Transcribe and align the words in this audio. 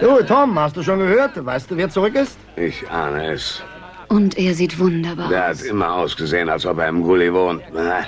Du, 0.00 0.22
Tom, 0.24 0.58
hast 0.58 0.76
du 0.76 0.82
schon 0.82 0.98
gehört? 0.98 1.32
Weißt 1.44 1.70
du, 1.70 1.76
wer 1.76 1.88
zurück 1.88 2.14
ist? 2.14 2.36
Ich 2.56 2.88
ahne 2.90 3.32
es. 3.32 3.62
Und 4.08 4.36
er 4.36 4.54
sieht 4.54 4.78
wunderbar 4.78 5.28
Der 5.28 5.50
aus. 5.50 5.60
hat 5.60 5.66
immer 5.66 5.92
ausgesehen, 5.94 6.48
als 6.48 6.66
ob 6.66 6.78
er 6.78 6.88
im 6.88 7.02
Gully 7.02 7.32
wohnt. 7.32 7.62
Na, 7.72 8.04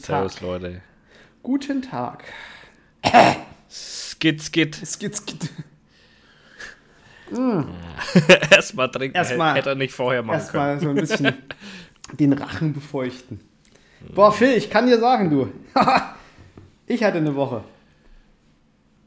Guten 0.00 0.06
Servus, 0.06 0.34
Tag. 0.36 0.42
Leute. 0.42 0.80
Guten 1.42 1.82
Tag. 1.82 2.24
Skit, 3.68 4.40
skit. 4.42 4.74
Skit, 4.86 5.14
skit. 5.16 5.50
Erstmal 8.50 8.90
trinken. 8.90 9.16
Erstmal- 9.16 9.54
Hätte 9.56 9.68
er 9.70 9.74
nicht 9.74 9.92
vorher 9.94 10.22
machen 10.22 10.38
Erstmal 10.40 10.80
so 10.80 10.88
ein 10.88 10.94
bisschen 10.96 11.34
den 12.18 12.32
Rachen 12.32 12.72
befeuchten. 12.72 13.40
Boah, 14.14 14.32
Phil, 14.32 14.56
ich 14.56 14.70
kann 14.70 14.86
dir 14.86 14.98
sagen, 14.98 15.28
du. 15.30 15.52
ich 16.86 17.04
hatte 17.04 17.18
eine 17.18 17.34
Woche. 17.34 17.62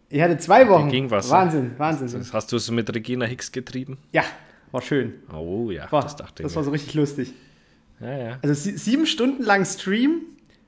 Ich 0.10 0.22
hatte 0.22 0.38
zwei 0.38 0.70
Wochen. 0.70 0.90
ging 0.90 1.10
was, 1.10 1.26
ne? 1.26 1.32
Wahnsinn, 1.32 1.72
Wahnsinn. 1.80 2.08
können. 2.08 2.30
Hast 2.34 2.52
du 2.52 2.56
es 2.58 2.70
mit 2.70 2.94
Regina 2.94 3.26
Hicks 3.26 3.52
getrieben? 3.52 3.98
Ja, 4.12 4.24
war 4.72 4.82
schön. 4.84 5.16
Oh 5.34 5.72
ja, 5.72 5.88
Boah, 5.88 6.02
das 6.04 6.16
dachte 6.16 6.44
das 6.44 6.52
ich. 6.52 6.56
war 6.56 6.62
mir. 6.62 6.66
so 6.66 6.72
richtig 6.72 6.94
lustig. 6.94 7.34
ja, 8.00 8.18
ja. 8.18 8.40
Also 8.44 8.54
sie- 8.54 8.78
sieben 8.78 9.08
Stunden 9.08 9.42
lang 9.44 9.66
Stream, 9.66 10.22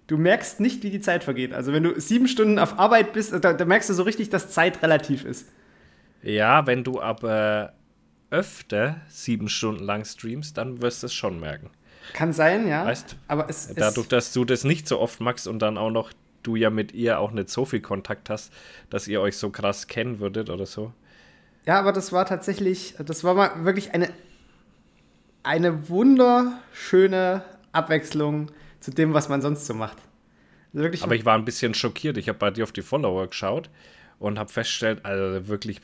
du 0.07 0.17
merkst 0.17 0.59
nicht, 0.59 0.83
wie 0.83 0.89
die 0.89 0.99
Zeit 0.99 1.23
vergeht. 1.23 1.53
Also 1.53 1.73
wenn 1.73 1.83
du 1.83 1.99
sieben 1.99 2.27
Stunden 2.27 2.59
auf 2.59 2.79
Arbeit 2.79 3.13
bist, 3.13 3.33
da, 3.33 3.53
da 3.53 3.65
merkst 3.65 3.89
du 3.89 3.93
so 3.93 4.03
richtig, 4.03 4.29
dass 4.29 4.49
Zeit 4.49 4.81
relativ 4.81 5.25
ist. 5.25 5.47
ja, 6.21 6.65
wenn 6.67 6.83
du 6.83 7.01
aber 7.01 7.73
öfter 8.29 9.01
sieben 9.07 9.49
Stunden 9.49 9.83
lang 9.83 10.03
streamst, 10.05 10.57
dann 10.57 10.81
wirst 10.81 11.03
du 11.03 11.07
es 11.07 11.13
schon 11.13 11.39
merken. 11.39 11.69
Kann 12.13 12.33
sein, 12.33 12.67
ja. 12.67 12.85
Weißt, 12.85 13.15
aber 13.27 13.49
es, 13.49 13.69
es 13.69 13.75
Dadurch, 13.75 14.07
dass 14.07 14.33
du 14.33 14.45
das 14.45 14.63
nicht 14.63 14.87
so 14.87 14.99
oft 14.99 15.21
magst 15.21 15.47
und 15.47 15.59
dann 15.59 15.77
auch 15.77 15.91
noch 15.91 16.11
du 16.43 16.55
ja 16.55 16.69
mit 16.69 16.93
ihr 16.93 17.19
auch 17.19 17.31
nicht 17.31 17.49
so 17.49 17.65
viel 17.65 17.81
Kontakt 17.81 18.29
hast, 18.29 18.53
dass 18.89 19.07
ihr 19.07 19.21
euch 19.21 19.37
so 19.37 19.49
krass 19.49 19.87
kennen 19.87 20.19
würdet 20.19 20.49
oder 20.49 20.65
so. 20.65 20.93
Ja, 21.65 21.79
aber 21.79 21.91
das 21.91 22.11
war 22.11 22.25
tatsächlich, 22.27 22.95
das 23.03 23.23
war 23.23 23.33
mal 23.33 23.65
wirklich 23.65 23.93
eine, 23.95 24.09
eine 25.41 25.89
wunderschöne 25.89 27.43
Abwechslung 27.71 28.51
zu 28.86 28.91
dem, 28.91 29.16
was 29.16 29.30
man 29.30 29.41
sonst 29.41 29.66
so 29.66 29.73
macht. 29.73 29.97
Also 30.75 31.03
Aber 31.03 31.16
ich 31.16 31.25
war 31.25 31.36
ein 31.36 31.44
bisschen 31.44 31.73
schockiert. 31.73 32.17
Ich 32.17 32.30
habe 32.30 32.38
bei 32.38 32.52
dir 32.52 32.64
auf 32.64 32.72
die 32.72 32.83
Follower 32.83 33.25
geschaut 33.28 33.69
und 34.19 34.38
habe 34.38 34.51
festgestellt, 34.51 35.03
also 35.03 35.47
wirklich 35.47 35.81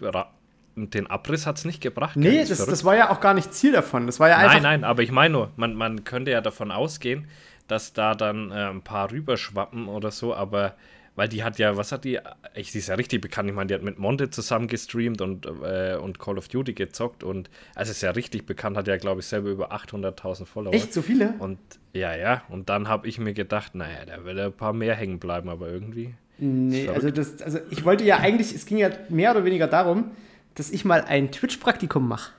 den 0.76 1.08
Abriss 1.08 1.48
hat 1.48 1.58
es 1.58 1.66
nicht 1.66 1.82
gebracht. 1.82 2.16
nee, 2.16 2.40
das, 2.40 2.50
verrückt. 2.50 2.72
das 2.72 2.84
war 2.86 2.96
ja 2.96 3.10
auch 3.10 3.20
gar 3.20 3.34
nicht 3.34 3.54
Ziel 3.54 3.72
davon. 3.72 4.06
Das 4.06 4.20
war 4.20 4.30
ja. 4.30 4.46
Nein, 4.46 4.62
nein, 4.62 4.84
aber 4.84 5.02
ich 5.02 5.12
meine 5.12 5.34
nur, 5.34 5.52
man, 5.56 5.74
man 5.74 6.04
könnte 6.04 6.32
ja 6.32 6.42
davon 6.42 6.72
ausgehen, 6.72 7.28
dass 7.68 7.94
da 7.94 8.14
dann 8.14 8.52
äh, 8.52 8.70
ein 8.70 8.84
paar 8.84 9.12
rüberschwappen 9.12 9.88
oder 9.88 10.12
so, 10.12 10.36
aber 10.36 10.76
weil 11.22 11.30
die 11.30 11.44
hat 11.44 11.60
ja, 11.60 11.78
was 11.78 11.92
hat 11.92 12.04
die? 12.04 12.18
Ich, 12.56 12.72
die 12.72 12.80
ist 12.80 12.88
ja 12.88 12.96
richtig 12.96 13.22
bekannt. 13.22 13.48
Ich 13.48 13.56
meine, 13.56 13.68
die 13.68 13.76
hat 13.76 13.84
mit 13.84 14.00
Monte 14.00 14.32
zusammen 14.32 14.66
gestreamt 14.66 15.22
und, 15.22 15.46
äh, 15.46 15.96
und 15.96 16.18
Call 16.18 16.40
of 16.40 16.48
Duty 16.48 16.74
gezockt 16.74 17.24
und 17.24 17.48
also 17.76 17.92
ist 17.92 18.02
ja 18.02 18.10
richtig 18.10 18.48
bekannt, 18.48 18.76
hat 18.76 18.88
ja, 18.88 18.98
glaube 18.98 19.20
ich, 19.20 19.28
selber 19.28 19.52
über 19.52 19.72
800.000 19.72 20.48
Follower. 20.48 20.74
Echt 20.74 20.92
so 20.92 21.04
viele? 21.04 21.36
Und 21.38 21.60
ja, 21.94 22.16
ja, 22.16 22.42
und 22.50 22.70
dann 22.70 22.88
habe 22.88 23.08
ich 23.08 23.20
mir 23.20 23.36
gedacht, 23.36 23.76
naja, 23.76 24.04
da 24.08 24.26
wird 24.26 24.40
ein 24.40 24.52
paar 24.52 24.74
mehr 24.74 24.96
hängen 24.96 25.20
bleiben, 25.20 25.48
aber 25.50 25.70
irgendwie. 25.70 26.16
Nee, 26.40 26.90
also, 26.90 27.12
das, 27.12 27.40
also 27.44 27.60
ich 27.70 27.86
wollte 27.86 28.04
ja 28.04 28.18
eigentlich, 28.18 28.56
es 28.56 28.66
ging 28.66 28.80
ja 28.80 28.90
mehr 29.10 29.30
oder 29.30 29.46
weniger 29.46 29.68
darum, 29.68 30.10
dass 30.56 30.72
ich 30.72 30.86
mal 30.86 31.04
ein 31.04 31.32
Twitch-Praktikum 31.32 32.08
mache. 32.08 32.32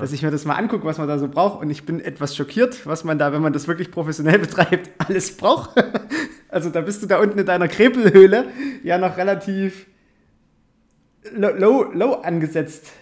Dass 0.00 0.12
ich 0.12 0.22
mir 0.22 0.30
das 0.32 0.44
mal 0.44 0.56
angucke, 0.56 0.84
was 0.86 0.98
man 0.98 1.06
da 1.06 1.18
so 1.18 1.28
braucht. 1.28 1.60
Und 1.60 1.70
ich 1.70 1.84
bin 1.84 2.00
etwas 2.00 2.34
schockiert, 2.34 2.84
was 2.84 3.04
man 3.04 3.16
da, 3.16 3.32
wenn 3.32 3.42
man 3.42 3.52
das 3.52 3.68
wirklich 3.68 3.92
professionell 3.92 4.38
betreibt, 4.40 4.90
alles 4.98 5.36
braucht. 5.36 5.70
Also 6.48 6.70
da 6.70 6.80
bist 6.80 7.02
du 7.02 7.06
da 7.06 7.18
unten 7.18 7.38
in 7.38 7.46
deiner 7.46 7.68
Krepelhöhle 7.68 8.46
ja 8.82 8.98
noch 8.98 9.16
relativ 9.16 9.86
low, 11.32 11.50
low, 11.50 11.82
low 11.92 12.12
angesetzt. 12.14 12.92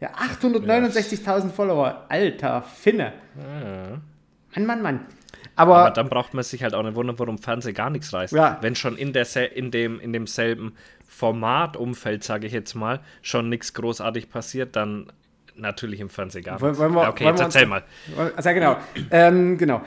Ja, 0.00 0.10
869.000 0.14 1.50
Follower. 1.50 2.06
Alter 2.08 2.62
Finne. 2.62 3.12
Mann, 4.54 4.66
Mann, 4.66 4.82
Mann. 4.82 5.00
Aber, 5.54 5.76
Aber 5.78 5.90
dann 5.90 6.08
braucht 6.08 6.34
man 6.34 6.44
sich 6.44 6.62
halt 6.62 6.74
auch 6.74 6.82
nicht 6.82 6.94
wundern, 6.94 7.18
warum 7.18 7.38
Fernsehen 7.38 7.74
gar 7.74 7.90
nichts 7.90 8.12
reißt. 8.12 8.32
Ja. 8.32 8.58
Wenn 8.62 8.74
schon 8.74 8.96
in, 8.96 9.12
der, 9.12 9.26
in, 9.56 9.70
dem, 9.70 10.00
in 10.00 10.12
demselben 10.12 10.74
Formatumfeld, 11.06 12.24
sage 12.24 12.46
ich 12.46 12.52
jetzt 12.52 12.74
mal, 12.74 13.00
schon 13.20 13.48
nichts 13.48 13.74
großartig 13.74 14.28
passiert, 14.30 14.76
dann 14.76 15.12
natürlich 15.54 16.00
im 16.00 16.08
Fernsehen 16.08 16.42
gar 16.44 16.60
nichts. 16.60 16.78
wollen 16.78 16.94
wir- 16.94 17.02
Ja, 17.02 17.10
okay, 17.10 17.24
jetzt 17.26 17.40
erzähl 17.40 17.66
mal. 17.66 17.82
Also 18.34 18.48
ja, 18.48 18.54
genau. 18.54 18.76
ähm, 19.10 19.58
genau. 19.58 19.82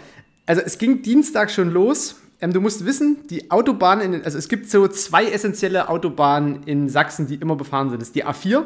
Also 0.45 0.61
es 0.61 0.77
ging 0.77 1.01
Dienstag 1.01 1.49
schon 1.51 1.71
los. 1.71 2.21
Ähm, 2.41 2.53
du 2.53 2.61
musst 2.61 2.85
wissen, 2.85 3.27
die 3.29 3.49
Autobahnen, 3.51 4.13
in, 4.13 4.23
also 4.23 4.37
es 4.37 4.49
gibt 4.49 4.69
so 4.69 4.87
zwei 4.87 5.25
essentielle 5.25 5.89
Autobahnen 5.89 6.63
in 6.63 6.89
Sachsen, 6.89 7.27
die 7.27 7.35
immer 7.35 7.55
befahren 7.55 7.89
sind. 7.89 8.01
Das 8.01 8.09
ist 8.09 8.15
die 8.15 8.25
A4 8.25 8.63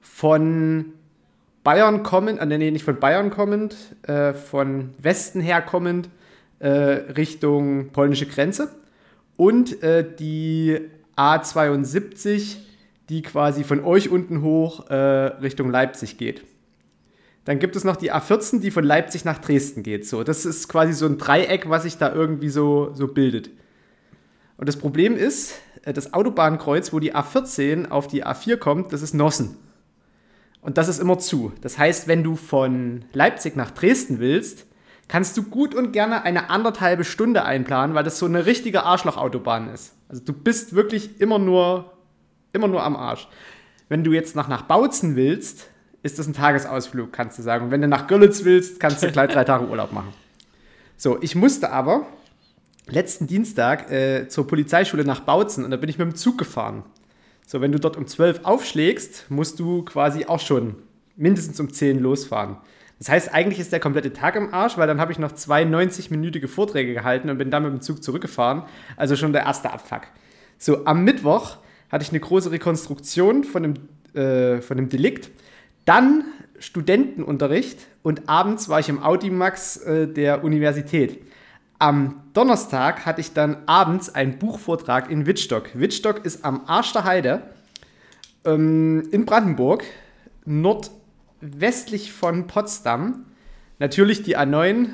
von 0.00 0.92
Bayern 1.64 2.02
kommend, 2.02 2.40
äh, 2.40 2.46
nee, 2.46 2.70
nicht 2.70 2.84
von 2.84 3.00
Bayern 3.00 3.30
kommend, 3.30 3.74
äh, 4.02 4.34
von 4.34 4.90
Westen 4.98 5.40
her 5.40 5.62
kommend, 5.62 6.08
äh, 6.58 6.68
Richtung 6.68 7.90
polnische 7.90 8.26
Grenze. 8.26 8.70
Und 9.36 9.82
äh, 9.82 10.04
die 10.18 10.80
A72, 11.16 12.56
die 13.08 13.22
quasi 13.22 13.64
von 13.64 13.84
euch 13.84 14.10
unten 14.10 14.42
hoch 14.42 14.88
äh, 14.90 14.94
Richtung 14.94 15.70
Leipzig 15.70 16.18
geht. 16.18 16.44
Dann 17.46 17.60
gibt 17.60 17.76
es 17.76 17.84
noch 17.84 17.94
die 17.94 18.12
A14, 18.12 18.58
die 18.58 18.72
von 18.72 18.84
Leipzig 18.84 19.24
nach 19.24 19.38
Dresden 19.38 19.84
geht. 19.84 20.06
So, 20.06 20.24
das 20.24 20.44
ist 20.44 20.68
quasi 20.68 20.92
so 20.92 21.06
ein 21.06 21.16
Dreieck, 21.16 21.70
was 21.70 21.84
sich 21.84 21.96
da 21.96 22.12
irgendwie 22.12 22.48
so, 22.48 22.90
so 22.92 23.06
bildet. 23.06 23.50
Und 24.56 24.68
das 24.68 24.76
Problem 24.76 25.16
ist, 25.16 25.54
äh, 25.82 25.92
das 25.92 26.12
Autobahnkreuz, 26.12 26.92
wo 26.92 26.98
die 26.98 27.14
A14 27.14 27.88
auf 27.88 28.08
die 28.08 28.26
A4 28.26 28.56
kommt, 28.56 28.92
das 28.92 29.00
ist 29.00 29.14
Nossen. 29.14 29.56
Und 30.60 30.76
das 30.76 30.88
ist 30.88 30.98
immer 30.98 31.20
zu. 31.20 31.52
Das 31.60 31.78
heißt, 31.78 32.08
wenn 32.08 32.24
du 32.24 32.34
von 32.34 33.04
Leipzig 33.12 33.54
nach 33.54 33.70
Dresden 33.70 34.18
willst, 34.18 34.66
kannst 35.06 35.36
du 35.36 35.44
gut 35.44 35.72
und 35.72 35.92
gerne 35.92 36.24
eine 36.24 36.50
anderthalbe 36.50 37.04
Stunde 37.04 37.44
einplanen, 37.44 37.94
weil 37.94 38.02
das 38.02 38.18
so 38.18 38.26
eine 38.26 38.46
richtige 38.46 38.82
Arschlochautobahn 38.82 39.68
ist. 39.72 39.94
Also 40.08 40.20
du 40.24 40.32
bist 40.32 40.74
wirklich 40.74 41.20
immer 41.20 41.38
nur, 41.38 41.92
immer 42.52 42.66
nur 42.66 42.82
am 42.82 42.96
Arsch. 42.96 43.28
Wenn 43.88 44.02
du 44.02 44.12
jetzt 44.12 44.34
noch 44.34 44.48
nach 44.48 44.62
Bautzen 44.62 45.14
willst, 45.14 45.68
ist 46.06 46.18
das 46.18 46.26
ein 46.26 46.32
Tagesausflug, 46.32 47.12
kannst 47.12 47.38
du 47.38 47.42
sagen. 47.42 47.66
Und 47.66 47.70
wenn 47.70 47.82
du 47.82 47.88
nach 47.88 48.06
Görlitz 48.06 48.44
willst, 48.44 48.80
kannst 48.80 49.02
du 49.02 49.10
gleich 49.10 49.30
drei 49.30 49.44
Tage 49.44 49.66
Urlaub 49.66 49.92
machen. 49.92 50.12
So, 50.96 51.18
ich 51.20 51.34
musste 51.34 51.72
aber 51.72 52.06
letzten 52.86 53.26
Dienstag 53.26 53.90
äh, 53.90 54.28
zur 54.28 54.46
Polizeischule 54.46 55.04
nach 55.04 55.20
Bautzen 55.20 55.64
und 55.64 55.70
da 55.70 55.76
bin 55.76 55.90
ich 55.90 55.98
mit 55.98 56.06
dem 56.06 56.14
Zug 56.14 56.38
gefahren. 56.38 56.84
So, 57.46 57.60
wenn 57.60 57.72
du 57.72 57.78
dort 57.78 57.96
um 57.96 58.06
12 58.06 58.40
aufschlägst, 58.44 59.26
musst 59.28 59.60
du 59.60 59.82
quasi 59.82 60.24
auch 60.26 60.40
schon 60.40 60.76
mindestens 61.16 61.60
um 61.60 61.72
10 61.72 62.00
losfahren. 62.00 62.56
Das 62.98 63.08
heißt, 63.08 63.34
eigentlich 63.34 63.58
ist 63.58 63.72
der 63.72 63.80
komplette 63.80 64.12
Tag 64.12 64.36
im 64.36 64.54
Arsch, 64.54 64.78
weil 64.78 64.86
dann 64.86 65.00
habe 65.00 65.12
ich 65.12 65.18
noch 65.18 65.32
zwei 65.32 65.64
90-minütige 65.64 66.48
Vorträge 66.48 66.94
gehalten 66.94 67.28
und 67.28 67.36
bin 67.36 67.50
dann 67.50 67.64
mit 67.64 67.72
dem 67.72 67.80
Zug 67.82 68.02
zurückgefahren. 68.02 68.62
Also 68.96 69.16
schon 69.16 69.32
der 69.32 69.42
erste 69.42 69.70
Abfuck. 69.70 70.02
So, 70.58 70.86
am 70.86 71.04
Mittwoch 71.04 71.58
hatte 71.90 72.02
ich 72.02 72.10
eine 72.10 72.20
große 72.20 72.50
Rekonstruktion 72.50 73.44
von 73.44 73.62
dem, 73.62 73.74
äh, 74.14 74.62
von 74.62 74.76
dem 74.76 74.88
Delikt. 74.88 75.30
Dann 75.86 76.24
Studentenunterricht 76.58 77.86
und 78.02 78.28
abends 78.28 78.68
war 78.68 78.80
ich 78.80 78.88
im 78.88 79.02
Audimax 79.02 79.78
äh, 79.78 80.08
der 80.08 80.44
Universität. 80.44 81.22
Am 81.78 82.22
Donnerstag 82.32 83.06
hatte 83.06 83.20
ich 83.20 83.32
dann 83.32 83.58
abends 83.66 84.14
einen 84.14 84.38
Buchvortrag 84.38 85.10
in 85.10 85.26
Wittstock. 85.26 85.70
Wittstock 85.74 86.24
ist 86.24 86.44
am 86.44 86.62
Arsch 86.66 86.92
der 86.92 87.04
Heide 87.04 87.42
ähm, 88.44 89.08
in 89.10 89.26
Brandenburg, 89.26 89.84
westlich 91.40 92.12
von 92.12 92.46
Potsdam. 92.46 93.26
Natürlich 93.78 94.22
die 94.22 94.36
A9. 94.36 94.88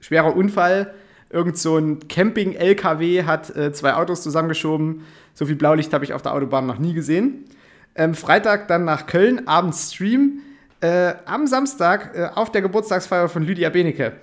Schwerer 0.00 0.36
Unfall. 0.36 0.94
Irgend 1.30 1.56
so 1.56 1.78
ein 1.78 2.06
Camping-LKW 2.08 3.24
hat 3.24 3.56
äh, 3.56 3.72
zwei 3.72 3.94
Autos 3.94 4.22
zusammengeschoben. 4.22 5.02
So 5.32 5.46
viel 5.46 5.56
Blaulicht 5.56 5.92
habe 5.94 6.04
ich 6.04 6.12
auf 6.12 6.22
der 6.22 6.34
Autobahn 6.34 6.66
noch 6.66 6.78
nie 6.78 6.92
gesehen. 6.92 7.44
Ähm, 7.94 8.14
Freitag 8.14 8.68
dann 8.68 8.84
nach 8.84 9.06
Köln, 9.06 9.46
abends 9.46 9.92
Stream. 9.94 10.40
Äh, 10.80 11.14
am 11.26 11.46
Samstag 11.46 12.16
äh, 12.16 12.28
auf 12.34 12.50
der 12.50 12.62
Geburtstagsfeier 12.62 13.28
von 13.28 13.44
Lydia 13.44 13.70
Benecke. 13.70 14.14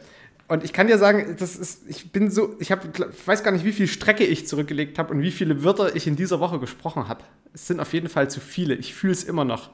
Und 0.49 0.63
ich 0.63 0.73
kann 0.73 0.87
dir 0.87 0.97
sagen, 0.97 1.35
das 1.37 1.55
ist, 1.55 1.87
ich 1.87 2.11
bin 2.11 2.31
so, 2.31 2.55
ich 2.59 2.71
habe, 2.71 2.81
weiß 3.25 3.43
gar 3.43 3.51
nicht, 3.51 3.63
wie 3.65 3.71
viel 3.71 3.87
Strecke 3.87 4.25
ich 4.25 4.47
zurückgelegt 4.47 4.97
habe 4.97 5.13
und 5.13 5.21
wie 5.21 5.29
viele 5.29 5.63
Wörter 5.63 5.95
ich 5.95 6.07
in 6.07 6.15
dieser 6.15 6.39
Woche 6.39 6.59
gesprochen 6.59 7.07
habe. 7.07 7.23
Es 7.53 7.67
sind 7.67 7.79
auf 7.79 7.93
jeden 7.93 8.09
Fall 8.09 8.31
zu 8.31 8.39
viele. 8.39 8.73
Ich 8.73 8.95
fühle 8.95 9.13
es 9.13 9.23
immer 9.23 9.45
noch. 9.45 9.69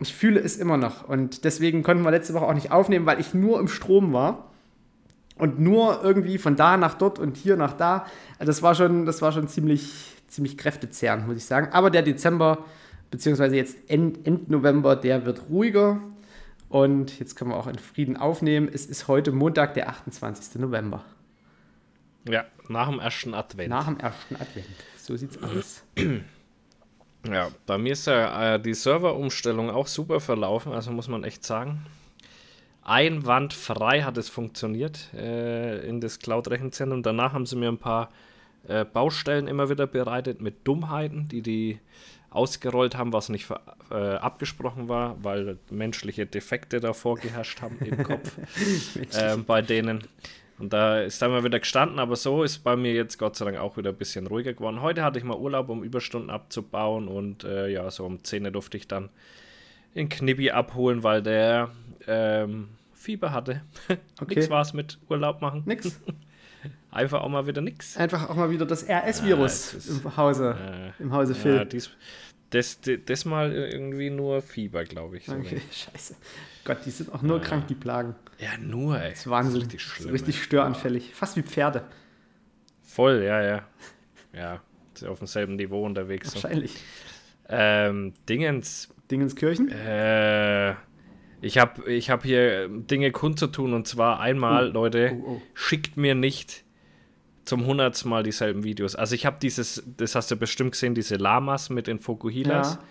Ich 0.00 0.14
fühle 0.14 0.40
es 0.40 0.56
immer 0.56 0.78
noch. 0.78 1.06
Und 1.08 1.44
deswegen 1.44 1.82
konnten 1.82 2.02
wir 2.04 2.10
letzte 2.10 2.32
Woche 2.32 2.46
auch 2.46 2.54
nicht 2.54 2.72
aufnehmen, 2.72 3.04
weil 3.04 3.20
ich 3.20 3.34
nur 3.34 3.60
im 3.60 3.68
Strom 3.68 4.14
war. 4.14 4.50
Und 5.36 5.60
nur 5.60 6.00
irgendwie 6.02 6.38
von 6.38 6.56
da 6.56 6.78
nach 6.78 6.94
dort 6.94 7.18
und 7.18 7.36
hier 7.36 7.56
nach 7.56 7.74
da. 7.74 8.06
Also 8.38 8.50
das 8.50 8.62
war 8.62 8.74
schon, 8.74 9.04
das 9.04 9.20
war 9.20 9.32
schon 9.32 9.46
ziemlich, 9.46 10.11
ziemlich 10.32 10.56
kräftezehrend, 10.56 11.26
muss 11.26 11.36
ich 11.36 11.44
sagen. 11.44 11.72
Aber 11.72 11.90
der 11.90 12.02
Dezember, 12.02 12.64
beziehungsweise 13.10 13.56
jetzt 13.56 13.76
End, 13.88 14.26
End 14.26 14.50
November, 14.50 14.96
der 14.96 15.26
wird 15.26 15.48
ruhiger. 15.48 16.00
Und 16.68 17.18
jetzt 17.18 17.36
können 17.36 17.50
wir 17.50 17.56
auch 17.56 17.66
in 17.66 17.78
Frieden 17.78 18.16
aufnehmen. 18.16 18.68
Es 18.72 18.86
ist 18.86 19.06
heute 19.06 19.30
Montag, 19.30 19.74
der 19.74 19.90
28. 19.90 20.60
November. 20.60 21.04
Ja, 22.26 22.46
nach 22.68 22.88
dem 22.88 22.98
ersten 22.98 23.34
Advent. 23.34 23.68
Nach 23.68 23.86
dem 23.86 24.00
ersten 24.00 24.36
Advent. 24.36 24.66
So 24.96 25.16
sieht's 25.16 25.38
aus. 25.42 25.82
Ja, 27.24 27.50
bei 27.66 27.78
mir 27.78 27.92
ist 27.92 28.06
ja 28.06 28.54
äh, 28.54 28.60
die 28.60 28.74
Serverumstellung 28.74 29.70
auch 29.70 29.86
super 29.86 30.18
verlaufen, 30.18 30.72
also 30.72 30.90
muss 30.90 31.06
man 31.06 31.22
echt 31.22 31.44
sagen. 31.44 31.86
Einwandfrei 32.82 34.02
hat 34.02 34.18
es 34.18 34.28
funktioniert 34.28 35.12
äh, 35.14 35.86
in 35.86 36.00
das 36.00 36.18
Cloud-Rechenzentrum. 36.18 37.04
Danach 37.04 37.32
haben 37.32 37.46
sie 37.46 37.54
mir 37.54 37.68
ein 37.68 37.78
paar 37.78 38.10
äh, 38.68 38.84
Baustellen 38.84 39.48
immer 39.48 39.68
wieder 39.68 39.86
bereitet 39.86 40.40
mit 40.40 40.66
Dummheiten, 40.66 41.28
die 41.28 41.42
die 41.42 41.80
ausgerollt 42.30 42.96
haben, 42.96 43.12
was 43.12 43.28
nicht 43.28 43.50
äh, 43.90 43.94
abgesprochen 43.94 44.88
war, 44.88 45.22
weil 45.22 45.58
menschliche 45.70 46.26
Defekte 46.26 46.80
davor 46.80 47.16
geherrscht 47.16 47.60
haben 47.60 47.78
im 47.80 48.02
Kopf 48.02 48.38
ähm, 49.14 49.44
bei 49.44 49.60
denen. 49.60 50.04
Und 50.58 50.72
da 50.72 51.00
ist 51.00 51.20
dann 51.20 51.32
mal 51.32 51.44
wieder 51.44 51.58
gestanden, 51.58 51.98
aber 51.98 52.14
so 52.16 52.42
ist 52.42 52.58
bei 52.58 52.76
mir 52.76 52.92
jetzt 52.94 53.18
Gott 53.18 53.36
sei 53.36 53.46
Dank 53.46 53.58
auch 53.58 53.76
wieder 53.76 53.90
ein 53.90 53.96
bisschen 53.96 54.26
ruhiger 54.26 54.52
geworden. 54.52 54.80
Heute 54.80 55.02
hatte 55.02 55.18
ich 55.18 55.24
mal 55.24 55.36
Urlaub, 55.36 55.68
um 55.68 55.82
Überstunden 55.82 56.30
abzubauen 56.30 57.08
und 57.08 57.44
äh, 57.44 57.68
ja, 57.68 57.90
so 57.90 58.06
um 58.06 58.22
10 58.22 58.44
Uhr 58.44 58.50
durfte 58.52 58.76
ich 58.76 58.86
dann 58.86 59.10
den 59.94 60.08
Knibbi 60.08 60.52
abholen, 60.52 61.02
weil 61.02 61.22
der 61.22 61.70
ähm, 62.06 62.68
Fieber 62.94 63.32
hatte. 63.32 63.62
Okay. 64.20 64.36
Nix 64.36 64.50
war 64.50 64.62
es 64.62 64.72
mit 64.72 64.98
Urlaub 65.08 65.40
machen. 65.40 65.64
Nix. 65.66 66.00
Einfach 66.90 67.22
auch 67.22 67.28
mal 67.28 67.46
wieder 67.46 67.60
nix. 67.62 67.96
Einfach 67.96 68.28
auch 68.28 68.34
mal 68.36 68.50
wieder 68.50 68.66
das 68.66 68.82
RS-Virus 68.88 69.72
Ja, 69.72 69.78
ist- 69.78 70.04
im 70.04 70.16
Hause, 70.16 70.92
Äh, 70.98 71.02
im 71.02 71.12
Hause 71.12 71.34
Phil. 71.34 71.56
Ja, 71.56 71.64
dies, 71.64 71.90
das, 72.50 72.78
das, 73.06 73.24
mal 73.24 73.52
irgendwie 73.52 74.10
nur 74.10 74.42
Fieber, 74.42 74.84
glaube 74.84 75.16
ich. 75.16 75.24
So 75.26 75.32
Okay, 75.34 75.60
scheiße. 75.72 76.16
Gott, 76.64 76.78
die 76.84 76.90
sind 76.90 77.12
auch 77.12 77.22
nur 77.22 77.40
krank, 77.40 77.66
die 77.68 77.74
Plagen. 77.74 78.14
Ja, 78.38 78.50
nur, 78.60 79.00
ey. 79.00 79.10
Das 79.10 79.20
ist 79.20 79.30
Wahnsinn. 79.30 79.60
richtig 79.62 79.82
Das 79.82 79.90
ist 79.92 79.96
schlimm. 79.96 80.10
richtig 80.12 80.42
störanfällig. 80.42 81.14
Fast 81.14 81.36
wie 81.36 81.42
Pferde. 81.42 81.84
Voll, 82.82 83.22
ja, 83.24 83.42
ja. 83.42 83.62
Ja, 84.34 84.60
auf 85.08 85.18
demselben 85.18 85.56
Niveau 85.56 85.84
unterwegs. 85.84 86.28
So. 86.32 86.42
Wahrscheinlich. 86.42 86.76
Ähm, 87.48 88.12
Dingens, 88.28 88.88
Dingenskirchen? 89.10 89.70
äh, 89.70 90.74
ich 91.42 91.58
habe 91.58 91.90
ich 91.92 92.08
hab 92.10 92.22
hier 92.24 92.68
Dinge 92.68 93.10
kundzutun 93.10 93.74
und 93.74 93.86
zwar 93.86 94.20
einmal, 94.20 94.68
Leute, 94.70 95.12
Oh, 95.22 95.32
oh. 95.32 95.42
schickt 95.54 95.96
mir 95.96 96.14
nicht 96.14 96.64
zum 97.44 97.66
hundertsten 97.66 98.08
Mal 98.08 98.22
dieselben 98.22 98.62
Videos. 98.64 98.94
Also 98.94 99.14
ich 99.14 99.26
habe 99.26 99.36
dieses, 99.42 99.82
das 99.96 100.14
hast 100.14 100.30
du 100.30 100.36
bestimmt 100.36 100.72
gesehen, 100.72 100.94
diese 100.94 101.16
Lamas 101.16 101.70
mit 101.70 101.86
den 101.88 101.98
Fokuhilas. 101.98 102.74
Ja. 102.74 102.82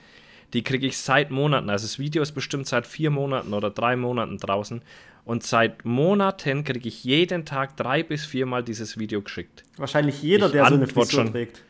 Die 0.54 0.64
kriege 0.64 0.86
ich 0.86 0.98
seit 0.98 1.32
Monaten. 1.32 1.70
Also 1.70 1.86
das 1.86 1.98
Video 1.98 2.22
ist 2.22 2.34
bestimmt 2.34 2.68
seit 2.68 2.86
vier 2.86 3.10
Monaten 3.10 3.54
oder 3.54 3.70
drei 3.70 3.96
Monaten 3.96 4.38
draußen. 4.38 4.82
Und 5.24 5.44
seit 5.44 5.86
Monaten 5.86 6.66
kriege 6.66 6.88
ich 6.90 7.06
jeden 7.06 7.46
Tag 7.46 7.78
drei 7.78 8.04
bis 8.04 8.26
viermal 8.26 8.62
dieses 8.64 9.00
Video 9.00 9.22
geschickt. 9.22 9.64
Wahrscheinlich 9.78 10.22
jeder, 10.22 10.48
Ich 10.48 10.52
der 10.52 10.66
so 10.66 10.74
eine 10.76 10.88
Frisur 10.88 11.24
schon. 11.24 11.32
trägt. 11.32 11.64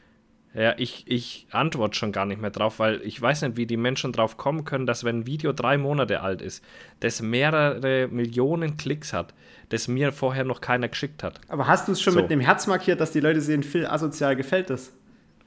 Ja, 0.54 0.74
ich, 0.78 1.06
ich 1.08 1.48
antworte 1.52 1.96
schon 1.98 2.12
gar 2.12 2.26
nicht 2.26 2.42
mehr 2.42 2.50
drauf, 2.52 2.80
weil 2.80 3.02
ich 3.04 3.22
weiß 3.22 3.44
nicht, 3.44 3.56
wie 3.56 3.66
die 3.66 3.78
Menschen 3.78 4.12
drauf 4.12 4.36
kommen 4.36 4.66
können, 4.66 4.86
dass 4.86 5.06
wenn 5.06 5.20
ein 5.20 5.26
Video 5.26 5.54
drei 5.54 5.78
Monate 5.78 6.20
alt 6.22 6.42
ist, 6.42 6.62
das 7.00 7.22
mehrere 7.22 8.10
Millionen 8.10 8.76
Klicks 8.76 9.14
hat, 9.14 9.34
das 9.70 9.88
mir 9.88 10.12
vorher 10.12 10.44
noch 10.44 10.60
keiner 10.60 10.90
geschickt 10.90 11.24
hat. 11.24 11.40
Aber 11.48 11.68
hast 11.68 11.88
du 11.88 11.94
es 11.94 12.02
schon 12.02 12.14
So. 12.14 12.22
mit 12.22 12.30
einem 12.30 12.42
Herz 12.42 12.68
markiert, 12.68 13.00
dass 13.00 13.12
die 13.14 13.22
Leute 13.22 13.40
sehen, 13.40 13.64
Phil 13.64 13.86
asozial 13.88 14.36
gefällt 14.36 14.70
das? 14.70 14.92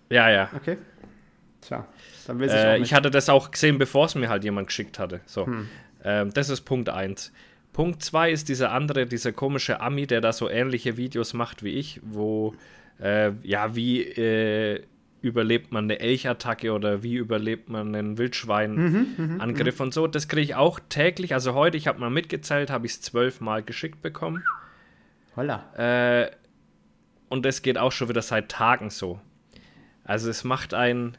Ja, 0.09 0.31
ja. 0.31 0.49
Okay. 0.57 0.79
Tja, 1.61 1.87
dann 2.27 2.41
weiß 2.41 2.53
ich 2.53 2.59
auch 2.59 2.65
Äh, 2.65 2.79
nicht. 2.79 2.87
ich 2.89 2.95
hatte 2.95 3.11
das 3.11 3.29
auch 3.29 3.51
gesehen, 3.51 3.77
bevor 3.77 4.07
es 4.07 4.15
mir 4.15 4.31
halt 4.31 4.43
jemand 4.45 4.69
geschickt 4.69 4.99
hatte. 4.99 5.21
So. 5.27 5.45
Hm. 5.47 5.69
Ähm, 6.03 6.31
das 6.33 6.49
ist 6.49 6.63
Punkt 6.63 6.89
1. 6.89 7.31
Punkt 7.75 8.03
2 8.03 8.31
ist 8.31 8.49
dieser 8.49 8.71
andere, 8.73 9.07
dieser 9.07 9.33
komische 9.33 9.81
Ami, 9.81 10.07
der 10.07 10.23
da 10.23 10.33
so 10.33 10.49
ähnliche 10.49 10.97
Videos 10.97 11.35
macht 11.35 11.63
wie 11.63 11.73
ich, 11.73 12.01
wo, 12.03 12.55
äh, 13.03 13.33
ja, 13.43 13.75
wie 13.75 14.03
äh, 14.03 14.81
überlebt 15.25 15.73
man 15.73 15.85
eine 15.85 16.01
Elchattacke 16.01 16.73
oder 16.73 17.03
wie 17.03 17.15
überlebt 17.15 17.71
man 17.71 17.95
einen 17.95 18.11
Mhm, 18.11 18.19
Wildschweinangriff 18.19 19.81
und 19.81 19.95
so. 19.95 20.07
Das 20.07 20.29
kriege 20.29 20.43
ich 20.43 20.55
auch 20.55 20.79
täglich. 20.89 21.33
Also 21.33 21.55
heute, 21.55 21.79
ich 21.79 21.87
habe 21.87 21.99
mal 21.99 22.11
mitgezählt, 22.11 22.71
habe 22.71 22.85
ich 22.87 22.93
es 22.93 23.01
zwölfmal 23.01 23.63
geschickt 23.63 24.03
bekommen. 24.03 24.45
Holla. 25.35 25.73
Äh, 25.77 26.31
und 27.31 27.47
das 27.47 27.63
geht 27.63 27.79
auch 27.79 27.91
schon 27.91 28.11
wieder 28.11 28.21
seit 28.21 28.51
Tagen 28.51 28.91
so. 28.91 29.19
Also 30.05 30.29
es 30.29 30.45
macht 30.45 30.75
ein 30.75 31.17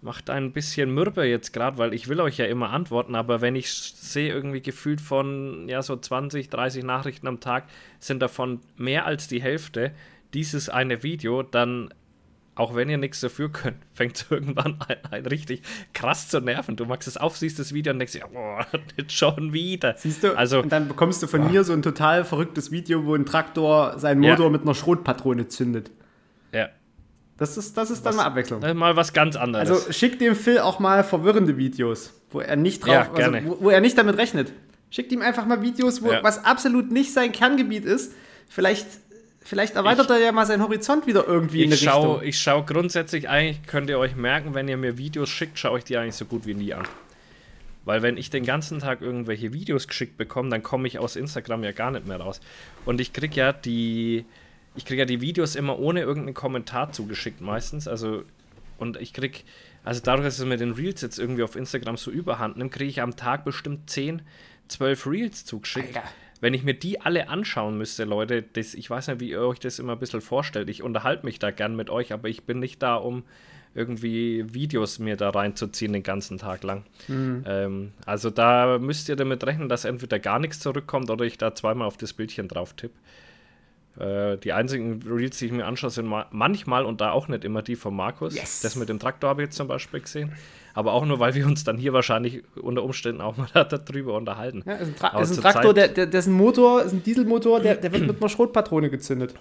macht 0.00 0.30
ein 0.30 0.50
bisschen 0.50 0.92
mürbe 0.92 1.24
jetzt 1.24 1.52
gerade, 1.52 1.78
weil 1.78 1.94
ich 1.94 2.08
will 2.08 2.20
euch 2.20 2.36
ja 2.36 2.46
immer 2.46 2.70
antworten, 2.70 3.14
aber 3.14 3.40
wenn 3.40 3.54
ich 3.54 3.70
sehe 3.72 4.32
irgendwie 4.32 4.60
gefühlt 4.60 5.00
von 5.00 5.68
ja 5.68 5.80
so 5.80 5.94
20, 5.96 6.50
30 6.50 6.82
Nachrichten 6.82 7.28
am 7.28 7.38
Tag 7.38 7.66
sind 8.00 8.20
davon 8.20 8.58
mehr 8.76 9.06
als 9.06 9.28
die 9.28 9.40
Hälfte 9.40 9.92
dieses 10.34 10.68
eine 10.68 11.04
Video, 11.04 11.44
dann 11.44 11.94
auch 12.54 12.74
wenn 12.74 12.88
ihr 12.90 12.98
nichts 12.98 13.20
dafür 13.20 13.50
könnt, 13.50 13.76
fängt 13.92 14.16
es 14.16 14.26
irgendwann 14.30 14.76
an, 14.80 14.96
ein 15.10 15.26
richtig 15.26 15.62
krass 15.94 16.28
zu 16.28 16.40
nerven. 16.40 16.76
Du 16.76 16.84
machst 16.84 17.08
es 17.08 17.16
auf, 17.16 17.36
siehst 17.36 17.58
das 17.58 17.72
Video 17.72 17.92
und 17.92 17.98
denkst 17.98 18.12
dir, 18.12 18.24
boah, 18.32 18.66
jetzt 18.96 19.12
schon 19.12 19.52
wieder. 19.52 19.94
Siehst 19.96 20.22
du? 20.24 20.36
Also, 20.36 20.60
und 20.60 20.70
dann 20.70 20.88
bekommst 20.88 21.22
du 21.22 21.26
von 21.26 21.50
mir 21.50 21.64
so 21.64 21.72
ein 21.72 21.82
total 21.82 22.24
verrücktes 22.24 22.70
Video, 22.70 23.04
wo 23.06 23.14
ein 23.14 23.24
Traktor 23.26 23.98
seinen 23.98 24.22
Ja. 24.22 24.30
Motor 24.32 24.50
mit 24.50 24.62
einer 24.62 24.74
Schrotpatrone 24.74 25.48
zündet. 25.48 25.90
ja, 26.52 26.68
Das 27.38 27.56
ist, 27.56 27.76
das 27.76 27.90
ist 27.90 28.04
dann 28.04 28.16
mal 28.16 28.24
Abwechslung. 28.26 28.62
ist 28.62 28.74
mal 28.74 28.94
was 28.96 29.12
ganz 29.12 29.36
anderes. 29.36 29.70
Also 29.70 29.92
schick 29.92 30.18
dem 30.18 30.36
Phil 30.36 30.58
auch 30.58 30.78
mal 30.78 31.02
verwirrende 31.04 31.56
Videos, 31.56 32.12
wo 32.30 32.40
er 32.40 32.56
nicht 32.56 32.80
drauf, 32.86 32.92
Ja, 32.92 33.12
also, 33.12 33.32
wo, 33.46 33.56
wo 33.64 33.70
er 33.70 33.80
nicht 33.80 33.96
damit 33.96 34.18
rechnet. 34.18 34.52
Schickt 34.90 35.10
ihm 35.10 35.22
einfach 35.22 35.46
mal 35.46 35.62
Videos, 35.62 36.02
wo 36.02 36.12
Ja. 36.12 36.22
was 36.22 36.44
absolut 36.44 36.92
nicht 36.92 37.14
sein 37.14 37.32
Kerngebiet 37.32 37.86
ist. 37.86 38.12
Vielleicht, 38.48 38.86
vielleicht 39.44 39.74
erweitert 39.76 40.10
er 40.10 40.18
ja 40.18 40.32
mal 40.32 40.46
seinen 40.46 40.62
Horizont 40.62 41.06
wieder 41.06 41.26
irgendwie 41.26 41.64
in 41.64 41.72
Ich 41.72 41.82
eine 41.82 41.90
schaue 41.90 42.08
Richtung. 42.14 42.28
ich 42.28 42.38
schau 42.38 42.62
grundsätzlich 42.64 43.28
eigentlich, 43.28 43.62
könnt 43.66 43.90
ihr 43.90 43.98
euch 43.98 44.16
merken, 44.16 44.54
wenn 44.54 44.68
ihr 44.68 44.76
mir 44.76 44.98
Videos 44.98 45.28
schickt, 45.28 45.58
schaue 45.58 45.78
ich 45.78 45.84
die 45.84 45.96
eigentlich 45.96 46.16
so 46.16 46.24
gut 46.24 46.46
wie 46.46 46.54
nie 46.54 46.74
an. 46.74 46.86
Weil 47.84 48.02
wenn 48.02 48.16
ich 48.16 48.30
den 48.30 48.44
ganzen 48.44 48.78
Tag 48.78 49.00
irgendwelche 49.00 49.52
Videos 49.52 49.88
geschickt 49.88 50.16
bekomme, 50.16 50.50
dann 50.50 50.62
komme 50.62 50.86
ich 50.86 50.98
aus 50.98 51.16
Instagram 51.16 51.64
ja 51.64 51.72
gar 51.72 51.90
nicht 51.90 52.06
mehr 52.06 52.18
raus. 52.18 52.40
Und 52.84 53.00
ich 53.00 53.12
kriege 53.12 53.34
ja 53.34 53.52
die, 53.52 54.24
ich 54.76 54.84
kriege 54.84 55.00
ja 55.00 55.06
die 55.06 55.20
Videos 55.20 55.56
immer 55.56 55.78
ohne 55.78 56.00
irgendeinen 56.00 56.34
Kommentar 56.34 56.92
zugeschickt 56.92 57.40
meistens. 57.40 57.88
Also, 57.88 58.22
und 58.78 59.00
ich 59.00 59.12
kriege, 59.12 59.40
also 59.84 60.00
dadurch, 60.02 60.26
dass 60.26 60.38
es 60.38 60.44
mit 60.44 60.60
den 60.60 60.72
Reels 60.72 61.00
jetzt 61.00 61.18
irgendwie 61.18 61.42
auf 61.42 61.56
Instagram 61.56 61.96
so 61.96 62.10
überhand 62.10 62.56
nimmt, 62.56 62.72
kriege 62.72 62.90
ich 62.90 63.00
am 63.00 63.16
Tag 63.16 63.44
bestimmt 63.44 63.90
10, 63.90 64.22
12 64.68 65.06
Reels 65.06 65.44
zugeschickt. 65.44 65.96
Alter. 65.96 66.08
Wenn 66.42 66.54
ich 66.54 66.64
mir 66.64 66.74
die 66.74 67.00
alle 67.00 67.28
anschauen 67.28 67.78
müsste, 67.78 68.02
Leute, 68.02 68.42
das, 68.42 68.74
ich 68.74 68.90
weiß 68.90 69.06
nicht, 69.06 69.20
wie 69.20 69.30
ihr 69.30 69.42
euch 69.42 69.60
das 69.60 69.78
immer 69.78 69.92
ein 69.92 70.00
bisschen 70.00 70.20
vorstellt. 70.20 70.68
Ich 70.68 70.82
unterhalte 70.82 71.24
mich 71.24 71.38
da 71.38 71.52
gern 71.52 71.76
mit 71.76 71.88
euch, 71.88 72.12
aber 72.12 72.28
ich 72.28 72.42
bin 72.42 72.58
nicht 72.58 72.82
da, 72.82 72.96
um 72.96 73.22
irgendwie 73.76 74.44
Videos 74.52 74.98
mir 74.98 75.16
da 75.16 75.30
reinzuziehen 75.30 75.92
den 75.92 76.02
ganzen 76.02 76.38
Tag 76.38 76.64
lang. 76.64 76.82
Ähm, 77.46 77.92
also 78.06 78.28
da 78.28 78.78
müsst 78.80 79.08
ihr 79.08 79.14
damit 79.14 79.46
rechnen, 79.46 79.68
dass 79.68 79.84
entweder 79.84 80.18
gar 80.18 80.40
nichts 80.40 80.58
zurückkommt 80.58 81.10
oder 81.10 81.24
ich 81.24 81.38
da 81.38 81.54
zweimal 81.54 81.86
auf 81.86 81.96
das 81.96 82.12
Bildchen 82.12 82.48
drauf 82.48 82.74
tippe. 82.74 82.98
Äh, 84.00 84.36
die 84.38 84.52
einzigen 84.52 85.00
Reels, 85.02 85.38
die 85.38 85.46
ich 85.46 85.52
mir 85.52 85.64
anschaue, 85.64 85.90
sind 85.90 86.06
ma 86.06 86.26
manchmal 86.32 86.84
und 86.84 87.00
da 87.00 87.12
auch 87.12 87.28
nicht 87.28 87.44
immer 87.44 87.62
die 87.62 87.76
von 87.76 87.94
Markus. 87.94 88.34
Yes. 88.34 88.62
Das 88.62 88.74
mit 88.74 88.88
dem 88.88 88.98
Traktor 88.98 89.30
habe 89.30 89.42
ich 89.42 89.46
jetzt 89.46 89.56
zum 89.56 89.68
Beispiel 89.68 90.00
gesehen. 90.00 90.32
Aber 90.74 90.92
auch 90.94 91.04
nur, 91.04 91.18
weil 91.20 91.34
wir 91.34 91.46
uns 91.46 91.64
dann 91.64 91.76
hier 91.76 91.92
wahrscheinlich 91.92 92.42
unter 92.60 92.82
Umständen 92.82 93.20
auch 93.20 93.36
mal 93.36 93.46
darüber 93.54 94.16
unterhalten. 94.16 94.62
Ja, 94.66 94.74
ist 94.74 94.88
ein, 94.88 94.96
Tra 94.96 95.20
ist 95.20 95.32
ein 95.36 95.42
Traktor, 95.42 95.74
der, 95.74 95.88
der, 95.88 96.06
dessen 96.06 96.32
Motor, 96.32 96.82
ist 96.82 96.92
ein 96.92 97.02
Dieselmotor, 97.02 97.60
der, 97.60 97.74
der 97.76 97.92
wird 97.92 98.06
mit 98.06 98.16
einer 98.20 98.28
Schrotpatrone 98.28 98.88
gezündet. 98.88 99.34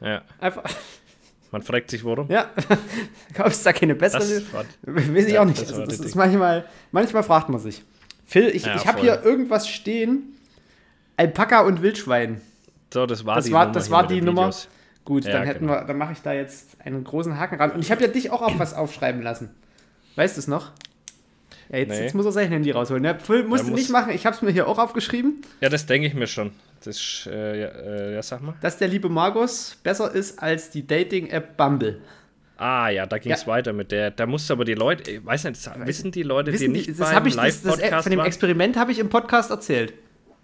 Ja. 0.00 0.22
Einfach. 0.40 0.64
Man 1.50 1.60
fragt 1.62 1.90
sich, 1.90 2.02
warum. 2.04 2.30
Ja, 2.30 2.46
gab 3.34 3.48
es 3.48 3.62
da 3.62 3.74
keine 3.74 3.94
bessere? 3.94 4.20
Das 4.20 4.52
war- 4.54 4.64
Weiß 4.82 5.26
ich 5.26 5.32
Ja, 5.34 5.42
auch 5.42 5.44
nicht. 5.44 5.60
das 5.60 5.70
Also 5.72 5.84
das 5.84 6.00
ist 6.00 6.14
manchmal, 6.14 6.64
manchmal 6.90 7.22
fragt 7.22 7.50
man 7.50 7.60
sich. 7.60 7.84
Phil, 8.24 8.48
ich, 8.48 8.64
Ja, 8.64 8.76
ich 8.76 8.86
habe 8.86 9.00
hier 9.02 9.22
irgendwas 9.22 9.68
stehen. 9.68 10.34
Alpaka 11.18 11.60
und 11.60 11.82
Wildschwein. 11.82 12.40
So, 12.92 13.04
das 13.04 13.26
war 13.26 13.36
Das 13.36 13.44
die 13.44 13.52
war, 13.52 13.64
Nummer 13.66 13.74
das 13.74 13.90
war 13.90 14.06
die 14.06 14.22
Nummer. 14.22 14.50
Gut, 15.04 15.24
Ja, 15.26 15.32
dann 15.32 15.42
hätten 15.44 15.66
genau. 15.66 15.80
wir, 15.80 15.84
dann 15.84 15.98
mache 15.98 16.12
ich 16.12 16.22
da 16.22 16.32
jetzt 16.32 16.76
einen 16.82 17.04
großen 17.04 17.38
Haken 17.38 17.56
ran. 17.56 17.72
Und 17.72 17.80
ich 17.80 17.90
habe 17.90 18.00
ja 18.00 18.08
dich 18.08 18.30
auch 18.30 18.40
auf 18.40 18.58
was 18.58 18.72
aufschreiben 18.72 19.20
lassen. 19.20 19.50
Weißt 20.16 20.36
du 20.36 20.40
es 20.40 20.48
noch? 20.48 20.70
Ja, 21.70 21.78
jetzt, 21.78 21.88
Nee. 21.90 22.02
jetzt 22.02 22.14
muss 22.14 22.26
er 22.26 22.32
sein 22.32 22.48
Handy 22.48 22.70
rausholen. 22.70 23.04
Ja, 23.04 23.14
Phil 23.18 23.44
musste 23.44 23.70
muss- 23.70 23.80
nicht 23.80 23.90
machen. 23.90 24.12
Ich 24.12 24.26
habe 24.26 24.36
es 24.36 24.42
mir 24.42 24.50
hier 24.50 24.68
auch 24.68 24.78
aufgeschrieben, 24.78 25.40
Ja, 25.60 25.68
das 25.68 25.86
denke 25.86 26.06
ich 26.06 26.14
mir 26.14 26.26
schon. 26.26 26.50
Das 26.84 27.28
äh, 27.30 27.60
ja, 27.60 27.68
äh, 27.68 28.14
ja, 28.14 28.22
sag 28.22 28.42
mal. 28.42 28.54
dass 28.60 28.76
der 28.76 28.88
liebe 28.88 29.08
Markus 29.08 29.76
besser 29.82 30.12
ist 30.12 30.42
als 30.42 30.70
die 30.70 30.86
Dating-App 30.86 31.56
Bumble. 31.56 32.00
Ah, 32.58 32.88
ja, 32.90 33.06
da 33.06 33.18
ging 33.18 33.32
es 33.32 33.42
Ja. 33.42 33.46
weiter 33.48 33.72
mit 33.72 33.90
der. 33.90 34.10
Da 34.10 34.26
musst 34.26 34.48
du 34.50 34.54
aber 34.54 34.64
die 34.64 34.74
Leute, 34.74 35.10
ich 35.10 35.24
weiß 35.24 35.44
nicht, 35.44 35.64
das- 35.66 35.86
wissen 35.86 36.10
die 36.12 36.22
Leute, 36.24 36.50
die 36.52 36.58
Wissen 36.60 36.72
nicht 36.72 36.86
die, 36.88 36.90
das 36.94 37.08
beim 37.08 37.16
habe 37.16 37.28
ich 37.28 37.36
das, 37.36 37.62
das, 37.62 37.76
Live-Podcast 37.78 38.02
von 38.04 38.10
dem? 38.10 38.20
Experiment 38.20 38.76
habe 38.76 38.92
ich 38.92 38.98
im 38.98 39.08
Podcast 39.08 39.50
erzählt. 39.50 39.94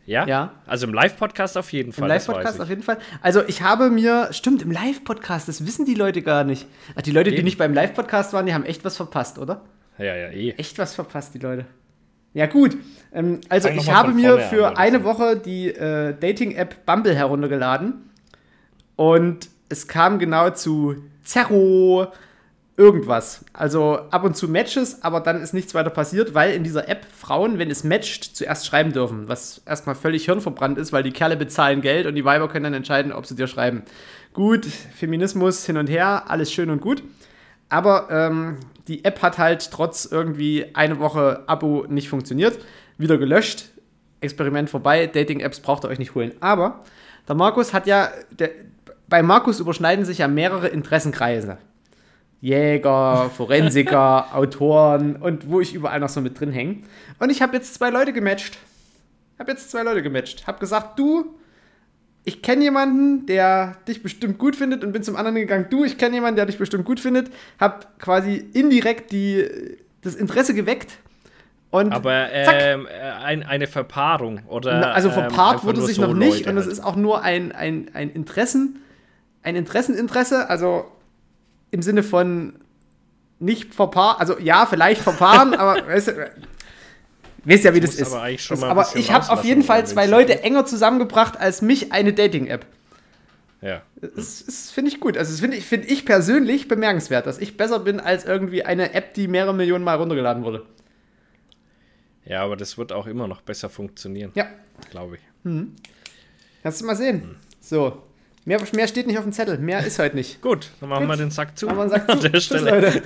Ja? 0.08 0.26
Ja. 0.26 0.52
Also 0.66 0.86
im 0.86 0.94
Live-Podcast 0.94 1.58
auf 1.58 1.70
jeden 1.70 1.88
Im 1.88 1.92
Fall. 1.92 2.08
das 2.08 2.26
Live-Podcast 2.26 2.60
auf 2.60 2.64
ich. 2.64 2.70
jeden 2.70 2.82
Fall. 2.82 2.96
Also 3.20 3.42
ich 3.46 3.60
habe 3.60 3.90
mir, 3.90 4.28
stimmt, 4.32 4.62
im 4.62 4.70
Live-Podcast, 4.70 5.48
das 5.48 5.66
wissen 5.66 5.84
die 5.84 5.94
Leute 5.94 6.22
gar 6.22 6.44
nicht. 6.44 6.66
Ach, 6.96 7.02
die 7.02 7.10
Leute, 7.10 7.28
die 7.30 7.36
Eben. 7.36 7.44
nicht 7.44 7.58
beim 7.58 7.74
Live-Podcast 7.74 8.32
waren, 8.32 8.46
die 8.46 8.54
haben 8.54 8.64
echt 8.64 8.86
was 8.86 8.96
verpasst, 8.96 9.38
oder? 9.38 9.60
Ja, 9.98 10.16
ja, 10.16 10.28
eh. 10.28 10.52
Echt 10.52 10.78
was 10.78 10.94
verpasst, 10.94 11.34
die 11.34 11.38
Leute. 11.38 11.66
Ja, 12.32 12.46
gut. 12.46 12.78
Ähm, 13.12 13.42
also 13.50 13.68
ich 13.68 13.90
habe 13.90 14.12
mir 14.12 14.34
an, 14.36 14.40
für 14.48 14.72
ich 14.72 14.78
eine. 14.78 15.04
Woche 15.04 15.36
die 15.36 15.68
äh, 15.68 16.14
Dating-App 16.18 16.86
Bumble 16.86 17.14
heruntergeladen. 17.14 18.10
Und 18.96 19.50
es 19.68 19.88
kam 19.88 20.18
genau 20.18 20.48
zu 20.50 20.96
Zerro 21.22 22.06
irgendwas. 22.78 23.44
Also 23.52 23.98
ab 24.10 24.24
und 24.24 24.36
zu 24.36 24.48
Matches, 24.48 25.02
aber 25.02 25.20
dann 25.20 25.42
ist 25.42 25.52
nichts 25.52 25.74
weiter 25.74 25.90
passiert, 25.90 26.32
weil 26.32 26.52
in 26.52 26.62
dieser 26.62 26.88
App 26.88 27.04
Frauen, 27.12 27.58
wenn 27.58 27.70
es 27.70 27.82
matcht, 27.82 28.36
zuerst 28.36 28.66
schreiben 28.66 28.92
dürfen. 28.92 29.28
Was 29.28 29.60
erstmal 29.66 29.96
völlig 29.96 30.24
hirnverbrannt 30.24 30.78
ist, 30.78 30.92
weil 30.92 31.02
die 31.02 31.10
Kerle 31.10 31.36
bezahlen 31.36 31.80
Geld 31.80 32.06
und 32.06 32.14
die 32.14 32.24
Weiber 32.24 32.48
können 32.48 32.64
dann 32.64 32.74
entscheiden, 32.74 33.12
ob 33.12 33.26
sie 33.26 33.34
dir 33.34 33.48
schreiben. 33.48 33.82
Gut, 34.32 34.64
Feminismus 34.64 35.66
hin 35.66 35.76
und 35.76 35.90
her, 35.90 36.24
alles 36.28 36.52
schön 36.52 36.70
und 36.70 36.80
gut. 36.80 37.02
Aber 37.68 38.08
ähm, 38.10 38.58
die 38.86 39.04
App 39.04 39.20
hat 39.22 39.38
halt 39.38 39.70
trotz 39.72 40.06
irgendwie 40.06 40.66
eine 40.74 41.00
Woche 41.00 41.42
Abo 41.48 41.84
nicht 41.88 42.08
funktioniert. 42.08 42.58
Wieder 42.96 43.18
gelöscht. 43.18 43.70
Experiment 44.20 44.70
vorbei. 44.70 45.06
Dating-Apps 45.06 45.60
braucht 45.60 45.84
ihr 45.84 45.88
euch 45.88 45.98
nicht 45.98 46.14
holen. 46.14 46.32
Aber 46.40 46.80
der 47.26 47.34
Markus 47.34 47.74
hat 47.74 47.86
ja. 47.86 48.08
Der, 48.30 48.50
bei 49.08 49.22
Markus 49.22 49.58
überschneiden 49.58 50.04
sich 50.04 50.18
ja 50.18 50.28
mehrere 50.28 50.68
Interessenkreise. 50.68 51.58
Jäger, 52.40 53.30
Forensiker, 53.36 54.28
Autoren 54.34 55.16
und 55.16 55.50
wo 55.50 55.60
ich 55.60 55.74
überall 55.74 56.00
noch 56.00 56.08
so 56.08 56.20
mit 56.20 56.38
drin 56.38 56.52
hänge. 56.52 56.78
Und 57.18 57.30
ich 57.30 57.42
habe 57.42 57.56
jetzt 57.56 57.74
zwei 57.74 57.90
Leute 57.90 58.12
gematcht. 58.12 58.58
Habe 59.38 59.50
jetzt 59.52 59.70
zwei 59.70 59.82
Leute 59.82 60.02
gematcht. 60.02 60.46
Habe 60.46 60.58
gesagt, 60.58 60.98
du, 60.98 61.34
ich 62.24 62.42
kenne 62.42 62.62
jemanden, 62.62 63.26
der 63.26 63.76
dich 63.88 64.02
bestimmt 64.02 64.38
gut 64.38 64.56
findet 64.56 64.84
und 64.84 64.92
bin 64.92 65.02
zum 65.02 65.16
anderen 65.16 65.36
gegangen, 65.36 65.66
du, 65.70 65.84
ich 65.84 65.98
kenne 65.98 66.14
jemanden, 66.14 66.36
der 66.36 66.46
dich 66.46 66.58
bestimmt 66.58 66.84
gut 66.84 67.00
findet, 67.00 67.30
habe 67.58 67.86
quasi 67.98 68.36
indirekt 68.52 69.12
die, 69.12 69.48
das 70.02 70.14
Interesse 70.14 70.54
geweckt 70.54 70.98
und 71.70 71.92
Aber 71.92 72.30
ähm, 72.32 72.86
äh, 72.86 73.10
ein, 73.24 73.42
eine 73.42 73.66
Verpaarung 73.66 74.40
oder. 74.48 74.80
Na, 74.80 74.92
also 74.92 75.08
ähm, 75.08 75.14
verpaart 75.14 75.52
einfach 75.54 75.64
wurde 75.64 75.82
sich 75.82 75.96
so 75.96 76.06
noch 76.06 76.14
nicht 76.14 76.46
Leute 76.46 76.50
und 76.50 76.56
es 76.56 76.64
halt. 76.64 76.72
ist 76.72 76.80
auch 76.80 76.96
nur 76.96 77.22
ein, 77.22 77.52
ein, 77.52 77.90
ein 77.92 78.10
Interessen, 78.10 78.80
ein 79.42 79.54
Interesseninteresse, 79.54 80.48
also 80.48 80.86
im 81.70 81.82
Sinne 81.82 82.02
von 82.02 82.54
nicht 83.38 83.74
verpaaren, 83.74 84.18
also 84.20 84.38
ja, 84.38 84.66
vielleicht 84.66 85.00
verpaaren, 85.02 85.54
aber 85.54 85.86
weißt 85.86 86.08
du, 86.08 86.30
weißt 87.44 87.64
ja, 87.64 87.74
wie 87.74 87.80
das, 87.80 87.90
musst 87.98 88.00
ist. 88.02 88.12
aber 88.14 88.30
das, 88.36 88.62
aber 88.62 88.96
ich 88.96 89.12
habe 89.12 89.30
auf 89.30 89.44
jeden 89.44 89.62
Fall 89.62 89.86
zwei 89.86 90.06
Leute 90.06 90.42
enger 90.42 90.66
zusammengebracht 90.66 91.36
als 91.38 91.62
mich 91.62 91.92
eine 91.92 92.12
Dating-App. 92.12 92.66
Ja. 93.60 93.82
Das, 94.00 94.44
das 94.46 94.70
finde 94.70 94.90
ich 94.90 95.00
gut. 95.00 95.16
Also 95.18 95.32
das 95.32 95.40
finde 95.40 95.56
ich, 95.56 95.66
find 95.66 95.84
ich 95.90 96.04
persönlich 96.06 96.68
bemerkenswert, 96.68 97.26
dass 97.26 97.38
ich 97.38 97.56
besser 97.56 97.80
bin 97.80 97.98
als 98.00 98.24
irgendwie 98.24 98.64
eine 98.64 98.94
App, 98.94 99.14
die 99.14 99.26
mehrere 99.28 99.54
Millionen 99.54 99.82
Mal 99.84 99.96
runtergeladen 99.96 100.44
wurde. 100.44 100.64
ja, 102.24 102.42
aber 102.44 102.56
das 102.56 102.78
wird 102.78 102.92
auch 102.92 103.06
immer 103.06 103.26
noch 103.26 103.40
besser 103.40 103.68
funktionieren, 103.68 104.30
Ja, 104.34 104.46
glaube 104.90 105.16
ich. 105.16 105.52
kannst 106.62 106.80
du 106.80 106.84
mal 106.86 106.94
sehen. 106.96 107.36
So, 107.60 108.02
mehr, 108.48 108.60
mehr 108.72 108.88
steht 108.88 109.06
nicht 109.06 109.18
auf 109.18 109.24
dem 109.24 109.32
Zettel. 109.32 109.58
Mehr 109.58 109.86
ist 109.86 109.98
heute 109.98 110.16
nicht. 110.16 110.40
Gut, 110.42 110.70
dann 110.80 110.88
machen 110.88 111.06
wir 111.06 111.16
den 111.16 111.30
Sack 111.30 111.56
zu. 111.56 111.68
Aber 111.68 111.78
man 111.78 111.90
sagt 111.90 112.10
An 112.10 112.18
zu, 112.20 112.22
der 112.28 112.32
tschüss, 112.32 112.44
Stelle. 112.46 112.80
Leute. 112.80 113.02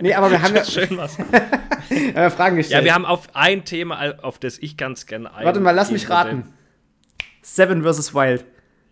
Nee, 0.00 0.14
aber 0.14 0.30
wir 0.30 0.40
haben 0.42 0.54
ja 0.54 0.64
Schön 0.64 0.96
was. 0.96 1.18
äh, 1.90 2.30
Fragen 2.30 2.56
gestellt. 2.56 2.80
Ja, 2.80 2.84
wir 2.84 2.94
haben 2.94 3.04
auf 3.04 3.28
ein 3.34 3.64
Thema, 3.64 4.14
auf 4.22 4.38
das 4.38 4.58
ich 4.58 4.76
ganz 4.76 5.06
gerne 5.06 5.34
ein. 5.34 5.44
Warte 5.44 5.60
mal, 5.60 5.72
lass 5.72 5.90
mich 5.90 6.08
raten. 6.08 6.52
Seven 7.42 7.82
vs. 7.84 8.14
Wild. 8.14 8.44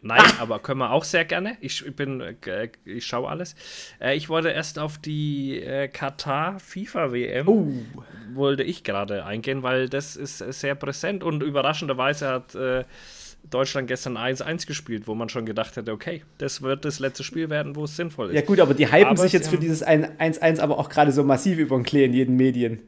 Nein, 0.05 0.21
aber 0.41 0.59
können 0.59 0.81
wir 0.81 0.91
auch 0.91 1.05
sehr 1.05 1.25
gerne. 1.25 1.57
Ich 1.61 1.85
bin, 1.95 2.21
äh, 2.21 2.69
ich 2.85 3.07
schaue 3.07 3.29
alles. 3.29 3.55
Äh, 4.01 4.17
ich 4.17 4.29
wollte 4.29 4.49
erst 4.49 4.81
auf 4.81 4.99
die 4.99 5.63
äh, 5.63 5.87
Katar 5.87 6.59
FIFA 6.59 7.13
WM 7.13 7.47
Oh. 7.49 7.73
wollte 8.35 8.65
ich 8.65 8.83
gerade 8.83 9.25
eingehen, 9.25 9.63
weil 9.63 9.89
das 9.89 10.17
ist 10.17 10.41
äh, 10.41 10.53
sehr 10.53 10.75
präsent 10.75 11.23
und 11.23 11.45
überraschenderweise 11.45 12.29
hat 12.29 12.55
äh, 12.57 12.85
Deutschland 13.51 13.89
gestern 13.89 14.17
1-1 14.17 14.67
gespielt, 14.67 15.07
wo 15.07 15.15
man 15.15 15.29
schon 15.29 15.45
gedacht 15.47 15.77
hätte, 15.77 15.93
okay, 15.93 16.23
das 16.39 16.63
wird 16.63 16.85
das 16.85 17.01
letzte 17.01 17.25
Spiel 17.25 17.51
werden, 17.51 17.77
wo 17.77 17.85
es 17.85 17.97
sinnvoll 17.97 18.29
ist. 18.29 18.35
Ja 18.35 18.43
gut, 18.43 18.61
aber 18.61 18.75
die 18.75 18.87
hypen 18.87 19.09
Aber 19.09 19.17
sich 19.17 19.33
jetzt 19.33 19.49
für 19.49 19.59
dieses 19.59 19.87
1-1 19.87 20.61
aber 20.61 20.79
auch 20.79 20.89
gerade 20.89 21.13
so 21.13 21.23
massiv 21.25 21.59
über 21.59 21.77
den 21.77 21.85
Klee 21.85 22.05
in 22.05 22.15
jeden 22.15 22.37
Medien. 22.37 22.81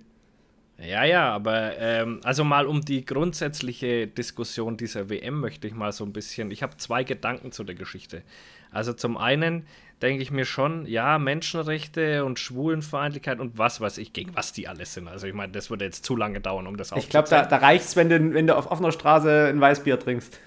Ja, 0.78 1.04
ja, 1.04 1.30
aber 1.32 1.78
ähm, 1.78 2.20
also 2.24 2.44
mal 2.44 2.66
um 2.66 2.80
die 2.80 3.04
grundsätzliche 3.04 4.06
Diskussion 4.08 4.76
dieser 4.76 5.08
WM 5.08 5.40
möchte 5.40 5.68
ich 5.68 5.74
mal 5.74 5.92
so 5.92 6.04
ein 6.04 6.12
bisschen. 6.12 6.50
Ich 6.50 6.62
habe 6.62 6.76
zwei 6.76 7.04
Gedanken 7.04 7.52
zu 7.52 7.62
der 7.62 7.76
Geschichte. 7.76 8.22
Also 8.70 8.92
zum 8.92 9.16
einen 9.16 9.66
denke 10.02 10.22
ich 10.22 10.30
mir 10.30 10.44
schon, 10.44 10.86
ja, 10.86 11.18
Menschenrechte 11.18 12.24
und 12.24 12.38
Schwulenfeindlichkeit 12.38 13.40
und 13.40 13.58
was 13.58 13.80
weiß 13.80 13.98
ich, 13.98 14.12
gegen 14.12 14.34
was 14.34 14.52
die 14.52 14.68
alles 14.68 14.94
sind. 14.94 15.08
Also 15.08 15.26
ich 15.26 15.34
meine, 15.34 15.52
das 15.52 15.70
würde 15.70 15.84
jetzt 15.84 16.04
zu 16.04 16.16
lange 16.16 16.40
dauern, 16.40 16.66
um 16.66 16.76
das 16.76 16.92
Ich 16.92 17.08
glaube, 17.08 17.28
da, 17.28 17.40
aufzuzählen. 17.40 17.48
da 17.50 17.56
reicht's, 17.66 17.96
wenn 17.96 18.08
du, 18.08 18.34
wenn 18.34 18.46
du 18.46 18.56
auf 18.56 18.70
offener 18.70 18.92
Straße 18.92 19.46
ein 19.48 19.60
Weißbier 19.60 19.98
trinkst. 19.98 20.38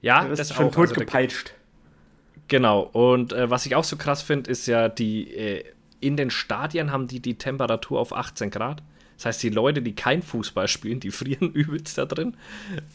ja, 0.00 0.22
Du 0.24 0.30
wirst 0.30 0.40
das 0.40 0.54
schon 0.54 0.66
auch. 0.66 0.76
Also, 0.76 0.94
totgepeitscht. 0.94 1.54
Genau. 2.48 2.80
Und 2.80 3.32
äh, 3.32 3.50
was 3.50 3.66
ich 3.66 3.74
auch 3.76 3.84
so 3.84 3.96
krass 3.96 4.22
finde, 4.22 4.50
ist 4.50 4.66
ja 4.66 4.88
die 4.88 5.34
äh, 5.34 5.64
in 6.00 6.16
den 6.16 6.30
Stadien 6.30 6.90
haben 6.92 7.08
die 7.08 7.20
die 7.20 7.36
Temperatur 7.36 8.00
auf 8.00 8.14
18 8.14 8.50
Grad. 8.50 8.82
Das 9.20 9.26
heißt, 9.26 9.42
die 9.42 9.50
Leute, 9.50 9.82
die 9.82 9.94
kein 9.94 10.22
Fußball 10.22 10.66
spielen, 10.66 10.98
die 10.98 11.10
frieren 11.10 11.52
übelst 11.52 11.98
da 11.98 12.06
drin, 12.06 12.38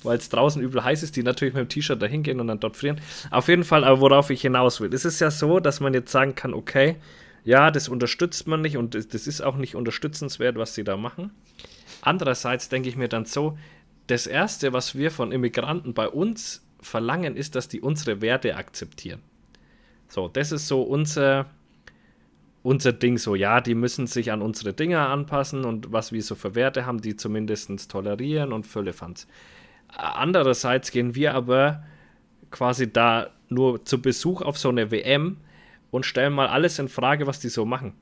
weil 0.02 0.18
es 0.18 0.28
draußen 0.30 0.60
übel 0.60 0.84
heiß 0.84 1.04
ist, 1.04 1.16
die 1.16 1.22
natürlich 1.22 1.54
mit 1.54 1.62
dem 1.62 1.70
T-Shirt 1.70 2.02
da 2.02 2.08
hingehen 2.08 2.40
und 2.40 2.48
dann 2.48 2.60
dort 2.60 2.78
frieren. 2.78 3.00
Auf 3.30 3.48
jeden 3.48 3.64
Fall, 3.64 3.84
aber 3.84 4.02
worauf 4.02 4.32
ich 4.32 4.42
hinaus 4.42 4.82
will, 4.82 4.92
es 4.92 5.06
ist 5.06 5.20
ja 5.22 5.30
so, 5.30 5.60
dass 5.60 5.82
man 5.82 5.94
jetzt 5.94 6.12
sagen 6.12 6.34
kann, 6.34 6.56
okay, 6.56 6.96
ja, 7.44 7.70
das 7.70 7.88
unterstützt 7.88 8.48
man 8.48 8.62
nicht 8.62 8.76
und 8.76 8.96
das, 8.96 9.28
ist 9.28 9.42
auch 9.42 9.56
nicht 9.56 9.76
unterstützenswert, 9.76 10.58
was 10.58 10.74
sie 10.74 10.84
da 10.84 10.98
machen. 10.98 11.30
Andererseits 12.02 12.70
denke 12.70 12.90
ich 12.90 12.96
mir 12.96 13.08
dann 13.08 13.26
so, 13.26 13.56
das 14.08 14.26
Erste, 14.26 14.74
was 14.74 14.96
wir 14.96 15.12
von 15.12 15.32
Immigranten 15.32 15.94
bei 15.94 16.10
uns 16.10 16.66
verlangen, 16.82 17.36
ist, 17.36 17.54
dass 17.54 17.68
die 17.68 17.82
unsere 17.82 18.22
Werte 18.22 18.56
akzeptieren. 18.56 19.22
So, 20.08 20.28
das 20.28 20.52
ist 20.52 20.68
so 20.68 20.82
unser, 20.82 21.52
unser 22.66 22.94
Ding. 22.94 23.18
So, 23.18 23.36
ja, 23.36 23.62
die 23.62 23.76
müssen 23.76 24.08
sich 24.08 24.32
an 24.32 24.42
unsere 24.42 24.74
Dinge 24.74 25.00
anpassen 25.00 25.66
und 25.66 25.92
was 25.92 26.12
wir 26.12 26.24
so 26.24 26.34
für 26.34 26.56
Werte 26.56 26.86
haben, 26.86 27.00
die 27.00 27.16
zumindest 27.16 27.92
tolerieren 27.92 28.52
und 28.52 28.66
Füllefanz. 28.66 29.28
Andererseits 29.88 30.92
gehen 30.92 31.14
wir 31.14 31.36
aber 31.36 31.84
quasi 32.50 32.92
da 32.92 33.30
nur 33.50 33.86
zu 33.86 34.02
Besuch 34.02 34.42
auf 34.42 34.58
so 34.58 34.70
eine 34.70 34.90
WM 34.90 35.38
und 35.92 36.08
stellen 36.08 36.34
mal 36.34 36.48
alles 36.48 36.80
in 36.80 36.90
Frage, 36.90 37.28
was 37.28 37.40
die 37.40 37.50
so 37.50 37.66
machen. 37.66 37.94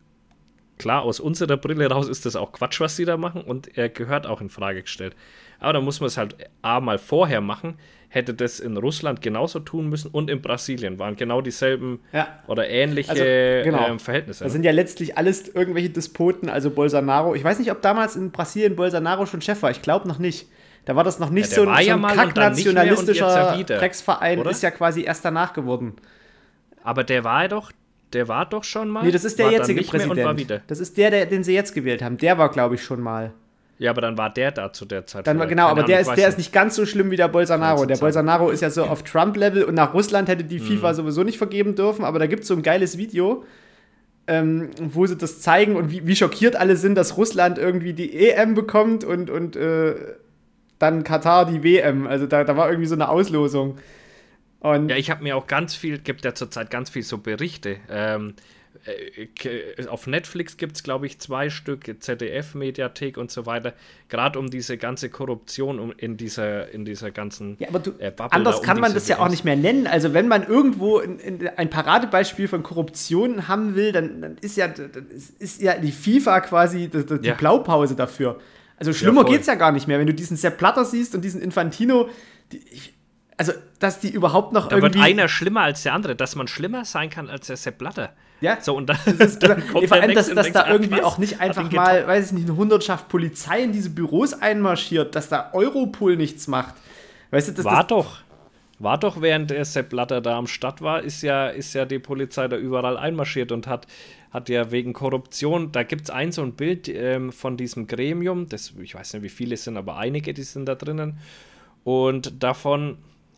Klar, 0.77 1.03
aus 1.03 1.20
unserer 1.20 1.58
Brille 1.58 1.89
raus 1.89 2.08
ist 2.08 2.25
das 2.25 2.38
auch 2.38 2.53
Quatsch, 2.53 2.79
was 2.79 2.96
sie 2.96 3.05
da 3.05 3.17
machen 3.17 3.41
und 3.41 3.77
er 3.77 3.89
gehört 3.89 4.25
auch 4.25 4.39
in 4.39 4.50
Frage 4.50 4.82
gestellt. 4.84 5.15
Aber 5.60 5.74
da 5.74 5.82
muss 5.82 6.00
man 6.00 6.08
es 6.08 6.17
halt 6.17 6.38
A 6.62 6.79
mal 6.79 6.98
vorher 6.98 7.41
machen, 7.41 7.75
hätte 8.13 8.36
das 8.36 8.60
in 8.60 8.77
Russland 8.77 9.24
genauso 9.24 9.60
tun 9.60 9.89
müssen 9.89 10.10
und 10.12 10.29
in 10.29 10.39
Brasilien 10.39 11.00
waren 11.00 11.15
genau 11.15 11.41
dieselben 11.41 12.00
Ja. 12.12 12.27
oder 12.46 12.70
ähnliche 12.70 13.10
Also, 13.10 13.24
genau. 13.24 13.88
ähm, 13.88 13.98
Verhältnisse. 14.00 14.43
Das 14.43 14.53
sind 14.53 14.63
ja 14.63 14.72
letztlich 14.72 15.17
alles 15.17 15.48
irgendwelche 15.50 15.89
Despoten, 15.89 16.48
also 16.48 16.70
Bolsonaro. 16.70 17.34
Ich 17.34 17.43
weiß 17.43 17.58
nicht, 17.58 17.72
ob 17.72 17.82
damals 17.82 18.15
in 18.15 18.29
Brasilien 18.32 18.75
Bolsonaro 18.75 19.25
schon 19.25 19.41
Chef 19.41 19.63
war. 19.63 19.72
Ich 19.72 19.82
glaube 19.82 20.08
noch 20.08 20.20
nicht. 20.20 20.48
Da 20.86 20.96
war 20.96 21.03
das 21.03 21.17
noch 21.17 21.32
nicht 21.32 21.50
Ja, 21.50 21.55
so 21.55 21.62
ein, 21.67 21.86
so 21.86 21.91
ein 21.93 22.01
kacknationalistischer 22.15 23.55
ja 23.58 23.63
Drecksverein, 23.63 24.39
oder? 24.39 24.51
ist 24.51 24.62
ja 24.62 24.70
quasi 24.70 25.03
erst 25.03 25.25
danach 25.25 25.53
geworden. 25.53 25.93
Aber 26.84 27.03
der 27.03 27.24
war 27.24 27.48
doch, 27.48 27.72
der 28.12 28.27
war 28.27 28.46
doch 28.46 28.63
schon 28.63 28.89
mal. 28.89 29.03
Nee, 29.05 29.12
das 29.12 29.24
ist 29.24 29.39
der 29.39 29.50
jetzige 29.50 29.82
Präsident. 29.82 30.20
Und 30.20 30.24
war 30.25 30.38
wieder. 30.38 30.62
Das 30.67 30.79
ist 30.79 30.98
der, 30.98 31.10
der, 31.10 31.25
den 31.25 31.43
sie 31.43 31.53
jetzt 31.55 31.74
gewählt 31.74 32.03
haben. 32.03 32.17
Der 32.17 32.38
war, 32.38 32.51
glaube 32.51 32.75
ich, 32.75 32.84
schon 32.84 33.01
mal. 33.01 33.34
Ja, 33.84 33.92
aber 33.92 34.00
dann 34.00 34.18
war 34.18 34.30
der 34.34 34.52
da 34.52 34.72
zu 34.72 34.86
der 34.86 35.06
Zeit. 35.06 35.28
Dann 35.28 35.38
war, 35.40 35.46
genau, 35.46 35.63
aber 35.63 35.80
Ahnung, 35.82 35.88
der 35.88 36.00
ist, 36.00 36.16
der 36.16 36.30
ist 36.30 36.38
nicht 36.38 36.54
ganz 36.54 36.75
so 36.75 36.86
schlimm 36.86 37.12
wie 37.12 37.18
der 37.18 37.28
Bolsonaro. 37.28 37.86
Der. 37.86 37.98
Bolsonaro 37.98 38.50
ist 38.50 38.62
ja 38.62 38.70
so 38.70 38.86
auf 38.86 39.04
Trump-Level 39.04 39.66
und 39.66 39.75
nach 39.75 39.94
Russland 39.94 40.30
hätte 40.30 40.46
Mhm. 40.46 40.48
die 40.48 40.60
FIFA 40.60 40.94
sowieso 40.94 41.24
nicht 41.24 41.38
vergeben 41.38 41.75
dürfen, 41.75 42.06
aber 42.06 42.18
da 42.18 42.28
gibt 42.28 42.44
es 42.44 42.48
so 42.48 42.54
ein 42.54 42.62
geiles 42.62 42.98
Video, 42.98 43.44
ähm, 44.28 44.70
wo 44.80 45.06
sie 45.06 45.18
das 45.18 45.42
zeigen 45.42 45.75
und 45.75 45.92
wie, 45.92 46.08
wie 46.08 46.16
schockiert 46.16 46.56
alle 46.56 46.78
sind, 46.78 46.96
dass 46.96 47.18
Russland 47.18 47.58
irgendwie 47.58 47.92
die 47.92 48.18
EM 48.30 48.56
bekommt 48.56 49.04
und, 49.04 49.30
und 49.30 49.58
äh, 49.58 49.96
dann 50.80 51.04
Katar 51.04 51.46
die 51.46 51.62
WM. 51.62 52.08
Also 52.08 52.25
da, 52.25 52.46
da 52.46 52.56
war 52.56 52.70
irgendwie 52.70 52.88
so 52.88 52.96
eine 52.96 53.10
Auslosung. 53.10 53.78
Und 54.62 54.88
Ja, 54.88 54.96
ich 54.96 55.12
habe 55.12 55.24
mir 55.24 55.36
auch 55.36 55.48
ganz 55.48 55.75
viel, 55.75 55.98
gibt 56.00 56.24
ja 56.24 56.34
zurzeit 56.34 56.70
ganz 56.72 56.90
viel 56.90 57.04
so 57.04 57.18
Berichte. 57.18 57.75
Ähm, 57.90 58.36
äh, 58.86 59.28
k- 59.28 59.88
auf 59.88 60.08
Netflix 60.08 60.58
gibt 60.58 60.75
es, 60.75 60.84
glaube 60.84 61.06
ich, 61.08 61.20
zwei 61.20 61.50
Stück, 61.50 61.86
ZDF-Mediathek 62.00 63.18
und 63.18 63.32
so 63.32 63.46
weiter, 63.46 63.74
gerade 64.10 64.40
um 64.40 64.50
diese 64.50 64.78
ganze 64.78 65.10
Korruption 65.10 65.80
um, 65.80 65.94
in, 65.98 66.18
dieser, 66.18 66.70
in 66.72 66.86
dieser 66.86 67.12
ganzen 67.12 67.56
Ja, 67.60 67.70
aber 67.70 67.80
du, 67.80 67.92
äh, 68.00 68.12
Bubble 68.12 68.32
anders 68.34 68.56
da 68.56 68.60
um 68.62 68.66
kann 68.66 68.80
man 68.80 68.94
das 68.94 69.08
ja 69.08 69.20
auch 69.20 69.30
nicht 69.30 69.46
mehr 69.46 69.56
nennen. 69.56 69.88
Also 69.88 70.13
wenn 70.13 70.28
man 70.28 70.46
irgendwo 70.46 71.00
in, 71.00 71.20
in 71.20 71.48
ein 71.48 71.70
Paradebeispiel 71.70 72.48
von 72.48 72.63
Korruption 72.63 73.48
haben 73.48 73.75
will, 73.75 73.92
dann, 73.92 74.22
dann 74.22 74.38
ist, 74.42 74.58
ja, 74.58 74.68
dann 74.68 75.08
ist- 75.40 75.62
ja 75.62 75.75
die 75.78 75.92
FIFA 75.92 76.42
quasi 76.42 76.90
die, 76.90 77.06
die 77.06 77.28
Ja. 77.28 77.34
Blaupause 77.36 77.96
dafür. 77.96 78.40
Also 78.78 78.92
schlimmer 78.92 79.22
voll. 79.22 79.32
geht's 79.32 79.48
ja 79.48 79.56
gar 79.56 79.72
nicht 79.72 79.88
mehr. 79.88 80.00
Wenn 80.00 80.08
du 80.08 80.13
diesen 80.13 80.36
Sepp 80.36 80.58
Blatter 80.58 80.84
siehst 80.84 81.16
und 81.16 81.22
diesen 81.22 81.42
Infantino, 81.42 82.10
die, 82.52 82.58
ich, 82.72 82.94
also 83.38 83.54
dass 83.80 84.00
die 84.00 84.10
überhaupt 84.12 84.52
noch 84.54 84.68
Da 84.68 84.75
wird 84.82 84.96
irgendwie... 84.96 85.02
einer 85.12 85.28
schlimmer 85.28 85.62
als 85.62 85.84
der 85.84 85.94
andere, 85.94 86.16
dass 86.16 86.36
man 86.36 86.48
schlimmer 86.48 86.84
sein 86.86 87.10
kann 87.10 87.30
als 87.30 87.48
der 87.48 87.58
Sepp 87.58 87.78
Blatter. 87.78 88.13
Ja. 88.42 88.60
So, 88.60 88.75
und 88.75 88.88
dann, 88.88 88.98
Also, 89.06 89.40
dann 89.48 89.63
nee, 89.74 89.88
vor 89.88 89.98
allem, 89.98 90.13
dass, 90.13 90.30
dass 90.34 90.52
da 90.52 90.63
ach, 90.63 90.72
irgendwie 90.72 90.98
was? 90.98 91.04
auch 91.04 91.18
nicht 91.18 91.40
einfach 91.40 91.72
mal, 91.72 92.06
weiß 92.06 92.28
ich 92.28 92.32
nicht, 92.34 92.48
eine 92.50 92.58
Hundertschaft 92.58 93.08
Polizei 93.08 93.63
in 93.63 93.72
diese 93.72 93.90
Büros 93.90 94.34
einmarschiert, 94.34 95.16
dass 95.16 95.30
da 95.30 95.52
Europol 95.54 96.18
nichts 96.18 96.48
macht. 96.48 96.75
Weißt 97.32 97.48
du, 97.48 97.52
das, 97.54 97.66
War 97.66 97.78
das, 97.78 97.88
doch. 97.88 98.20
War 98.80 98.98
doch, 98.98 99.22
während 99.22 99.50
der 99.50 99.63
Sepp 99.63 99.90
Blatter 99.90 100.20
da 100.20 100.38
am 100.38 100.48
Start 100.48 100.82
war, 100.82 101.02
ist 101.02 101.22
ja, 101.22 101.48
ist 101.48 101.74
ja 101.74 101.86
die 101.86 102.00
Polizei 102.00 102.48
da 102.48 102.58
überall 102.58 102.98
einmarschiert 102.98 103.52
und 103.52 103.66
hat, 103.66 103.88
hat 104.32 104.50
ja 104.50 104.72
wegen 104.72 104.94
Korruption, 104.94 105.72
da 105.72 105.84
gibt 105.84 106.04
es 106.04 106.10
ein 106.10 106.32
so 106.32 106.42
ein 106.42 106.54
Bild 106.54 106.90
ähm, 106.90 107.32
von 107.32 107.56
diesem 107.56 107.88
Gremium, 107.88 108.50
das, 108.50 108.74
ich 108.82 108.94
weiß 108.96 109.13
nicht, 109.13 109.24
wie 109.24 109.30
viele 109.30 109.54
es 109.54 109.63
sind, 109.63 109.78
aber 109.78 109.98
einige, 109.98 110.34
die 110.34 110.44
sind 110.44 110.66
da 110.66 110.75
drinnen. 110.75 111.18
Und 111.84 112.44
davon, 112.44 112.98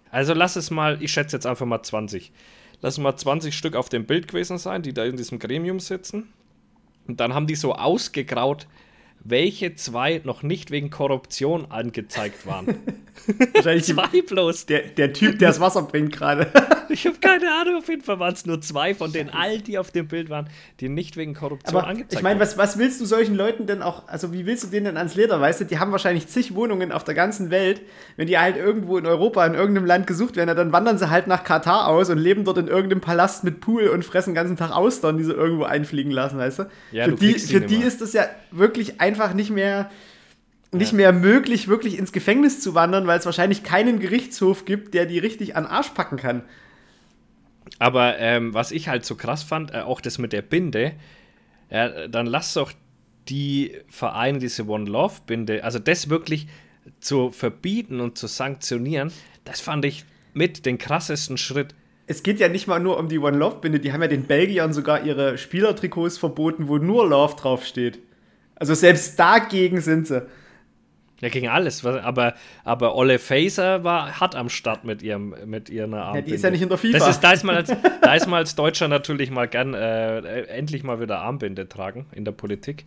also 0.10 0.34
lass 0.34 0.56
es 0.56 0.72
mal, 0.72 0.98
ich 1.02 1.12
schätze 1.12 1.36
jetzt 1.36 1.46
einfach 1.46 1.66
mal 1.66 1.84
20. 1.84 2.32
Lass 2.86 3.00
mal 3.00 3.16
20 3.16 3.58
Stück 3.58 3.76
auf 3.76 3.90
dem 3.90 4.06
Bild 4.06 4.28
gewesen 4.28 4.60
sein, 4.60 4.84
die 4.84 4.94
da 4.94 5.06
in 5.06 5.18
diesem 5.18 5.40
Gremium 5.40 5.80
sitzen. 5.80 6.32
Und 7.08 7.20
dann 7.20 7.34
haben 7.34 7.48
die 7.48 7.56
so 7.56 7.74
ausgegraut, 7.74 8.68
welche 9.26 9.74
zwei 9.76 10.22
noch 10.24 10.44
nicht 10.44 10.70
wegen 10.70 10.92
Korruption 10.92 11.66
angezeigt 11.72 12.46
waren. 12.46 12.78
wahrscheinlich 13.54 13.86
zwei 13.86 14.22
bloß. 14.22 14.68
der, 14.68 14.82
der 14.84 15.14
Typ, 15.14 15.40
der 15.40 15.50
das 15.50 15.60
Wasser 15.60 15.82
bringt 15.82 16.14
gerade. 16.14 16.48
Ich 16.88 17.06
habe 17.08 17.18
keine 17.20 17.52
Ahnung, 17.52 17.78
auf 17.78 17.90
jeden 17.90 18.04
Fall 18.04 18.20
waren 18.20 18.34
es 18.34 18.46
nur 18.46 18.62
zwei 18.62 18.94
von 18.94 19.12
den 19.12 19.32
all, 19.32 19.60
die 19.60 19.80
auf 19.80 19.90
dem 19.90 20.08
Bild 20.08 20.30
waren, 20.30 20.48
die 20.80 20.88
nicht 20.88 21.18
wegen 21.18 21.34
Korruption 21.34 21.76
Aber 21.76 21.88
angezeigt 21.88 22.14
ich 22.14 22.22
meine, 22.22 22.40
wurden. 22.40 22.48
was, 22.48 22.58
was 22.58 22.78
willst 22.78 23.02
du 23.02 23.06
solchen 23.06 23.36
Leuten 23.36 23.66
denn 23.66 23.82
auch, 23.82 24.08
also 24.08 24.32
wie 24.32 24.46
willst 24.46 24.66
du 24.66 24.68
denen 24.68 24.86
denn 24.86 24.98
ans 24.98 25.16
Leder, 25.16 25.42
weißt 25.42 25.62
du? 25.62 25.66
Die 25.66 25.80
haben 25.80 25.92
wahrscheinlich 25.92 26.28
zig 26.28 26.54
Wohnungen 26.54 26.92
auf 26.92 27.04
der 27.04 27.16
ganzen 27.16 27.50
Welt. 27.50 27.82
Wenn 28.18 28.28
die 28.28 28.38
halt 28.38 28.56
irgendwo 28.56 28.98
in 28.98 29.08
Europa, 29.08 29.44
in 29.46 29.56
irgendeinem 29.56 29.88
Land 29.88 30.06
gesucht 30.06 30.36
werden, 30.36 30.56
dann 30.56 30.72
wandern 30.72 31.00
sie 31.00 31.10
halt 31.10 31.26
nach 31.26 31.44
Katar 31.44 31.88
aus 31.88 32.12
und 32.12 32.20
leben 32.20 32.46
dort 32.46 32.60
in 32.60 32.68
irgendeinem 32.68 33.02
Palast 33.02 33.44
mit 33.44 33.62
Pool 33.62 33.88
und 33.88 34.06
fressen 34.06 34.30
den 34.30 34.36
ganzen 34.36 34.56
Tag 34.56 34.72
Austern, 34.72 35.18
die 35.18 35.24
sie 35.24 35.34
irgendwo 35.34 35.64
einfliegen 35.64 36.12
lassen, 36.12 36.38
weißt 36.38 36.60
du? 36.60 36.64
Ja, 36.92 37.06
für 37.06 37.12
du 37.12 37.18
die, 37.18 37.34
für 37.40 37.62
die 37.62 37.82
ist 37.82 38.02
es 38.02 38.14
ja 38.14 38.26
wirklich 38.52 39.02
einfach 39.02 39.15
nicht 39.34 39.52
mehr 39.52 39.90
nicht 40.72 40.94
mehr 40.94 41.14
möglich, 41.14 41.68
wirklich 41.68 41.98
ins 41.98 42.12
Gefängnis 42.12 42.60
zu 42.60 42.76
wandern, 42.76 43.08
weil 43.08 43.18
es 43.18 43.26
wahrscheinlich 43.26 43.64
keinen 43.64 44.00
Gerichtshof 44.00 44.66
gibt, 44.66 44.94
der 44.94 45.06
die 45.06 45.20
richtig 45.20 45.56
an 45.56 45.66
Arsch 45.66 45.90
packen 45.90 46.18
kann. 46.18 46.44
Aber 47.80 48.18
ähm, 48.20 48.54
was 48.54 48.72
ich 48.72 48.88
halt 48.88 49.06
so 49.06 49.16
krass 49.16 49.44
fand, 49.44 49.74
äh, 49.74 49.80
auch 49.80 50.02
das 50.02 50.18
mit 50.18 50.34
der 50.34 50.42
Binde, 50.42 50.94
ja, 51.70 52.08
dann 52.08 52.26
lass 52.26 52.54
doch 52.54 52.72
die 53.28 53.76
Vereine 53.88 54.40
diese 54.40 54.68
One 54.68 54.90
Love 54.90 55.22
Binde, 55.26 55.64
also 55.64 55.80
das 55.80 56.10
wirklich 56.10 56.48
zu 57.00 57.32
verbieten 57.32 58.00
und 58.00 58.18
zu 58.18 58.28
sanktionieren, 58.28 59.12
das 59.44 59.62
fand 59.62 59.86
ich 59.86 60.06
mit 60.34 60.66
den 60.66 60.78
krassesten 60.78 61.38
Schritt. 61.38 61.74
Es 62.08 62.22
geht 62.22 62.40
ja 62.40 62.50
nicht 62.50 62.68
mal 62.68 62.80
nur 62.80 63.00
um 63.00 63.10
die 63.10 63.18
One 63.18 63.38
Love 63.38 63.62
Binde, 63.62 63.80
die 63.80 63.92
haben 63.92 64.02
ja 64.02 64.08
den 64.08 64.26
Belgiern 64.26 64.74
sogar 64.74 65.04
ihre 65.04 65.40
Spielertrikots 65.40 66.20
verboten, 66.20 66.68
wo 66.68 66.78
nur 66.78 67.10
Love 67.10 67.36
draufsteht. 67.36 68.00
Also 68.56 68.74
selbst 68.74 69.20
dagegen 69.20 69.82
sind 69.82 70.08
sie. 70.08 70.26
Ja, 71.22 71.30
gegen 71.30 71.48
alles. 71.48 71.86
Aber, 71.86 72.36
aber 72.64 72.96
Olle 72.96 73.20
Faser 73.20 73.84
war 73.84 74.20
hart 74.20 74.36
am 74.36 74.50
Start 74.50 74.84
mit 74.84 75.02
ihrem 75.02 75.34
mit 75.46 75.70
ihren 75.70 75.94
Armbinde. 75.94 76.30
die 76.30 76.36
ist 76.36 76.44
ja 76.44 76.50
nicht 76.50 76.62
in 76.62 76.70
der 76.70 76.78
FIFA. 76.78 76.98
Das 76.98 77.08
ist, 77.10 77.22
da, 77.22 77.32
ist 77.32 77.44
man 77.44 77.56
als, 77.56 77.72
da 78.02 78.16
ist 78.16 78.28
man 78.28 78.40
als 78.40 78.56
Deutscher 78.56 78.88
natürlich 78.88 79.32
mal 79.32 79.48
gern 79.48 79.74
äh, 79.74 80.42
endlich 80.44 80.84
mal 80.84 81.00
wieder 81.00 81.20
Armbinde 81.20 81.70
tragen 81.70 82.06
in 82.12 82.26
der 82.26 82.34
Politik. 82.34 82.86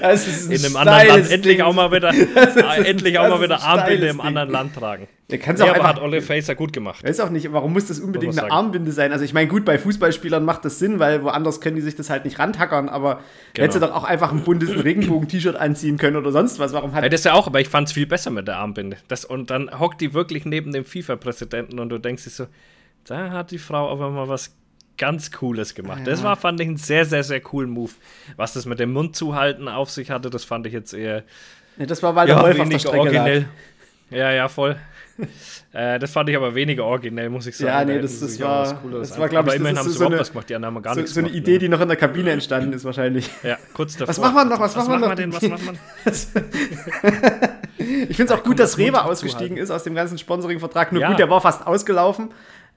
Das 0.00 0.26
ist 0.26 0.48
ein 0.48 0.52
In 0.56 0.64
einem 0.64 0.76
anderen 0.76 0.98
Land 0.98 1.08
steiles 1.10 1.30
endlich 1.30 1.56
Ding. 1.56 1.64
auch 1.64 1.72
mal 1.72 1.92
wieder, 1.92 2.12
äh, 2.12 2.84
endlich 2.88 3.18
auch 3.18 3.28
mal 3.28 3.40
wieder 3.40 3.62
Armbinde 3.62 4.08
im 4.08 4.20
anderen 4.20 4.50
Land 4.50 4.74
tragen. 4.74 5.06
Der 5.30 5.38
kann's 5.38 5.60
Ja, 5.60 5.66
auch 5.66 5.70
einfach- 5.74 5.88
hat 5.90 6.00
Olle 6.02 6.20
Faser 6.22 6.56
gut 6.56 6.72
gemacht. 6.72 7.04
weiß 7.04 7.20
auch 7.20 7.30
nicht, 7.30 7.52
warum 7.52 7.72
muss 7.72 7.86
das 7.86 8.00
unbedingt 8.00 8.32
eine 8.32 8.40
sagen. 8.40 8.52
Armbinde 8.52 8.90
sein? 8.90 9.12
Also 9.12 9.24
ich 9.24 9.32
meine, 9.32 9.46
gut, 9.48 9.64
bei 9.64 9.78
Fußballspielern 9.78 10.44
macht 10.44 10.64
das 10.64 10.78
Sinn, 10.80 10.98
weil 10.98 11.22
woanders 11.22 11.60
können 11.60 11.76
die 11.76 11.82
sich 11.82 11.94
das 11.94 12.10
halt 12.10 12.24
nicht 12.24 12.38
rantackern, 12.40 12.88
aber 12.88 13.20
Genau. 13.54 13.68
hätte 13.68 13.78
doch 13.80 13.94
auch 13.94 14.04
einfach 14.04 14.32
ein 14.32 14.42
buntes 14.42 14.70
Regenbogen-T-Shirt 14.84 15.54
anziehen 15.56 15.96
können 15.98 16.16
oder 16.16 16.32
sonst 16.32 16.58
was. 16.58 16.72
Warum 16.72 16.94
hat 16.94 17.04
Ja, 17.04 17.08
das 17.08 17.22
ja 17.24 17.34
auch, 17.34 17.46
aber 17.46 17.60
ich 17.60 17.68
fand 17.68 17.86
es 17.88 17.92
viel 17.94 18.06
besser 18.06 18.30
mit 18.30 18.48
der 18.48 18.56
Armbinde. 18.56 18.96
Das, 19.06 19.24
und 19.24 19.50
dann 19.50 19.78
hockt 19.78 20.00
die 20.00 20.14
wirklich 20.14 20.44
neben 20.44 20.72
dem 20.72 20.84
FIFA-Präsidenten 20.84 21.78
und 21.78 21.90
du 21.90 21.98
denkst 21.98 22.24
dir 22.24 22.30
so, 22.30 22.46
da 23.04 23.30
hat 23.30 23.52
die 23.52 23.58
Frau 23.58 23.88
aber 23.90 24.10
mal 24.10 24.28
was 24.28 24.56
ganz 25.00 25.32
Cooles 25.32 25.74
gemacht. 25.74 26.02
Das 26.04 26.20
Ja. 26.20 26.26
war, 26.26 26.36
fand 26.36 26.60
ich, 26.60 26.68
ein 26.68 26.76
sehr, 26.76 27.04
sehr, 27.04 27.24
sehr 27.24 27.40
coolen 27.40 27.70
Move. 27.70 27.90
Was 28.36 28.52
das 28.52 28.66
mit 28.66 28.78
dem 28.78 28.92
Mund 28.92 29.16
zuhalten 29.16 29.66
auf 29.66 29.90
sich 29.90 30.10
hatte, 30.12 30.30
das 30.30 30.44
fand 30.44 30.66
ich 30.66 30.72
jetzt 30.72 30.92
eher 30.94 31.24
Nee, 31.76 31.86
das 31.86 32.02
war, 32.02 32.14
weil 32.14 32.26
der 32.28 32.36
ja, 32.36 32.42
Wolf 32.42 32.60
auf 32.60 32.68
der 32.68 32.78
Strecke 32.78 32.98
originell. 33.00 33.38
lag. 34.10 34.16
Ja, 34.18 34.30
ja, 34.32 34.48
voll. 34.48 34.76
äh, 35.72 35.98
das 35.98 36.10
fand 36.10 36.28
ich 36.28 36.36
aber 36.36 36.54
weniger 36.54 36.84
originell, 36.84 37.30
muss 37.30 37.46
ich 37.46 37.56
sagen. 37.56 37.68
Ja, 37.70 37.84
nee, 37.84 37.94
Da 37.96 38.02
das- 38.02 38.12
hätten 38.14 38.26
das 38.26 38.40
war- 38.40 38.60
was 38.62 38.80
Cooleres 38.82 39.08
das 39.08 39.18
war, 39.18 39.24
einfach- 39.24 39.30
glaub 39.42 39.48
ich, 39.48 39.54
immerhin 39.54 39.76
das 39.76 39.84
haben 39.84 39.90
sie 39.90 39.92
so 39.92 39.98
überhaupt 40.00 40.12
eine- 40.14 40.20
was 40.20 40.32
gemacht, 40.32 40.48
die 40.50 40.54
anderen 40.56 40.74
haben 40.74 40.82
gar 40.82 40.94
So, 40.94 41.00
nichts 41.00 41.14
so 41.14 41.20
eine 41.20 41.28
gemacht, 41.28 41.40
Idee, 41.42 41.52
ne? 41.52 41.58
die 41.60 41.68
noch 41.68 41.80
in 41.80 41.88
der 41.88 41.96
Kabine 41.96 42.30
entstanden 42.32 42.72
ist 42.72 42.84
wahrscheinlich. 42.84 43.30
Ja, 43.42 43.56
kurz 43.72 43.92
davor. 43.92 44.08
Was 44.08 44.18
machen 44.18 44.34
wir 44.34 44.44
noch? 44.46 44.60
Was 44.60 44.76
machen 44.76 44.90
wir 44.90 44.98
noch? 44.98 45.08
wir 45.08 45.14
denn? 45.16 45.32
Was 45.32 45.42
machen 45.42 45.78
wir? 46.04 46.12
Ich 48.08 48.16
finde 48.16 48.32
es 48.34 48.38
auch 48.38 48.44
gut, 48.44 48.58
dass 48.58 48.72
das 48.72 48.78
Rewe 48.78 49.02
ausgestiegen 49.04 49.56
ist 49.56 49.70
aus 49.70 49.84
dem 49.84 49.94
ganzen 49.94 50.18
Sponsoring-Vertrag. 50.18 50.92
Nur 50.92 51.00
Ja. 51.02 51.08
gut, 51.08 51.18
der 51.18 51.30
war 51.30 51.40
fast 51.40 51.66
ausgelaufen. 51.66 52.30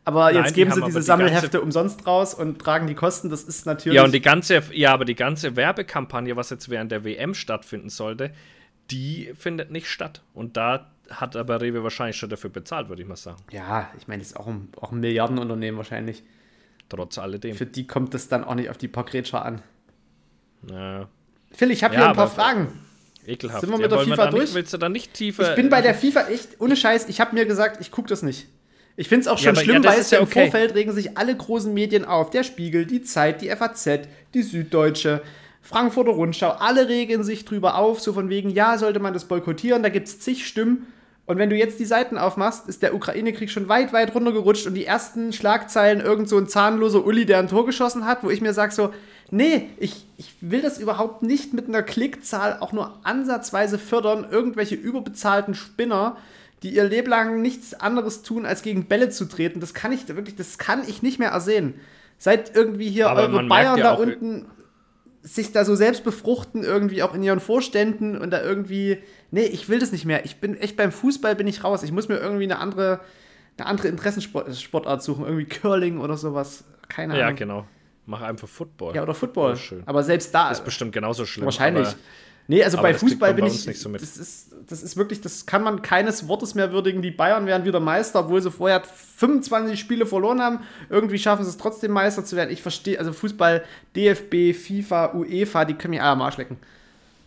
Aber 0.06 0.26
Nein, 0.26 0.36
jetzt 0.44 0.50
die 0.50 0.56
geben 0.56 0.72
haben 0.72 0.82
sie 0.82 0.86
diese 0.88 1.00
die 1.00 1.06
Sammelhefte 1.06 1.62
umsonst 1.62 2.06
raus 2.06 2.34
und 2.34 2.60
tragen 2.60 2.88
die 2.88 2.96
Kosten. 2.96 3.30
Das 3.30 3.44
ist 3.44 3.66
natürlich. 3.66 3.96
Ja, 3.96 4.04
und 4.04 4.14
die 4.14 4.22
ganze, 4.22 4.62
ja, 4.74 4.94
aber 4.94 5.06
die 5.06 5.16
ganze 5.16 5.56
Werbekampagne, 5.56 6.36
was 6.36 6.50
jetzt 6.50 6.70
während 6.70 6.92
der 6.92 7.06
WM 7.06 7.34
stattfinden 7.34 7.90
sollte, 7.90 8.34
die 8.92 9.32
findet 9.38 9.72
nicht 9.72 9.88
statt. 9.88 10.22
Und 10.34 10.58
da 10.58 10.92
hat 11.10 11.36
aber 11.36 11.62
Rewe 11.62 11.84
wahrscheinlich 11.84 12.18
schon 12.18 12.30
dafür 12.30 12.50
bezahlt, 12.50 12.90
würde 12.90 13.02
ich 13.02 13.08
mal 13.08 13.16
sagen. 13.16 13.38
ja, 13.52 13.90
ich 13.98 14.08
meine, 14.08 14.22
das 14.22 14.32
ist 14.32 14.38
auch 14.38 14.48
ein, 14.48 14.70
auch 14.80 14.92
ein 14.92 15.00
Milliardenunternehmen 15.00 15.78
wahrscheinlich. 15.78 16.24
Trotz 16.90 17.18
alledem. 17.18 17.56
Für 17.56 17.66
die 17.66 17.88
kommt 17.88 18.14
das 18.14 18.28
dann 18.28 18.44
auch 18.44 18.56
nicht 18.56 18.70
auf 18.70 18.78
die 18.78 18.88
paar 18.88 19.06
Grätscher 19.06 19.44
an. 19.46 19.62
Ja, 20.70 21.08
Phil, 21.52 21.72
ich 21.72 21.84
habe 21.84 21.94
Ja, 21.94 22.02
hier 22.02 22.10
ein 22.10 22.16
paar 22.16 22.30
Fragen. 22.30 22.68
ekelhaft. 23.26 23.62
Sind 23.62 23.70
wir 23.70 23.78
mit 23.78 23.90
ja, 23.92 23.98
der 23.98 24.06
FIFA 24.06 24.26
nicht, 24.26 24.34
durch? 24.34 24.54
Willst 24.54 24.74
du 24.74 24.78
da 24.78 24.90
nicht 24.90 25.14
tiefer? 25.14 25.50
Ich 25.50 25.56
bin 25.56 25.70
bei 25.70 25.82
der 25.82 25.94
FIFA 25.96 26.28
echt, 26.28 26.60
ohne 26.60 26.76
Scheiß, 26.76 27.08
ich 27.10 27.22
habe 27.22 27.36
mir 27.36 27.46
gesagt, 27.46 27.80
ich 27.80 27.92
gucke 27.92 28.10
das 28.10 28.22
nicht. 28.22 28.48
Ich 28.96 29.08
finde 29.10 29.22
es 29.22 29.28
auch 29.28 29.38
Ja, 29.40 29.46
schon 29.46 29.56
aber- 29.56 29.62
schlimm, 29.64 29.84
ja, 29.84 29.90
weil 29.92 30.00
es 30.00 30.12
ja 30.12 30.18
ja 30.20 30.24
im 30.24 30.28
okay. 30.30 30.42
Vorfeld 30.44 30.76
regen 30.76 30.92
sich 30.92 31.18
alle 31.18 31.36
großen 31.36 31.74
Medien 31.74 32.06
auf. 32.06 32.30
Der 32.30 32.44
Spiegel, 32.44 32.86
die 32.86 33.02
Zeit, 33.04 33.42
die 33.42 33.50
FAZ, 33.50 34.02
die 34.34 34.44
Süddeutsche, 34.44 35.22
Frankfurter 35.62 36.12
Rundschau, 36.12 36.50
alle 36.50 36.88
regen 36.90 37.24
sich 37.24 37.46
drüber 37.46 37.76
auf, 37.78 38.00
so 38.02 38.14
von 38.14 38.30
wegen, 38.30 38.50
ja, 38.50 38.78
sollte 38.78 39.00
man 39.00 39.14
das 39.14 39.26
boykottieren, 39.26 39.82
da 39.82 39.90
gibt 39.90 40.08
es 40.08 40.20
zig 40.20 40.46
Stimmen. 40.46 40.88
Und 41.26 41.38
wenn 41.38 41.50
du 41.50 41.56
jetzt 41.56 41.80
die 41.80 41.86
Seiten 41.86 42.18
aufmachst, 42.18 42.68
ist 42.68 42.82
der 42.84 42.94
Ukraine-Krieg 42.94 43.50
schon 43.50 43.70
weit, 43.70 43.94
weit 43.94 44.14
runtergerutscht 44.14 44.68
und 44.68 44.74
die 44.74 44.86
ersten 44.86 45.32
Schlagzeilen 45.32 46.02
irgend 46.02 46.28
so 46.28 46.38
ein 46.38 46.48
zahnloser 46.50 47.06
Uli, 47.06 47.26
der 47.26 47.40
ein 47.40 47.48
Tor 47.48 47.66
geschossen 47.66 48.06
hat, 48.06 48.24
wo 48.26 48.30
ich 48.30 48.42
mir 48.42 48.54
sage 48.54 48.74
so, 48.74 48.94
nee, 49.32 49.70
ich, 49.80 50.06
ich 50.18 50.36
will 50.42 50.62
das 50.62 50.80
überhaupt 50.80 51.24
nicht 51.24 51.54
mit 51.54 51.70
einer 51.70 51.82
Klickzahl 51.82 52.58
auch 52.60 52.74
nur 52.74 53.00
ansatzweise 53.04 53.80
fördern, 53.80 54.28
irgendwelche 54.30 54.76
überbezahlten 54.76 55.56
Spinner, 55.56 56.18
die 56.64 56.76
ihr 56.76 56.86
Leben 56.86 57.10
lang 57.10 57.42
nichts 57.42 57.74
anderes 57.74 58.24
tun, 58.24 58.46
als 58.46 58.62
gegen 58.62 58.86
Bälle 58.86 59.10
zu 59.10 59.26
treten. 59.26 59.60
Das 59.60 59.74
kann 59.74 59.92
ich 59.92 60.08
wirklich, 60.08 60.36
das 60.36 60.58
kann 60.58 60.84
ich 60.88 61.02
nicht 61.04 61.20
mehr 61.20 61.30
ersehen. 61.30 61.76
Seit 62.18 62.56
irgendwie 62.56 62.90
hier 62.90 63.10
Aber 63.10 63.22
eure 63.24 63.44
Bayern 63.44 63.78
ja 63.78 63.84
da 63.84 63.94
auch- 63.96 64.00
unten 64.00 64.46
sich 65.22 65.52
da 65.52 65.64
so 65.64 65.76
selbst 65.76 66.04
befruchten, 66.04 66.64
irgendwie 66.64 67.02
auch 67.04 67.14
in 67.14 67.24
ihren 67.24 67.40
Vorständen 67.40 68.18
und 68.18 68.32
da 68.32 68.42
irgendwie. 68.42 68.98
Nee, 69.32 69.46
ich 69.46 69.70
will 69.70 69.80
das 69.80 69.92
nicht 69.92 70.06
mehr. 70.06 70.26
Ich 70.26 70.38
bin 70.42 70.56
echt 70.58 70.76
beim 70.76 70.92
Fußball 70.92 71.36
bin 71.36 71.48
ich 71.48 71.64
raus. 71.64 71.82
Ich 71.84 71.92
muss 71.92 72.10
mir 72.10 72.18
irgendwie 72.18 72.44
eine 72.44 72.60
andere, 72.60 73.00
eine 73.58 73.68
andere 73.68 73.88
Interessensportart 73.88 75.02
suchen. 75.02 75.26
Irgendwie 75.26 75.46
Curling 75.46 76.00
oder 76.00 76.18
sowas. 76.18 76.66
Keine 76.90 77.18
ja, 77.18 77.26
Ahnung. 77.28 77.38
genau. 77.38 77.66
Mach 78.06 78.22
einfach 78.22 78.50
Football. 78.50 78.96
Ja, 78.96 79.04
oder 79.04 79.14
Football. 79.14 79.56
Schön. 79.56 79.84
Aber 79.86 80.04
selbst 80.04 80.36
da. 80.36 80.52
Ist 80.52 80.66
bestimmt 80.66 80.92
genauso 80.92 81.26
schlimm. 81.26 81.46
Wahrscheinlich. 81.46 81.88
Nee, 82.48 82.64
also 82.64 82.78
aber 82.78 82.90
bei 82.90 82.94
Fußball 82.94 83.34
bin 83.34 83.46
ich. 83.46 83.80
so 83.80 83.90
mit. 83.90 84.02
Das, 84.02 84.18
ist, 84.18 84.54
das 84.68 84.84
ist 84.84 84.98
wirklich, 84.98 85.22
das 85.22 85.46
kann 85.46 85.64
man 85.64 85.82
keines 85.82 86.28
Wortes 86.28 86.56
mehr 86.56 86.72
würdigen. 86.72 87.02
Die 87.02 87.12
Bayern 87.12 87.46
werden 87.46 87.66
wieder 87.66 87.80
Meister, 87.80 88.20
obwohl 88.22 88.42
sie 88.42 88.52
vorher 88.52 88.82
25 88.84 89.80
Spiele 89.80 90.06
verloren 90.06 90.42
haben. 90.42 90.60
Irgendwie 90.90 91.18
schaffen 91.18 91.44
sie 91.44 91.50
es 91.50 91.58
trotzdem 91.58 91.92
Meister 91.92 92.26
zu 92.26 92.36
werden. 92.36 92.52
Ich 92.52 92.62
verstehe, 92.62 93.00
also 93.00 93.14
Fußball, 93.14 93.64
DFB, 93.96 94.54
FIFA, 94.54 95.14
UEFA, 95.14 95.66
die 95.66 95.76
können 95.76 95.92
mich 95.92 96.02
alle 96.02 96.12
am 96.12 96.22
Arsch 96.22 96.38
lecken. 96.38 96.58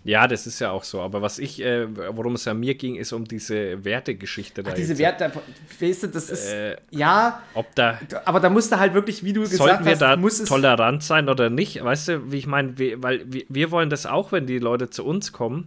Ja, 0.06 0.28
das 0.28 0.46
ist 0.46 0.60
ja 0.60 0.70
auch 0.70 0.84
so. 0.84 1.00
Aber 1.00 1.20
was 1.20 1.38
ich, 1.38 1.60
äh, 1.60 1.86
worum 2.14 2.34
es 2.34 2.44
ja 2.44 2.54
mir 2.54 2.74
ging, 2.74 2.94
ist 2.96 3.12
um 3.12 3.24
diese 3.24 3.84
Wertegeschichte 3.84 4.62
da. 4.62 4.70
Ach, 4.70 4.74
diese. 4.74 4.96
Werte, 4.98 5.32
weißt 5.80 6.04
du, 6.04 6.06
das 6.08 6.30
ist. 6.30 6.52
Äh, 6.52 6.76
ja, 6.90 7.42
Ob 7.54 7.74
da. 7.74 7.98
aber 8.24 8.40
da 8.40 8.48
musst 8.48 8.70
du 8.70 8.78
halt 8.78 8.94
wirklich, 8.94 9.24
wie 9.24 9.32
du 9.32 9.40
gesagt 9.42 9.58
Sollten 9.58 9.84
wir 9.84 9.92
hast, 9.92 10.02
da 10.02 10.16
muss 10.16 10.38
es. 10.40 10.48
tolerant 10.48 11.02
sein 11.02 11.28
oder 11.28 11.50
nicht? 11.50 11.82
Weißt 11.82 12.08
du, 12.08 12.32
wie 12.32 12.38
ich 12.38 12.46
meine, 12.46 12.74
weil 13.02 13.24
wir, 13.26 13.70
wollen 13.70 13.90
das 13.90 14.06
auch, 14.06 14.32
wenn 14.32 14.46
die 14.46 14.58
Leute 14.58 14.90
zu 14.90 15.04
uns 15.04 15.32
kommen. 15.32 15.66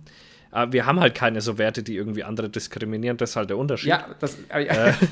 Aber 0.51 0.73
wir 0.73 0.87
haben 0.87 0.99
halt 0.99 1.13
keine 1.13 1.41
so 1.41 1.59
Werte, 1.59 1.83
die 1.83 1.95
irgendwie 1.95 2.23
andere 2.23 2.49
diskriminieren. 2.49 3.17
Das 3.17 3.31
ist 3.31 3.35
halt 3.35 3.51
der 3.51 3.57
Unterschied. 3.57 3.89
Ja, 3.89 4.07
das, 4.19 4.35
äh, 4.49 4.65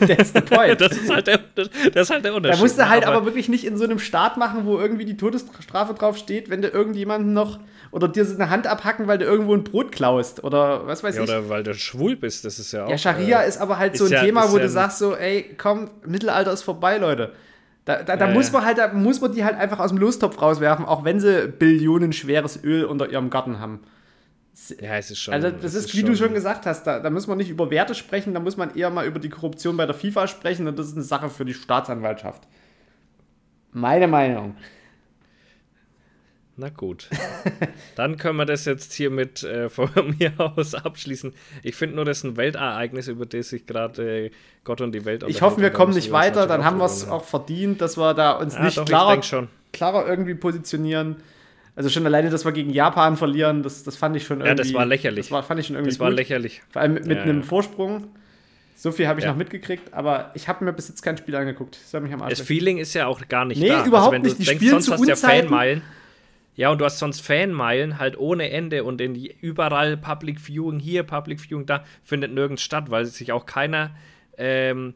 that's 0.08 0.34
the 0.34 0.42
point. 0.42 0.82
Das 0.82 0.94
ist 0.94 1.14
halt 1.14 1.28
der, 1.28 1.40
das 1.54 1.68
ist 1.94 2.10
halt 2.10 2.24
der 2.26 2.32
Da 2.32 2.38
Unterschied. 2.38 2.62
musst 2.64 2.80
du 2.80 2.90
halt 2.90 3.06
aber, 3.06 3.18
aber 3.18 3.26
wirklich 3.26 3.48
nicht 3.48 3.66
in 3.66 3.78
so 3.78 3.84
einem 3.84 4.00
Staat 4.00 4.38
machen, 4.38 4.66
wo 4.66 4.80
irgendwie 4.80 5.06
die 5.06 5.16
Todesstrafe 5.16 5.94
drauf 5.94 6.18
steht, 6.18 6.50
wenn 6.50 6.64
du 6.64 6.70
irgendjemanden 6.70 7.34
noch 7.34 7.60
oder 7.92 8.08
dir 8.08 8.26
so 8.26 8.36
eine 8.36 8.50
Hand 8.50 8.68
abhacken, 8.68 9.08
weil 9.08 9.18
du 9.18 9.26
irgendwo 9.26 9.54
ein 9.54 9.64
Brot 9.64 9.92
klaust 9.92 10.44
oder 10.44 10.86
was 10.88 11.04
weiß 11.04 11.16
ja, 11.16 11.24
ich. 11.24 11.30
oder 11.30 11.50
weil 11.50 11.64
du 11.64 11.74
schwul 11.74 12.16
bist, 12.16 12.46
das 12.46 12.60
ist 12.60 12.72
ja 12.72 12.86
auch. 12.86 12.90
Ja, 12.90 12.98
Scharia 12.98 13.42
äh, 13.42 13.48
ist 13.48 13.58
aber 13.58 13.78
halt 13.78 13.98
so 13.98 14.06
ist 14.06 14.12
ein 14.12 14.16
ja- 14.16 14.24
Thema, 14.24 14.46
ist 14.46 14.52
wo 14.52 14.58
ja 14.58 14.64
du 14.64 14.70
sagst 14.70 15.00
so, 15.00 15.16
ey, 15.16 15.56
komm, 15.58 15.90
Mittelalter 16.06 16.52
ist 16.52 16.64
vorbei, 16.64 16.98
Leute. 16.98 17.34
Da, 17.86 18.04
da, 18.04 18.18
da 18.18 18.28
muss 18.28 18.52
man 18.52 18.66
halt, 18.66 18.80
da 18.80 18.90
muss 18.90 19.22
man 19.22 19.32
die 19.32 19.46
halt 19.46 19.58
einfach 19.58 19.80
aus 19.80 19.92
dem 19.92 19.98
Lostopf 19.98 20.42
rauswerfen, 20.42 20.84
auch 20.84 21.06
wenn 21.06 21.22
sie 21.22 21.48
Billionen 21.48 22.12
schweres 22.12 22.62
Öl 22.62 22.84
unter 22.84 23.10
ihrem 23.10 23.30
Garten 23.30 23.60
haben. 23.60 23.80
Ja, 24.82 24.98
es 24.98 25.12
ist 25.12 25.20
schon. 25.20 25.34
Also 25.34 25.52
das 25.52 25.74
es 25.74 25.86
ist, 25.86 25.96
wie 25.96 26.04
du 26.04 26.16
schon 26.16 26.34
gesagt 26.34 26.66
hast, 26.66 26.84
da, 26.84 27.00
da 27.00 27.10
muss 27.10 27.28
man 27.28 27.38
nicht 27.38 27.50
über 27.50 27.70
Werte 27.70 27.96
sprechen, 27.96 28.34
da 28.34 28.40
muss 28.42 28.58
man 28.58 28.76
eher 28.76 28.90
mal 28.90 29.06
über 29.06 29.20
die 29.20 29.30
Korruption 29.30 29.78
bei 29.78 29.86
der 29.86 29.96
FIFA 29.96 30.28
sprechen 30.28 30.68
und 30.68 30.78
das 30.78 30.88
ist 30.88 30.96
eine 30.96 31.04
Sache 31.04 31.30
für 31.30 31.46
die 31.46 31.54
Staatsanwaltschaft. 31.54 32.44
Meine 33.72 34.08
Meinung. 34.08 34.58
Na 36.60 36.70
gut. 36.70 37.08
Dann 37.96 38.18
können 38.18 38.38
wir 38.38 38.46
das 38.46 38.66
jetzt 38.66 38.94
hier 38.94 39.12
mit 39.12 39.44
äh, 39.44 39.70
von 39.70 39.90
mir 40.18 40.34
aus 40.38 40.74
abschließen. 40.74 41.34
Ich 41.62 41.76
finde 41.76 41.96
nur, 41.98 42.06
das 42.06 42.18
ist 42.20 42.24
ein 42.24 42.36
Weltereignis, 42.38 43.08
über 43.08 43.28
das 43.28 43.50
sich 43.50 43.68
gerade 43.68 44.26
äh, 44.26 44.32
Gott 44.64 44.82
und 44.82 44.92
die 44.94 45.06
Welt 45.06 45.24
Ich 45.28 45.42
hoffe, 45.44 45.62
wir 45.62 45.70
kommen 45.70 45.94
nicht 45.94 46.12
weiter, 46.12 46.48
dann 46.48 46.66
haben 46.66 46.80
wir 46.80 46.86
es 46.86 47.08
auch 47.08 47.24
verdient, 47.24 47.80
dass 47.82 47.96
wir 47.98 48.14
da 48.16 48.32
uns 48.32 48.56
Ja, 48.56 48.64
nicht 48.64 48.78
doch, 48.78 48.86
klarer, 48.86 49.22
klarer 49.72 50.08
irgendwie 50.08 50.34
positionieren. 50.34 51.18
Also 51.76 51.90
schon 51.90 52.08
alleine, 52.08 52.32
dass 52.32 52.44
wir 52.44 52.52
gegen 52.54 52.72
Japan 52.72 53.18
verlieren, 53.18 53.62
das, 53.62 53.84
das 53.84 53.96
fand 53.96 54.16
ich 54.16 54.24
schon 54.26 54.38
irgendwie. 54.40 54.48
Ja, 54.50 54.56
das 54.56 54.74
war 54.74 54.86
lächerlich. 54.88 55.28
Das 55.28 55.32
war, 55.32 55.44
fand 55.44 55.60
ich 55.60 55.68
schon 55.68 55.76
irgendwie 55.76 55.92
Das 55.92 56.00
war 56.00 56.10
gut. 56.10 56.18
lächerlich. 56.18 56.64
Vor 56.72 56.82
allem 56.82 56.96
mit, 56.96 57.06
mit 57.06 57.18
Ja, 57.18 57.24
einem 57.24 57.42
ja. 57.42 57.46
Vorsprung. 57.46 58.08
So 58.76 58.92
viel 58.92 59.08
habe 59.08 59.20
ich 59.20 59.26
Ja. 59.26 59.32
noch 59.32 59.38
mitgekriegt, 59.38 59.94
aber 59.94 60.32
ich 60.34 60.48
habe 60.48 60.66
mir 60.66 60.74
bis 60.74 60.88
jetzt 60.88 61.04
kein 61.04 61.18
Spiel 61.18 61.36
angeguckt. 61.36 61.78
Das 61.92 62.02
mich 62.02 62.12
am 62.14 62.24
Arsch 62.24 62.32
Das. 62.38 62.42
Feeling 62.42 62.80
ist 62.80 62.96
ja 62.96 63.06
auch 63.06 63.28
gar 63.28 63.46
nicht 63.46 63.60
Nee, 63.62 63.70
da. 63.70 63.78
Also 63.78 63.90
überhaupt 63.90 64.16
du 64.18 64.20
nicht. 64.22 64.40
Die 64.40 64.44
denkst, 64.46 64.56
spielen 64.66 64.82
sonst 64.82 64.86
zu 64.86 64.92
du 65.04 65.04
ja 65.08 65.14
Unzeiten. 65.14 65.50
Fanmeilen. 65.50 65.82
Ja, 66.58 66.72
und 66.72 66.80
du 66.82 66.86
hast 66.86 66.98
sonst 66.98 67.22
Fanmeilen 67.22 68.00
halt 68.00 68.18
ohne 68.18 68.50
Ende 68.50 68.84
und 68.84 69.00
in 69.00 69.16
überall 69.16 69.96
Public 69.96 70.40
Viewing 70.42 70.80
hier, 70.80 71.04
Public 71.04 71.40
Viewing 71.40 71.68
da, 71.68 71.86
findet 72.04 72.34
nirgends 72.34 72.64
statt, 72.64 72.90
weil 72.90 73.06
sich 73.06 73.32
auch 73.32 73.46
keiner 73.46 73.96
ähm, 74.40 74.96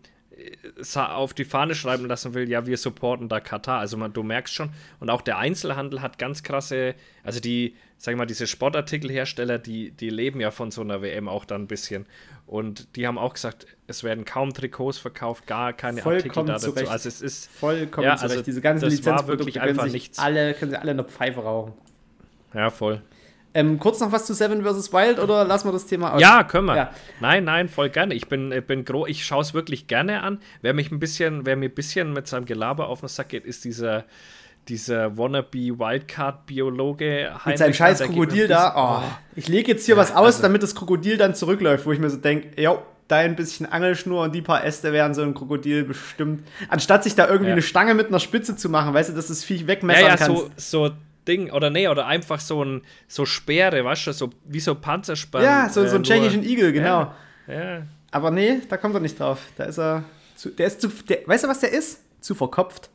auf 0.95 1.35
die 1.35 1.45
Fahne 1.45 1.75
schreiben 1.75 2.07
lassen 2.07 2.33
will, 2.33 2.49
ja, 2.49 2.65
wir 2.65 2.77
supporten 2.77 3.29
da 3.29 3.39
Katar. 3.39 3.79
Also 3.79 3.95
man, 3.95 4.11
du 4.11 4.23
merkst 4.23 4.55
schon, 4.55 4.71
und 4.99 5.11
auch 5.11 5.21
der 5.21 5.37
Einzelhandel 5.37 6.01
hat 6.01 6.17
ganz 6.17 6.41
krasse, 6.41 6.95
also 7.23 7.39
die, 7.39 7.75
sag 8.03 8.13
ich 8.13 8.17
mal, 8.17 8.25
diese 8.25 8.47
Sportartikelhersteller, 8.47 9.59
die, 9.59 9.91
die 9.91 10.09
leben 10.09 10.41
ja 10.41 10.49
von 10.49 10.71
so 10.71 10.81
einer 10.81 11.03
WM 11.03 11.29
auch 11.29 11.45
dann 11.45 11.61
ein 11.61 11.67
bisschen. 11.67 12.07
Und 12.47 12.95
die 12.95 13.05
haben 13.05 13.19
auch 13.19 13.35
gesagt, 13.35 13.67
es 13.85 14.03
werden 14.03 14.25
kaum 14.25 14.55
Trikots 14.55 14.97
verkauft, 14.97 15.45
gar 15.45 15.71
keine 15.71 16.03
Artikel 16.03 16.21
Vollkommen 16.23 16.47
da 16.47 16.53
dazu. 16.53 16.71
zurecht. 16.71 16.89
Also 16.89 17.07
es 17.09 17.21
ist 17.21 17.51
Vollkommen 17.51 18.07
Ja, 18.07 18.17
zurecht. 18.17 18.31
also 18.31 18.43
Diese 18.43 18.59
ganzen 18.59 18.89
das 18.89 19.05
war 19.05 19.27
wirklich 19.27 19.53
können 19.53 19.69
einfach 19.69 19.83
sich 19.83 19.93
nichts. 19.93 20.17
alle, 20.17 20.55
können 20.55 20.71
sie 20.71 20.77
alle 20.77 20.91
in 20.91 20.97
der 20.97 21.05
Pfeife 21.05 21.41
rauchen. 21.41 21.73
ja 22.55 22.71
voll. 22.71 23.03
Ähm, 23.53 23.77
kurz 23.77 23.99
noch 23.99 24.11
was 24.11 24.25
zu 24.25 24.33
Seven 24.33 24.63
vs. 24.63 24.91
Wild 24.91 25.19
oder 25.19 25.43
lassen 25.45 25.67
wir 25.67 25.73
das 25.73 25.85
Thema 25.85 26.13
aus? 26.13 26.21
Ja, 26.21 26.43
können 26.43 26.65
wir. 26.67 26.75
Ja. 26.75 26.91
Nein, 27.19 27.43
nein, 27.43 27.69
voll 27.69 27.89
gerne. 27.91 28.15
Ich 28.15 28.27
bin, 28.27 28.51
ich 28.51 28.65
bin 28.65 28.83
gro 28.83 29.05
ich 29.05 29.25
schaue 29.25 29.41
es 29.43 29.53
wirklich 29.53 29.85
gerne 29.85 30.23
an. 30.23 30.39
Wer 30.61 30.73
mich 30.73 30.89
ein 30.89 30.97
bisschen, 30.99 31.45
wer 31.45 31.55
mir 31.55 31.69
ein 31.69 31.75
bisschen 31.75 32.13
mit 32.13 32.25
seinem 32.27 32.45
Gelaber 32.45 32.87
auf 32.87 33.01
den 33.01 33.09
Sack 33.09 33.29
geht, 33.29 33.45
ist 33.45 33.63
dieser, 33.63 34.05
dieser 34.67 35.17
wannabe 35.17 35.77
Wildcard-Biologe 35.79 37.31
Mit 37.45 37.57
seinem 37.57 37.73
scheiß 37.73 37.99
Krokodil 38.01 38.47
da. 38.47 38.73
Oh, 39.03 39.11
ich 39.35 39.47
lege 39.47 39.71
jetzt 39.71 39.85
hier 39.85 39.97
was 39.97 40.11
aus, 40.11 40.17
also- 40.25 40.41
damit 40.43 40.63
das 40.63 40.75
Krokodil 40.75 41.17
dann 41.17 41.35
zurückläuft, 41.35 41.85
wo 41.85 41.91
ich 41.91 41.99
mir 41.99 42.09
so 42.09 42.17
denke, 42.17 42.61
jo, 42.61 42.81
dein 43.07 43.35
bisschen 43.35 43.65
Angelschnur 43.65 44.23
und 44.23 44.33
die 44.33 44.41
paar 44.41 44.63
Äste 44.63 44.93
wären 44.93 45.13
so 45.13 45.21
ein 45.21 45.33
Krokodil 45.33 45.83
bestimmt. 45.83 46.47
Anstatt 46.69 47.03
sich 47.03 47.15
da 47.15 47.25
irgendwie 47.27 47.47
Ja. 47.47 47.53
eine 47.53 47.61
Stange 47.61 47.93
mit 47.93 48.07
einer 48.07 48.19
Spitze 48.19 48.55
zu 48.55 48.69
machen, 48.69 48.93
weißt 48.93 49.09
du, 49.09 49.13
dass 49.13 49.27
das 49.27 49.43
Viech 49.43 49.61
Ja, 49.61 49.67
wegmessern 49.67 50.03
ja, 50.05 50.15
kannst. 50.15 50.41
so, 50.57 50.87
so 50.87 50.91
Ding, 51.27 51.51
oder 51.51 51.69
nee, 51.69 51.87
oder 51.87 52.07
einfach 52.07 52.39
so 52.39 52.63
ein, 52.63 52.81
so 53.07 53.25
Speere, 53.25 53.83
weißt 53.83 54.07
du, 54.07 54.13
so, 54.13 54.29
wie 54.45 54.59
so 54.59 54.73
Panzerspann. 54.75 55.43
ja, 55.43 55.69
so, 55.69 55.73
so 55.73 55.79
äh, 55.81 55.83
einen 55.89 55.93
nur- 55.95 56.03
tschechischen 56.03 56.43
Igel, 56.43 56.71
genau. 56.71 57.11
Ja, 57.47 57.81
Aber 58.11 58.31
nee, 58.31 58.59
da 58.69 58.77
kommt 58.77 58.93
er 58.95 59.01
nicht 59.01 59.19
drauf. 59.19 59.39
Da 59.57 59.65
ist 59.65 59.77
er. 59.79 60.03
Zu, 60.35 60.49
der 60.49 60.67
ist 60.67 60.81
zu. 60.81 60.87
Der, 61.09 61.19
weißt 61.25 61.43
du, 61.43 61.47
was 61.47 61.59
der 61.59 61.71
ist? 61.73 62.01
Zu 62.21 62.33
verkopft. 62.35 62.89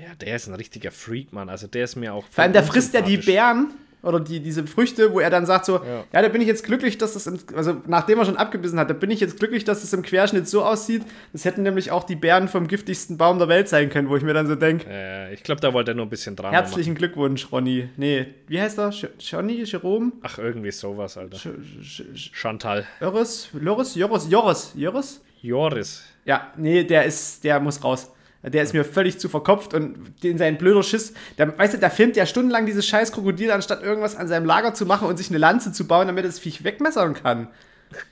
Ja, 0.00 0.14
der 0.20 0.36
ist 0.36 0.46
ein 0.48 0.54
richtiger 0.54 0.90
Freak, 0.90 1.32
Mann. 1.32 1.48
Also 1.48 1.66
der 1.66 1.84
ist 1.84 1.96
mir 1.96 2.14
auch. 2.14 2.24
Vor 2.30 2.42
allem, 2.44 2.52
der 2.52 2.62
frisst 2.64 2.94
ja 2.94 3.00
die. 3.00 3.16
Beeren 3.18 3.72
oder 4.00 4.20
die, 4.20 4.38
diese 4.38 4.64
Früchte, 4.64 5.12
wo 5.12 5.18
er 5.18 5.28
dann 5.28 5.44
sagt 5.44 5.64
so, 5.64 5.78
ja. 5.84 6.04
Ja. 6.12 6.22
da 6.22 6.28
bin 6.28 6.40
ich 6.40 6.46
jetzt 6.46 6.62
glücklich, 6.62 6.98
dass 6.98 7.14
das, 7.14 7.26
im, 7.26 7.40
also 7.56 7.82
nachdem 7.88 8.20
er 8.20 8.24
schon 8.26 8.36
abgebissen 8.36 8.78
hat, 8.78 8.88
da 8.88 8.94
bin 8.94 9.10
ich 9.10 9.18
jetzt 9.18 9.40
glücklich, 9.40 9.64
dass 9.64 9.80
das 9.80 9.92
im 9.92 10.02
Querschnitt 10.02 10.46
so 10.48 10.62
aussieht. 10.64 11.02
Das 11.32 11.44
hätten 11.44 11.64
nämlich 11.64 11.90
auch 11.90 12.04
die 12.04 12.14
Beeren 12.14 12.46
vom 12.46 12.68
giftigsten 12.68 13.16
Baum 13.18 13.38
der 13.40 13.48
Welt 13.48 13.68
sein 13.68 13.90
können, 13.90 14.08
wo 14.08 14.16
ich 14.16 14.22
mir 14.22 14.34
dann 14.34 14.46
so 14.46 14.54
denke, 14.54 14.86
Äh, 14.88 15.34
ich 15.34 15.42
glaube, 15.42 15.60
da 15.60 15.72
wollte 15.72 15.90
er 15.90 15.94
nur 15.96 16.06
ein 16.06 16.10
bisschen 16.10 16.36
dran. 16.36 16.52
herzlichen 16.52 16.94
Glückwunsch, 16.94 17.50
Ronny. 17.50 17.88
Nee, 17.96 18.26
wie 18.46 18.60
heißt 18.60 18.78
er? 18.78 18.90
Johnny? 19.18 19.64
Jerome? 19.64 20.12
Ach, 20.22 20.38
irgendwie 20.38 20.70
sowas, 20.70 21.18
Alter. 21.18 21.36
Sch- 21.36 21.58
Sch- 21.82 22.04
Chantal. 22.32 22.86
Joris? 23.00 23.48
Loris? 23.52 23.96
Joris? 23.96 24.28
Joris? 24.30 24.72
Joris? 24.76 25.20
Joris. 25.42 26.04
Ja, 26.24 26.52
nee, 26.56 26.84
der 26.84 27.04
ist, 27.04 27.42
der 27.42 27.58
muss 27.58 27.82
raus. 27.82 28.12
Der 28.50 28.62
ist 28.62 28.72
mir 28.72 28.84
völlig 28.84 29.18
zu 29.18 29.28
verkopft 29.28 29.74
und 29.74 30.22
den 30.22 30.38
sein 30.38 30.58
blöder 30.58 30.82
Schiss, 30.82 31.12
der, 31.36 31.56
weißt 31.58 31.74
du, 31.74 31.78
der 31.78 31.90
filmt 31.90 32.16
ja 32.16 32.26
stundenlang 32.26 32.66
dieses 32.66 32.86
scheiß 32.86 33.12
Krokodil, 33.12 33.50
anstatt 33.50 33.82
irgendwas 33.82 34.16
an 34.16 34.28
seinem 34.28 34.46
Lager 34.46 34.74
zu 34.74 34.86
machen 34.86 35.08
und 35.08 35.16
sich 35.16 35.28
eine 35.30 35.38
Lanze 35.38 35.72
zu 35.72 35.86
bauen, 35.86 36.06
damit 36.06 36.24
er 36.24 36.28
das 36.28 36.38
Viech 36.38 36.64
wegmessern 36.64 37.14
kann. 37.14 37.48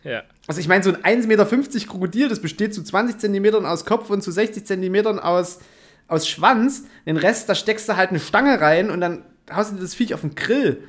Ja. 0.05 0.23
Also 0.47 0.61
ich 0.61 0.69
meine, 0.69 0.83
so 0.83 0.91
ein 0.91 1.23
1,50 1.23 1.27
Meter 1.27 1.47
Krokodil, 1.87 2.29
das 2.29 2.41
besteht 2.41 2.75
zu 2.75 2.83
20 2.83 3.19
Zentimetern 3.19 3.67
aus 3.67 3.85
Kopf 3.85 4.11
und 4.11 4.23
zu 4.23 4.31
60 4.31 4.65
Zentimetern 4.65 5.19
aus, 5.19 5.59
aus 6.09 6.29
Schwanz. 6.29 6.85
Den 7.07 7.17
Rest, 7.17 7.49
da 7.49 7.55
steckst 7.55 7.89
du 7.89 7.97
halt 7.97 8.11
eine 8.11 8.21
Stange 8.21 8.61
rein 8.61 8.91
und 8.91 9.01
dann 9.01 9.25
haust 9.53 9.73
du 9.73 9.77
das 9.77 9.95
Viech 9.95 10.15
auf 10.15 10.23
den 10.23 10.35
Grill. 10.35 10.83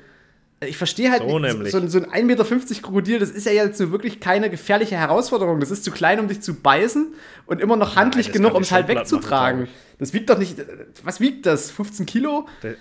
Ich 0.65 0.77
verstehe 0.77 1.11
halt 1.11 1.21
So 1.21 1.37
nicht, 1.37 1.53
nämlich. 1.53 1.71
so, 1.71 1.85
so 1.87 1.99
ein 1.99 2.05
1,50 2.05 2.23
Meter 2.23 2.81
Krokodil, 2.81 3.19
das 3.19 3.29
ist 3.29 3.45
ja 3.45 3.51
jetzt 3.51 3.79
nur 3.79 3.91
wirklich 3.91 4.19
keine 4.19 4.49
gefährliche 4.49 4.95
Herausforderung. 4.95 5.59
Das 5.59 5.69
ist 5.69 5.83
zu 5.83 5.91
klein, 5.91 6.19
um 6.19 6.27
dich 6.27 6.41
zu 6.41 6.55
beißen 6.55 7.13
und 7.45 7.61
immer 7.61 7.75
noch 7.75 7.95
handlich 7.95 8.27
das 8.27 8.33
genug, 8.33 8.55
um 8.55 8.63
es 8.63 8.71
halt 8.71 8.87
machen, 8.87 8.97
wegzutragen. 8.99 9.63
glaub 9.65 9.75
das 9.99 10.13
wiegt 10.13 10.29
doch 10.29 10.37
nicht. 10.37 10.57
Was 11.03 11.19
wiegt 11.19 11.45
das? 11.45 11.69
15 11.69 12.05
Kilo? 12.07 12.47
Der, 12.63 12.75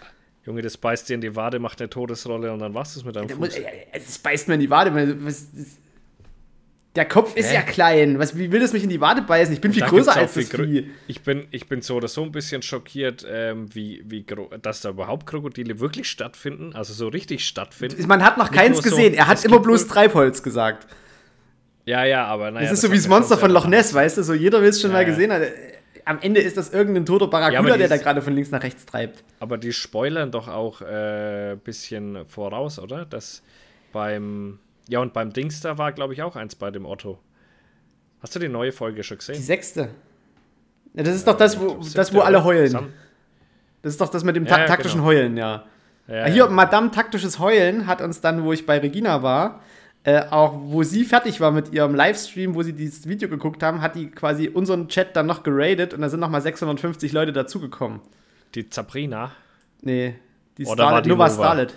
Junge, 0.46 0.62
das 0.62 0.76
beißt 0.76 1.08
dir 1.08 1.14
in 1.14 1.20
die 1.20 1.34
Wade, 1.34 1.58
macht 1.58 1.80
eine 1.80 1.90
Todesrolle 1.90 2.52
und 2.52 2.60
dann 2.60 2.72
war's 2.72 2.94
das 2.94 3.04
mit 3.04 3.16
deinem 3.16 3.28
Fuß. 3.28 3.56
das 3.92 4.18
beißt 4.18 4.48
mir 4.48 4.54
in 4.54 4.60
die 4.60 4.70
Wade. 4.70 5.16
Das, 5.24 5.46
der 6.96 7.04
Kopf 7.04 7.36
ist 7.36 7.50
Hä? 7.50 7.54
ja 7.56 7.62
klein. 7.62 8.18
Was, 8.18 8.36
wie 8.36 8.50
will 8.50 8.60
das 8.60 8.72
mich 8.72 8.82
in 8.82 8.88
die 8.90 9.00
Wade 9.00 9.22
beißen? 9.22 9.52
Ich 9.54 9.60
bin 9.60 9.72
viel 9.72 9.84
größer 9.84 10.16
als 10.16 10.34
das 10.34 10.48
viel 10.48 10.58
grö- 10.60 10.64
Vieh. 10.64 10.90
Ich 11.06 11.22
bin, 11.22 11.46
ich 11.50 11.68
bin 11.68 11.82
so 11.82 11.96
oder 11.96 12.08
so 12.08 12.22
ein 12.22 12.32
bisschen 12.32 12.62
schockiert, 12.62 13.24
ähm, 13.30 13.72
wie, 13.74 14.02
wie 14.06 14.24
dass 14.62 14.80
da 14.80 14.90
überhaupt 14.90 15.26
Krokodile 15.26 15.78
wirklich 15.78 16.08
stattfinden, 16.10 16.74
also 16.74 16.92
so 16.92 17.08
richtig 17.08 17.46
stattfinden. 17.46 18.04
Man 18.08 18.24
hat 18.24 18.38
noch 18.38 18.50
Nicht 18.50 18.58
keins 18.60 18.76
nur 18.76 18.82
so, 18.82 18.90
gesehen. 18.96 19.14
er 19.14 19.26
hat 19.28 19.44
immer 19.44 19.60
bloß 19.60 19.86
Treibholz 19.86 20.42
gesagt. 20.42 20.86
Ja, 21.84 22.04
ja, 22.04 22.24
aber 22.26 22.50
naja. 22.50 22.64
das 22.64 22.72
ist 22.72 22.80
so 22.80 22.88
hat 22.88 22.92
wie 22.94 22.96
das 22.98 23.06
Monster 23.06 23.38
von 23.38 23.50
Loch 23.50 23.66
Ness, 23.68 23.94
weißt 23.94 24.18
du? 24.18 24.22
So 24.24 24.34
jeder 24.34 24.60
will 24.60 24.70
es 24.70 24.80
schon 24.80 24.90
Ja, 24.90 24.96
mal 24.96 25.02
ja. 25.02 25.08
gesehen 25.08 25.32
haben. 25.32 25.44
Am 26.04 26.18
Ende 26.20 26.40
ist 26.40 26.56
das 26.56 26.72
irgendein 26.72 27.04
toter 27.06 27.26
Ja, 27.26 27.30
Barracuda, 27.30 27.58
aber 27.60 27.78
der 27.78 27.88
da 27.88 27.96
gerade 27.96 28.22
von 28.22 28.32
links 28.34 28.50
nach 28.50 28.62
rechts 28.62 28.86
treibt. 28.86 29.22
Aber 29.40 29.58
die 29.58 29.72
spoilern 29.72 30.30
doch 30.30 30.48
auch 30.48 30.80
ein 30.80 30.86
äh, 30.88 31.56
bisschen 31.62 32.24
voraus, 32.26 32.78
oder? 32.78 33.04
Das 33.04 33.42
beim. 33.92 34.58
Ja, 34.88 35.00
und 35.00 35.12
beim 35.12 35.32
Dings 35.32 35.60
da 35.60 35.78
war, 35.78 35.92
glaube 35.92 36.12
ich, 36.12 36.22
auch 36.22 36.36
eins 36.36 36.54
bei 36.54 36.70
dem 36.70 36.86
Otto. 36.86 37.18
Hast 38.20 38.34
du 38.34 38.38
die 38.38 38.48
neue 38.48 38.72
Folge 38.72 39.02
schon 39.02 39.16
Die 39.18 39.26
gesehen? 39.26 39.42
sechste. 39.42 39.88
Ja, 40.94 41.02
das 41.02 41.14
ist 41.16 41.26
doch 41.26 41.36
das, 41.36 41.60
wo, 41.60 41.78
das, 41.94 42.14
wo 42.14 42.20
alle 42.20 42.42
heulen. 42.44 42.70
Sam- 42.70 42.92
Das 43.82 43.92
ist 43.92 44.00
doch 44.00 44.08
das 44.08 44.24
mit 44.24 44.36
dem 44.36 44.46
ta 44.46 44.56
Ja, 44.56 44.60
ja, 44.62 44.66
taktischen 44.66 44.98
genau. 45.00 45.08
Heulen, 45.08 45.36
ja. 45.36 45.64
Ja, 46.08 46.22
Ah, 46.22 46.26
Hier, 46.26 46.44
ja. 46.44 46.48
Madame 46.50 46.90
taktisches 46.92 47.38
Heulen 47.40 47.86
hat 47.86 48.00
uns 48.00 48.20
dann, 48.20 48.44
wo 48.44 48.52
ich 48.52 48.64
bei 48.64 48.78
Regina 48.78 49.22
war, 49.22 49.60
äh, 50.04 50.22
auch 50.30 50.54
wo 50.56 50.84
sie 50.84 51.04
fertig 51.04 51.40
war 51.40 51.50
mit 51.50 51.72
ihrem 51.72 51.94
Livestream, 51.96 52.54
wo 52.54 52.62
sie 52.62 52.72
dieses 52.72 53.08
Video 53.08 53.28
geguckt 53.28 53.62
haben, 53.64 53.80
hat 53.82 53.96
die 53.96 54.08
quasi 54.10 54.48
unseren 54.48 54.86
Chat 54.88 55.16
dann 55.16 55.26
noch 55.26 55.42
geradet 55.42 55.92
und 55.94 56.00
da 56.00 56.08
sind 56.08 56.20
nochmal 56.20 56.40
650 56.42 57.12
Leute 57.12 57.32
dazugekommen. 57.32 58.00
Die 58.54 58.66
Sabrina. 58.70 59.32
Nee, 59.82 60.14
die 60.56 60.64
Oder 60.64 60.84
war 60.84 60.88
Starlet, 60.90 61.04
die 61.06 61.10
Nova? 61.10 61.28
Starlet. 61.30 61.74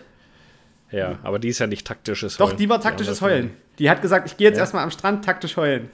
Ja, 0.91 1.19
aber 1.23 1.38
die 1.39 1.49
ist 1.49 1.60
ja 1.60 1.67
nicht 1.67 1.86
taktisches 1.86 2.38
Doch, 2.38 2.47
Heulen. 2.47 2.58
die 2.58 2.69
war 2.69 2.82
taktisches 2.82 3.19
von- 3.19 3.30
Heulen. 3.30 3.52
Die 3.78 3.89
hat 3.89 4.02
gesagt, 4.02 4.28
ich 4.28 4.38
gehe 4.38 4.47
jetzt 4.47 4.58
Ja. 4.58 4.63
erstmal 4.63 4.84
am 4.84 4.91
Strand 4.91 5.23
taktisch 5.23 5.56
heulen. 5.58 5.89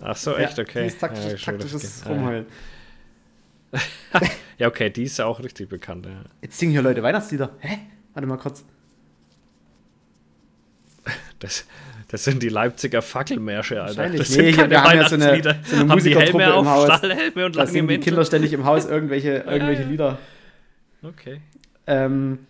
Ach 0.00 0.16
so, 0.16 0.34
echt, 0.36 0.58
Ja, 0.58 0.64
okay. 0.64 0.80
Die 0.82 0.86
ist 0.88 0.98
taktisch, 1.00 1.24
ja, 1.24 1.36
taktisches 1.52 2.04
Rumheulen. 2.08 2.46
Ja, 4.58 4.68
okay, 4.68 4.90
die 4.90 5.04
ist 5.04 5.18
ja 5.18 5.24
auch 5.26 5.40
richtig 5.42 5.68
bekannt. 5.68 6.06
Ja. 6.06 6.22
Jetzt 6.42 6.58
singen 6.58 6.72
hier 6.72 6.82
Leute 6.82 7.02
Weihnachtslieder. 7.02 7.50
Hä? 7.58 7.78
Warte 8.12 8.26
mal 8.28 8.36
kurz. 8.36 8.64
Das, 11.40 11.64
das 12.08 12.24
sind 12.24 12.42
die 12.42 12.48
Leipziger 12.48 13.02
Fackelmärsche, 13.02 13.82
Alter. 13.82 14.08
Das 14.10 14.12
Nee, 14.12 14.22
sind 14.34 14.44
hier, 14.44 14.56
keine 14.56 14.70
wir 14.70 14.84
haben 14.84 14.96
ja 14.98 15.08
so 15.08 15.14
eine- 15.16 15.42
so 15.64 15.76
eine 15.76 15.84
Musikertruppe 15.86 16.44
im 16.44 16.50
auf, 16.50 16.66
Haus. 16.66 16.84
Stahlhelme 16.98 17.46
und 17.46 17.56
Da 17.56 17.66
singen 17.66 17.88
die. 17.88 17.98
Kinder 17.98 18.24
ständig 18.24 18.52
im 18.52 18.64
Haus 18.64 18.84
irgendwelche, 18.86 19.28
irgendwelche 19.48 19.82
ja. 19.82 19.88
Lieder. 19.88 20.18
Okay. 21.02 21.40
Ähm, 21.86 22.40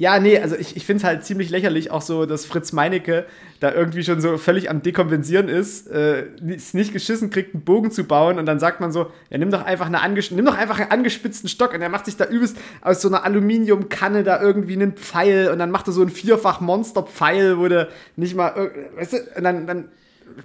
ja, 0.00 0.20
nee, 0.20 0.38
also 0.38 0.54
ich, 0.56 0.76
ich 0.76 0.86
finde 0.86 0.98
es 0.98 1.04
halt 1.04 1.24
ziemlich 1.24 1.50
lächerlich, 1.50 1.90
auch 1.90 2.02
so, 2.02 2.24
dass 2.24 2.46
Fritz 2.46 2.70
Meinecke 2.72 3.26
da 3.58 3.72
irgendwie 3.72 4.04
schon 4.04 4.20
so 4.20 4.38
völlig 4.38 4.70
am 4.70 4.80
Dekompensieren 4.80 5.48
ist, 5.48 5.88
äh, 5.88 6.26
es 6.48 6.72
nicht 6.72 6.92
geschissen 6.92 7.30
kriegt, 7.30 7.52
einen 7.52 7.64
Bogen 7.64 7.90
zu 7.90 8.04
bauen 8.04 8.38
und 8.38 8.46
dann 8.46 8.60
sagt 8.60 8.80
man 8.80 8.92
so, 8.92 9.10
ja, 9.28 9.38
nimm 9.38 9.50
doch 9.50 9.64
einfach 9.64 9.86
eine 9.86 10.00
anges 10.00 10.30
nimm 10.30 10.44
doch 10.44 10.56
einfach 10.56 10.78
einen 10.78 10.92
angespitzten 10.92 11.48
Stock 11.48 11.74
und 11.74 11.82
er 11.82 11.88
macht 11.88 12.04
sich 12.06 12.16
da 12.16 12.26
übelst 12.26 12.56
aus 12.80 13.02
so 13.02 13.08
einer 13.08 13.24
Aluminiumkanne 13.24 14.22
da 14.22 14.40
irgendwie 14.40 14.74
einen 14.74 14.92
Pfeil 14.92 15.50
und 15.50 15.58
dann 15.58 15.72
macht 15.72 15.88
er 15.88 15.92
so 15.92 16.00
einen 16.00 16.10
vierfach 16.10 16.60
Monster-Pfeil, 16.60 17.58
wo 17.58 17.66
du 17.66 17.88
nicht 18.14 18.36
mal, 18.36 18.70
weißt 18.96 19.12
du, 19.14 19.16
und 19.36 19.42
dann, 19.42 19.66
dann 19.66 19.88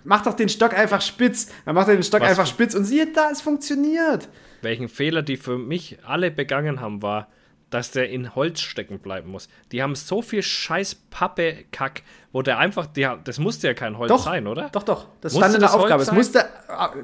macht 0.04 0.26
doch 0.26 0.34
den 0.34 0.50
Stock 0.50 0.74
einfach 0.76 1.02
spitz, 1.02 1.52
dann 1.66 1.76
macht 1.76 1.90
er 1.90 1.94
den 1.94 2.04
Stock 2.04 2.22
Was- 2.22 2.30
einfach 2.32 2.48
spitz 2.48 2.74
und 2.74 2.86
siehe 2.86 3.06
da, 3.14 3.30
es 3.32 3.42
funktioniert. 3.42 4.28
Welchen 4.64 4.88
Fehler 4.90 5.22
die 5.22 5.38
für 5.38 5.60
mich 5.60 6.00
alle 6.08 6.32
begangen 6.32 6.82
haben, 6.82 7.04
war, 7.04 7.28
dass 7.74 7.92
der 7.92 8.10
in 8.10 8.36
Holz 8.36 8.62
stecken 8.62 9.00
bleiben 9.00 9.32
muss. 9.32 9.50
Die 9.72 9.82
haben 9.82 9.96
so 9.96 10.22
viel 10.22 10.44
scheiß 10.44 10.96
Pappe-Kack, 11.10 12.04
wo 12.32 12.42
der 12.42 12.60
einfach, 12.60 12.86
die, 12.86 13.08
das 13.24 13.40
musste 13.40 13.68
ja 13.68 13.74
kein 13.74 13.98
Holz 13.98 14.10
Doch, 14.10 14.26
sein, 14.26 14.48
oder? 14.48 14.70
Doch, 14.72 14.84
doch. 14.84 15.08
Das 15.22 15.34
Musste 15.34 15.40
stand 15.50 15.56
in 15.56 15.60
der 15.62 15.70
das 15.70 15.74
Holz 15.74 15.84
Aufgabe. 15.84 16.04
Es 16.04 16.12
musste, 16.12 16.40
äh, 16.40 16.44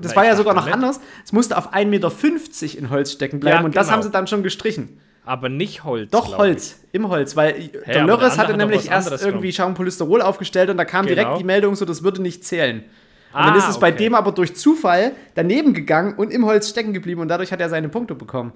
das 0.01 0.11
Na, 0.11 0.15
war 0.15 0.23
ich 0.23 0.29
ja 0.29 0.35
sogar 0.35 0.53
noch 0.53 0.65
nicht. 0.65 0.73
anders. 0.73 0.99
Es 1.25 1.31
musste 1.33 1.57
auf 1.57 1.73
1,50 1.73 1.85
Meter 1.87 2.77
in 2.79 2.89
Holz 2.89 3.11
stecken 3.11 3.39
bleiben 3.39 3.59
Ja, 3.59 3.65
und 3.65 3.75
das 3.75 3.87
genau. 3.87 3.95
haben 3.95 4.03
sie 4.03 4.11
dann 4.11 4.27
schon 4.27 4.43
gestrichen. 4.43 4.99
Aber 5.25 5.49
nicht 5.49 5.83
Holz. 5.83 6.09
Doch, 6.11 6.37
Holz. 6.37 6.79
Im 6.91 7.09
Holz, 7.09 7.35
weil 7.35 7.53
der 7.53 7.81
aber 7.83 7.93
der 7.93 8.03
Lörres 8.05 8.37
hatte 8.37 8.57
nämlich 8.57 8.89
erst 8.89 9.23
irgendwie 9.23 9.51
Schaumpolysterol 9.51 10.21
aufgestellt 10.21 10.69
und 10.69 10.77
da 10.77 10.85
kam 10.85 11.05
Genau. 11.05 11.21
direkt 11.21 11.39
die 11.39 11.43
Meldung 11.43 11.75
so, 11.75 11.85
das 11.85 12.03
würde 12.03 12.21
nicht 12.21 12.43
zählen. 12.43 12.79
Und 12.79 12.85
Ah, 13.31 13.47
dann 13.49 13.57
ist 13.59 13.67
es 13.69 13.79
bei 13.79 13.89
okay. 13.89 13.97
dem 14.05 14.15
aber 14.15 14.31
durch 14.31 14.55
Zufall 14.55 15.11
daneben 15.35 15.75
gegangen 15.75 16.15
und 16.15 16.31
im 16.31 16.45
Holz 16.45 16.69
stecken 16.69 16.93
geblieben 16.93 17.21
und 17.21 17.27
dadurch 17.27 17.51
hat 17.51 17.59
er 17.61 17.69
seine 17.69 17.89
Punkte 17.89 18.15
bekommen. 18.15 18.53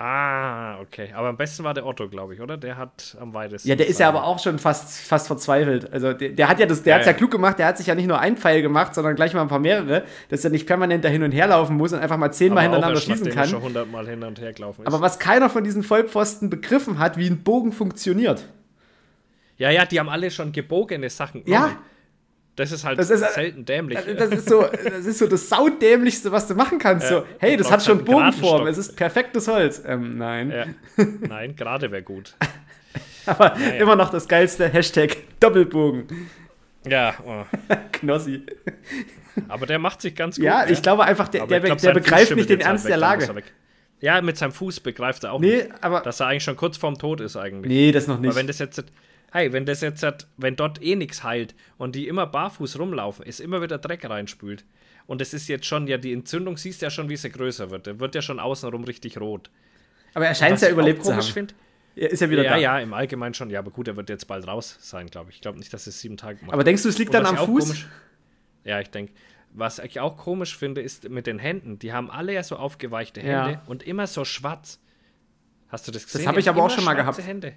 Ah, 0.00 0.78
okay. 0.80 1.08
Aber 1.12 1.26
am 1.26 1.36
besten 1.36 1.64
war 1.64 1.74
der 1.74 1.84
Otto, 1.84 2.08
glaube 2.08 2.32
ich, 2.32 2.40
oder? 2.40 2.56
Der 2.56 2.76
hat 2.76 3.16
am 3.20 3.34
weitesten. 3.34 3.68
Ja, 3.68 3.74
der 3.74 3.88
ist 3.88 3.98
ja 3.98 4.06
aber 4.08 4.22
auch 4.22 4.38
schon 4.38 4.60
fast, 4.60 4.96
fast 5.00 5.26
verzweifelt. 5.26 5.92
Also 5.92 6.12
der, 6.12 6.28
der 6.28 6.48
hat 6.48 6.60
ja 6.60 6.66
das, 6.66 6.84
der 6.84 6.92
Ja, 6.92 6.96
hat's 6.98 7.08
ja, 7.08 7.14
klug 7.14 7.32
gemacht, 7.32 7.58
der 7.58 7.66
hat 7.66 7.78
sich 7.78 7.88
ja 7.88 7.96
nicht 7.96 8.06
nur 8.06 8.20
ein 8.20 8.36
Pfeil 8.36 8.62
gemacht, 8.62 8.94
sondern 8.94 9.16
gleich 9.16 9.34
mal 9.34 9.42
ein 9.42 9.48
paar 9.48 9.58
mehrere, 9.58 10.04
dass 10.28 10.44
er 10.44 10.50
nicht 10.50 10.68
permanent 10.68 11.04
da 11.04 11.08
hin 11.08 11.24
und 11.24 11.32
her 11.32 11.48
laufen 11.48 11.76
muss 11.76 11.92
und 11.92 11.98
einfach 11.98 12.16
mal 12.16 12.32
zehnmal 12.32 12.62
hintereinander 12.62 13.00
schießen 13.00 13.24
nachdem 13.24 13.26
er 13.32 13.34
kann. 13.34 13.48
schon 13.48 13.62
hundertmal 13.62 14.06
hin 14.08 14.22
und 14.22 14.40
her 14.40 14.52
gelaufen 14.52 14.82
ist. 14.82 14.86
Aber 14.86 15.00
was 15.00 15.18
keiner 15.18 15.50
von 15.50 15.64
diesen 15.64 15.82
Vollpfosten 15.82 16.48
begriffen 16.48 17.00
hat, 17.00 17.16
wie 17.16 17.28
ein 17.28 17.42
Bogen 17.42 17.72
funktioniert. 17.72 18.44
ja, 19.56 19.70
ja, 19.70 19.84
die 19.84 19.98
haben 19.98 20.08
alle 20.08 20.30
schon 20.30 20.52
gebogene 20.52 21.10
Sachen. 21.10 21.42
Ja. 21.44 21.62
genommen. 21.62 21.78
Das 22.58 22.72
ist 22.72 22.84
halt 22.84 22.98
Das 22.98 23.08
ist- 23.08 23.34
selten 23.34 23.64
dämlich. 23.64 24.00
Das, 24.16 24.30
ist 24.30 24.48
so, 24.48 24.62
das 24.62 25.06
ist 25.06 25.18
so 25.20 25.28
das 25.28 25.48
saudämlichste, 25.48 26.32
was 26.32 26.48
du 26.48 26.54
machen 26.56 26.78
kannst. 26.80 27.06
So, 27.06 27.24
hey, 27.38 27.56
das 27.56 27.70
hat 27.70 27.84
schon 27.84 28.04
Bogenform, 28.04 28.66
es 28.66 28.78
ist 28.78 28.96
perfektes 28.96 29.46
Holz. 29.46 29.80
Ähm, 29.86 30.18
nein. 30.18 30.50
ja. 30.50 30.66
Nein, 31.20 31.54
gerade 31.54 31.92
wäre 31.92 32.02
gut. 32.02 32.34
Aber 33.26 33.56
ja. 33.58 33.74
immer 33.74 33.94
noch 33.94 34.10
das 34.10 34.26
geilste 34.26 34.68
Hashtag 34.68 35.18
Doppelbogen. 35.38 36.28
Ja, 36.88 37.14
oh. 37.24 37.44
Knossi. 37.92 38.42
aber 39.48 39.66
der 39.66 39.78
macht 39.78 40.00
sich 40.00 40.14
ganz 40.16 40.36
gut. 40.36 40.44
Ja, 40.46 40.66
ich 40.66 40.82
glaube 40.82 41.04
einfach, 41.04 41.28
der, 41.28 41.42
Aber 41.42 41.50
der, 41.50 41.60
glaub, 41.60 41.78
der 41.78 41.92
begreift 41.92 42.34
nicht 42.34 42.48
den 42.48 42.60
Ernst 42.60 42.84
halt 42.86 42.94
der 43.00 43.10
weg, 43.10 43.18
muss 43.18 43.28
Lage. 43.28 43.42
Ja, 44.00 44.20
mit 44.22 44.36
seinem 44.36 44.52
Fuß 44.52 44.80
begreift 44.80 45.24
er 45.24 45.32
auch 45.32 45.40
Nee, 45.40 45.56
nicht, 45.56 45.68
aber. 45.80 46.00
dass 46.00 46.20
er 46.20 46.28
eigentlich 46.28 46.44
schon 46.44 46.56
kurz 46.56 46.76
vorm 46.76 46.96
Tod 46.98 47.20
ist 47.20 47.36
eigentlich. 47.36 47.68
Nee, 47.70 47.92
das 47.92 48.06
noch 48.06 48.18
nicht. 48.18 48.34
wenn 48.34 48.46
das 48.46 48.58
jetzt, 48.58 48.82
hey, 49.32 49.52
wenn 49.52 49.66
das 49.66 49.80
jetzt, 49.80 50.02
hat- 50.02 50.26
wenn 50.36 50.56
dort 50.56 50.82
eh 50.82 50.96
nichts 50.96 51.22
heilt 51.22 51.54
und 51.76 51.94
die 51.94 52.08
immer 52.08 52.26
barfuß 52.26 52.78
rumlaufen, 52.78 53.24
ist 53.24 53.40
immer 53.40 53.60
wieder 53.62 53.78
Dreck 53.78 54.08
reinspült. 54.08 54.64
Und 55.06 55.20
es 55.22 55.32
ist 55.32 55.48
jetzt 55.48 55.64
schon, 55.66 55.86
ja, 55.86 55.96
die 55.96 56.12
Entzündung 56.12 56.56
siehst 56.58 56.82
ja 56.82 56.90
schon, 56.90 57.08
wie 57.08 57.16
sie 57.16 57.30
größer 57.30 57.70
wird. 57.70 57.86
Der 57.86 57.98
wird 58.00 58.14
ja 58.14 58.20
schon 58.22 58.38
außenrum 58.40 58.84
richtig 58.84 59.18
rot. 59.18 59.50
Aber 60.14 60.26
er 60.26 60.34
scheint 60.34 60.56
es 60.56 60.60
ja 60.62 60.70
überlebt 60.70 61.04
zu 61.04 61.12
haben. 61.14 61.22
find, 61.22 61.54
Er 61.96 62.10
ist 62.10 62.20
ja 62.20 62.28
wieder 62.30 62.42
ja, 62.44 62.50
da. 62.52 62.56
ja, 62.58 62.78
im 62.78 62.92
Allgemeinen 62.92 63.32
schon. 63.34 63.48
Ja, 63.50 63.60
aber 63.60 63.70
gut, 63.70 63.88
er 63.88 63.96
wird 63.96 64.08
jetzt 64.10 64.26
bald 64.26 64.46
raus 64.46 64.76
sein, 64.80 65.06
glaube 65.08 65.30
ich. 65.30 65.36
Ich 65.36 65.40
glaube 65.42 65.58
nicht, 65.58 65.72
dass 65.72 65.86
es 65.86 66.00
sieben 66.00 66.16
Tage 66.18 66.38
macht. 66.44 66.52
Aber 66.52 66.62
denkst 66.64 66.82
du, 66.82 66.88
es 66.90 66.98
liegt 66.98 67.14
Und 67.14 67.22
dann 67.24 67.26
am 67.38 67.46
Fuß? 67.46 67.64
Komisch, 67.64 67.86
ja, 68.64 68.80
ich 68.80 68.90
denke. 68.90 69.12
Was 69.54 69.78
ich 69.78 69.98
auch 69.98 70.18
komisch 70.18 70.56
finde, 70.58 70.82
ist 70.82 71.08
mit 71.08 71.26
den 71.26 71.38
Händen. 71.38 71.78
Die 71.78 71.92
haben 71.94 72.10
alle 72.10 72.34
ja 72.34 72.42
so 72.42 72.56
aufgeweichte 72.56 73.20
Ja. 73.22 73.46
Hände 73.46 73.60
und 73.66 73.82
immer 73.82 74.06
so 74.06 74.26
schwarz. 74.26 74.78
Hast 75.68 75.88
du 75.88 75.92
das 75.92 76.04
gesehen? 76.04 76.26
hab 76.26 76.34
Die 76.34 76.40
ich 76.40 76.48
aber 76.50 76.62
auch 76.62 76.70
schon 76.70 76.84
mal 76.84 76.92
gehabt. 76.94 77.18
Hände. 77.24 77.54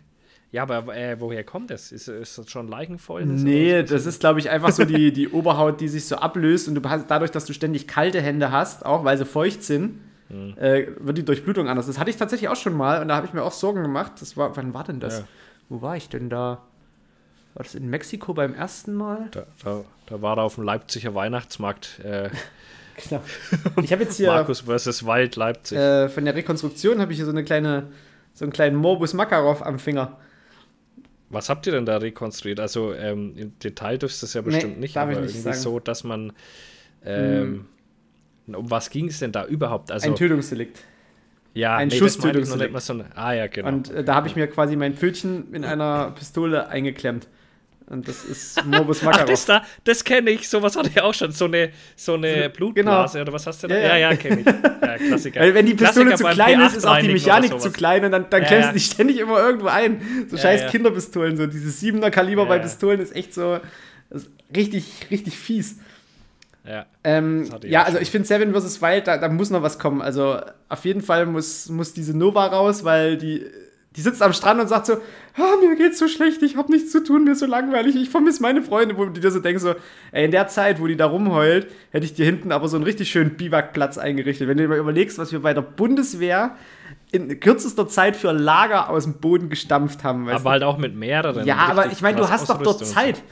Ja, 0.52 0.64
aber 0.64 0.96
äh, 0.96 1.16
woher 1.20 1.44
kommt 1.46 1.70
das? 1.70 1.92
Ist, 1.94 2.10
ist 2.10 2.38
das 2.38 2.50
schon 2.50 2.68
leichenvoll? 2.68 3.26
Nee, 3.26 3.84
das 3.84 4.06
ist, 4.06 4.20
glaube 4.20 4.40
ich, 4.40 4.50
einfach 4.50 4.72
so 4.72 4.84
die, 4.84 5.14
die 5.14 5.30
Oberhaut, 5.30 5.80
die 5.80 5.88
sich 5.88 6.06
so 6.06 6.18
ablöst 6.18 6.68
und 6.68 6.76
du 6.76 6.90
hast, 6.90 7.06
dadurch, 7.10 7.32
dass 7.32 7.46
du 7.46 7.54
ständig 7.54 7.88
kalte 7.88 8.22
Hände 8.22 8.52
hast, 8.52 8.86
auch 8.86 9.04
weil 9.06 9.18
sie 9.18 9.26
feucht 9.26 9.64
sind, 9.64 10.00
Hm. 10.30 10.58
äh, 10.58 10.88
wird 11.00 11.18
die 11.18 11.26
Durchblutung 11.26 11.68
anders. 11.68 11.88
Das 11.88 12.00
hatte 12.00 12.10
ich 12.10 12.16
tatsächlich 12.16 12.48
auch 12.50 12.56
schon 12.56 12.74
mal 12.76 13.02
und 13.02 13.10
da 13.10 13.16
habe 13.18 13.28
ich 13.28 13.34
mir 13.34 13.44
auch 13.44 13.52
Sorgen 13.52 13.82
gemacht. 13.82 14.14
Das 14.22 14.38
war, 14.38 14.56
wann 14.56 14.74
war 14.74 14.84
denn 14.86 15.00
das? 15.02 15.20
Ja. 15.20 15.26
Wo 15.68 15.82
war 15.82 15.98
ich 15.98 16.08
denn 16.08 16.30
da? 16.30 16.62
War 17.54 17.64
das 17.64 17.76
in 17.76 17.90
Mexiko 17.90 18.34
beim 18.34 18.54
ersten 18.54 18.94
Mal? 18.94 19.28
Da, 19.32 19.44
da, 19.64 19.84
da 20.06 20.22
war 20.22 20.38
er 20.38 20.44
auf 20.44 20.56
dem 20.56 20.64
Leipziger 20.64 21.14
Weihnachtsmarkt. 21.16 22.00
Äh, 22.04 22.30
Genau. 23.10 23.22
Ich 23.82 23.92
habe 23.94 24.04
jetzt 24.04 24.18
hier 24.18 24.28
Markus 24.28 24.60
versus 24.62 25.06
Wald 25.06 25.36
Leipzig. 25.36 25.78
äh, 25.78 26.08
von 26.10 26.24
der 26.26 26.36
Rekonstruktion 26.36 27.00
habe 27.02 27.12
ich 27.14 27.18
hier 27.18 27.26
so 27.26 27.32
eine 27.32 27.44
kleine, 27.44 27.88
so 28.34 28.46
einen 28.46 28.52
kleinen 28.54 28.76
Morbus 28.76 29.14
Makarov 29.14 29.64
am 29.66 29.80
Finger. 29.80 30.18
Was 31.32 31.50
habt 31.50 31.66
ihr 31.68 31.74
denn 31.74 31.86
da 31.86 31.98
rekonstruiert? 31.98 32.60
Also 32.60 32.94
ähm, 32.94 33.34
im 33.38 33.60
Detail 33.60 33.98
dürfst 33.98 34.22
du 34.22 34.26
es 34.26 34.34
ja 34.34 34.42
bestimmt 34.42 34.80
nicht, 34.80 34.96
darf 34.96 35.10
ich 35.10 35.16
aber 35.18 35.26
nicht 35.26 35.36
irgendwie 35.36 35.54
sagen. 35.54 35.60
so, 35.62 35.80
dass 35.80 36.04
man. 36.04 36.34
Ähm, 37.04 37.66
Um 38.48 38.70
was 38.70 38.90
ging 38.90 39.08
es 39.08 39.20
denn 39.20 39.32
da 39.32 39.46
überhaupt? 39.46 39.92
Also, 39.92 40.10
Ein 40.10 40.16
Tötungsdelikt. 40.16 40.80
ja, 41.54 41.78
ein 41.78 41.88
ich 41.88 41.94
noch 41.96 42.00
Schusstötungsdelikt. 42.08 42.80
so 42.82 42.94
eine, 42.94 43.06
Ah, 43.16 43.34
ja, 43.34 43.48
genau. 43.48 43.68
Und 43.70 43.90
äh, 43.92 44.04
da 44.04 44.16
habe 44.16 44.28
ich 44.28 44.36
mir 44.36 44.48
quasi 44.48 44.76
mein 44.76 44.96
Pfötchen 44.96 45.54
in 45.54 45.64
einer 45.64 46.12
Pistole 46.12 46.68
eingeklemmt. 46.68 47.28
Und 47.92 48.08
das 48.08 48.24
ist 48.24 48.66
Morbus 48.66 49.00
Ach, 49.02 49.06
Makarov. 49.06 49.30
das 49.30 49.46
da, 49.46 49.64
das 49.84 50.04
kenne 50.04 50.32
ich. 50.32 50.48
Sowas 50.48 50.76
hatte 50.76 50.90
ich 50.90 51.02
auch 51.02 51.14
schon. 51.14 51.32
So 51.32 51.46
eine, 51.46 51.72
so 51.96 52.14
eine 52.14 52.50
Blutblase 52.50 53.22
oder 53.22 53.34
was 53.34 53.46
hast 53.46 53.64
du 53.64 53.68
da? 53.68 53.78
Ja, 53.78 53.98
ja. 53.98 54.12
Ja, 54.12 54.16
kenne 54.16 54.42
ich. 54.42 54.46
Ja, 54.82 54.98
Klassiker. 54.98 55.40
Weil 55.42 55.54
wenn 55.54 55.66
die 55.66 55.76
Pistole 55.76 56.08
Klassiker 56.08 56.30
zu 56.30 56.36
klein 56.36 56.62
ist, 56.62 56.76
ist 56.76 56.86
auch 56.86 56.98
die 56.98 57.08
P8 57.10 57.14
Mechanik 57.14 57.60
zu 57.60 57.72
klein 57.72 58.04
und 58.06 58.12
dann, 58.12 58.30
dann 58.30 58.42
Ja, 58.42 58.48
klemmst 58.48 58.70
du 58.70 58.74
dich 58.74 58.86
ständig 58.86 59.20
immer 59.20 59.40
irgendwo 59.40 59.68
ein. 59.68 60.02
So 60.30 60.38
scheiß. 60.38 60.72
Kinderpistolen, 60.72 61.38
so 61.38 61.46
diese 61.48 61.70
7er 61.70 62.10
Kaliber 62.10 62.46
bei. 62.46 62.60
Pistolen 62.60 63.00
ist 63.00 63.16
echt 63.16 63.34
so 63.34 63.60
ist 64.10 64.30
richtig, 64.56 65.08
richtig 65.10 65.38
fies. 65.38 65.78
Ja. 66.66 66.86
Ähm, 67.04 67.50
ja, 67.64 67.84
also 67.84 67.98
ich 67.98 68.12
finde 68.12 68.28
Seven 68.28 68.54
vs. 68.54 68.82
Wild, 68.82 69.08
da, 69.08 69.18
da 69.18 69.30
muss 69.30 69.50
noch 69.50 69.64
was 69.64 69.80
kommen. 69.80 70.02
Also 70.02 70.40
auf 70.70 70.86
jeden 70.86 71.02
Fall 71.02 71.26
muss, 71.26 71.70
muss 71.70 71.94
diese 71.94 72.16
Nova 72.16 72.46
raus, 72.48 72.84
weil 72.84 73.18
die, 73.18 73.46
die 73.96 74.02
sitzt 74.02 74.22
am 74.22 74.34
Strand 74.34 74.62
und 74.62 74.68
sagt 74.68 74.86
so, 74.86 74.98
ah, 75.36 75.56
mir 75.62 75.76
geht's 75.76 76.00
so 76.00 76.08
schlecht, 76.08 76.42
ich 76.42 76.58
habe 76.58 76.72
nichts 76.72 76.92
zu 76.92 77.04
tun, 77.04 77.24
mir 77.24 77.32
ist 77.32 77.40
so 77.40 77.46
langweilig, 77.46 77.96
ich 77.96 78.10
vermisse 78.10 78.42
meine 78.42 78.62
Freunde, 78.62 78.98
wo 78.98 79.06
du 79.06 79.20
dir 79.20 79.32
so 79.32 79.40
denkst, 79.40 79.62
so, 79.64 79.76
ey, 80.12 80.26
in 80.26 80.32
der 80.32 80.48
Zeit, 80.48 80.80
wo 80.82 80.88
die 80.88 80.96
da 80.96 81.06
rumheult, 81.06 81.68
hätte 81.92 82.06
ich 82.06 82.14
dir 82.14 82.26
hinten 82.26 82.52
aber 82.52 82.68
so 82.68 82.78
einen 82.78 82.84
richtig 82.84 83.10
schönen 83.10 83.32
Biwakplatz 83.32 83.98
eingerichtet. 83.98 84.48
Wenn 84.48 84.58
du 84.58 84.64
dir 84.64 84.70
mal 84.70 84.78
überlegst, 84.78 85.18
was 85.18 85.32
wir 85.32 85.42
bei 85.42 85.54
der 85.54 85.62
Bundeswehr 85.62 86.56
in 87.12 87.40
kürzester 87.40 87.88
Zeit 87.88 88.16
für 88.16 88.32
Lager 88.32 88.90
aus 88.90 89.04
dem 89.04 89.16
Boden 89.16 89.50
gestampft 89.50 90.04
haben. 90.04 90.26
weißt 90.26 90.36
Aber 90.36 90.52
halt 90.52 90.64
auch 90.64 90.78
mit 90.78 90.96
mehreren. 90.96 91.44
du? 91.44 91.48
ja, 91.48 91.58
aber 91.58 91.92
ich 91.92 92.02
meine, 92.02 92.18
du 92.18 92.30
hast 92.30 92.50
doch 92.50 92.62
dort. 92.62 92.86
Zeit. 92.86 93.18
So, 93.18 93.24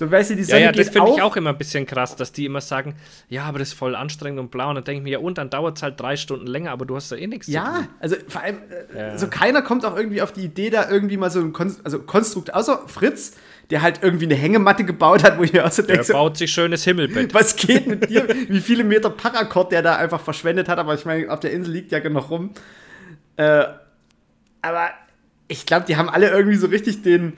weißt 0.00 0.30
du, 0.30 0.34
die 0.36 0.40
Ja, 0.42 0.46
Sonne 0.46 0.60
ja, 0.62 0.72
das 0.72 0.86
geht 0.86 0.94
finde 0.94 1.12
ich 1.14 1.22
auch 1.22 1.36
immer 1.36 1.50
ein 1.50 1.58
bisschen 1.58 1.86
krass, 1.86 2.16
dass 2.16 2.32
die 2.32 2.46
immer 2.46 2.60
sagen, 2.60 2.94
ja, 3.28 3.44
aber 3.44 3.58
das 3.58 3.68
ist 3.68 3.74
voll 3.74 3.94
anstrengend 3.94 4.40
und 4.40 4.50
blau. 4.50 4.68
Und 4.70 4.76
dann 4.76 4.84
denke 4.84 4.98
ich 4.98 5.04
mir, 5.04 5.10
ja, 5.10 5.18
und 5.18 5.38
dann 5.38 5.50
dauert 5.50 5.76
es 5.76 5.82
halt 5.82 6.00
drei 6.00 6.16
Stunden 6.16 6.46
länger, 6.46 6.70
aber 6.70 6.86
du 6.86 6.96
hast 6.96 7.12
da 7.12 7.16
eh 7.16 7.26
nichts 7.26 7.46
Ja, 7.46 7.88
also 8.00 8.16
vor 8.28 8.42
allem, 8.42 8.56
äh, 8.94 8.98
Ja. 9.12 9.18
so 9.18 9.28
keiner 9.28 9.62
kommt 9.62 9.84
auch 9.84 9.96
irgendwie 9.96 10.22
auf 10.22 10.32
die 10.32 10.44
Idee, 10.44 10.70
da 10.70 10.88
irgendwie 10.90 11.16
mal 11.16 11.30
so 11.30 11.40
ein 11.40 11.52
Kon 11.52 11.76
also 11.84 11.98
Konstrukt, 12.00 12.52
außer 12.54 12.82
Fritz, 12.88 13.36
der 13.70 13.82
halt 13.82 14.00
irgendwie 14.02 14.24
eine 14.24 14.34
Hängematte 14.34 14.84
gebaut 14.84 15.22
hat, 15.24 15.38
wo 15.38 15.42
ich 15.44 15.52
mir 15.52 15.64
auch 15.64 15.70
so 15.70 15.82
Der 15.82 15.96
denke, 15.96 16.04
so, 16.04 16.12
baut 16.14 16.36
sich 16.36 16.50
schönes 16.50 16.84
Himmelbett. 16.84 17.32
was 17.34 17.54
geht 17.56 17.86
mit 17.86 18.10
dir? 18.10 18.26
Wie 18.48 18.60
viele 18.60 18.84
Meter 18.84 19.10
Paracord 19.10 19.72
der 19.72 19.82
da 19.82 19.96
einfach 19.96 20.20
verschwendet 20.20 20.68
hat, 20.68 20.78
aber 20.78 20.94
ich 20.94 21.04
meine, 21.04 21.30
auf 21.30 21.40
der 21.40 21.52
Insel 21.52 21.72
liegt 21.74 21.92
ja 21.92 21.98
genug 22.00 22.30
rum. 22.30 22.50
Äh, 23.36 23.64
aber 24.62 24.90
ich 25.48 25.66
glaube, 25.66 25.86
die 25.86 25.96
haben 25.96 26.08
alle 26.08 26.30
irgendwie 26.30 26.56
so 26.56 26.66
richtig 26.66 27.02
den, 27.02 27.34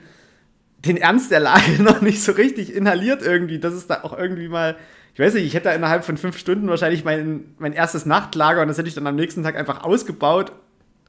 den 0.85 0.97
Ernst 0.97 1.31
der 1.31 1.39
Lage 1.39 1.71
noch 1.83 2.01
nicht 2.01 2.21
so 2.21 2.31
richtig 2.31 2.73
inhaliert 2.73 3.21
irgendwie. 3.21 3.59
Das 3.59 3.73
ist 3.73 3.89
da 3.89 4.03
auch 4.03 4.17
irgendwie 4.17 4.47
mal. 4.47 4.75
Ich 5.13 5.19
weiß 5.19 5.33
nicht, 5.35 5.45
ich 5.45 5.53
hätte 5.53 5.69
da 5.69 5.73
innerhalb 5.73 6.03
von 6.03 6.17
fünf 6.17 6.37
Stunden 6.37 6.67
wahrscheinlich 6.67 7.05
mein, 7.05 7.45
mein 7.57 7.71
erstes 7.71 8.05
Nachtlager 8.05 8.61
und 8.61 8.67
das 8.67 8.77
hätte 8.77 8.89
ich 8.89 8.95
dann 8.95 9.07
am 9.07 9.15
nächsten 9.15 9.43
Tag 9.43 9.55
einfach 9.55 9.83
ausgebaut 9.83 10.51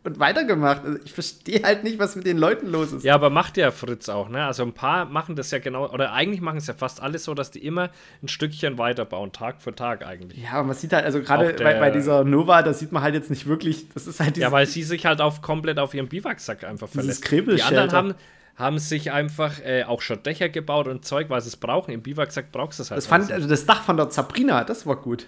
und 0.07 0.19
weitergemacht. 0.19 0.85
Also 0.85 0.99
ich 1.05 1.13
verstehe 1.13 1.63
halt 1.63 1.85
nicht, 1.85 1.99
was 1.99 2.17
mit 2.17 2.25
den 2.25 2.39
Leuten 2.39 2.69
los 2.69 2.93
ist. 2.93 3.05
Ja, 3.05 3.15
aber 3.15 3.29
macht 3.29 3.57
ja 3.57 3.71
Fritz 3.71 4.09
auch, 4.09 4.29
ne? 4.29 4.47
Also 4.47 4.63
ein 4.63 4.73
paar 4.73 5.05
machen 5.05 5.37
das 5.37 5.51
ja 5.51 5.59
genau, 5.59 5.91
oder 5.91 6.13
eigentlich 6.13 6.41
machen 6.41 6.59
es 6.59 6.67
ja 6.69 6.75
fast 6.75 7.03
alles 7.03 7.25
so, 7.25 7.35
dass 7.35 7.51
die 7.51 7.65
immer 7.65 7.91
ein 8.23 8.29
Stückchen 8.29 8.79
weiterbauen, 8.79 9.33
Tag 9.33 9.61
für 9.61 9.75
Tag 9.75 10.07
eigentlich. 10.07 10.43
Ja, 10.43 10.53
aber 10.53 10.69
man 10.69 10.77
sieht 10.77 10.93
halt, 10.93 11.05
also 11.05 11.21
gerade 11.21 11.53
bei, 11.55 11.79
bei 11.79 11.91
dieser 11.91 12.25
Nova, 12.25 12.63
da 12.63 12.73
sieht 12.73 12.93
man 12.93 13.03
halt 13.03 13.15
jetzt 13.15 13.31
nicht 13.31 13.47
wirklich, 13.47 13.89
das 13.93 14.07
ist 14.07 14.21
halt 14.21 14.37
Ja, 14.37 14.53
weil 14.53 14.67
sie 14.67 14.85
sich 14.85 15.05
halt 15.05 15.21
auf 15.21 15.43
komplett 15.43 15.79
auf 15.79 15.93
ihren 15.93 16.09
Biwaksack 16.09 16.65
einfach 16.65 16.89
verlässt. 16.89 17.29
Die 17.31 17.63
anderen 17.63 17.93
haben, 17.93 18.15
haben 18.57 18.79
sich 18.79 19.13
einfach 19.13 19.61
äh, 19.61 19.85
auch 19.85 20.01
schon 20.01 20.23
Dächer 20.23 20.49
gebaut 20.49 20.89
und 20.89 21.05
Zeug, 21.05 21.29
weil 21.29 21.41
sie 21.43 21.49
es 21.49 21.57
brauchen. 21.57 21.93
Im 21.93 22.03
Biwaksack 22.03 22.53
brauchst 22.53 22.79
du 22.79 22.83
es 22.83 22.91
halt. 22.91 22.99
das 22.99 23.07
fand, 23.07 23.31
also 23.31 23.49
das 23.49 23.67
Dach 23.67 23.85
von 23.85 23.97
der 23.97 24.11
Sabrina, 24.11 24.65
das 24.65 24.87
war 24.87 24.97
gut. 24.97 25.27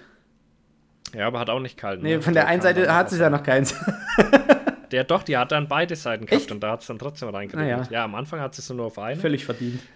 ja, 1.15 1.27
aber 1.27 1.39
hat 1.39 1.51
auch 1.51 1.61
nicht 1.61 1.77
kalt. 1.77 2.03
Nee, 2.03 2.17
ne? 2.17 2.23
von 2.23 2.35
der 2.35 2.45
Da 2.45 2.49
einen 2.49 2.63
Seite 2.63 2.95
hat 2.95 3.11
sich 3.11 3.21
ja 3.21 3.31
noch 3.31 3.43
keins. 3.43 3.75
Der 4.91 5.05
doch, 5.05 5.23
die 5.23 5.37
hat 5.37 5.53
dann 5.53 5.69
beide 5.69 5.97
Seiten 5.97 6.25
gehabt 6.27 6.45
Echt? 6.45 6.51
und 6.51 6.61
da 6.61 6.73
hat 6.73 6.81
es 6.81 6.87
dann 6.87 6.99
trotzdem 6.99 7.29
reingeregnet. 7.29 7.77
Naja. 7.77 7.89
Ja, 7.91 8.05
am 8.05 8.15
Anfang 8.15 8.41
hat 8.41 8.55
sie 8.55 8.63
es 8.63 8.71
nur 8.71 8.87
auf 8.87 8.99
eine. 8.99 9.21
Völlig 9.21 9.45
verdient. 9.45 9.81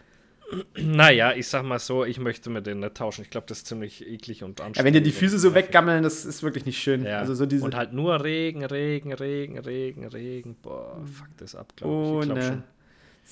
Naja, 0.76 1.32
ich 1.32 1.48
sag 1.48 1.62
mal 1.62 1.78
so, 1.78 2.04
ich 2.04 2.20
möchte 2.20 2.50
mit 2.50 2.66
denen 2.66 2.80
nicht 2.80 2.94
tauschen. 2.94 3.22
Ich 3.22 3.30
glaube, 3.30 3.46
das 3.48 3.58
ist 3.58 3.68
ziemlich 3.68 4.06
eklig 4.06 4.42
und 4.44 4.60
anstrengend. 4.60 4.76
Ja, 4.76 4.84
wenn 4.84 4.92
dir 4.92 5.00
die 5.00 5.10
Füße 5.10 5.38
so 5.38 5.54
weggammeln, 5.54 6.02
das 6.02 6.26
ist 6.26 6.42
wirklich 6.42 6.66
nicht 6.66 6.78
schön. 6.78 7.06
Ja. 7.06 7.20
Also 7.20 7.32
so 7.32 7.46
diese. 7.46 7.64
und 7.64 7.74
halt 7.74 7.94
nur 7.94 8.22
Regen, 8.22 8.62
Regen, 8.62 9.14
Regen, 9.14 9.58
Regen, 9.58 10.06
Regen. 10.06 10.56
Boah, 10.60 11.00
fuck 11.10 11.28
das 11.38 11.54
ab, 11.54 11.72
glaube 11.74 11.94
ich. 11.94 12.00
Ich 12.02 12.14
ohne 12.14 12.26
glaub 12.26 12.42
schon. 12.42 12.62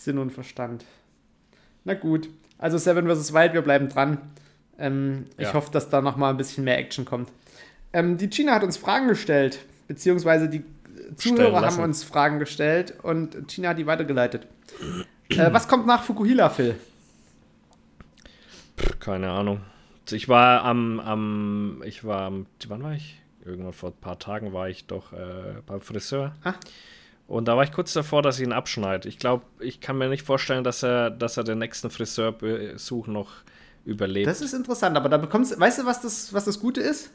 Sinn 0.04 0.18
und 0.18 0.30
Verstand. 0.32 0.84
Na 1.84 1.94
gut. 1.94 2.28
Also 2.58 2.78
Seven 2.78 3.06
vs. 3.08 3.32
Wild, 3.32 3.52
wir 3.54 3.62
bleiben 3.62 3.88
dran. 3.88 4.18
Ähm, 4.78 5.26
ich 5.36 5.48
Ja. 5.48 5.54
hoffe, 5.54 5.70
dass 5.70 5.88
da 5.90 6.00
noch 6.00 6.16
mal 6.16 6.30
ein 6.30 6.36
bisschen 6.36 6.64
mehr 6.64 6.78
Action 6.78 7.04
kommt. 7.04 7.30
Ähm, 7.92 8.16
die 8.18 8.28
Gina 8.30 8.54
hat 8.54 8.62
uns 8.64 8.76
Fragen 8.76 9.08
gestellt, 9.08 9.60
beziehungsweise 9.88 10.48
die 10.48 10.62
Zuhörer 11.16 11.60
haben 11.62 11.82
uns 11.82 12.04
Fragen 12.04 12.38
gestellt 12.38 12.94
und 13.02 13.48
Gina 13.48 13.70
hat 13.70 13.78
die 13.78 13.86
weitergeleitet. 13.86 14.46
äh, 15.28 15.52
was 15.52 15.68
kommt 15.68 15.86
nach 15.86 16.02
Fukuhila, 16.04 16.48
Phil? 16.50 16.76
Keine 19.00 19.30
Ahnung. 19.30 19.60
Ich 20.10 20.28
war 20.28 20.64
am, 20.64 20.98
am, 21.00 21.82
ich 21.84 22.04
war 22.04 22.22
am, 22.22 22.46
wann 22.68 22.82
war 22.82 22.92
ich? 22.94 23.20
Irgendwann 23.44 23.72
vor 23.72 23.90
ein 23.90 24.00
paar 24.00 24.18
Tagen 24.18 24.52
war 24.52 24.68
ich 24.68 24.86
doch 24.86 25.12
äh, 25.12 25.54
beim 25.66 25.80
Friseur. 25.80 26.34
Ah. 26.44 26.54
Und 27.30 27.46
da 27.46 27.56
war 27.56 27.62
ich 27.62 27.70
kurz 27.70 27.92
davor, 27.92 28.22
dass 28.22 28.40
ich 28.40 28.44
ihn 28.46 28.52
abschneide. 28.52 29.08
Ich 29.08 29.18
glaube, 29.18 29.44
ich 29.60 29.80
kann 29.80 29.96
mir 29.96 30.08
nicht 30.08 30.26
vorstellen, 30.26 30.64
dass 30.64 30.82
er, 30.82 31.10
dass 31.10 31.36
er 31.36 31.44
den 31.44 31.58
nächsten 31.58 31.88
Friseurbesuch 31.88 33.06
noch 33.06 33.30
überlebt. 33.84 34.26
Das 34.26 34.40
ist 34.40 34.52
interessant, 34.52 34.96
aber 34.96 35.08
da 35.08 35.16
bekommst 35.16 35.58
weißt 35.58 35.78
du, 35.78 35.86
was 35.86 36.02
das, 36.02 36.34
was 36.34 36.44
das 36.44 36.58
Gute 36.58 36.80
ist? 36.80 37.10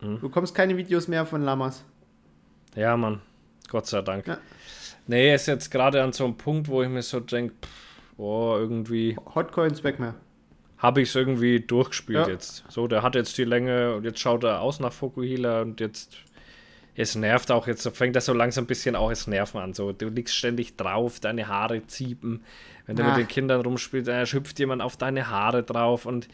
Hm? 0.00 0.16
Du 0.16 0.22
bekommst 0.28 0.52
keine 0.54 0.76
Videos 0.76 1.06
mehr 1.06 1.24
von 1.26 1.42
Lamas. 1.42 1.84
ja, 2.74 2.96
Mann. 2.96 3.20
Gott 3.68 3.86
sei 3.86 4.02
Dank. 4.02 4.26
Ja. 4.26 4.38
Nee, 5.06 5.28
er 5.28 5.36
ist 5.36 5.46
jetzt 5.46 5.70
gerade 5.70 6.02
an 6.02 6.12
so 6.12 6.24
einem 6.24 6.36
Punkt, 6.36 6.66
wo 6.66 6.82
ich 6.82 6.88
mir 6.88 7.02
so 7.02 7.20
denke, 7.20 7.54
oh, 8.16 8.56
irgendwie 8.58 9.16
Hotcoins 9.34 9.84
weg 9.84 10.00
mehr. 10.00 10.16
habe 10.78 11.02
ich 11.02 11.08
es 11.10 11.14
irgendwie 11.14 11.60
durchgespielt 11.60 12.26
Ja. 12.26 12.32
jetzt. 12.32 12.64
So, 12.68 12.88
der 12.88 13.02
hat 13.04 13.14
jetzt 13.14 13.38
die 13.38 13.44
Länge 13.44 13.94
und 13.94 14.02
jetzt 14.04 14.18
schaut 14.18 14.42
er 14.42 14.60
aus 14.60 14.80
nach 14.80 14.92
Fukuhila 14.92 15.62
und 15.62 15.78
jetzt 15.78 16.16
es 17.00 17.14
nervt 17.14 17.50
auch 17.50 17.66
jetzt, 17.66 17.82
so 17.82 17.90
fängt 17.90 18.14
das 18.16 18.26
so 18.26 18.32
langsam 18.32 18.64
ein 18.64 18.66
bisschen 18.66 18.94
auch 18.96 19.10
das 19.10 19.26
Nerven 19.26 19.60
an. 19.60 19.72
So, 19.72 19.92
du 19.92 20.08
liegst 20.08 20.34
ständig 20.36 20.76
drauf, 20.76 21.20
deine 21.20 21.48
Haare 21.48 21.86
ziepen. 21.86 22.42
Wenn 22.86 22.96
du 22.96 23.02
Ah. 23.04 23.08
mit 23.10 23.16
den 23.18 23.28
Kindern 23.28 23.60
rumspielst, 23.62 24.08
dann 24.08 24.26
hüpft 24.26 24.58
jemand 24.58 24.82
auf 24.82 24.96
deine 24.96 25.28
Haare 25.30 25.62
drauf 25.62 26.06
und 26.06 26.28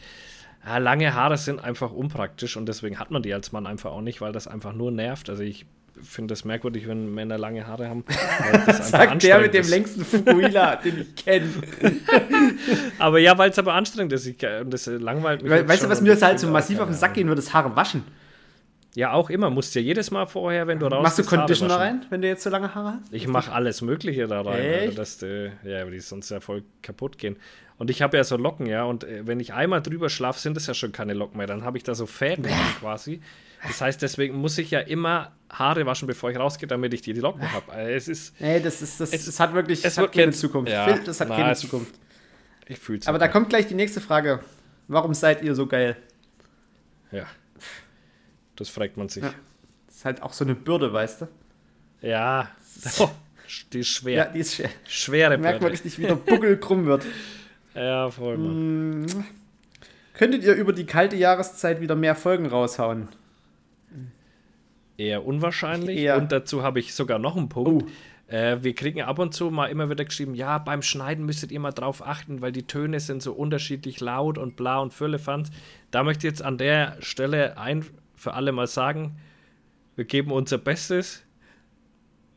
ja, 0.65 0.79
lange 0.79 1.13
Haare 1.13 1.37
sind 1.37 1.63
einfach 1.63 1.91
unpraktisch 1.91 2.57
und 2.57 2.65
deswegen 2.67 2.99
hat 2.99 3.11
man 3.11 3.21
die 3.23 3.33
als 3.33 3.51
Mann 3.51 3.65
einfach 3.67 3.91
auch 3.91 4.01
nicht, 4.01 4.19
weil 4.21 4.31
das 4.33 4.47
einfach 4.47 4.73
nur 4.73 4.91
nervt. 4.91 5.29
Also 5.29 5.43
ich 5.43 5.65
finde 6.01 6.31
das 6.33 6.45
merkwürdig, 6.45 6.87
wenn 6.87 7.13
Männer 7.13 7.37
lange 7.37 7.65
Haare 7.65 7.87
haben. 7.89 8.03
weil 8.07 8.63
das 8.65 8.89
Sagt 8.91 9.23
der 9.23 9.39
mit 9.39 9.53
dem 9.53 9.61
ist. 9.61 9.69
längsten 9.69 10.03
Fukuhila, 10.03 10.75
den 10.83 11.01
ich 11.01 11.15
kenne. 11.15 11.47
Aber 12.99 13.19
ja, 13.19 13.37
weil 13.37 13.49
es 13.51 13.59
aber 13.59 13.73
anstrengend 13.73 14.13
ist. 14.13 14.25
Ich, 14.25 14.35
und 14.61 14.71
das 14.71 14.85
langweilt 14.87 15.41
mich. 15.41 15.51
We 15.51 15.57
jetzt 15.57 15.69
weißt 15.69 15.83
du, 15.83 15.89
was 15.89 16.01
mir 16.01 16.13
ich 16.13 16.21
halt 16.21 16.39
so 16.39 16.47
massiv 16.47 16.79
auf 16.79 16.87
den 16.89 16.95
Sack 16.95 17.13
gehen 17.13 17.27
würde, 17.27 17.41
das 17.41 17.53
Haare 17.53 17.75
waschen. 17.75 18.03
Ja, 18.95 19.11
auch 19.13 19.29
immer. 19.29 19.49
Musst 19.51 19.75
ja 19.75 19.81
jedes 19.81 20.09
Mal 20.11 20.25
vorher, 20.25 20.65
wenn 20.65 20.79
du 20.79 20.87
raus 20.87 21.03
Machst 21.03 21.19
du 21.19 21.23
Conditioner 21.23 21.75
rein, 21.77 22.05
wenn 22.09 22.21
du 22.21 22.27
jetzt 22.27 22.41
so 22.43 22.49
lange 22.49 22.73
Haare 22.73 22.93
hast? 22.99 23.13
Ich 23.13 23.27
mache 23.27 23.51
alles 23.51 23.81
Mögliche 23.81 24.27
da 24.27 24.41
rein, 24.41 24.59
Echt? 24.63 24.97
Dass 24.97 25.17
die, 25.19 25.51
ja, 25.63 25.81
aber 25.81 25.91
die 25.91 25.99
sonst 25.99 26.29
ja 26.31 26.39
voll 26.39 26.63
kaputt 26.81 27.17
gehen. 27.19 27.35
Und 27.77 27.91
ich 27.91 28.01
habe 28.01 28.17
ja 28.17 28.23
so 28.23 28.37
Locken, 28.37 28.65
ja, 28.65 28.85
und 28.85 29.03
äh, 29.03 29.27
wenn 29.27 29.39
ich 29.39 29.53
einmal 29.53 29.83
drüber 29.83 30.09
schlafe, 30.09 30.39
sind 30.39 30.57
es 30.57 30.65
ja 30.65 30.73
schon 30.73 30.91
keine 30.91 31.13
Locken 31.13 31.37
mehr. 31.37 31.45
Dann 31.45 31.63
habe 31.63 31.77
ich 31.77 31.83
da 31.83 31.93
so 31.93 32.07
Fäden 32.07 32.47
quasi. 32.79 33.21
Das 33.67 33.81
heißt, 33.81 34.01
deswegen 34.01 34.35
muss 34.37 34.57
ich 34.57 34.71
ja 34.71 34.79
immer 34.79 35.31
Haare 35.51 35.85
waschen, 35.85 36.07
bevor 36.07 36.31
ich 36.31 36.37
rausgehe, 36.39 36.67
damit 36.67 36.93
ich 36.95 37.01
die, 37.01 37.13
die 37.13 37.19
Locken 37.19 37.51
habe. 37.53 37.71
Es 37.73 38.07
ist, 38.07 38.39
Nee, 38.41 38.59
das 38.59 38.81
ist, 38.81 38.99
das, 38.99 39.13
Es- 39.13 39.27
es 39.27 39.39
hat 39.39 39.53
wirklich, 39.53 39.85
es 39.85 39.95
hat 39.97 40.05
wird 40.05 40.13
keine 40.15 40.31
Zukunft. 40.31 40.71
ja, 40.71 40.97
das 40.97 41.19
hat 41.21 41.29
na, 41.29 41.35
keine 41.35 41.51
es- 41.51 41.59
Zukunft. 41.59 41.93
ich 42.67 42.79
fühle 42.79 42.99
es. 42.99 43.07
Aber 43.07 43.19
da 43.19 43.27
kommt 43.27 43.49
gleich 43.49 43.67
die 43.67 43.75
nächste 43.75 44.01
Frage. 44.01 44.39
Warum 44.87 45.13
seid 45.13 45.43
ihr 45.43 45.53
so 45.53 45.67
geil? 45.67 45.97
Ja. 47.11 47.25
Das 48.57 48.69
fragt 48.69 48.97
man 48.97 49.07
sich. 49.07 49.23
Ja. 49.23 49.33
Das 49.87 49.95
ist 49.95 50.05
halt 50.05 50.21
auch 50.21 50.33
so 50.33 50.43
eine 50.43 50.55
Bürde, 50.55 50.91
weißt 50.91 51.21
du? 51.21 51.27
Ja. 52.01 52.49
Oh, 52.99 53.09
die 53.73 53.79
ist 53.79 53.87
schwer. 53.87 54.17
Ja, 54.17 54.25
die 54.25 54.39
ist 54.39 54.55
schwer. 54.55 54.69
Schwere 54.85 55.31
Da 55.31 55.37
merkt 55.37 55.61
man 55.61 55.69
Bürde. 55.71 55.73
richtig, 55.73 55.97
wie 55.97 56.07
der 56.07 56.15
Buckel 56.15 56.57
krumm 56.59 56.85
wird. 56.85 57.05
Ja, 57.73 58.09
voll, 58.09 58.37
Mann. 58.37 59.25
Könntet 60.13 60.43
ihr 60.43 60.55
über 60.55 60.73
die 60.73 60.85
kalte 60.85 61.15
Jahreszeit 61.15 61.79
wieder 61.79 61.95
mehr 61.95 62.15
Folgen 62.15 62.47
raushauen? 62.47 63.07
Eher 64.97 65.25
unwahrscheinlich. 65.25 65.99
Eher. 65.99 66.17
Und 66.17 66.31
dazu 66.31 66.63
habe 66.63 66.79
ich 66.79 66.95
sogar 66.95 67.19
noch 67.19 67.37
einen 67.37 67.49
Punkt. 67.49 67.87
Äh, 68.27 68.57
wir 68.61 68.73
kriegen 68.73 69.01
ab 69.03 69.19
und 69.19 69.33
zu 69.33 69.51
mal 69.51 69.67
immer 69.67 69.89
wieder 69.89 70.03
geschrieben, 70.03 70.33
ja, 70.35 70.57
beim 70.57 70.81
Schneiden 70.81 71.25
müsstet 71.25 71.51
ihr 71.51 71.59
mal 71.59 71.71
drauf 71.71 72.05
achten, 72.05 72.41
weil 72.41 72.51
die 72.51 72.65
Töne 72.65 72.99
sind 72.99 73.21
so 73.21 73.31
unterschiedlich 73.33 73.99
laut 73.99 74.37
und 74.37 74.55
bla 74.55 74.79
und 74.79 74.93
Füllefanz. 74.93 75.49
Da 75.91 76.03
möchte 76.03 76.25
ich 76.27 76.31
jetzt 76.33 76.41
an 76.41 76.57
der 76.57 76.97
Stelle 76.99 77.57
ein 77.57 77.85
für 78.17 78.33
alle 78.33 78.51
mal 78.51 78.67
sagen, 78.67 79.17
wir 79.95 80.05
geben 80.05 80.31
unser 80.31 80.57
Bestes 80.57 81.23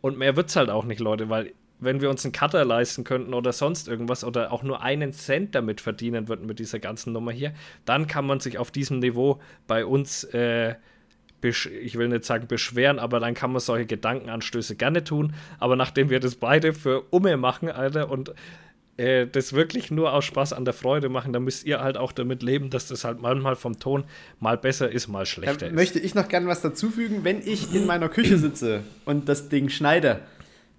und 0.01 0.17
mehr 0.17 0.37
wird 0.37 0.49
es 0.49 0.57
halt 0.57 0.71
auch 0.71 0.85
nicht, 0.85 1.01
Leute, 1.01 1.29
weil 1.29 1.53
wenn 1.81 2.01
wir 2.01 2.11
uns 2.11 2.25
einen 2.25 2.33
Cutter 2.33 2.65
leisten 2.65 3.05
könnten 3.05 3.35
oder 3.35 3.53
sonst 3.53 3.89
irgendwas 3.89 4.23
oder 4.23 4.53
auch 4.53 4.63
nur 4.63 4.83
einen 4.83 5.13
Cent 5.13 5.55
damit 5.55 5.81
verdienen 5.81 6.29
würden 6.29 6.47
mit 6.47 6.59
dieser 6.59 6.79
ganzen 6.79 7.13
Nummer 7.13 7.33
hier, 7.33 7.55
dann 7.87 8.07
kann 8.07 8.27
man 8.27 8.39
sich 8.39 8.59
auf 8.59 8.71
diesem 8.71 8.99
Niveau 8.99 9.41
bei 9.67 9.85
uns, 9.85 10.25
äh, 10.25 10.75
ich 11.43 11.97
will 11.97 12.09
nicht 12.09 12.25
sagen 12.25 12.47
beschweren, 12.47 12.99
aber 12.99 13.19
dann 13.19 13.33
kann 13.33 13.51
man 13.51 13.61
solche 13.61 13.87
Gedankenanstöße 13.87 14.77
gerne 14.77 15.05
tun. 15.05 15.33
Aber 15.59 15.75
nachdem 15.75 16.11
wir 16.11 16.21
das 16.21 16.35
beide 16.35 16.75
für 16.75 17.03
Umme 17.11 17.39
machen, 17.39 17.71
Alter, 17.71 18.11
und 18.11 18.35
äh, 18.97 19.27
das 19.27 19.53
wirklich 19.53 19.91
nur 19.91 20.13
aus 20.13 20.25
Spaß 20.25 20.53
an 20.53 20.65
der 20.65 20.75
Freude 20.75 21.09
machen, 21.09 21.33
dann 21.33 21.45
müsst 21.45 21.65
ihr 21.65 21.81
halt 21.81 21.97
auch 21.97 22.13
damit 22.13 22.43
leben, 22.43 22.71
dass 22.71 22.89
das 22.89 23.05
halt 23.05 23.21
manchmal 23.21 23.57
vom 23.57 23.79
Ton 23.79 24.05
mal 24.39 24.57
besser 24.57 24.91
ist, 24.91 25.09
mal 25.09 25.27
schlechter 25.27 25.69
ist. 25.69 25.75
möchte 25.75 25.99
ich 25.99 26.15
noch 26.15 26.29
gerne 26.29 26.47
was 26.47 26.61
dazufügen. 26.61 27.25
Wenn 27.25 27.41
ich 27.47 27.75
in 27.75 27.87
meiner 27.87 28.09
Küche 28.09 28.39
sitze 28.39 28.83
und 29.05 29.29
das 29.29 29.49
Ding 29.49 29.69
schneide, 29.69 30.21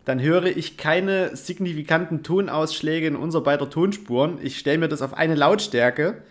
dann 0.05 0.21
höre 0.21 0.45
ich 0.45 0.77
keine 0.77 1.35
signifikanten 1.35 2.23
Tonausschläge 2.23 3.07
in 3.07 3.15
unser 3.15 3.41
beider 3.41 3.69
Tonspuren. 3.69 4.39
Ich 4.41 4.57
stelle 4.57 4.79
mir 4.79 4.87
das 4.89 5.01
auf 5.01 5.13
eine 5.13 5.35
Lautstärke. 5.35 6.21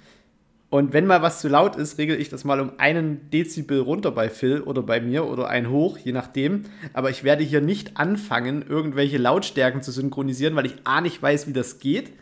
Und 0.70 0.92
wenn 0.92 1.06
mal 1.06 1.20
was 1.20 1.40
zu 1.40 1.48
laut 1.48 1.74
ist, 1.74 1.98
regel 1.98 2.20
ich 2.20 2.28
das 2.28 2.44
mal 2.44 2.60
um 2.60 2.72
einen 2.78 3.28
Dezibel 3.30 3.80
runter 3.80 4.12
bei 4.12 4.30
Phil 4.30 4.60
oder 4.60 4.82
bei 4.82 5.00
mir 5.00 5.26
oder 5.26 5.48
ein 5.48 5.68
hoch, 5.68 5.98
je 5.98 6.12
nachdem. 6.12 6.62
Aber 6.92 7.10
ich 7.10 7.24
werde 7.24 7.42
hier 7.42 7.60
nicht 7.60 7.96
anfangen, 7.96 8.64
irgendwelche 8.68 9.18
Lautstärken 9.18 9.82
zu 9.82 9.90
synchronisieren, 9.90 10.54
weil 10.54 10.66
ich 10.66 10.76
A 10.84 11.00
nicht 11.00 11.20
weiß, 11.20 11.48
wie 11.48 11.52
das 11.52 11.80
geht 11.80 12.12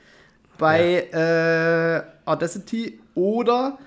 bei 0.58 1.06
äh, 1.12 2.28
Audacity 2.28 3.00
oder 3.14 3.78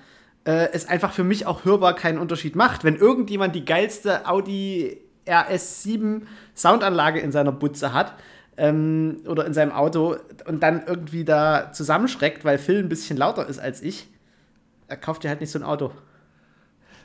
äh, 0.44 0.68
es 0.72 0.88
einfach 0.88 1.12
für 1.12 1.24
mich 1.24 1.46
auch 1.46 1.64
hörbar 1.64 1.94
keinen 1.94 2.18
Unterschied 2.18 2.56
macht. 2.56 2.82
Wenn 2.82 2.96
irgendjemand 2.96 3.54
die 3.54 3.64
geilste 3.64 4.26
Audi 4.26 4.98
RS7 5.26 6.22
Soundanlage 6.56 7.20
in 7.20 7.30
seiner 7.30 7.52
Butze 7.52 7.92
hat 7.92 8.14
ähm, 8.56 9.18
oder 9.28 9.46
in 9.46 9.54
seinem 9.54 9.72
Auto 9.72 10.16
und 10.46 10.62
dann 10.62 10.82
irgendwie 10.86 11.24
da 11.24 11.72
zusammenschreckt, 11.72 12.44
weil 12.44 12.58
Phil 12.58 12.78
ein 12.78 12.88
bisschen 12.88 13.16
lauter 13.16 13.46
ist 13.46 13.58
als 13.58 13.82
ich, 13.82 14.08
er 14.92 14.98
kauft 14.98 15.24
dir 15.24 15.30
halt 15.30 15.40
nicht 15.40 15.50
so 15.50 15.58
ein 15.58 15.64
Auto. 15.64 15.90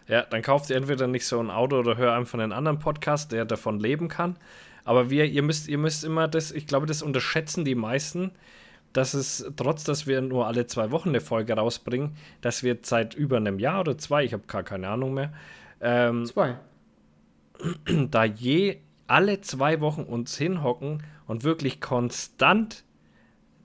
Ja, 0.09 0.23
dann 0.23 0.41
kauft 0.41 0.69
ihr 0.69 0.75
entweder 0.75 1.07
nicht 1.07 1.25
so 1.25 1.39
ein 1.39 1.49
Auto 1.49 1.79
oder 1.79 1.95
hör 1.95 2.13
einfach 2.13 2.37
einen 2.37 2.51
anderen 2.51 2.79
Podcast, 2.79 3.31
der 3.31 3.45
davon 3.45 3.79
leben 3.79 4.09
kann. 4.09 4.37
Aber 4.83 5.09
wir, 5.09 5.23
ihr 5.23 5.41
müsst, 5.41 5.69
ihr 5.69 5.77
müsst 5.77 6.03
immer 6.03 6.27
das, 6.27 6.51
ich 6.51 6.67
glaube, 6.67 6.85
das 6.85 7.01
unterschätzen 7.01 7.63
die 7.63 7.75
meisten, 7.75 8.31
dass 8.91 9.13
es, 9.13 9.49
trotz 9.55 9.85
dass 9.85 10.05
wir 10.05 10.19
nur 10.19 10.47
alle 10.47 10.67
zwei 10.67 10.91
Wochen 10.91 11.09
eine 11.09 11.21
Folge 11.21 11.53
rausbringen, 11.53 12.17
dass 12.41 12.61
wir 12.61 12.77
seit 12.81 13.13
über 13.13 13.37
einem 13.37 13.57
Jahr 13.57 13.79
oder 13.79 13.97
zwei, 13.97 14.25
ich 14.25 14.33
habe 14.33 14.43
gar 14.47 14.63
keine 14.63 14.89
Ahnung 14.89 15.13
mehr, 15.13 15.31
ähm, 15.79 16.25
Zwei. 16.25 16.57
da 18.11 18.25
je 18.25 18.79
alle 19.07 19.39
zwei 19.39 19.79
Wochen 19.79 20.03
uns 20.03 20.37
hinhocken 20.37 21.03
und 21.25 21.45
wirklich 21.45 21.79
konstant 21.79 22.83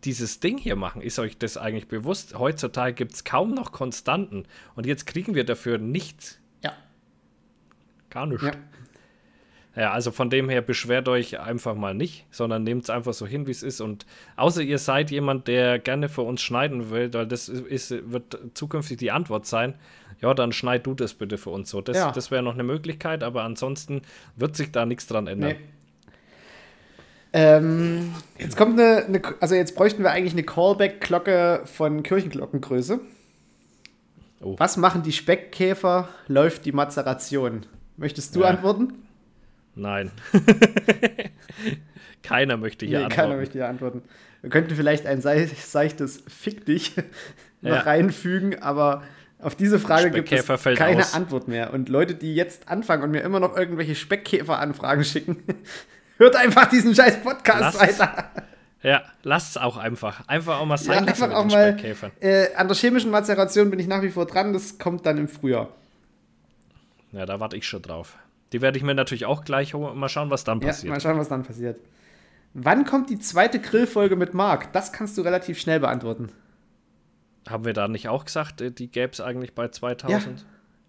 dieses 0.04 0.40
Ding 0.40 0.58
hier 0.58 0.76
machen. 0.76 1.02
Ist 1.02 1.18
euch 1.18 1.38
das 1.38 1.56
eigentlich 1.56 1.88
bewusst? 1.88 2.38
Heutzutage 2.38 2.94
gibt 2.94 3.14
es 3.14 3.24
kaum 3.24 3.54
noch 3.54 3.72
Konstanten 3.72 4.44
und 4.74 4.86
jetzt 4.86 5.06
kriegen 5.06 5.34
wir 5.34 5.44
dafür 5.44 5.78
nichts. 5.78 6.38
Ja. 6.62 6.72
Gar 8.10 8.26
nichts. 8.26 8.44
Ja. 8.44 8.52
Ja, 9.74 9.90
also 9.92 10.10
von 10.10 10.28
dem 10.28 10.50
her 10.50 10.60
beschwert 10.60 11.08
euch 11.08 11.40
einfach 11.40 11.74
mal 11.74 11.94
nicht, 11.94 12.26
sondern 12.30 12.62
nehmt 12.62 12.82
es 12.82 12.90
einfach 12.90 13.14
so 13.14 13.26
hin, 13.26 13.46
wie 13.46 13.52
es 13.52 13.62
ist. 13.62 13.80
Und 13.80 14.04
außer 14.36 14.60
ihr 14.60 14.76
seid 14.76 15.10
jemand, 15.10 15.48
der 15.48 15.78
gerne 15.78 16.10
für 16.10 16.20
uns 16.20 16.42
schneiden 16.42 16.90
will, 16.90 17.10
weil 17.14 17.26
das 17.26 17.48
ist, 17.48 17.90
wird 18.12 18.38
zukünftig 18.52 18.98
die 18.98 19.10
Antwort 19.10 19.46
sein, 19.46 19.74
ja, 20.20 20.34
dann 20.34 20.52
schneid 20.52 20.86
du 20.86 20.92
das 20.92 21.14
bitte 21.14 21.38
für 21.38 21.48
uns 21.50 21.70
so. 21.70 21.80
Das, 21.80 21.96
Ja. 21.96 22.12
das 22.12 22.30
wäre 22.30 22.42
noch 22.42 22.52
eine 22.52 22.64
Möglichkeit, 22.64 23.22
aber 23.24 23.44
ansonsten 23.44 24.02
wird 24.36 24.56
sich 24.56 24.72
da 24.72 24.84
nichts 24.84 25.06
dran 25.06 25.26
ändern. 25.26 25.52
Nee. 25.52 25.58
Ähm, 27.34 28.12
jetzt 28.38 28.56
kommt 28.56 28.78
eine, 28.78 29.04
eine, 29.06 29.22
also 29.40 29.54
jetzt 29.54 29.74
bräuchten 29.74 30.02
wir 30.02 30.10
eigentlich 30.10 30.34
eine 30.34 30.42
Callback-Glocke 30.42 31.62
von 31.64 32.02
Kirchenglockengröße. 32.02 33.00
Oh. 34.42 34.54
Was 34.58 34.76
machen 34.76 35.02
die 35.02 35.12
Speckkäfer? 35.12 36.08
Läuft 36.28 36.64
die 36.64 36.72
Mazeration? 36.72 37.64
Möchtest 37.96 38.34
du 38.36 38.40
Ja. 38.40 38.46
antworten? 38.48 38.92
Nein. 39.74 40.10
Keiner 42.22 42.56
möchte 42.56 42.86
hier 42.86 42.98
Nee, 42.98 43.04
antworten. 43.04 43.22
keiner 43.28 43.36
möchte 43.40 43.52
hier 43.54 43.68
antworten. 43.68 44.02
Wir 44.42 44.50
könnten 44.50 44.74
vielleicht 44.74 45.06
ein 45.06 45.20
sei- 45.20 45.46
seichtes 45.46 46.22
Fick 46.28 46.66
dich 46.66 46.94
noch 47.60 47.70
Ja. 47.76 47.80
reinfügen, 47.80 48.62
aber 48.62 49.02
auf 49.40 49.56
diese 49.56 49.78
Frage 49.80 50.10
gibt 50.10 50.30
es 50.30 50.46
keine 50.76 51.00
aus. 51.00 51.14
Antwort 51.14 51.48
mehr. 51.48 51.72
Und 51.72 51.88
Leute, 51.88 52.14
die 52.14 52.34
jetzt 52.34 52.68
anfangen 52.68 53.02
und 53.02 53.10
mir 53.10 53.22
immer 53.22 53.40
noch 53.40 53.56
irgendwelche 53.56 53.94
Speckkäfer-Anfragen 53.96 55.04
schicken, 55.04 55.42
hört 56.18 56.36
einfach 56.36 56.66
diesen 56.68 56.94
scheiß 56.94 57.22
Podcast 57.22 57.60
Lasst- 57.60 57.80
weiter. 57.80 58.24
Ja, 58.82 59.02
lasst 59.22 59.50
es 59.50 59.56
auch 59.62 59.76
einfach. 59.76 60.26
Einfach 60.26 60.58
auch 60.58 60.66
mal 60.66 60.74
Ja, 60.74 60.82
sein 60.82 61.04
lassen 61.06 61.22
einfach 61.24 61.36
auch 61.38 61.44
mal. 61.44 61.76
Äh, 62.20 62.54
an 62.56 62.66
der 62.66 62.76
chemischen 62.76 63.10
Mazeration 63.12 63.70
bin 63.70 63.78
ich 63.78 63.86
nach 63.86 64.02
wie 64.02 64.10
vor 64.10 64.26
dran. 64.26 64.52
Das 64.52 64.78
kommt 64.78 65.06
dann 65.06 65.18
im 65.18 65.28
Frühjahr. 65.28 65.68
Ja, 67.12 67.26
da 67.26 67.38
warte 67.38 67.56
ich 67.56 67.66
schon 67.66 67.82
drauf. 67.82 68.16
Die 68.52 68.60
werde 68.60 68.76
ich 68.78 68.82
mir 68.84 68.94
natürlich 68.94 69.24
auch 69.24 69.44
gleich 69.44 69.74
holen. 69.74 69.96
Mal 69.96 70.08
schauen, 70.08 70.30
was 70.30 70.42
dann 70.44 70.60
Ja, 70.60 70.68
passiert. 70.68 70.92
mal 70.92 71.00
schauen, 71.00 71.16
was 71.18 71.28
dann 71.28 71.44
passiert. 71.44 71.78
Wann 72.54 72.84
kommt 72.84 73.08
die 73.08 73.18
zweite 73.18 73.60
Grillfolge 73.60 74.16
mit 74.16 74.34
Marc? 74.34 74.72
Das 74.72 74.92
kannst 74.92 75.16
du 75.16 75.22
relativ 75.22 75.58
schnell 75.60 75.78
beantworten. 75.80 76.30
Haben 77.48 77.64
wir 77.64 77.72
da 77.74 77.86
nicht 77.88 78.08
auch 78.08 78.24
gesagt, 78.24 78.60
äh, 78.60 78.70
die 78.72 78.88
gäbe 78.90 79.12
es 79.12 79.20
eigentlich 79.20 79.54
bei 79.54 79.68
2000? 79.68 80.44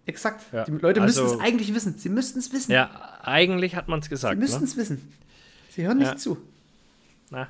Exakt. 0.06 0.44
Ja, 0.52 0.64
Die 0.64 0.72
Leute 0.72 1.00
also- 1.00 1.22
müssten 1.22 1.38
es 1.38 1.44
eigentlich 1.46 1.74
wissen. 1.74 1.96
Sie 1.98 2.08
müssten 2.08 2.38
es 2.38 2.52
wissen. 2.52 2.72
Ja, 2.72 3.18
eigentlich 3.22 3.74
hat 3.76 3.88
man 3.88 4.00
es 4.00 4.06
Sie 4.06 4.10
gesagt. 4.10 4.38
müssten 4.38 4.60
Ne? 4.60 4.64
es 4.64 4.76
wissen. 4.76 5.12
Sie 5.70 5.86
hören 5.86 5.98
nicht 5.98 6.08
Ja. 6.12 6.16
zu. 6.16 6.38
Na. 7.30 7.48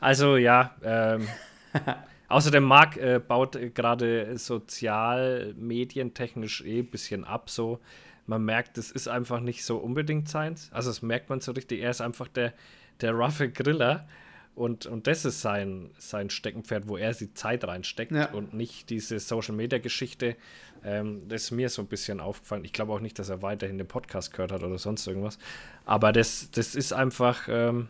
Also 0.00 0.36
ja, 0.36 0.74
ähm, 0.82 1.26
außerdem 2.28 2.62
Marc 2.62 2.96
äh, 2.96 3.20
baut 3.26 3.56
äh, 3.56 3.70
gerade 3.70 4.36
sozial, 4.38 5.54
medientechnisch 5.56 6.62
eh 6.64 6.80
ein 6.80 6.86
bisschen 6.86 7.24
ab. 7.24 7.48
So, 7.50 7.80
man 8.26 8.44
merkt, 8.44 8.78
es 8.78 8.90
ist 8.90 9.08
einfach 9.08 9.40
nicht 9.40 9.64
so 9.64 9.78
unbedingt 9.78 10.28
seins. 10.28 10.68
Also 10.72 10.90
das 10.90 11.02
merkt 11.02 11.30
man 11.30 11.40
so 11.40 11.52
richtig. 11.52 11.80
Er 11.80 11.90
ist 11.90 12.00
einfach 12.00 12.28
der, 12.28 12.52
der 13.00 13.12
roughe 13.12 13.48
Griller. 13.50 14.06
Und, 14.54 14.84
und 14.86 15.06
das 15.06 15.24
ist 15.24 15.40
sein, 15.40 15.90
sein 15.98 16.28
Steckenpferd, 16.28 16.86
wo 16.86 16.96
er 16.98 17.12
die 17.14 17.32
Zeit 17.32 17.64
reinsteckt 17.64 18.12
Ja. 18.12 18.30
und 18.32 18.52
nicht 18.52 18.90
diese 18.90 19.18
Social-Media-Geschichte. 19.18 20.36
Ähm, 20.84 21.26
das 21.28 21.44
ist 21.44 21.50
mir 21.52 21.68
so 21.70 21.80
ein 21.82 21.88
bisschen 21.88 22.20
aufgefallen. 22.20 22.64
Ich 22.64 22.72
glaube 22.72 22.92
auch 22.92 23.00
nicht, 23.00 23.18
dass 23.18 23.28
er 23.30 23.40
weiterhin 23.40 23.78
den 23.78 23.86
Podcast 23.88 24.32
gehört 24.32 24.52
hat 24.52 24.62
oder 24.62 24.78
sonst 24.78 25.06
irgendwas. 25.06 25.38
Aber 25.86 26.12
das, 26.12 26.50
das 26.50 26.74
ist 26.74 26.92
einfach, 26.92 27.48
ähm, 27.48 27.88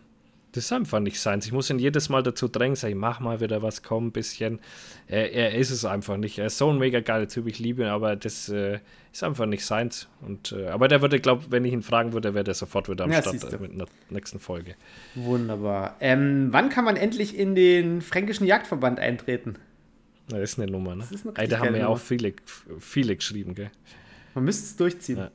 das 0.53 0.65
ist 0.65 0.71
einfach 0.71 0.99
nicht 0.99 1.19
seins. 1.19 1.45
Ich 1.45 1.51
muss 1.51 1.69
ihn 1.69 1.79
jedes 1.79 2.09
Mal 2.09 2.23
dazu 2.23 2.47
drängen, 2.47 2.75
sag 2.75 2.89
ich, 2.89 2.95
mach 2.95 3.19
mal 3.19 3.41
wieder 3.41 3.61
was, 3.61 3.83
komm 3.83 4.07
ein 4.07 4.11
bisschen. 4.11 4.59
Er, 5.07 5.33
er 5.33 5.55
ist 5.55 5.71
es 5.71 5.83
einfach 5.83 6.15
nicht. 6.17 6.37
Er 6.39 6.45
ist 6.45 6.57
so 6.57 6.69
ein 6.69 6.77
mega 6.77 6.99
geiler 7.01 7.27
Typ, 7.27 7.47
ich 7.47 7.59
liebe 7.59 7.81
ihn, 7.81 7.89
aber 7.89 8.15
das 8.15 8.49
äh, 8.49 8.79
ist 9.11 9.23
einfach 9.23 9.47
nicht 9.47 9.65
seins. 9.65 10.07
Und, 10.21 10.51
äh, 10.51 10.67
aber 10.67 10.87
der 10.87 11.01
würde, 11.01 11.19
glaube 11.19 11.45
wenn 11.49 11.65
ich 11.65 11.73
ihn 11.73 11.81
fragen 11.81 12.13
würde, 12.13 12.33
wäre 12.33 12.43
der 12.43 12.53
sofort 12.53 12.87
wieder 12.87 13.03
am 13.03 13.11
Ja, 13.11 13.21
Start 13.21 13.51
äh, 13.51 13.57
mit 13.57 13.71
einer 13.71 13.87
nächsten 14.09 14.39
Folge. 14.39 14.75
Wunderbar. 15.15 15.97
Ähm, 15.99 16.49
wann 16.51 16.69
kann 16.69 16.85
man 16.85 16.95
endlich 16.95 17.37
in 17.37 17.55
den 17.55 18.01
Fränkischen 18.01 18.47
Jagdverband 18.47 18.99
eintreten? 18.99 19.55
Das 20.29 20.39
ist 20.39 20.59
eine 20.59 20.71
Nummer, 20.71 20.95
ne? 20.95 21.03
ist 21.11 21.25
eine 21.27 21.35
Ey, 21.35 21.47
da 21.47 21.59
haben 21.59 21.73
Nummer. 21.73 21.89
auch 21.89 21.99
viele, 21.99 22.33
viele 22.79 23.15
geschrieben, 23.15 23.55
gell? 23.55 23.71
Man 24.35 24.45
müsste 24.45 24.63
es 24.65 24.75
durchziehen. 24.77 25.17
Ja. 25.17 25.31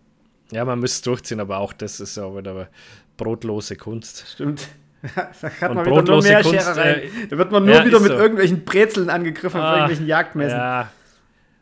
Ja, 0.50 0.64
man 0.64 0.78
müsste 0.78 0.96
es 0.96 1.02
durchziehen, 1.02 1.40
aber 1.40 1.58
auch 1.58 1.72
das 1.74 2.00
ist 2.00 2.16
ja 2.16 2.34
wieder 2.34 2.70
brotlose 3.18 3.76
Kunst. 3.76 4.24
Stimmt. 4.32 4.68
Da 5.40 5.50
hat 5.60 5.74
man 5.74 5.86
wieder 5.86 6.02
nur 6.02 6.22
mehr 6.22 6.42
Kunst, 6.42 6.60
Scherereien. 6.66 7.02
äh, 7.02 7.26
da 7.28 7.38
wird 7.38 7.52
man 7.52 7.64
nur 7.64 7.74
ja, 7.74 7.84
wieder 7.84 8.00
mit 8.00 8.08
so. 8.10 8.16
irgendwelchen 8.18 8.64
Brezeln 8.64 9.10
angegriffen 9.10 9.60
auf 9.60 9.66
Ah, 9.66 9.72
irgendwelchen 9.74 10.06
Jagdmessen. 10.06 10.58
Ja. 10.58 10.90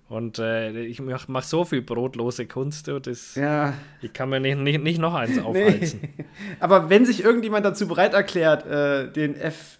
Und 0.08 0.38
äh, 0.38 0.70
ich 0.82 1.00
mache 1.00 1.24
mach 1.30 1.42
so 1.42 1.64
viel 1.64 1.82
brotlose 1.82 2.46
Kunst, 2.46 2.86
du, 2.88 3.00
das, 3.00 3.34
Ja. 3.34 3.74
ich 4.00 4.12
kann 4.12 4.28
mir 4.28 4.38
nicht, 4.40 4.56
nicht, 4.58 4.80
nicht 4.82 5.00
noch 5.00 5.14
eins 5.14 5.38
aufheizen. 5.44 6.00
Nee. 6.16 6.24
Aber 6.60 6.88
wenn 6.90 7.04
sich 7.04 7.24
irgendjemand 7.24 7.66
dazu 7.66 7.88
bereit 7.88 8.14
erklärt, 8.14 8.64
äh, 8.66 9.10
den 9.10 9.34
FJV 9.34 9.78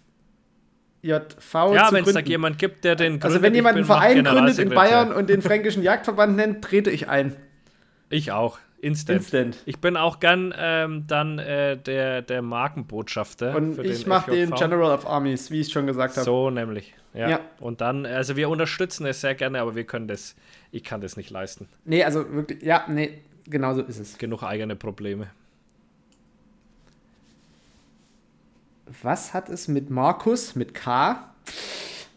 Ja, 1.01 1.23
zu 1.87 1.93
wenn 1.93 2.03
es 2.03 2.13
da 2.13 2.19
jemand 2.19 2.59
gibt, 2.59 2.83
der 2.83 2.95
den 2.95 3.13
also 3.23 3.39
gründet, 3.39 3.41
wenn 3.43 3.53
ich 3.53 3.57
jemand 3.57 3.77
einen 3.77 3.85
Verein 3.85 4.23
gründet 4.23 4.59
in. 4.59 4.69
Bayern 4.69 5.11
und 5.13 5.29
den 5.29 5.41
Fränkischen 5.41 5.81
Jagdverband 5.81 6.35
nennt, 6.35 6.61
trete 6.63 6.89
ich 6.89 7.07
ein. 7.09 7.35
Ich 8.09 8.31
auch. 8.31 8.59
Instant. 8.79 9.19
Instant. 9.19 9.57
Ich 9.65 9.79
bin 9.79 9.97
auch 9.97 10.19
gern 10.19 10.53
ähm, 10.55 11.07
dann 11.07 11.39
äh, 11.39 11.77
der, 11.77 12.21
der 12.21 12.41
Markenbotschafter. 12.41 13.55
Und 13.55 13.79
ich 13.79 14.05
mache 14.05 14.31
den. 14.31 14.51
General 14.51 14.93
of 14.93 15.07
Armies, 15.07 15.49
wie 15.49 15.61
ich 15.61 15.71
schon 15.71 15.87
gesagt 15.87 16.15
habe. 16.15 16.25
So 16.25 16.49
nämlich. 16.51 16.93
Ja. 17.13 17.29
Ja. 17.29 17.39
Und 17.59 17.81
dann, 17.81 18.05
also 18.05 18.35
wir 18.35 18.49
unterstützen 18.49 19.07
es 19.07 19.21
sehr 19.21 19.33
gerne, 19.33 19.61
aber 19.61 19.75
wir 19.75 19.85
können 19.85 20.07
das, 20.07 20.35
ich 20.71 20.83
kann 20.83 21.01
das 21.01 21.17
nicht 21.17 21.31
leisten. 21.31 21.67
Nee, 21.85 22.03
also 22.03 22.31
wirklich, 22.31 22.61
ja, 22.61 22.85
nee, 22.87 23.21
genau 23.45 23.73
so 23.73 23.81
ist 23.81 23.97
es. 23.97 24.19
Genug 24.19 24.43
eigene 24.43 24.75
Probleme. 24.75 25.31
Was 29.01 29.33
hat 29.33 29.49
es 29.49 29.67
mit 29.67 29.89
Markus, 29.89 30.55
mit 30.55 30.73
K, 30.73 31.33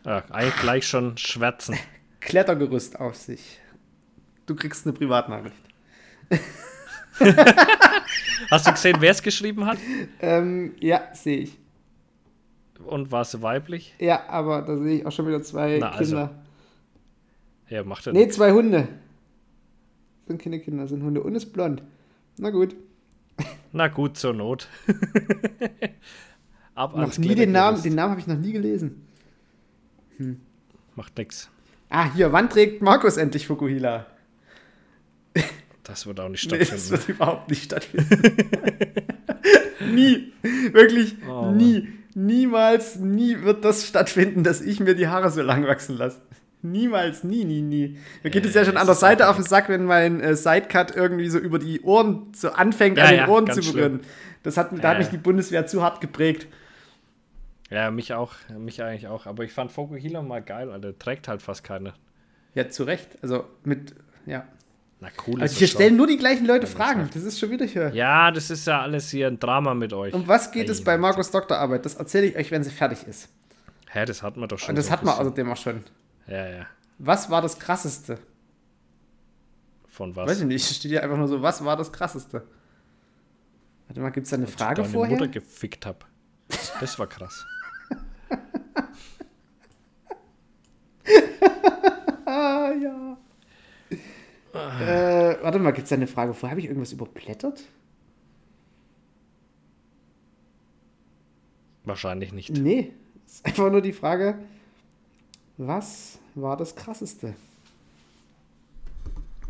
Ja, 0.05 0.23
eigentlich 0.31 0.57
gleich 0.57 0.87
schon 0.87 1.17
schwärzen. 1.17 1.77
Klettergerüst 2.21 3.01
auf 3.01 3.17
sich? 3.17 3.59
Du 4.45 4.55
kriegst 4.55 4.87
eine 4.87 4.93
Privatnachricht. 4.93 5.70
Hast 8.51 8.67
du 8.67 8.73
gesehen, 8.73 8.97
wer 9.01 9.11
es 9.11 9.23
geschrieben 9.23 9.67
hat? 9.67 9.79
Ähm, 10.21 10.75
ja, 10.81 11.03
sehe 11.13 11.39
ich. 11.39 11.59
Und 12.85 13.13
war 13.13 13.23
es 13.23 13.41
weiblich? 13.43 13.95
Ja, 13.99 14.29
aber 14.29 14.63
da 14.63 14.77
sehe 14.79 14.99
ich 15.01 15.07
auch 15.07 15.13
schon 15.13 15.27
wieder 15.27 15.43
zwei 15.43 15.79
Na, 15.79 15.91
also, 15.91 16.17
Kinder. 16.17 16.35
Ja, 17.69 17.85
macht 17.85 18.07
er 18.07 18.13
Nee, 18.15 18.25
nicht. 18.25 18.35
zwei 18.35 18.53
Hunde. 18.53 18.89
Sind 20.27 20.41
keine 20.41 20.61
Kinder, 20.61 20.87
sind 20.89 21.03
Hunde 21.03 21.23
und 21.23 21.35
ist 21.35 21.53
blond. 21.53 21.83
Na 22.39 22.51
gut. 22.51 22.75
Na 23.73 23.89
gut, 23.89 24.17
zur 24.17 24.33
Not. 24.35 24.69
Ab 26.75 26.97
Noch 26.97 27.19
nie 27.19 27.35
den 27.35 27.53
Namen, 27.53 27.83
den 27.83 27.95
Namen 27.95 28.13
habe 28.13 28.21
ich 28.21 28.27
noch 28.27 28.39
nie 28.39 28.53
gelesen. 28.53 29.07
Macht 30.95 31.17
nix. 31.19 31.51
Ah, 31.89 32.13
hier, 32.15 32.33
wann 32.33 32.49
trägt 32.49 32.83
Markus 32.83 33.17
endlich 33.17 33.47
Fukuhila? 33.47 34.07
Das 35.91 36.07
wird 36.07 36.21
auch 36.21 36.29
nicht 36.29 36.49
Nee, 36.51 36.59
das 36.59 36.69
stattfinden. 36.69 36.91
wird 36.93 37.09
überhaupt 37.09 37.51
nicht 37.51 37.65
stattfinden. 37.65 38.23
nie. 39.93 40.33
Wirklich 40.73 41.17
Oh, 41.29 41.51
nie. 41.51 41.89
Niemals, 42.15 42.97
nie 42.97 43.41
wird 43.43 43.65
das 43.65 43.87
stattfinden, 43.87 44.45
dass 44.45 44.61
ich 44.61 44.79
mir 44.79 44.95
die 44.95 45.09
Haare 45.09 45.31
so 45.31 45.43
lang 45.43 45.67
wachsen 45.67 45.97
lasse. 45.97 46.21
Niemals, 46.63 47.25
nie, 47.25 47.45
nie, 47.45 47.63
nie. 47.63 47.99
Mir 48.23 48.31
geht 48.31 48.45
es 48.47 48.55
ja 48.55 48.65
schon 48.65 48.77
an 48.77 48.87
der 48.87 48.95
Seite 48.95 49.29
auf 49.29 49.37
den 49.37 49.45
Sack, 49.45 49.69
wenn 49.69 49.85
mein 49.85 50.21
äh, 50.21 50.37
Sidecut 50.37 50.95
irgendwie 50.95 51.29
so 51.29 51.39
über 51.39 51.59
die 51.59 51.81
Ohren 51.81 52.29
so 52.37 52.51
anfängt, 52.53 52.99
Ja, 52.99 53.05
an 53.05 53.11
den 53.11 53.19
ja, 53.19 53.29
Ohren 53.29 53.51
zu 53.51 53.61
berühren. 53.73 54.01
Das 54.43 54.57
hat, 54.57 54.71
da 54.83 54.91
hat 54.91 54.99
mich 54.99 55.09
die 55.09 55.17
Bundeswehr 55.17 55.67
zu 55.67 55.83
hart 55.83 56.01
geprägt. 56.01 56.47
Ja, 57.71 57.91
mich 57.91 58.13
auch. 58.15 58.35
Mich 58.59 58.81
eigentlich 58.83 59.09
auch. 59.09 59.27
Aber 59.27 59.43
ich 59.43 59.53
fand 59.53 59.73
Fokuhila 59.73 60.23
mal 60.23 60.43
geil, 60.43 60.71
Alter. 60.71 60.97
Trägt 60.99 61.27
halt 61.29 61.43
fast 61.43 61.65
keiner. 61.65 61.95
Ja, 62.55 62.69
zu 62.69 62.85
Recht. 62.85 63.09
Also 63.23 63.45
mit, 63.65 63.95
ja. 64.27 64.47
Na 65.01 65.09
cool. 65.27 65.41
Also 65.41 65.53
ist 65.53 65.59
hier 65.59 65.65
es 65.67 65.71
stellen 65.73 65.97
nur 65.97 66.07
die 66.07 66.19
gleichen 66.19 66.45
Leute 66.47 66.61
das 66.61 66.73
Fragen. 66.73 67.09
Das 67.13 67.23
ist 67.23 67.39
schon 67.39 67.51
wieder 67.51 67.65
hier. 67.65 67.89
Ja, 67.95 68.31
das 68.31 68.51
ist 68.51 68.67
ja 68.67 68.83
alles 68.83 69.09
hier 69.11 69.29
ein 69.29 69.39
Drama 69.41 69.73
mit 69.75 69.93
euch. 69.95 70.13
Um 70.13 70.29
was 70.29 70.53
geht 70.53 70.69
es 70.69 70.81
Ey, 70.81 70.85
bei 70.85 70.99
Markus 70.99 71.31
Doktorarbeit? 71.31 71.85
Das 71.87 71.95
erzähle 71.95 72.27
ich 72.27 72.37
euch, 72.37 72.51
wenn 72.51 72.63
sie 72.63 72.71
fertig 72.71 73.07
ist. 73.07 73.29
Hä, 73.91 74.05
das 74.05 74.23
hat 74.23 74.37
man 74.37 74.49
doch 74.49 74.59
schon. 74.59 74.71
Und 74.71 74.77
das 74.77 74.87
so 74.87 74.91
ein 74.91 74.99
hat 74.99 75.05
man 75.05 75.15
bisschen. 75.15 75.27
außerdem 75.27 75.51
auch 75.53 75.57
schon. 75.57 75.85
Ja, 76.27 76.47
ja. 76.49 76.67
Was 76.99 77.31
war 77.31 77.41
das 77.41 77.59
Krasseste? 77.59 78.19
Von 79.89 80.15
was? 80.17 80.29
Weiß 80.29 80.41
ich 80.41 80.47
nicht, 80.47 80.65
steht 80.67 80.91
hier 80.91 81.03
einfach 81.03 81.17
nur 81.17 81.29
so, 81.29 81.41
was 81.43 81.65
war 81.65 81.77
das 81.77 81.91
Krasseste? 81.91 82.43
Warte 83.89 84.01
mal, 84.03 84.11
gibt 84.11 84.25
es 84.27 84.31
da 84.31 84.37
eine 84.37 84.47
Frage 84.47 84.83
Deine 84.83 84.93
vorher? 84.93 85.17
Mutter 85.17 85.29
gefickt 85.29 85.87
hab. 85.87 86.07
Das 86.79 86.99
war 86.99 87.07
krass. 87.07 87.45
Ah, 92.27 92.71
ja. 92.81 93.17
Äh, 94.53 95.43
warte 95.43 95.59
mal, 95.59 95.71
gibt 95.71 95.85
es 95.85 95.91
da 95.91 95.97
eine 95.97 96.07
Frage 96.07 96.35
vorher? 96.35 96.51
Habe 96.51 96.61
ich 96.61 96.67
irgendwas 96.67 96.93
überblättert? 96.93 97.63
Wahrscheinlich 101.85 102.33
nicht. 102.33 102.51
Nee, 102.51 102.93
ist 103.27 103.45
einfach 103.47 103.71
nur 103.71 103.81
die 103.81 103.93
Frage, 103.93 104.39
was 105.57 106.19
war 106.35 106.57
das 106.57 106.75
Krasseste? 106.75 107.35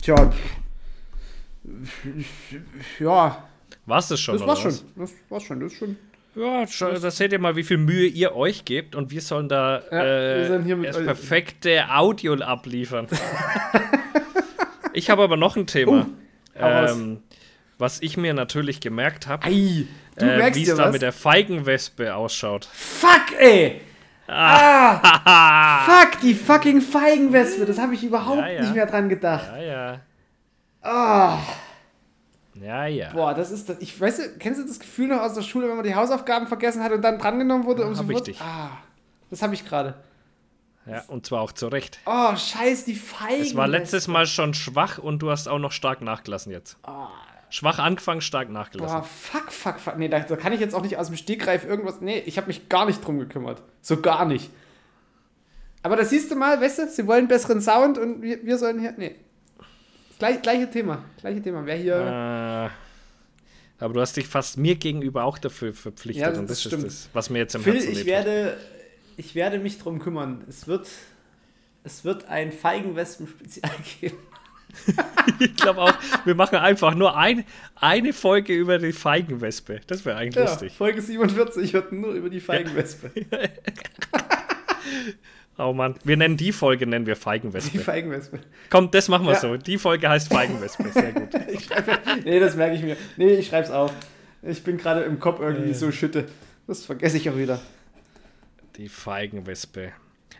Tja, 0.02 0.32
ja, 2.98 3.50
War's 3.86 4.08
das 4.08 4.20
schon? 4.20 4.38
Das 4.38 4.46
war's 4.46 4.60
oder 4.64 4.70
schon. 4.72 4.86
Das 4.96 5.12
war's 5.28 5.42
schon. 5.42 5.60
Das 5.60 5.72
ist 5.72 5.78
schon. 5.78 5.96
Ja, 6.36 6.66
schon, 6.68 7.00
da 7.00 7.10
seht 7.10 7.32
ihr 7.32 7.40
mal, 7.40 7.56
wie 7.56 7.64
viel 7.64 7.76
Mühe 7.76 8.06
ihr 8.06 8.36
euch 8.36 8.64
gebt 8.64 8.94
und 8.94 9.10
wir 9.10 9.20
sollen 9.20 9.48
da 9.48 9.82
Ja, 9.90 10.64
wir 10.64 10.74
äh, 10.74 10.76
mit 10.76 10.88
das 10.90 11.04
perfekte 11.04 11.92
Audio 11.92 12.34
abliefern. 12.34 13.08
ich 14.92 15.10
habe 15.10 15.22
aber 15.22 15.36
noch 15.36 15.56
ein 15.56 15.66
Thema, 15.66 16.06
raus. 16.60 16.90
ähm, 16.92 17.22
was 17.78 18.02
ich 18.02 18.16
mir 18.16 18.34
natürlich 18.34 18.80
gemerkt 18.80 19.26
habe, 19.26 19.48
äh, 19.48 19.86
wie 20.54 20.62
es 20.62 20.74
da 20.76 20.84
was? 20.86 20.92
mit 20.92 21.02
der 21.02 21.12
Feigenwespe 21.12 22.14
ausschaut. 22.14 22.66
Fuck, 22.72 23.38
ey! 23.38 23.80
Ah! 24.28 25.80
Fuck, 25.86 26.20
die 26.20 26.34
fucking 26.34 26.80
Feigenwespe. 26.80 27.64
Das 27.66 27.78
habe 27.78 27.94
ich 27.94 28.04
überhaupt 28.04 28.38
Ja, 28.40 28.48
ja. 28.48 28.60
nicht 28.62 28.74
mehr 28.74 28.86
dran 28.86 29.08
gedacht. 29.08 29.48
Ja, 29.56 29.62
ja. 29.62 30.00
Ah, 30.82 31.38
Ja, 32.54 32.86
ja. 32.86 33.12
boah, 33.12 33.34
das 33.34 33.50
ist 33.50 33.68
das. 33.68 33.78
Ich 33.80 33.98
weiß, 34.00 34.16
du, 34.18 34.38
kennst 34.38 34.60
du 34.60 34.66
das 34.66 34.78
Gefühl 34.78 35.08
noch 35.08 35.20
aus 35.20 35.34
der 35.34 35.42
Schule, 35.42 35.68
wenn 35.68 35.76
man 35.76 35.84
die 35.84 35.94
Hausaufgaben 35.94 36.46
vergessen 36.46 36.82
hat 36.82 36.92
und 36.92 37.02
dann 37.02 37.18
drangenommen 37.18 37.66
wurde? 37.66 37.84
um 37.86 37.96
hab 37.96 38.08
ich 38.10 38.20
dich. 38.20 38.40
Ah, 38.40 38.78
das 39.30 39.42
habe 39.42 39.54
ich 39.54 39.64
gerade. 39.66 39.94
Ja. 40.90 41.04
Und 41.08 41.26
zwar 41.26 41.40
auch 41.40 41.52
zu 41.52 41.68
Recht. 41.68 41.98
Oh, 42.06 42.36
scheiß, 42.36 42.84
die 42.84 42.94
Feigenwespe. 42.94 43.42
Es 43.50 43.56
war 43.56 43.68
letztes 43.68 44.08
Mal 44.08 44.26
schon 44.26 44.54
schwach 44.54 44.98
und 44.98 45.20
du 45.20 45.30
hast 45.30 45.48
auch 45.48 45.58
noch 45.58 45.72
stark 45.72 46.00
nachgelassen 46.02 46.52
jetzt. 46.52 46.76
Schwach 47.50 47.78
angefangen, 47.78 48.20
stark 48.20 48.48
nachgelassen. 48.48 48.98
Boah, 48.98 49.04
fuck, 49.04 49.52
fuck, 49.52 49.80
fuck. 49.80 49.98
Nee, 49.98 50.08
da, 50.08 50.20
da 50.20 50.36
kann 50.36 50.52
ich 50.52 50.60
jetzt 50.60 50.74
auch 50.74 50.82
nicht 50.82 50.96
aus 50.96 51.08
dem 51.08 51.16
Stegreif 51.16 51.64
irgendwas. 51.64 52.00
Nee, 52.00 52.22
ich 52.26 52.36
habe 52.36 52.46
mich 52.46 52.68
gar 52.68 52.86
nicht 52.86 53.04
drum 53.04 53.18
gekümmert. 53.18 53.62
So 53.80 54.00
gar 54.00 54.24
nicht. 54.24 54.50
Aber 55.82 55.96
das 55.96 56.10
siehst 56.10 56.30
du 56.30 56.36
mal, 56.36 56.60
weißt 56.60 56.78
du, 56.78 56.88
sie 56.88 57.06
wollen 57.06 57.26
besseren 57.26 57.60
Sound 57.60 57.98
und 57.98 58.22
wir, 58.22 58.44
wir 58.44 58.58
sollen 58.58 58.78
hier. 58.78 58.94
Nee. 58.96 59.16
Gleich, 60.18 60.42
gleiche 60.42 60.70
Thema. 60.70 61.04
Gleiche 61.20 61.42
Thema. 61.42 61.64
Wer 61.64 61.76
hier. 61.76 62.70
Äh, 63.80 63.84
aber 63.84 63.94
du 63.94 64.00
hast 64.00 64.16
dich 64.16 64.28
fast 64.28 64.58
mir 64.58 64.76
gegenüber 64.76 65.24
auch 65.24 65.38
dafür 65.38 65.72
verpflichtet. 65.72 66.22
Ja, 66.22 66.30
das- 66.30 66.38
und 66.38 66.50
das, 66.50 66.60
stimmt. 66.60 66.84
ist 66.84 67.06
das, 67.06 67.14
was 67.14 67.30
mir 67.30 67.38
jetzt 67.38 67.54
im 67.54 67.62
Phil, 67.62 67.74
Herzen 67.74 67.92
ich 67.92 68.04
werde, 68.04 68.58
ich 69.16 69.34
werde 69.34 69.58
mich 69.58 69.78
drum 69.78 69.98
kümmern. 69.98 70.44
Es 70.48 70.66
wird, 70.66 70.88
es 71.84 72.04
wird 72.04 72.26
ein 72.28 72.52
Feigenwespen-Spezial 72.52 73.72
geben. 74.00 74.16
Ich 75.40 75.56
glaube 75.56 75.80
auch, 75.82 75.92
wir 76.24 76.34
machen 76.34 76.56
einfach 76.58 76.94
nur 76.94 77.16
ein, 77.16 77.44
eine 77.76 78.12
Folge 78.12 78.52
über 78.54 78.78
die 78.78 78.92
Feigenwespe. 78.92 79.80
Das 79.86 80.04
wäre 80.04 80.16
eigentlich 80.16 80.36
Ja, 80.36 80.50
lustig. 80.50 80.72
Folge 80.76 81.02
47 81.02 81.72
wird 81.72 81.92
nur 81.92 82.12
über 82.12 82.30
die 82.30 82.40
Feigenwespe. 82.40 83.10
Oh 85.58 85.74
Mann, 85.74 85.94
wir 86.04 86.16
nennen 86.16 86.38
die 86.38 86.52
Folge, 86.52 86.86
nennen 86.86 87.04
wir 87.06 87.14
Die 87.16 87.20
Feigenwespe. 87.20 87.78
Feigenwespe. 87.80 88.38
Komm, 88.70 88.90
das 88.90 89.08
machen 89.08 89.26
wir 89.26 89.34
Ja. 89.34 89.40
so. 89.40 89.56
Die 89.58 89.76
Folge 89.76 90.08
heißt 90.08 90.32
Feigenwespe. 90.32 90.88
Sehr 90.88 91.12
gut. 91.12 91.28
Nee, 92.24 92.40
das 92.40 92.56
merke 92.56 92.76
ich 92.76 92.82
mir. 92.82 92.96
Nee, 93.18 93.34
ich 93.34 93.48
schreib's 93.48 93.70
auf. 93.70 93.92
Ich 94.42 94.62
bin 94.64 94.78
gerade 94.78 95.02
im 95.02 95.20
Kopf 95.20 95.38
irgendwie 95.40 95.74
so 95.74 95.92
schütte. 95.92 96.28
Das 96.66 96.86
vergesse 96.86 97.18
ich 97.18 97.28
auch 97.28 97.36
wieder. 97.36 97.60
Die 98.76 98.88
Feigenwespe. 98.88 99.92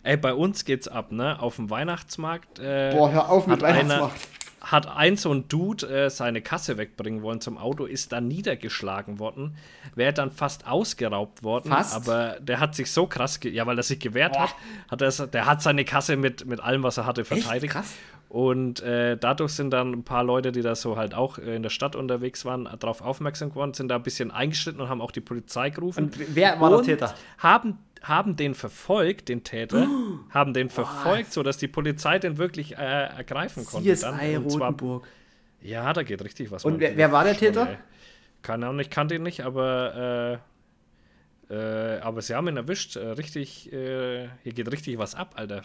Ey, 0.03 0.17
bei 0.17 0.33
uns 0.33 0.65
geht's 0.65 0.89
ab, 0.89 1.13
ne? 1.13 1.41
Auf 1.41 1.57
dem 1.57 1.69
Weihnachtsmarkt. 1.69 2.59
Äh, 2.59 2.93
Boah, 2.97 3.11
hör 3.13 3.29
auf 3.29 3.47
mit 3.47 3.63
hat 3.63 3.65
einer- 3.65 3.79
Weihnachtsmarkt. 3.79 4.29
hat 4.63 4.87
ein 4.97 5.17
so 5.17 5.33
ein 5.33 5.47
Dude 5.49 5.87
äh, 6.07 6.11
seine 6.11 6.41
Kasse 6.43 6.79
wegbringen 6.79 7.23
wollen 7.23 7.41
zum 7.41 7.59
Auto, 7.59 7.85
ist 7.85 8.13
dann 8.13 8.29
niedergeschlagen 8.29 9.19
worden, 9.19 9.57
wäre 9.95 10.13
dann 10.13 10.31
fast 10.31 10.67
ausgeraubt 10.67 11.43
worden, 11.43 11.71
Fast? 11.71 11.95
aber 11.97 12.37
der 12.41 12.61
hat 12.61 12.75
sich 12.75 12.91
so 12.93 13.07
krass, 13.07 13.41
ja, 13.43 13.67
weil 13.67 13.77
er 13.79 13.83
sich 13.83 13.99
gewehrt 14.01 14.39
hat, 14.39 14.55
hat 14.91 15.03
er, 15.03 15.27
der 15.27 15.47
hat 15.47 15.61
seine 15.63 15.85
Kasse 15.85 16.17
mit, 16.17 16.47
mit 16.47 16.61
allem, 16.61 16.83
was 16.83 16.97
er 16.99 17.07
hatte, 17.07 17.25
verteidigt. 17.25 17.73
Krass. 17.73 17.93
Und 18.29 18.81
äh, 18.81 19.17
dadurch 19.19 19.53
sind 19.53 19.71
dann 19.71 19.93
ein 19.93 20.05
paar 20.05 20.23
Leute, 20.23 20.53
die 20.53 20.63
da 20.63 20.77
so 20.77 20.97
halt 20.97 21.15
auch 21.15 21.39
äh, 21.39 21.57
in 21.57 21.63
der 21.65 21.71
Stadt 21.71 21.97
unterwegs 21.97 22.45
waren, 22.45 22.69
darauf 22.79 23.03
aufmerksam 23.03 23.49
geworden, 23.51 23.75
sind 23.75 23.89
da 23.89 23.97
ein 23.97 24.03
bisschen 24.05 24.31
eingeschritten 24.31 24.81
und 24.81 24.89
haben 24.89 25.01
auch 25.01 25.11
die 25.11 25.21
Polizei 25.21 25.71
gerufen. 25.71 26.05
Und 26.05 26.35
wer 26.37 26.61
war 26.61 26.71
der 26.71 26.83
Täter? 26.83 27.15
Haben, 27.39 27.79
haben 28.03 28.37
den 28.37 28.55
verfolgt, 28.55 29.29
den 29.29 29.45
Täter, 29.45 29.87
haben 30.31 30.55
den 30.55 30.71
verfolgt, 30.71 31.33
sodass 31.33 31.59
die 31.59 31.69
Polizei 31.69 32.19
den 32.19 32.39
wirklich 32.39 32.73
äh, 32.73 33.07
ergreifen 33.17 33.65
konnte. 33.67 33.93
CSI 33.93 34.03
dann. 34.03 34.45
Und 34.45 34.51
zwar- 34.53 34.69
Rotenburg. 34.71 35.07
ja, 35.63 35.93
da 35.93 36.03
geht 36.03 36.23
richtig 36.25 36.51
was. 36.51 36.65
Und 36.65 36.81
wer- 36.81 36.97
wer 36.97 37.13
war 37.13 37.25
der 37.25 37.35
Schnuller, 37.35 37.53
Täter? 37.53 37.71
ey. 37.71 37.77
Keine 38.43 38.67
Ahnung, 38.67 38.81
ich 38.81 38.89
kannte 38.91 39.15
ihn 39.17 39.23
nicht, 39.23 39.43
aber 39.43 40.41
äh, 41.51 41.55
äh, 41.55 41.99
aber 42.01 42.23
sie 42.23 42.35
haben 42.35 42.49
ihn 42.49 42.57
erwischt. 42.57 42.97
Äh, 42.97 43.01
richtig, 43.11 43.73
äh, 43.73 44.29
hier 44.43 44.53
geht 44.53 44.71
richtig 44.73 44.99
was 44.99 45.15
ab, 45.15 45.35
Alter. 45.37 45.63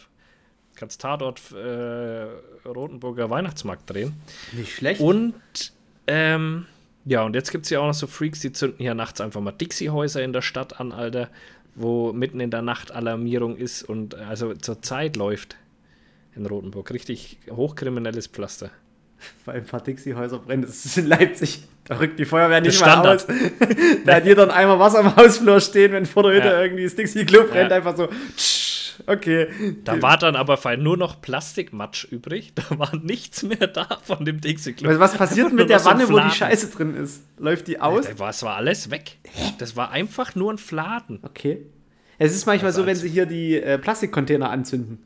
Kannst 0.76 1.00
Tatort 1.02 1.42
äh, 1.54 2.26
Rotenburger 2.68 3.30
Weihnachtsmarkt 3.30 3.90
drehen. 3.90 4.14
Nicht 4.52 4.74
schlecht. 4.76 5.00
Und 5.00 5.34
ähm, 6.08 6.66
ja, 7.06 7.22
und 7.24 7.34
jetzt 7.34 7.52
gibt 7.52 7.64
es 7.66 7.70
ja 7.70 7.80
auch 7.80 7.86
noch 7.88 7.94
so 7.94 8.08
Freaks, 8.08 8.40
die 8.42 8.52
zünden 8.52 8.80
hier 8.80 8.94
nachts 8.94 9.22
einfach 9.22 9.40
mal 9.40 9.52
Dixie-Häuser 9.52 10.22
in 10.22 10.34
der 10.34 10.42
Stadt 10.42 10.80
an, 10.80 10.92
Alter, 10.92 11.30
wo 11.76 12.14
mitten 12.14 12.40
in 12.40 12.50
der 12.52 12.62
Nacht 12.62 12.92
Alarmierung 12.92 13.58
ist 13.58 13.84
und 13.84 14.14
äh, 14.14 14.18
also 14.18 14.54
zur 14.54 14.82
Zeit 14.82 15.16
läuft 15.16 15.58
in 16.36 16.46
Rotenburg. 16.46 16.92
Richtig 16.92 17.38
hochkriminelles 17.50 18.28
Pflaster. 18.28 18.70
Weil 19.46 19.58
ein 19.58 19.66
paar 19.66 19.82
Dixie-Häuser 19.82 20.40
brennen. 20.40 20.64
Das 20.64 20.86
ist 20.86 20.98
in 20.98 21.08
Leipzig. 21.08 21.64
Da 21.86 21.98
rückt 22.00 22.18
die 22.20 22.26
Feuerwehr 22.26 22.62
nicht 22.62 22.80
mal 22.82 22.88
Standard. 22.90 23.30
aus. 23.30 23.36
da 24.06 24.16
hat 24.16 24.26
jeder 24.26 24.42
einen 24.44 24.52
Eimer 24.52 24.80
Wasser 24.80 25.00
am 25.00 25.16
Hausflur 25.16 25.62
stehen, 25.62 25.92
wenn 25.92 26.06
vor 26.06 26.24
der 26.24 26.34
Hütte 26.34 26.48
Ja. 26.48 26.62
irgendwie 26.64 26.84
das 26.84 26.96
Dixie-Klo 26.96 27.44
brennt. 27.44 27.70
Ja. 27.70 27.78
Einfach 27.78 27.96
so, 27.96 28.08
tsch, 28.36 28.65
okay. 29.08 29.48
Da 29.84 30.02
war 30.02 30.18
dann 30.18 30.36
aber 30.36 30.58
fein 30.58 30.82
nur 30.84 30.98
noch 30.98 31.22
Plastikmatsch 31.22 32.06
übrig. 32.06 32.54
Da 32.56 32.64
war 32.80 32.96
nichts 32.96 33.44
mehr 33.44 33.68
da 33.68 33.88
von 34.04 34.26
dem 34.26 34.42
Dixie-Klo. 34.42 35.00
Was 35.00 35.16
passiert 35.16 35.54
mit 35.54 35.70
der 35.70 35.84
Wanne, 35.86 36.08
wo 36.10 36.20
die. 36.20 36.30
Scheiße 36.32 36.70
drin 36.72 36.96
ist? 36.96 37.24
Läuft 37.38 37.68
die 37.68 37.80
aus? 37.80 38.06
Da 38.08 38.20
war, 38.20 38.30
es 38.30 38.44
war 38.44 38.56
alles 38.56 38.92
weg. 38.92 39.18
Das 39.60 39.76
war 39.76 39.92
einfach 39.92 40.36
nur 40.36 40.52
ein 40.54 40.58
Fladen. 40.58 41.20
Okay. 41.24 41.66
Es 42.18 42.34
ist 42.34 42.46
manchmal 42.46 42.68
Also 42.70 42.82
so, 42.82 42.88
wenn 42.88 42.96
sie 42.96 43.10
hier 43.10 43.26
die 43.26 43.56
äh, 43.62 43.78
Plastikcontainer 43.78 44.50
anzünden. 44.50 45.06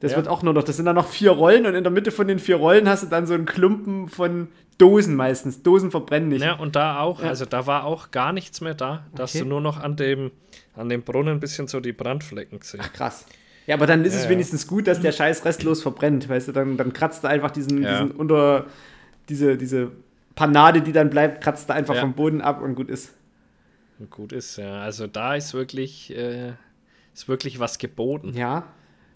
Das 0.00 0.12
Ja. 0.12 0.18
wird 0.18 0.28
auch 0.28 0.42
nur 0.42 0.52
noch, 0.52 0.62
das 0.62 0.76
sind 0.76 0.84
dann 0.84 0.94
noch 0.96 1.08
vier 1.08 1.30
Rollen 1.30 1.64
und 1.66 1.74
in 1.74 1.82
der 1.82 1.90
Mitte 1.90 2.10
von 2.10 2.28
den 2.28 2.38
vier 2.38 2.56
Rollen 2.56 2.88
hast 2.88 3.02
du 3.02 3.06
dann 3.08 3.26
so 3.26 3.34
einen 3.34 3.46
Klumpen 3.46 4.08
von 4.08 4.48
Dosen 4.78 5.16
meistens. 5.16 5.62
Dosen 5.62 5.90
verbrennen 5.90 6.28
nicht. 6.28 6.42
Ja, 6.42 6.52
und 6.56 6.76
da 6.76 7.00
auch, 7.00 7.22
Ja. 7.22 7.28
also 7.30 7.46
da 7.46 7.66
war 7.66 7.84
auch 7.84 8.10
gar 8.10 8.32
nichts 8.34 8.60
mehr 8.60 8.74
da. 8.74 9.06
Da 9.14 9.22
hast 9.22 9.34
Okay. 9.34 9.42
du 9.44 9.48
nur 9.48 9.62
noch 9.62 9.78
an 9.80 9.96
dem, 9.96 10.30
an 10.76 10.88
dem 10.88 11.02
Brunnen 11.02 11.34
ein 11.36 11.40
bisschen 11.40 11.66
so 11.68 11.80
die 11.80 11.92
Brandflecken 11.92 12.60
gesehen. 12.60 12.80
Krass. 12.92 13.26
Ja, 13.66 13.74
aber 13.74 13.86
dann 13.86 14.04
ist 14.04 14.14
Ja, 14.14 14.20
es 14.20 14.28
wenigstens 14.28 14.66
gut, 14.66 14.86
dass 14.86 15.00
der 15.00 15.10
Scheiß 15.12 15.44
restlos 15.44 15.82
verbrennt. 15.82 16.28
Weißt 16.28 16.46
du, 16.48 16.52
dann, 16.52 16.76
dann 16.76 16.92
kratzt 16.92 17.24
du 17.24 17.28
einfach 17.28 17.50
diesen, 17.50 17.82
Ja. 17.82 18.02
diesen 18.02 18.10
unter, 18.16 18.66
diese, 19.28 19.56
diese 19.56 19.90
Panade, 20.36 20.82
die 20.82 20.92
dann 20.92 21.10
bleibt, 21.10 21.42
kratzt 21.42 21.68
du 21.68 21.74
einfach 21.74 21.94
Ja. 21.96 22.02
vom 22.02 22.12
Boden 22.12 22.40
ab 22.40 22.60
und 22.62 22.74
gut 22.76 22.88
ist. 22.90 23.12
Und 23.98 24.10
Gut 24.10 24.32
ist, 24.32 24.56
ja. 24.58 24.82
Also 24.82 25.06
da 25.06 25.34
ist 25.34 25.54
wirklich, 25.54 26.14
äh, 26.16 26.52
ist 27.14 27.28
wirklich 27.28 27.58
was 27.58 27.78
geboten. 27.78 28.34
Ja. 28.34 28.64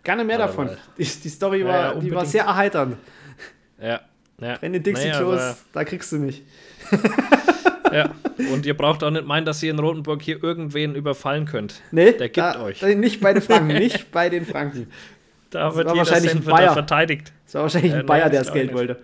Gerne 0.03 0.25
mehr 0.25 0.39
Ja, 0.39 0.47
davon. 0.47 0.71
Die, 0.99 1.05
die 1.05 1.29
Story 1.29 1.65
war, 1.65 1.97
die 1.97 2.11
war 2.13 2.25
sehr 2.25 2.45
erheiternd. 2.45 2.97
Ja. 3.81 4.01
ja. 4.41 4.57
Wenn 4.63 4.73
den 4.73 4.83
Dixie 4.83 5.09
Naja, 5.09 5.19
Klos, 5.19 5.39
aber- 5.41 5.57
da 5.75 5.85
kriegst 5.85 6.11
du 6.13 6.17
mich. 6.19 6.43
Ja. 7.93 8.15
Und 8.53 8.67
ihr 8.67 8.75
braucht 8.77 9.03
auch 9.05 9.11
nicht 9.11 9.27
meinen, 9.27 9.45
dass 9.45 9.63
ihr 9.63 9.71
in 9.71 9.79
Rotenburg 9.79 10.23
hier 10.23 10.43
irgendwen 10.43 10.95
überfallen 10.95 11.45
könnt. 11.47 11.81
Nee, 11.91 12.13
Der 12.13 12.29
gibt 12.29 12.39
da, 12.39 12.63
euch. 12.63 12.81
da- 12.81 12.89
Nicht 12.89 13.21
bei 13.21 13.33
den 13.33 13.43
Franken, 13.43 13.67
nicht 13.79 14.11
bei 14.13 14.29
den 14.29 14.47
Franken. 14.47 14.89
Da 15.51 15.75
wird 15.75 15.89
war 15.89 15.97
wahrscheinlich 15.97 16.31
ein 16.31 16.39
Cent 16.39 16.49
da 16.49 16.53
Bayer. 16.53 16.73
verteidigt. 16.73 17.33
Das 17.47 17.55
war 17.55 17.63
wahrscheinlich 17.63 17.93
Äh, 17.93 17.97
ein 17.97 18.07
Bayer, 18.07 18.23
nein, 18.25 18.31
der 18.33 18.41
das 18.45 18.53
Geld 18.53 18.67
nicht. 18.69 18.77
wollte. 18.77 19.01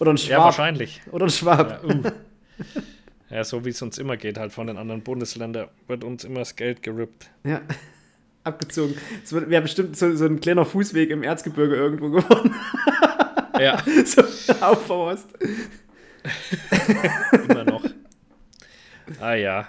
Oder 0.00 0.12
ein 0.12 0.16
Ja, 0.16 0.22
Schwab. 0.26 0.38
wahrscheinlich. 0.44 1.00
Oder 1.12 1.26
ein 1.26 1.30
Schwab. 1.30 1.84
Ja, 1.86 1.94
uh. 1.94 2.02
ja, 3.30 3.44
so 3.44 3.64
wie 3.64 3.70
es 3.70 3.80
uns 3.82 3.98
immer 3.98 4.16
geht, 4.16 4.38
halt 4.38 4.52
von 4.52 4.66
den 4.66 4.76
anderen 4.76 5.02
Bundesländern, 5.02 5.68
wird 5.86 6.02
uns 6.04 6.24
immer 6.24 6.40
das 6.40 6.56
Geld 6.56 6.82
gerippt. 6.82 7.30
Ja. 7.44 7.60
Abgezogen. 8.44 8.96
Es 9.22 9.32
wäre 9.32 9.60
bestimmt 9.62 9.96
so, 9.96 10.14
so 10.16 10.24
ein 10.24 10.40
kleiner 10.40 10.64
Fußweg 10.64 11.10
im 11.10 11.22
Erzgebirge 11.22 11.74
irgendwo 11.76 12.08
geworden. 12.10 12.54
Ja, 13.60 13.82
so 14.04 14.22
aufbaust. 14.64 15.28
immer 17.48 17.64
noch. 17.64 17.84
Ah 19.20 19.34
ja. 19.34 19.68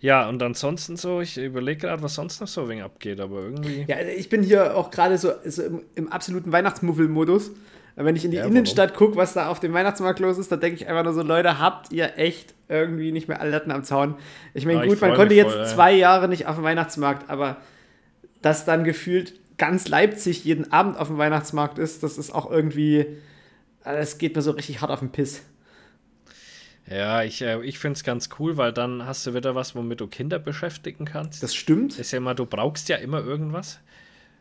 Ja, 0.00 0.28
und 0.28 0.42
ansonsten 0.42 0.96
so, 0.96 1.20
ich 1.20 1.36
überlege 1.36 1.82
gerade, 1.82 2.02
was 2.02 2.14
sonst 2.14 2.40
noch 2.40 2.48
so 2.48 2.68
wegen 2.68 2.80
abgeht, 2.80 3.20
aber 3.20 3.42
irgendwie. 3.42 3.84
Ja, 3.86 4.00
ich 4.00 4.30
bin 4.30 4.42
hier 4.42 4.74
auch 4.76 4.90
gerade 4.90 5.18
so, 5.18 5.32
so 5.44 5.62
im, 5.62 5.82
im 5.94 6.08
absoluten 6.10 6.52
Weihnachtsmuffel-Modus. 6.52 7.50
Wenn 7.96 8.16
ich 8.16 8.24
in 8.24 8.30
die 8.30 8.38
Ja, 8.38 8.46
Innenstadt 8.46 8.94
gucke, 8.94 9.16
was 9.16 9.34
da 9.34 9.48
auf 9.48 9.60
dem 9.60 9.74
Weihnachtsmarkt 9.74 10.20
los 10.20 10.38
ist, 10.38 10.50
da 10.50 10.56
denke 10.56 10.76
ich 10.76 10.88
einfach 10.88 11.04
nur 11.04 11.12
so, 11.12 11.22
Leute, 11.22 11.58
habt 11.58 11.92
ihr 11.92 12.16
echt 12.16 12.54
irgendwie 12.68 13.12
nicht 13.12 13.28
mehr 13.28 13.40
alle 13.40 13.50
Latten 13.50 13.70
am 13.72 13.84
Zaun? 13.84 14.14
Ich 14.54 14.64
meine, 14.64 14.78
Ja, 14.78 14.84
ich 14.84 14.90
gut, 14.90 15.00
man 15.02 15.10
freu 15.10 15.16
konnte 15.16 15.34
jetzt 15.34 15.52
voll, 15.52 15.66
zwei 15.66 15.92
Jahre 15.92 16.28
nicht 16.28 16.46
auf 16.46 16.54
dem 16.54 16.64
Weihnachtsmarkt, 16.64 17.28
aber 17.28 17.58
dass 18.40 18.64
dann 18.64 18.84
gefühlt 18.84 19.34
ganz 19.58 19.88
Leipzig 19.88 20.44
jeden 20.44 20.72
Abend 20.72 20.96
auf 20.96 21.08
dem 21.08 21.18
Weihnachtsmarkt 21.18 21.78
ist, 21.78 22.02
das 22.02 22.16
ist 22.16 22.30
auch 22.30 22.50
irgendwie, 22.50 23.04
das 23.84 24.16
geht 24.16 24.34
mir 24.34 24.40
so 24.40 24.52
richtig 24.52 24.80
hart 24.80 24.90
auf 24.90 25.00
den 25.00 25.12
Piss. 25.12 25.42
Ja, 26.90 27.22
ich, 27.22 27.40
äh, 27.40 27.62
ich 27.62 27.78
finde 27.78 27.96
es 27.96 28.04
ganz 28.04 28.28
cool, 28.38 28.56
weil 28.56 28.72
dann 28.72 29.06
hast 29.06 29.26
du 29.26 29.32
wieder 29.32 29.54
was, 29.54 29.76
womit 29.76 30.00
du 30.00 30.08
Kinder 30.08 30.40
beschäftigen 30.40 31.04
kannst. 31.04 31.42
Das 31.42 31.54
stimmt. 31.54 31.98
ist 31.98 32.10
ja 32.10 32.18
immer, 32.18 32.34
du 32.34 32.46
brauchst 32.46 32.88
ja 32.88 32.96
immer 32.96 33.24
irgendwas. 33.24 33.78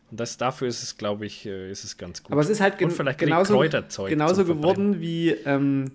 Und 0.10 0.20
das, 0.20 0.38
dafür 0.38 0.68
ist 0.68 0.82
es, 0.82 0.98
glaube 0.98 1.28
ich, 1.28 1.46
äh, 1.46 1.70
ist 1.72 1.84
es 1.84 1.98
ganz 2.00 2.24
gut. 2.24 2.32
Aber 2.32 2.42
es 2.42 2.50
ist 2.50 2.60
halt 2.60 2.80
gen 2.80 2.92
genauso, 3.18 3.54
Kräuterzeug 3.54 4.10
genauso 4.10 4.46
geworden 4.46 5.00
wie, 5.00 5.30
ähm, 5.46 5.92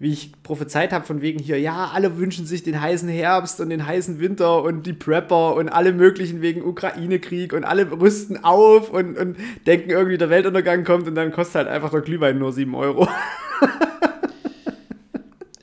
wie 0.00 0.12
ich 0.12 0.32
prophezeit 0.42 0.92
habe, 0.92 1.06
von 1.06 1.20
wegen 1.20 1.38
hier, 1.38 1.60
ja, 1.60 1.92
alle 1.94 2.18
wünschen 2.18 2.44
sich 2.44 2.64
den 2.64 2.80
heißen 2.80 3.08
Herbst 3.08 3.60
und 3.60 3.70
den 3.70 3.86
heißen 3.86 4.18
Winter 4.18 4.64
und 4.64 4.86
die 4.86 4.92
Prepper 4.92 5.54
und 5.54 5.68
alle 5.68 5.92
möglichen 5.92 6.42
wegen 6.42 6.64
Ukraine-Krieg 6.64 7.52
und 7.52 7.62
alle 7.62 7.88
rüsten 7.92 8.42
auf 8.42 8.90
und, 8.90 9.16
und 9.16 9.36
denken 9.68 9.90
irgendwie, 9.90 10.18
der 10.18 10.30
Weltuntergang 10.30 10.82
kommt 10.82 11.06
und 11.06 11.14
dann 11.14 11.30
kostet 11.30 11.54
halt 11.54 11.68
einfach 11.68 11.90
der 11.90 12.00
Glühwein 12.00 12.40
nur 12.40 12.52
7 12.52 12.74
Euro. 12.74 13.08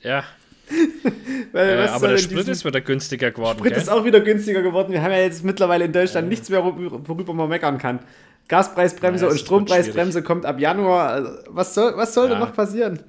Ja, 0.02 0.24
Weil, 1.52 1.68
äh, 1.68 1.86
aber 1.88 2.08
der 2.08 2.16
denn 2.16 2.24
Sprit 2.24 2.48
ist 2.48 2.64
wieder 2.64 2.80
günstiger 2.80 3.30
geworden. 3.30 3.58
Sprit 3.58 3.72
gell? 3.74 3.82
ist 3.82 3.88
auch 3.90 4.04
wieder 4.04 4.20
günstiger 4.20 4.62
geworden. 4.62 4.92
Wir 4.92 5.02
haben 5.02 5.10
ja 5.12 5.18
jetzt 5.18 5.44
mittlerweile 5.44 5.84
in 5.84 5.92
Deutschland 5.92 6.28
nichts 6.28 6.48
mehr, 6.48 6.60
worü- 6.60 7.06
worüber 7.08 7.34
man 7.34 7.48
meckern 7.48 7.78
kann. 7.78 8.00
Gaspreisbremse 8.48 9.24
Ja, 9.24 9.28
es 9.28 9.34
und 9.34 9.40
Strompreisbremse 9.40 10.22
kommt 10.22 10.46
ab 10.46 10.58
Januar. 10.58 11.10
Also, 11.10 11.30
was 11.48 11.74
soll, 11.74 11.92
was 11.96 12.14
soll 12.14 12.28
denn 12.28 12.38
Ja. 12.38 12.46
noch 12.46 12.54
passieren? 12.54 13.00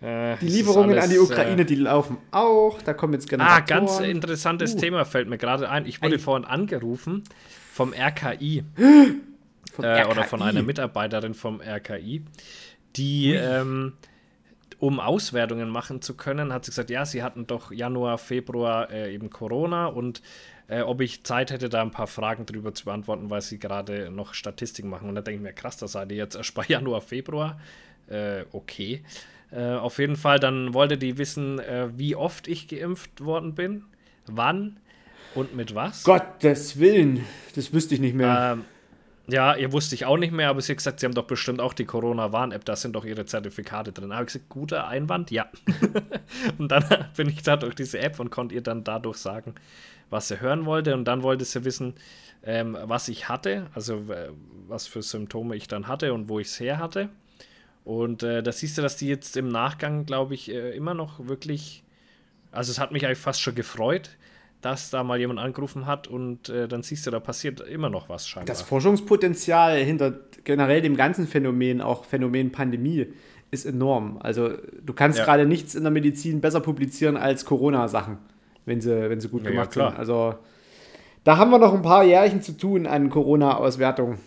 Äh, 0.00 0.36
Die 0.40 0.48
Lieferungen 0.48 0.98
an 0.98 1.08
die 1.10 1.16
alles, 1.18 1.30
Ukraine, 1.30 1.62
Äh, 1.62 1.64
die 1.64 1.76
laufen 1.76 2.18
auch. 2.30 2.80
Da 2.82 2.92
kommen 2.94 3.14
jetzt 3.14 3.26
ah, 3.26 3.30
Generatoren. 3.30 3.66
ganz 3.66 4.00
interessantes 4.00 4.74
Uh. 4.74 4.78
Thema 4.78 5.04
fällt 5.04 5.28
mir 5.28 5.38
gerade 5.38 5.68
ein. 5.70 5.86
Ich 5.86 6.02
wurde 6.02 6.14
Ein- 6.16 6.20
vorhin 6.20 6.44
angerufen 6.44 7.24
vom 7.72 7.92
RKI. 7.92 8.64
Vom 9.72 9.84
äh, 9.84 10.04
oder 10.04 10.18
RKI. 10.20 10.28
von 10.28 10.42
einer 10.42 10.62
Mitarbeiterin 10.62 11.34
vom 11.34 11.60
RKI, 11.60 12.22
die, 12.94 13.32
ähm, 13.34 13.94
um 14.84 15.00
Auswertungen 15.00 15.70
machen 15.70 16.02
zu 16.02 16.14
können, 16.14 16.52
hat 16.52 16.66
sie 16.66 16.70
gesagt, 16.70 16.90
ja, 16.90 17.06
sie 17.06 17.22
hatten 17.22 17.46
doch 17.46 17.72
Januar, 17.72 18.18
Februar 18.18 18.90
äh, 18.90 19.14
eben 19.14 19.30
Corona 19.30 19.86
und 19.86 20.20
äh, 20.68 20.82
ob 20.82 21.00
ich 21.00 21.24
Zeit 21.24 21.50
hätte, 21.50 21.70
da 21.70 21.80
ein 21.80 21.90
paar 21.90 22.06
Fragen 22.06 22.44
drüber 22.44 22.74
zu 22.74 22.84
beantworten, 22.84 23.30
weil 23.30 23.40
sie 23.40 23.58
gerade 23.58 24.10
noch 24.10 24.34
Statistiken 24.34 24.90
machen. 24.90 25.08
Und 25.08 25.14
da 25.14 25.22
denke 25.22 25.36
ich 25.38 25.42
mir, 25.42 25.54
krass, 25.54 25.78
das 25.78 25.92
seid 25.92 26.12
ihr 26.12 26.18
jetzt 26.18 26.36
erst 26.36 26.54
bei 26.54 26.64
Januar, 26.68 27.00
Februar. 27.00 27.58
Äh, 28.10 28.44
okay. 28.52 29.02
Äh, 29.50 29.72
auf 29.72 29.98
jeden 29.98 30.16
Fall, 30.16 30.38
dann 30.38 30.74
wollte 30.74 30.98
die 30.98 31.16
wissen, 31.16 31.60
äh, 31.60 31.88
wie 31.96 32.14
oft 32.14 32.46
ich 32.46 32.68
geimpft 32.68 33.24
worden 33.24 33.54
bin, 33.54 33.84
wann 34.26 34.76
und 35.34 35.56
mit 35.56 35.74
was. 35.74 36.04
Gottes 36.04 36.78
Willen. 36.78 37.24
Das 37.54 37.72
wüsste 37.72 37.94
ich 37.94 38.02
nicht 38.02 38.14
mehr. 38.14 38.58
Ähm, 38.58 38.64
ja, 39.26 39.54
ihr 39.56 39.72
wusste 39.72 39.94
ich 39.94 40.04
auch 40.04 40.18
nicht 40.18 40.32
mehr, 40.32 40.50
aber 40.50 40.60
sie 40.60 40.72
hat 40.72 40.78
gesagt, 40.78 41.00
sie 41.00 41.06
haben 41.06 41.14
doch 41.14 41.26
bestimmt 41.26 41.60
auch 41.60 41.72
die 41.72 41.86
Corona-Warn-App, 41.86 42.64
da 42.64 42.76
sind 42.76 42.94
doch 42.94 43.04
ihre 43.04 43.24
Zertifikate 43.24 43.92
drin. 43.92 44.10
Da 44.10 44.16
habe 44.16 44.24
ich 44.24 44.32
gesagt, 44.32 44.50
guter 44.50 44.86
Einwand, 44.86 45.30
ja. 45.30 45.46
und 46.58 46.70
dann 46.70 46.84
bin 47.16 47.28
ich 47.28 47.42
da 47.42 47.56
durch 47.56 47.74
diese 47.74 47.98
App 47.98 48.20
und 48.20 48.30
konnte 48.30 48.54
ihr 48.54 48.62
dann 48.62 48.84
dadurch 48.84 49.16
sagen, 49.16 49.54
was 50.10 50.28
sie 50.28 50.40
hören 50.40 50.66
wollte. 50.66 50.94
Und 50.94 51.06
dann 51.06 51.22
wollte 51.22 51.44
sie 51.44 51.64
wissen, 51.64 51.94
ähm, 52.42 52.76
was 52.82 53.08
ich 53.08 53.28
hatte, 53.28 53.68
also 53.74 53.94
äh, 54.12 54.30
was 54.68 54.86
für 54.86 55.02
Symptome 55.02 55.56
ich 55.56 55.68
dann 55.68 55.88
hatte 55.88 56.12
und 56.12 56.28
wo 56.28 56.38
ich 56.38 56.48
es 56.48 56.60
her 56.60 56.78
hatte. 56.78 57.08
Und 57.84 58.22
äh, 58.22 58.42
da 58.42 58.52
siehst 58.52 58.76
du, 58.76 58.82
dass 58.82 58.96
die 58.96 59.08
jetzt 59.08 59.36
im 59.36 59.48
Nachgang, 59.48 60.04
glaube 60.04 60.34
ich, 60.34 60.50
äh, 60.50 60.76
immer 60.76 60.94
noch 60.94 61.26
wirklich, 61.28 61.82
also 62.50 62.70
es 62.70 62.78
hat 62.78 62.92
mich 62.92 63.06
eigentlich 63.06 63.18
fast 63.18 63.40
schon 63.40 63.54
gefreut, 63.54 64.10
dass 64.64 64.90
da 64.90 65.02
mal 65.04 65.18
jemand 65.18 65.38
angerufen 65.40 65.86
hat 65.86 66.08
und 66.08 66.48
äh, 66.48 66.66
dann 66.68 66.82
siehst 66.82 67.06
du, 67.06 67.10
da 67.10 67.20
passiert 67.20 67.60
immer 67.60 67.90
noch 67.90 68.08
was 68.08 68.26
scheinbar. 68.26 68.46
Das 68.46 68.62
Forschungspotenzial 68.62 69.78
hinter 69.78 70.14
generell 70.44 70.80
dem 70.82 70.96
ganzen 70.96 71.26
Phänomen, 71.26 71.80
auch 71.80 72.04
Phänomen 72.04 72.50
Pandemie, 72.52 73.06
ist 73.50 73.66
enorm. 73.66 74.18
Also 74.20 74.50
du 74.82 74.92
kannst 74.92 75.18
Ja. 75.18 75.24
gerade 75.24 75.46
nichts 75.46 75.74
in 75.74 75.82
der 75.84 75.90
Medizin 75.92 76.40
besser 76.40 76.60
publizieren 76.60 77.16
als 77.16 77.44
Corona-Sachen, 77.44 78.18
wenn 78.64 78.80
sie, 78.80 79.10
wenn 79.10 79.20
sie 79.20 79.28
gut 79.28 79.42
Ja, 79.42 79.48
ja, 79.48 79.52
gemacht 79.52 79.70
klar. 79.72 79.90
sind. 79.90 79.98
Also 80.00 80.34
da 81.24 81.36
haben 81.36 81.50
wir 81.50 81.58
noch 81.58 81.72
ein 81.74 81.82
paar 81.82 82.04
Jährchen 82.04 82.42
zu 82.42 82.52
tun 82.56 82.86
an 82.86 83.10
Corona-Auswertung. 83.10 84.18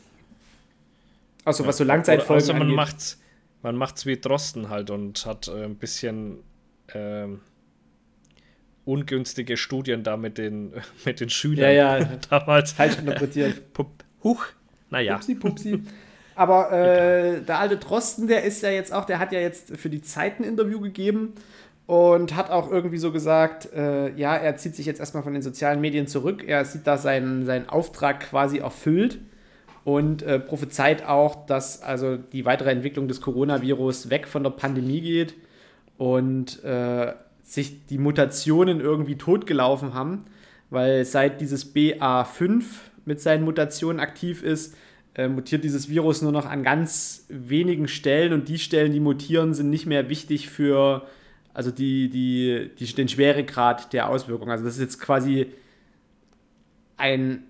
Außer 1.46 1.66
was 1.66 1.78
so 1.78 1.84
Langzeitfolgen 1.84 2.44
Außer 2.44 2.54
man 2.54 2.62
angeht. 2.64 2.76
macht's, 2.76 3.22
man 3.64 3.76
macht's 3.76 4.06
wie 4.06 4.18
Drosten 4.18 4.70
halt 4.70 4.90
und 4.90 5.26
hat 5.26 5.48
äh, 5.48 5.64
ein 5.64 5.76
bisschen 5.76 6.40
ähm, 6.94 7.42
ungünstige 8.88 9.58
Studien 9.58 10.04
da 10.04 10.18
mit 10.18 10.38
den, 10.38 10.74
mit 11.06 11.20
den 11.20 11.30
Schülern 11.30 11.74
Ja, 11.74 11.98
ja. 12.00 12.10
damals. 12.30 12.72
Falsch 12.72 12.98
interpretiert. 12.98 13.74
Pup, 13.74 14.04
huch, 14.24 14.46
naja. 14.90 15.16
Pupsi, 15.16 15.36
pupsi. 15.36 15.84
Aber 16.36 16.72
äh, 16.72 17.42
der 17.42 17.60
alte 17.60 17.78
Drosten, 17.78 18.28
der 18.28 18.44
ist 18.44 18.62
ja 18.62 18.70
jetzt 18.70 18.94
auch, 18.94 19.06
der 19.06 19.20
hat 19.20 19.32
ja 19.32 19.40
jetzt 19.40 19.76
für 19.76 19.90
die 19.90 20.02
Zeit 20.02 20.40
ein 20.40 20.44
Interview 20.44 20.80
gegeben 20.80 21.34
und 21.88 22.36
hat 22.36 22.52
auch 22.52 22.72
irgendwie 22.72 23.00
so 23.00 23.12
gesagt, 23.12 23.74
äh, 23.74 24.12
ja, 24.16 24.36
er 24.36 24.56
zieht 24.56 24.76
sich 24.76 24.86
jetzt 24.86 25.00
erstmal 25.00 25.24
von 25.24 25.34
den 25.34 25.42
sozialen 25.42 25.82
Medien 25.82 26.06
zurück. 26.06 26.44
Er 26.46 26.64
sieht 26.64 26.86
da 26.86 26.98
seinen, 26.98 27.46
seinen 27.46 27.68
Auftrag 27.68 28.20
quasi 28.20 28.60
erfüllt 28.60 29.20
und 29.84 30.22
äh, 30.22 30.40
prophezeit 30.40 31.06
auch, 31.06 31.48
dass 31.48 31.82
also 31.82 32.18
die 32.18 32.46
weitere 32.46 32.70
Entwicklung 32.70 33.08
des 33.08 33.20
Coronavirus 33.20 34.12
weg 34.12 34.28
von 34.28 34.44
der 34.44 34.52
Pandemie 34.52 35.02
geht 35.02 35.34
und 35.98 36.64
äh, 36.64 37.14
sich 37.50 37.86
die 37.88 37.98
Mutationen 37.98 38.82
irgendwie 38.82 39.16
totgelaufen 39.16 39.94
haben, 39.94 40.26
weil 40.70 41.06
seit 41.06 41.40
dieses 41.40 41.74
BA5 41.74 42.64
mit 43.06 43.22
seinen 43.22 43.46
Mutationen 43.46 44.02
aktiv 44.02 44.44
ist, 44.44 44.76
äh, 45.16 45.30
mutiert 45.30 45.64
dieses 45.64 45.88
Virus 45.90 46.22
nur 46.22 46.34
noch 46.34 46.46
an 46.46 46.62
ganz 46.64 47.26
wenigen 47.30 47.88
Stellen 47.88 48.34
und 48.34 48.50
die 48.50 48.60
Stellen, 48.60 48.92
die 48.92 49.00
mutieren, 49.00 49.54
sind 49.54 49.70
nicht 49.70 49.86
mehr 49.86 50.10
wichtig 50.10 50.50
für 50.50 51.08
also 51.54 51.72
die, 51.72 52.10
die, 52.10 52.70
die, 52.78 52.86
den 52.94 53.08
Schweregrad 53.08 53.92
der 53.94 54.10
Auswirkung. 54.10 54.52
Also 54.52 54.64
das 54.66 54.76
ist 54.76 54.82
jetzt 54.82 55.00
quasi 55.02 55.48
ein 56.98 57.44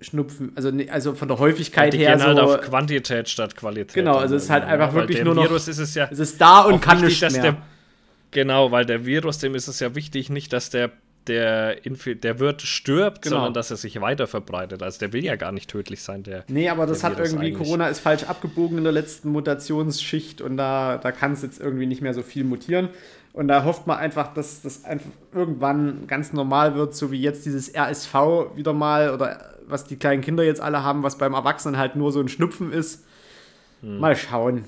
Schnupfen, 0.00 0.52
also, 0.56 0.70
ne- 0.70 0.90
also 0.90 1.14
von 1.14 1.28
der 1.28 1.38
Häufigkeit 1.38 1.92
Die 1.94 1.98
her 1.98 2.16
gehen 2.16 2.22
halt 2.26 2.36
so, 2.36 2.42
auf 2.42 2.60
Quantität 2.60 3.28
statt 3.28 3.56
Qualität. 3.56 3.94
Genau, 3.94 4.16
also 4.16 4.36
es 4.36 4.44
ist 4.44 4.50
halt 4.50 4.64
einfach 4.64 4.92
Weil 4.92 5.02
wirklich 5.02 5.22
nur 5.24 5.34
noch- 5.34 5.44
Virus 5.44 5.68
ist 5.68 5.78
es 5.78 5.94
ja 5.94 6.08
es 6.10 6.18
ist 6.18 6.38
da 6.40 6.62
und 6.62 6.82
kann 6.82 7.00
nicht 7.00 7.22
mehr. 7.32 7.56
Genau, 8.34 8.70
weil 8.70 8.84
der 8.84 9.06
Virus, 9.06 9.38
dem 9.38 9.54
ist 9.54 9.68
es 9.68 9.80
ja 9.80 9.94
wichtig, 9.94 10.28
nicht, 10.28 10.52
dass 10.52 10.68
der 10.68 10.90
der, 11.26 11.86
Infi 11.86 12.16
der 12.16 12.38
Wirt 12.38 12.62
stirbt, 12.62 13.22
Genau. 13.22 13.36
sondern 13.36 13.54
dass 13.54 13.70
er 13.70 13.76
sich 13.76 14.00
weiter 14.00 14.26
verbreitet. 14.26 14.82
Also 14.82 14.98
der 14.98 15.12
will 15.12 15.24
ja 15.24 15.36
gar 15.36 15.52
nicht 15.52 15.70
tödlich 15.70 16.02
sein, 16.02 16.22
der. 16.22 16.44
Nee, 16.48 16.68
aber 16.68 16.86
das 16.86 17.02
hat 17.02 17.16
Virus 17.16 17.30
irgendwie, 17.30 17.46
eigentlich. 17.46 17.66
Corona 17.66 17.88
ist 17.88 18.00
falsch 18.00 18.24
abgebogen 18.24 18.78
in 18.78 18.84
der 18.84 18.92
letzten 18.92 19.30
Mutationsschicht 19.30 20.40
und 20.40 20.56
da, 20.56 20.98
da 20.98 21.12
kann 21.12 21.32
es 21.32 21.42
jetzt 21.42 21.60
irgendwie 21.60 21.86
nicht 21.86 22.02
mehr 22.02 22.14
so 22.14 22.22
viel 22.22 22.44
mutieren. 22.44 22.90
Und 23.32 23.48
da 23.48 23.64
hofft 23.64 23.86
man 23.86 23.98
einfach, 23.98 24.32
dass 24.32 24.62
das 24.62 24.84
einfach 24.84 25.10
irgendwann 25.32 26.06
ganz 26.06 26.32
normal 26.32 26.76
wird, 26.76 26.94
so 26.94 27.10
wie 27.10 27.20
jetzt 27.20 27.44
dieses 27.46 27.74
RSV 27.74 28.14
wieder 28.54 28.72
mal 28.72 29.10
oder 29.12 29.54
was 29.66 29.84
die 29.84 29.96
kleinen 29.96 30.22
Kinder 30.22 30.44
jetzt 30.44 30.60
alle 30.60 30.84
haben, 30.84 31.02
was 31.02 31.18
beim 31.18 31.32
Erwachsenen 31.32 31.78
halt 31.78 31.96
nur 31.96 32.12
so 32.12 32.20
ein 32.20 32.28
Schnupfen 32.28 32.72
ist. 32.72 33.04
Hm. 33.80 33.98
Mal 33.98 34.14
schauen. 34.14 34.66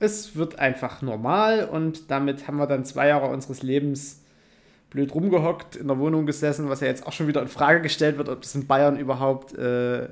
Es 0.00 0.36
wird 0.36 0.58
einfach 0.58 1.02
normal 1.02 1.64
und 1.64 2.10
damit 2.10 2.46
haben 2.46 2.58
wir 2.58 2.66
dann 2.66 2.84
zwei 2.84 3.08
Jahre 3.08 3.26
unseres 3.28 3.62
Lebens 3.62 4.22
blöd 4.90 5.14
rumgehockt, 5.14 5.76
in 5.76 5.88
der 5.88 5.98
Wohnung 5.98 6.24
gesessen, 6.24 6.68
was 6.68 6.80
ja 6.80 6.86
jetzt 6.86 7.06
auch 7.06 7.12
schon 7.12 7.26
wieder 7.26 7.42
in 7.42 7.48
Frage 7.48 7.82
gestellt 7.82 8.16
wird, 8.16 8.28
ob 8.28 8.40
das 8.40 8.54
in 8.54 8.66
Bayern 8.66 8.98
überhaupt 8.98 9.54
äh, 9.54 10.08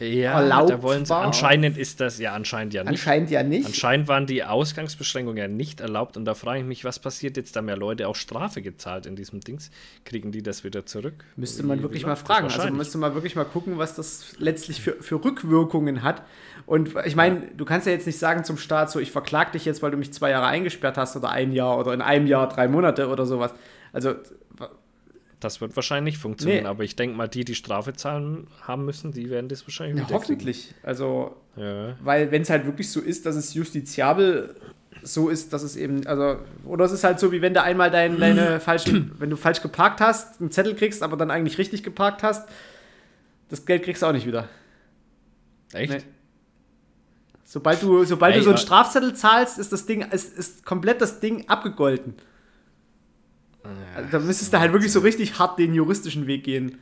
Ja, 0.00 0.40
erlaubt 0.40 0.70
da 0.70 0.82
wollen 0.82 1.04
sie, 1.04 1.10
war. 1.10 1.22
anscheinend 1.22 1.78
ist 1.78 2.00
das 2.00 2.18
ja 2.18 2.32
anscheinend 2.32 2.74
ja 2.74 2.82
nicht. 2.82 2.90
anscheinend 2.90 3.30
ja 3.30 3.42
nicht. 3.42 3.66
Anscheinend 3.66 4.08
waren 4.08 4.26
die 4.26 4.42
Ausgangsbeschränkungen 4.42 5.38
ja 5.38 5.46
nicht 5.48 5.80
erlaubt 5.80 6.16
und 6.16 6.24
da 6.24 6.34
frage 6.34 6.60
ich 6.60 6.64
mich, 6.64 6.84
was 6.84 6.98
passiert 6.98 7.36
jetzt, 7.36 7.54
da 7.54 7.62
mehr 7.62 7.76
Leute 7.76 8.08
auch 8.08 8.16
Strafe 8.16 8.60
gezahlt 8.62 9.06
in 9.06 9.14
diesem 9.14 9.40
Dings? 9.40 9.70
Kriegen 10.04 10.32
die 10.32 10.42
das 10.42 10.64
wieder 10.64 10.84
zurück? 10.84 11.24
Müsste 11.36 11.62
man 11.62 11.78
Wie- 11.78 11.82
wirklich 11.82 12.02
wie 12.02 12.06
mal 12.06 12.16
fragen. 12.16 12.46
Also 12.46 12.70
müsste 12.70 12.98
man 12.98 13.14
wirklich 13.14 13.36
mal 13.36 13.44
gucken, 13.44 13.78
was 13.78 13.94
das 13.94 14.34
letztlich 14.38 14.80
für, 14.80 14.96
für 15.00 15.24
Rückwirkungen 15.24 16.02
hat. 16.02 16.22
Und 16.66 16.90
ich 17.04 17.14
meine, 17.14 17.42
du 17.56 17.64
kannst 17.64 17.86
ja 17.86 17.92
jetzt 17.92 18.06
nicht 18.06 18.18
sagen 18.18 18.42
zum 18.42 18.56
Staat 18.56 18.90
so, 18.90 18.98
ich 18.98 19.10
verklag 19.12 19.52
dich 19.52 19.64
jetzt, 19.64 19.82
weil 19.82 19.90
du 19.90 19.96
mich 19.96 20.12
zwei 20.12 20.30
Jahre 20.30 20.46
eingesperrt 20.46 20.96
hast 20.96 21.14
oder 21.14 21.30
ein 21.30 21.52
Jahr 21.52 21.78
oder 21.78 21.92
in 21.94 22.00
einem 22.02 22.26
Jahr 22.26 22.48
drei 22.48 22.68
Monate 22.68 23.08
oder 23.08 23.26
sowas. 23.26 23.52
Also 23.92 24.14
Das 25.44 25.60
wird 25.60 25.76
wahrscheinlich 25.76 26.14
nicht 26.14 26.22
funktionieren, 26.22 26.62
Nee. 26.62 26.68
aber 26.68 26.84
ich 26.84 26.96
denke 26.96 27.16
mal, 27.16 27.28
die, 27.28 27.44
die 27.44 27.54
Strafe 27.54 27.92
zahlen 27.92 28.46
haben 28.62 28.86
müssen, 28.86 29.12
die 29.12 29.28
werden 29.28 29.48
das 29.48 29.66
wahrscheinlich 29.66 30.02
wieder 30.02 30.14
hoffentlich. 30.14 30.74
Also. 30.82 31.36
Ja. 31.56 31.96
weil 32.02 32.30
wenn 32.32 32.42
es 32.42 32.50
halt 32.50 32.64
wirklich 32.64 32.90
so 32.90 33.00
ist, 33.00 33.26
dass 33.26 33.36
es 33.36 33.52
justiziabel 33.52 34.56
so 35.02 35.28
ist, 35.28 35.52
dass 35.52 35.62
es 35.62 35.76
eben, 35.76 36.06
also, 36.06 36.38
oder 36.64 36.86
es 36.86 36.92
ist 36.92 37.04
halt 37.04 37.20
so, 37.20 37.30
wie 37.30 37.42
wenn 37.42 37.52
du 37.52 37.62
einmal 37.62 37.90
dein, 37.90 38.18
deine 38.18 38.58
falschen, 38.60 39.12
wenn 39.18 39.28
du 39.28 39.36
falsch 39.36 39.60
geparkt 39.60 40.00
hast, 40.00 40.40
einen 40.40 40.50
Zettel 40.50 40.74
kriegst, 40.74 41.02
aber 41.02 41.18
dann 41.18 41.30
eigentlich 41.30 41.58
richtig 41.58 41.82
geparkt 41.82 42.22
hast, 42.22 42.48
das 43.50 43.66
Geld 43.66 43.82
kriegst 43.82 44.02
du 44.02 44.06
auch 44.06 44.12
nicht 44.12 44.26
wieder. 44.26 44.48
Echt? 45.74 45.92
Nee. 45.92 46.02
Sobald 47.44 47.82
du, 47.82 48.04
sobald 48.04 48.32
Ey, 48.32 48.38
du 48.38 48.44
so 48.44 48.50
einen 48.50 48.58
Strafzettel 48.58 49.14
zahlst, 49.14 49.58
ist 49.58 49.72
das 49.72 49.84
Ding, 49.84 50.10
ist, 50.10 50.36
ist 50.38 50.64
komplett 50.64 51.02
das 51.02 51.20
Ding 51.20 51.48
abgegolten. 51.48 52.14
Also, 53.96 54.08
da 54.10 54.18
müsstest 54.18 54.52
du 54.52 54.58
halt 54.60 54.72
wirklich 54.72 54.92
so 54.92 55.00
richtig 55.00 55.38
hart 55.38 55.58
den 55.58 55.74
juristischen 55.74 56.26
Weg 56.26 56.44
gehen, 56.44 56.78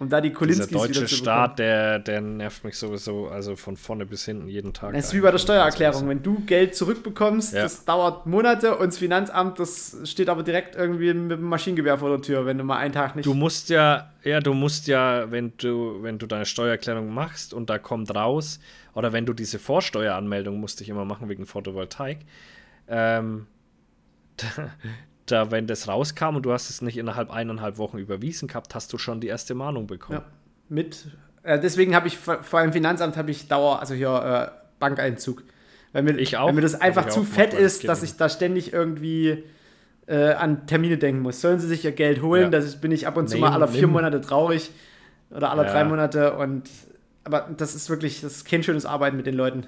um 0.00 0.08
da 0.08 0.20
die 0.20 0.30
Dieser 0.30 0.38
Kolinskis 0.38 0.68
deutsche 0.70 0.90
wieder 0.96 1.06
zu 1.06 1.14
Staat, 1.14 1.58
der, 1.60 2.00
der 2.00 2.20
nervt 2.20 2.64
mich 2.64 2.76
sowieso, 2.76 3.28
also 3.28 3.54
von 3.54 3.76
vorne 3.76 4.04
bis 4.06 4.24
hinten 4.24 4.48
jeden 4.48 4.72
Tag. 4.74 4.92
Das 4.92 5.06
ist 5.06 5.12
wie 5.14 5.18
bei 5.18 5.26
der 5.26 5.34
eigentlich. 5.34 5.42
Steuererklärung. 5.42 6.08
Wenn 6.08 6.22
du 6.22 6.40
Geld 6.46 6.74
zurückbekommst, 6.74 7.54
Ja. 7.54 7.62
das 7.62 7.84
dauert 7.84 8.26
Monate 8.26 8.76
und 8.76 8.88
das 8.88 8.98
Finanzamt, 8.98 9.60
das 9.60 9.96
steht 10.04 10.28
aber 10.28 10.42
direkt 10.42 10.74
irgendwie 10.74 11.14
mit 11.14 11.38
dem 11.38 11.42
Maschinengewehr 11.44 11.96
vor 11.98 12.10
der 12.10 12.20
Tür, 12.22 12.44
wenn 12.44 12.58
du 12.58 12.64
mal 12.64 12.78
einen 12.78 12.92
Tag 12.92 13.14
nicht. 13.14 13.24
Du 13.26 13.34
musst 13.34 13.68
ja, 13.70 14.10
ja, 14.24 14.40
du 14.40 14.52
musst 14.52 14.88
ja, 14.88 15.30
wenn 15.30 15.52
du, 15.58 16.02
wenn 16.02 16.18
du 16.18 16.26
deine 16.26 16.44
Steuererklärung 16.44 17.14
machst 17.14 17.54
und 17.54 17.70
da 17.70 17.78
kommt 17.78 18.12
raus, 18.12 18.58
oder 18.94 19.12
wenn 19.12 19.26
du 19.26 19.32
diese 19.32 19.60
Vorsteueranmeldung 19.60 20.58
musste 20.58 20.82
ich 20.82 20.88
immer 20.88 21.04
machen 21.04 21.28
wegen 21.28 21.46
Photovoltaik, 21.46 22.18
ähm, 22.88 23.46
da, 25.26 25.50
wenn 25.50 25.66
das 25.66 25.88
rauskam 25.88 26.36
und 26.36 26.42
du 26.44 26.52
hast 26.52 26.70
es 26.70 26.82
nicht 26.82 26.96
innerhalb 26.96 27.30
eineinhalb 27.30 27.78
Wochen 27.78 27.98
überwiesen 27.98 28.48
gehabt, 28.48 28.74
hast 28.74 28.92
du 28.92 28.98
schon 28.98 29.20
die 29.20 29.28
erste 29.28 29.54
Mahnung 29.54 29.86
bekommen. 29.86 30.20
Ja, 30.20 30.24
mit. 30.68 31.06
Äh, 31.42 31.58
deswegen 31.60 31.94
habe 31.94 32.08
ich 32.08 32.18
vor, 32.18 32.58
allem 32.58 32.72
Finanzamt 32.72 33.16
habe 33.16 33.30
ich 33.30 33.48
Dauer, 33.48 33.80
also 33.80 33.94
hier 33.94 34.52
äh, 34.52 34.60
Bankeinzug. 34.78 35.42
Weil 35.92 36.02
mir, 36.02 36.18
Ich 36.18 36.36
auch. 36.36 36.48
Weil 36.48 36.54
mir 36.54 36.60
das 36.60 36.80
einfach 36.80 37.08
zu 37.08 37.22
fett 37.22 37.54
ist, 37.54 37.84
das 37.84 37.86
dass 37.86 38.00
geht 38.00 38.10
ich 38.10 38.16
da 38.16 38.28
ständig 38.28 38.72
irgendwie 38.72 39.44
äh, 40.06 40.32
an 40.32 40.66
Termine 40.66 40.98
denken 40.98 41.22
muss. 41.22 41.40
Sollen 41.40 41.58
sie 41.60 41.68
sich 41.68 41.84
ihr 41.84 41.92
Geld 41.92 42.20
holen? 42.20 42.44
Ja. 42.44 42.50
Das 42.50 42.80
bin 42.80 42.92
ich 42.92 43.06
ab 43.06 43.16
und 43.16 43.28
zu 43.28 43.36
Nehmen, 43.36 43.48
mal 43.50 43.54
alle 43.54 43.68
vier 43.68 43.82
nehmen. 43.82 43.92
Monate 43.92 44.20
traurig. 44.20 44.70
Oder 45.30 45.50
alle 45.50 45.64
Ja. 45.64 45.70
drei 45.72 45.84
Monate 45.84 46.34
und 46.34 46.68
aber 47.24 47.48
das 47.56 47.74
ist 47.74 47.88
wirklich, 47.88 48.20
das 48.20 48.36
ist 48.36 48.44
kein 48.44 48.62
schönes 48.62 48.84
Arbeiten 48.84 49.16
mit 49.16 49.26
den 49.26 49.34
Leuten. 49.34 49.66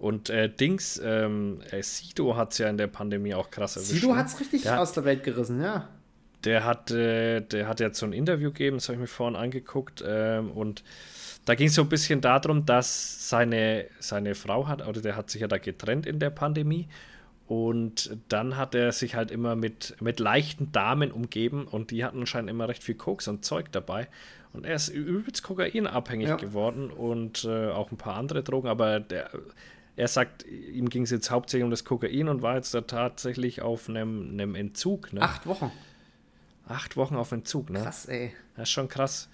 Und 0.00 0.30
äh, 0.30 0.48
Dings, 0.48 0.98
ähm, 1.04 1.60
äh, 1.70 1.82
Sido 1.82 2.34
hat 2.34 2.52
es 2.52 2.58
ja 2.58 2.70
in 2.70 2.78
der 2.78 2.86
Pandemie 2.86 3.34
auch 3.34 3.50
krass 3.50 3.76
erwischt. 3.76 3.92
Sido 3.92 4.08
ne? 4.12 4.16
hat 4.16 4.28
es 4.28 4.40
richtig 4.40 4.62
Der 4.62 4.80
aus 4.80 4.92
der 4.92 5.04
Welt 5.04 5.22
gerissen, 5.22 5.62
ja. 5.62 5.90
Der 6.44 6.64
hat, 6.64 6.90
äh, 6.90 7.42
der 7.42 7.68
hat 7.68 7.80
jetzt 7.80 7.98
so 7.98 8.06
ein 8.06 8.14
Interview 8.14 8.48
gegeben, 8.50 8.78
das 8.78 8.88
habe 8.88 8.94
ich 8.94 9.00
mir 9.00 9.06
vorhin 9.06 9.36
angeguckt. 9.36 10.02
Ähm, 10.06 10.52
und 10.52 10.82
da 11.44 11.54
ging 11.54 11.68
es 11.68 11.74
so 11.74 11.82
ein 11.82 11.90
bisschen 11.90 12.22
darum, 12.22 12.64
dass 12.64 13.28
seine, 13.28 13.88
seine 13.98 14.34
Frau 14.34 14.66
hat, 14.68 14.86
oder 14.86 15.02
der 15.02 15.16
hat 15.16 15.28
sich 15.28 15.42
ja 15.42 15.48
da 15.48 15.58
getrennt 15.58 16.06
in 16.06 16.18
der 16.18 16.30
Pandemie. 16.30 16.88
Und 17.46 18.16
dann 18.28 18.56
hat 18.56 18.74
er 18.74 18.92
sich 18.92 19.16
halt 19.16 19.30
immer 19.30 19.54
mit, 19.54 19.96
mit 20.00 20.18
leichten 20.18 20.72
Damen 20.72 21.10
umgeben 21.12 21.66
und 21.66 21.90
die 21.90 22.04
hatten 22.06 22.20
anscheinend 22.20 22.48
immer 22.48 22.68
recht 22.68 22.82
viel 22.84 22.94
Koks 22.94 23.28
und 23.28 23.44
Zeug 23.44 23.70
dabei. 23.72 24.08
Und 24.54 24.64
er 24.64 24.76
ist 24.76 24.88
übelst 24.88 25.42
kokainabhängig 25.42 26.28
Ja. 26.28 26.36
geworden 26.36 26.90
und 26.90 27.44
äh, 27.44 27.68
auch 27.68 27.90
ein 27.90 27.96
paar 27.98 28.14
andere 28.14 28.42
Drogen, 28.42 28.68
aber 28.68 29.00
der, 29.00 29.30
er 29.96 30.08
sagt, 30.08 30.44
ihm 30.46 30.88
ging 30.88 31.02
es 31.02 31.10
jetzt 31.10 31.30
hauptsächlich 31.30 31.64
um 31.64 31.70
das 31.70 31.84
Kokain 31.84 32.28
und 32.28 32.42
war 32.42 32.56
jetzt 32.56 32.72
da 32.74 32.80
tatsächlich 32.82 33.60
auf 33.62 33.88
einem, 33.88 34.30
einem 34.32 34.54
Entzug. 34.54 35.12
Ne? 35.12 35.20
Acht 35.22 35.46
Wochen. 35.46 35.70
Acht 36.66 36.96
Wochen 36.96 37.16
auf 37.16 37.32
Entzug, 37.32 37.70
ne? 37.70 37.82
Krass, 37.82 38.06
ey. 38.06 38.32
Das 38.56 38.64
ist 38.68 38.72
schon 38.72 38.88
krass. 38.88 39.28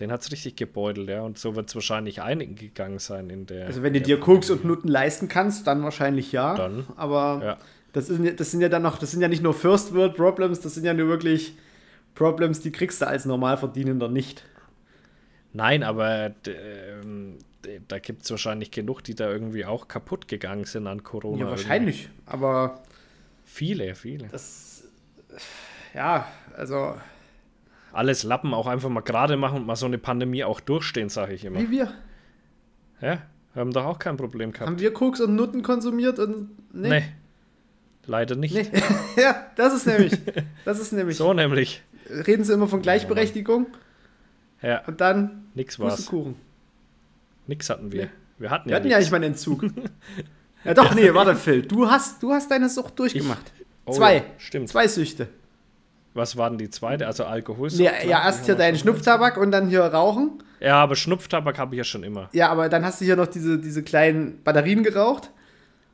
Den 0.00 0.10
hat 0.12 0.22
es 0.22 0.32
richtig 0.32 0.56
gebeutelt, 0.56 1.08
ja. 1.08 1.22
Und 1.22 1.38
so 1.38 1.54
wird 1.56 1.68
es 1.68 1.74
wahrscheinlich 1.74 2.20
einigen 2.20 2.56
gegangen 2.56 2.98
sein 2.98 3.30
in 3.30 3.46
der. 3.46 3.66
Also 3.66 3.82
wenn 3.82 3.92
du 3.92 4.00
dir 4.00 4.18
Koks 4.20 4.50
und 4.50 4.64
Nutten 4.64 4.88
leisten 4.88 5.28
kannst, 5.28 5.66
dann 5.66 5.82
wahrscheinlich 5.84 6.32
ja. 6.32 6.54
Dann, 6.56 6.86
Aber 6.96 7.40
Ja. 7.44 7.58
das, 7.92 8.08
ja- 8.08 8.32
das 8.32 8.50
sind 8.50 8.60
ja 8.60 8.68
dann 8.68 8.82
noch, 8.82 8.98
das 8.98 9.12
sind 9.12 9.20
ja 9.22 9.28
nicht 9.28 9.42
nur 9.42 9.54
First 9.54 9.94
World 9.94 10.14
Problems, 10.16 10.60
das 10.60 10.74
sind 10.74 10.84
ja 10.84 10.94
nur 10.94 11.08
wirklich 11.08 11.54
Problems, 12.14 12.60
die 12.60 12.72
kriegst 12.72 13.00
du 13.02 13.06
als 13.06 13.24
Normalverdienender 13.24 14.08
nicht. 14.08 14.44
Nein, 15.52 15.82
aber 15.84 16.32
ähm, 16.46 17.38
da 17.88 17.98
gibt 17.98 18.22
es 18.24 18.30
wahrscheinlich 18.30 18.70
genug, 18.70 19.02
die 19.02 19.14
da 19.14 19.30
irgendwie 19.30 19.64
auch 19.64 19.88
kaputt 19.88 20.28
gegangen 20.28 20.64
sind 20.64 20.86
an 20.86 21.02
Corona. 21.02 21.44
Ja, 21.44 21.50
wahrscheinlich. 21.50 22.08
Aber 22.26 22.74
Irgendwie. 22.76 22.94
Viele, 23.46 23.94
viele. 23.94 24.28
das, 24.28 24.84
ja, 25.94 26.26
also 26.56 26.94
Alles 27.92 28.22
Lappen 28.24 28.54
auch 28.54 28.66
einfach 28.66 28.88
mal 28.88 29.02
gerade 29.02 29.36
machen 29.36 29.58
und 29.58 29.66
mal 29.66 29.76
so 29.76 29.86
eine 29.86 29.98
Pandemie 29.98 30.42
auch 30.44 30.60
durchstehen, 30.60 31.08
sage 31.08 31.34
ich 31.34 31.44
immer. 31.44 31.60
wie 31.60 31.70
wir. 31.70 31.92
Ja, 33.00 33.22
haben 33.54 33.72
doch 33.72 33.84
auch 33.84 33.98
kein 33.98 34.16
Problem 34.16 34.52
gehabt. 34.52 34.68
Haben 34.68 34.80
wir 34.80 34.92
Koks 34.92 35.20
und 35.20 35.34
Nutten 35.36 35.62
konsumiert 35.62 36.18
und 36.18 36.50
nee. 36.72 36.88
nee. 36.88 37.04
Leider 38.06 38.36
nicht. 38.36 38.54
Nee. 38.54 38.68
ja, 39.16 39.46
das 39.56 39.74
ist 39.74 39.86
nämlich. 39.86 40.18
Das 40.64 40.78
ist 40.78 40.92
nämlich. 40.92 41.16
So 41.16 41.32
nämlich. 41.32 41.82
Reden 42.10 42.44
sie 42.44 42.52
immer 42.52 42.68
von 42.68 42.82
Gleichberechtigung 42.82 43.66
Ja, 44.60 44.84
und 44.86 45.00
dann 45.00 45.46
nix 45.54 45.78
war's. 45.78 45.96
Pustekuchen. 45.96 46.36
Nix 47.46 47.70
hatten 47.70 47.92
wir. 47.92 48.04
Nee. 48.04 48.10
Wir 48.38 48.50
hatten 48.50 48.66
Wir 48.66 48.72
ja 48.72 48.76
hatten 48.76 48.88
ja 48.88 48.96
nix. 48.96 49.06
nicht 49.06 49.10
mal 49.12 49.16
einen 49.16 49.32
Entzug. 49.32 49.64
ja 50.64 50.74
doch, 50.74 50.94
nee, 50.94 51.12
warte, 51.14 51.34
Phil. 51.34 51.62
Du 51.62 51.88
hast, 51.90 52.22
du 52.22 52.32
hast 52.32 52.50
deine 52.50 52.68
Sucht 52.68 52.98
durchgemacht. 52.98 53.52
Oh 53.84 53.92
Zwei. 53.92 54.16
Ja, 54.16 54.22
stimmt. 54.38 54.68
Zwei 54.68 54.88
Süchte. 54.88 55.28
Was 56.14 56.36
war 56.36 56.48
denn 56.48 56.58
die 56.58 56.70
zweite? 56.70 57.06
Also 57.06 57.24
Alkohol? 57.24 57.68
Nee, 57.72 57.84
ja, 57.84 58.24
erst 58.24 58.46
hier 58.46 58.54
deinen 58.54 58.78
Schnupftabak 58.78 59.36
und 59.36 59.50
dann 59.50 59.68
hier 59.68 59.82
Rauchen. 59.82 60.42
Ja, 60.60 60.76
aber 60.76 60.94
Schnupftabak 60.94 61.58
habe 61.58 61.74
ich 61.74 61.78
ja 61.78 61.84
schon 61.84 62.04
immer. 62.04 62.28
Ja, 62.32 62.50
aber 62.50 62.68
dann 62.68 62.84
hast 62.84 63.00
du 63.00 63.04
hier 63.04 63.16
noch 63.16 63.26
diese, 63.26 63.58
diese 63.58 63.82
kleinen 63.82 64.42
Batterien 64.44 64.84
geraucht. 64.84 65.30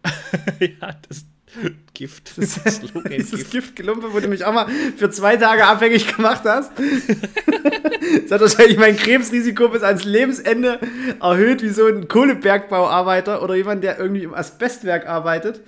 ja, 0.61 0.95
das 1.09 1.25
Gift. 1.95 2.37
Das 2.37 2.57
ist 2.57 2.65
Dieses 2.65 2.95
Lungengift. 2.95 3.51
Giftgelumpe, 3.51 4.13
wo 4.13 4.21
du 4.21 4.29
mich 4.29 4.45
auch 4.45 4.53
mal 4.53 4.69
für 4.97 5.11
zwei 5.11 5.37
Tage 5.37 5.65
abhängig 5.65 6.15
gemacht 6.15 6.43
hast. 6.45 6.73
das 8.23 8.31
hat 8.31 8.41
wahrscheinlich 8.41 8.79
mein 8.79 8.97
Krebsrisiko 8.97 9.69
bis 9.69 9.83
ans 9.83 10.05
Lebensende 10.05 10.81
erhöht, 11.21 11.63
wie 11.63 11.69
so 11.71 11.87
ein 11.87 12.09
Kohlebergbauarbeiter 12.09 13.43
oder 13.43 13.55
jemand, 13.55 13.85
der 13.85 13.99
irgendwie 13.99 14.25
im 14.25 14.35
Asbestwerk 14.35 15.07
arbeitet. 15.07 15.61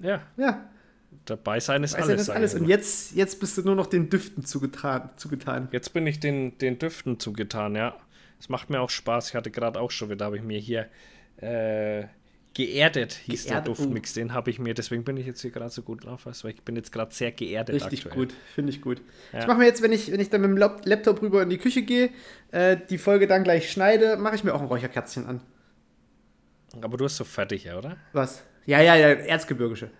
Ja, 0.00 0.22
Ja, 0.36 0.68
dabei 1.24 1.60
sein 1.60 1.82
ist 1.84 1.94
ja 1.94 2.00
alles. 2.00 2.26
sag 2.26 2.36
alles. 2.36 2.54
Und 2.54 2.66
jetzt, 2.68 3.14
jetzt 3.14 3.40
bist 3.40 3.56
du 3.58 3.62
nur 3.62 3.74
noch 3.74 3.86
den 3.86 4.10
Düften 4.10 4.44
zugetan. 4.44 5.10
zugetan. 5.16 5.68
Jetzt 5.72 5.92
bin 5.92 6.06
ich 6.06 6.20
den, 6.20 6.58
den 6.58 6.78
Düften 6.78 7.18
zugetan, 7.18 7.74
ja. 7.74 7.96
Es 8.38 8.48
macht 8.48 8.68
mir 8.68 8.80
auch 8.80 8.90
Spaß. 8.90 9.30
Ich 9.30 9.34
hatte 9.34 9.50
gerade 9.50 9.80
auch 9.80 9.90
schon 9.90 10.10
wieder, 10.10 10.26
habe 10.26 10.36
ich 10.36 10.42
mir 10.42 10.58
hier 10.58 10.88
äh, 11.38 12.04
geerdet, 12.54 13.12
hieß 13.12 13.44
Geerdet, 13.46 13.66
der 13.66 13.74
Duftmix. 13.74 14.14
Den 14.14 14.32
habe 14.32 14.50
ich 14.50 14.58
mir, 14.58 14.74
deswegen 14.74 15.04
bin 15.04 15.16
ich 15.16 15.26
jetzt 15.26 15.42
hier 15.42 15.50
gerade 15.50 15.70
so 15.70 15.82
gut 15.82 16.04
drauf, 16.04 16.24
weil 16.26 16.52
ich 16.52 16.62
bin 16.62 16.76
jetzt 16.76 16.92
gerade 16.92 17.12
sehr 17.12 17.32
geerdet 17.32 17.74
Richtig 17.74 18.06
aktuell. 18.06 18.26
gut, 18.26 18.34
finde 18.54 18.70
ich 18.70 18.80
gut. 18.80 19.02
Ja. 19.32 19.40
Ich 19.40 19.46
mache 19.46 19.58
mir 19.58 19.66
jetzt, 19.66 19.82
wenn 19.82 19.92
ich, 19.92 20.10
wenn 20.12 20.20
ich 20.20 20.30
dann 20.30 20.40
mit 20.40 20.50
dem 20.50 20.56
Lap- 20.56 20.82
Laptop 20.84 21.20
rüber 21.22 21.42
in 21.42 21.50
die 21.50 21.58
Küche 21.58 21.82
gehe, 21.82 22.10
äh, 22.52 22.76
die 22.88 22.98
Folge 22.98 23.26
dann 23.26 23.44
gleich 23.44 23.70
schneide, 23.70 24.16
mache 24.16 24.36
ich 24.36 24.44
mir 24.44 24.54
auch 24.54 24.60
ein 24.60 24.66
Räucherkerzchen 24.68 25.26
an. 25.26 25.40
Aber 26.80 26.96
du 26.96 27.04
hast 27.04 27.16
so 27.16 27.24
fertig, 27.24 27.64
ja, 27.64 27.78
oder? 27.78 27.96
Was? 28.12 28.42
Ja, 28.66 28.80
ja, 28.80 28.96
ja, 28.96 29.08
Erzgebirgische. 29.08 29.90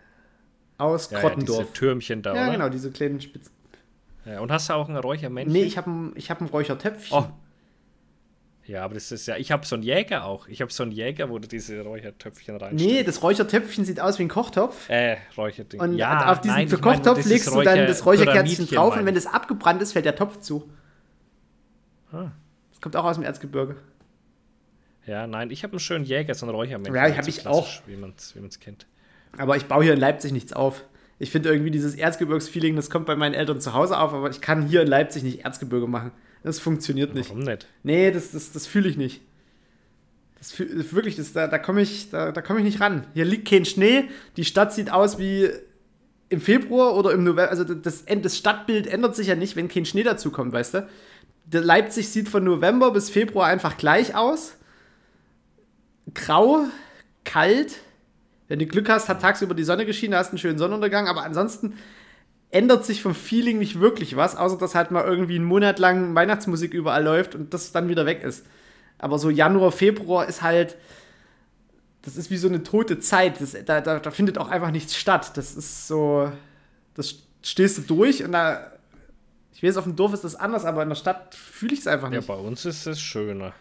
Aus 0.79 1.11
Ja, 1.11 1.19
ja, 1.19 1.21
Krottendorf. 1.29 1.61
diese 1.63 1.73
Türmchen 1.73 2.23
da, 2.23 2.35
Ja, 2.35 2.43
oder? 2.45 2.53
genau, 2.53 2.69
diese 2.69 2.91
kleinen 2.91 3.21
Spitzen. 3.21 3.53
Ja, 4.25 4.41
und 4.41 4.51
hast 4.51 4.69
du 4.71 4.73
auch 4.73 4.89
ein 4.89 4.97
Räuchermännchen? 4.97 5.53
Nee, 5.53 5.65
ich 5.65 5.77
habe 5.77 5.91
ein, 5.91 6.13
ich 6.17 6.31
hab 6.31 6.41
ein 6.41 6.47
Räuchertöpfchen. 6.49 7.17
Oh. 7.19 7.27
Ja, 8.67 8.83
aber 8.83 8.95
das 8.95 9.12
ist 9.12 9.27
ja, 9.27 9.37
ich 9.37 9.53
habe 9.53 9.67
so 9.67 9.77
einen 9.77 9.83
Jäger 9.83 10.25
auch. 10.25 10.49
Ich 10.49 10.62
habe 10.62 10.73
so 10.73 10.83
einen 10.83 10.93
Jäger, 10.93 11.29
wo 11.29 11.39
du 11.39 11.47
diese 11.47 11.83
Räuchertöpfchen 11.83 12.57
reinstellst. 12.57 12.85
nee, 12.85 13.03
das 13.03 13.23
Räuchertöpfchen 13.23 13.85
sieht 13.85 14.01
aus 14.01 14.19
wie 14.19 14.23
ein 14.23 14.29
Kochtopf. 14.29 14.89
Äh, 14.89 15.19
Räucherding. 15.37 15.81
Und 15.81 15.99
ja, 15.99 16.33
auf 16.33 16.41
diesen 16.41 16.55
nein, 16.57 16.67
ich 16.67 16.73
meine, 16.73 16.83
Kochtopf 16.83 17.19
ist 17.19 17.27
legst 17.27 17.49
du 17.49 17.61
dann 17.61 17.87
das 17.87 18.07
Räucherkerzchen 18.07 18.67
drauf 18.67 18.93
und 18.93 18.97
meine 18.97 19.07
wenn 19.07 19.17
ich. 19.17 19.25
das 19.25 19.33
abgebrannt 19.33 19.83
ist, 19.83 19.93
fällt 19.93 20.07
der 20.07 20.17
Topf 20.17 20.41
zu. 20.41 20.71
Ah. 22.11 22.31
Das 22.71 22.81
kommt 22.81 22.97
auch 22.97 23.05
aus 23.05 23.17
dem 23.17 23.25
Erzgebirge. 23.25 23.77
Ja, 25.07 25.27
nein, 25.27 25.51
ich 25.51 25.62
habe 25.62 25.73
einen 25.73 25.81
schönen 25.81 26.05
Jäger, 26.07 26.35
so 26.35 26.47
einen 26.47 26.55
Räuchermännchen. 26.55 26.95
Ja, 26.95 27.15
hab 27.15 27.25
so 27.25 27.29
ich 27.29 27.39
klassisch, 27.39 27.83
Wie 27.87 27.97
man 27.97 28.15
es 28.17 28.35
wie 28.35 28.41
man's 28.41 28.61
kennt. 28.61 28.87
Aber 29.37 29.57
ich 29.57 29.67
baue 29.67 29.85
hier 29.85 29.93
in 29.93 30.01
Leipzig 30.01 30.33
nichts 30.33 30.55
auf. 30.55 30.85
Ich 31.19 31.31
finde 31.31 31.51
irgendwie 31.51 31.71
dieses 31.71 31.95
Erzgebirgsfeeling, 31.95 32.77
das 32.77 32.89
kommt 32.89 33.07
bei 33.07 33.15
meinen 33.15 33.35
Eltern 33.35 33.61
zu 33.61 33.75
Hause 33.75 33.99
auf, 33.99 34.15
aber 34.15 34.31
ich 34.31 34.41
kann 34.41 34.67
hier 34.67 34.83
in 34.83 34.89
Leipzig 34.89 35.23
nicht 35.23 35.45
Erzgebirge 35.45 35.87
machen. 35.87 36.12
Das 36.45 36.61
funktioniert 36.61 37.14
nicht. 37.14 37.30
Warum 37.30 37.42
nicht? 37.42 37.66
Nee, 37.82 38.11
das, 38.12 38.30
das, 38.30 38.53
das 38.53 38.66
fühle 38.66 38.88
ich 38.88 38.99
nicht. 38.99 39.22
Das 40.38 40.59
wirklich, 40.59 41.16
das, 41.16 41.32
da, 41.32 41.49
da 41.49 41.59
komme 41.59 41.80
ich, 41.80 42.11
da, 42.11 42.32
da 42.32 42.42
komm 42.42 42.59
ich 42.59 42.64
nicht 42.64 42.80
ran. 42.80 43.07
Hier 43.14 43.24
liegt 43.24 43.49
kein 43.49 43.64
Schnee, 43.64 44.11
die 44.36 44.45
Stadt 44.45 44.74
sieht 44.74 44.92
aus 44.92 45.18
wie 45.18 45.49
im 46.28 46.42
Februar 46.42 46.97
oder 46.97 47.12
im 47.12 47.24
November. 47.24 47.49
Also 47.49 47.64
das, 47.64 48.05
das 48.05 48.36
Stadtbild 48.36 48.86
ändert 48.86 49.16
sich 49.16 49.28
ja 49.28 49.36
nicht, 49.36 49.57
wenn 49.57 49.68
kein 49.68 49.86
Schnee 49.86 50.03
dazukommt, 50.03 50.53
weißt 50.53 50.74
du? 50.74 50.88
Der 51.47 51.62
Leipzig 51.62 52.11
sieht 52.11 52.28
von 52.28 52.45
November 52.45 52.90
bis 52.90 53.09
Februar 53.09 53.47
einfach 53.47 53.78
gleich 53.78 54.14
aus. 54.14 54.57
Grau, 56.12 56.66
kalt. 57.24 57.78
Wenn 58.49 58.59
du 58.59 58.66
Glück 58.66 58.90
hast, 58.90 59.09
hat 59.09 59.22
tagsüber 59.22 59.55
die 59.55 59.64
Sonne 59.64 59.86
geschienen, 59.86 60.14
hast 60.14 60.28
einen 60.28 60.38
schönen 60.38 60.59
Sonnenuntergang, 60.59 61.09
aber 61.09 61.22
ansonsten 61.22 61.72
ändert 62.55 62.85
sich 62.85 63.03
vom 63.03 63.15
Feeling 63.15 63.59
nicht 63.59 63.81
wirklich 63.81 64.17
was, 64.17 64.37
außer 64.37 64.57
dass 64.57 64.75
halt 64.75 64.91
mal 64.93 65.05
irgendwie 65.05 65.35
einen 65.37 65.45
Monat 65.45 65.79
lang 65.81 66.15
Weihnachtsmusik 66.15 66.73
überall 66.73 67.03
läuft 67.03 67.35
und 67.35 67.53
das 67.53 67.73
dann 67.73 67.89
wieder 67.89 68.07
weg 68.07 68.23
ist. 68.23 68.47
Aber 68.99 69.19
so 69.19 69.29
Januar, 69.29 69.73
Februar 69.73 70.27
ist 70.29 70.41
halt, 70.43 70.77
das 72.03 72.17
ist 72.17 72.31
wie 72.31 72.37
so 72.37 72.47
eine 72.49 72.63
tote 72.63 73.01
Zeit. 73.01 73.41
Das, 73.41 73.57
da, 73.65 73.81
da, 73.81 73.99
da 73.99 74.11
findet 74.13 74.39
auch 74.39 74.49
einfach 74.49 74.71
nichts 74.71 74.97
statt. 74.97 75.37
Das 75.37 75.57
ist 75.57 75.89
so, 75.89 76.31
das 76.95 77.17
stehst 77.43 77.77
du 77.79 77.83
durch 77.83 78.23
und 78.23 78.31
da, 78.33 78.71
ich 79.53 79.63
weiß, 79.63 79.77
auf 79.77 79.85
dem 79.85 79.97
Dorf 79.97 80.13
ist 80.15 80.23
das 80.23 80.37
anders, 80.37 80.65
aber 80.65 80.83
in 80.85 80.89
der 80.91 80.97
Stadt 80.97 81.35
fühle 81.35 81.75
ich 81.75 81.81
es 81.81 81.87
einfach 81.89 82.11
Ja, 82.13 82.19
nicht. 82.19 82.29
bei 82.29 82.35
uns 82.35 82.65
ist 82.65 82.87
es 82.87 83.01
schöner. 83.01 83.53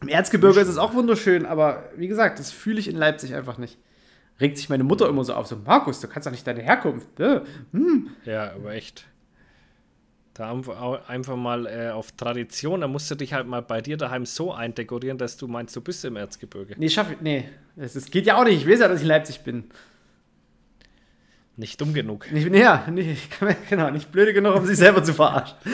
Im 0.00 0.08
Erzgebirge 0.08 0.60
ist 0.60 0.68
es 0.68 0.78
auch 0.78 0.94
wunderschön, 0.94 1.44
aber 1.44 1.84
wie 1.96 2.08
gesagt, 2.08 2.38
das 2.38 2.52
fühle 2.52 2.80
ich 2.80 2.88
in 2.88 2.96
Leipzig 2.96 3.34
einfach 3.34 3.58
nicht. 3.58 3.76
Regt 4.40 4.58
sich 4.58 4.68
meine 4.68 4.84
Mutter 4.84 5.08
immer 5.08 5.24
so 5.24 5.34
auf, 5.34 5.46
so, 5.46 5.56
Markus, 5.56 6.00
du 6.00 6.08
kannst 6.08 6.26
doch 6.26 6.32
nicht 6.32 6.46
deine 6.46 6.62
Herkunft. 6.62 7.18
Äh. 7.20 7.40
Ja, 8.24 8.52
aber 8.52 8.74
echt. 8.74 9.06
Da 10.34 10.52
einfach 11.08 11.36
mal 11.36 11.66
äh, 11.66 11.88
auf 11.88 12.12
Tradition, 12.12 12.82
da 12.82 12.88
musst 12.88 13.10
du 13.10 13.14
dich 13.14 13.32
halt 13.32 13.46
mal 13.46 13.62
bei 13.62 13.80
dir 13.80 13.96
daheim 13.96 14.26
so 14.26 14.52
eindekorieren, 14.52 15.16
dass 15.16 15.38
du 15.38 15.48
meinst, 15.48 15.74
du 15.74 15.80
bist 15.80 16.04
im 16.04 16.16
Erzgebirge. 16.16 16.74
Nee, 16.76 16.90
schaff 16.90 17.10
ich, 17.10 17.22
nee. 17.22 17.48
Das, 17.74 17.94
das 17.94 18.10
geht 18.10 18.26
ja 18.26 18.36
auch 18.36 18.44
nicht. 18.44 18.60
Ich 18.60 18.68
weiß 18.68 18.80
ja, 18.80 18.88
dass 18.88 18.98
ich 18.98 19.04
in 19.04 19.08
Leipzig 19.08 19.40
bin. 19.40 19.64
Nicht 21.56 21.80
dumm 21.80 21.94
genug. 21.94 22.30
Ich 22.30 22.44
bin 22.44 22.52
ja, 22.52 22.86
nee, 22.90 23.16
genau, 23.70 23.90
nicht 23.90 24.12
blöde 24.12 24.34
genug, 24.34 24.56
um 24.56 24.66
sich 24.66 24.76
selber 24.76 25.02
zu 25.02 25.14
verarschen. 25.14 25.56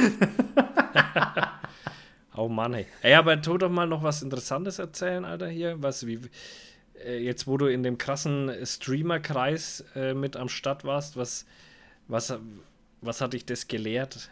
Oh 2.34 2.48
Mann, 2.48 2.72
hey. 2.72 2.86
Ey, 3.02 3.14
aber 3.14 3.40
tu 3.40 3.58
doch 3.58 3.68
mal 3.68 3.86
noch 3.86 4.02
was 4.02 4.22
Interessantes 4.22 4.78
erzählen, 4.78 5.24
Alter, 5.24 5.48
hier. 5.48 5.82
Was, 5.82 6.06
wie, 6.06 6.18
jetzt 7.06 7.46
wo 7.46 7.56
du 7.56 7.66
in 7.66 7.82
dem 7.82 7.98
krassen 7.98 8.50
Streamer-Kreis 8.64 9.84
äh, 9.94 10.14
mit 10.14 10.36
am 10.36 10.48
Start 10.48 10.84
warst, 10.84 11.16
was, 11.16 11.46
was, 12.08 12.34
was 13.00 13.20
hat 13.20 13.32
dich 13.32 13.44
das 13.46 13.68
gelehrt? 13.68 14.30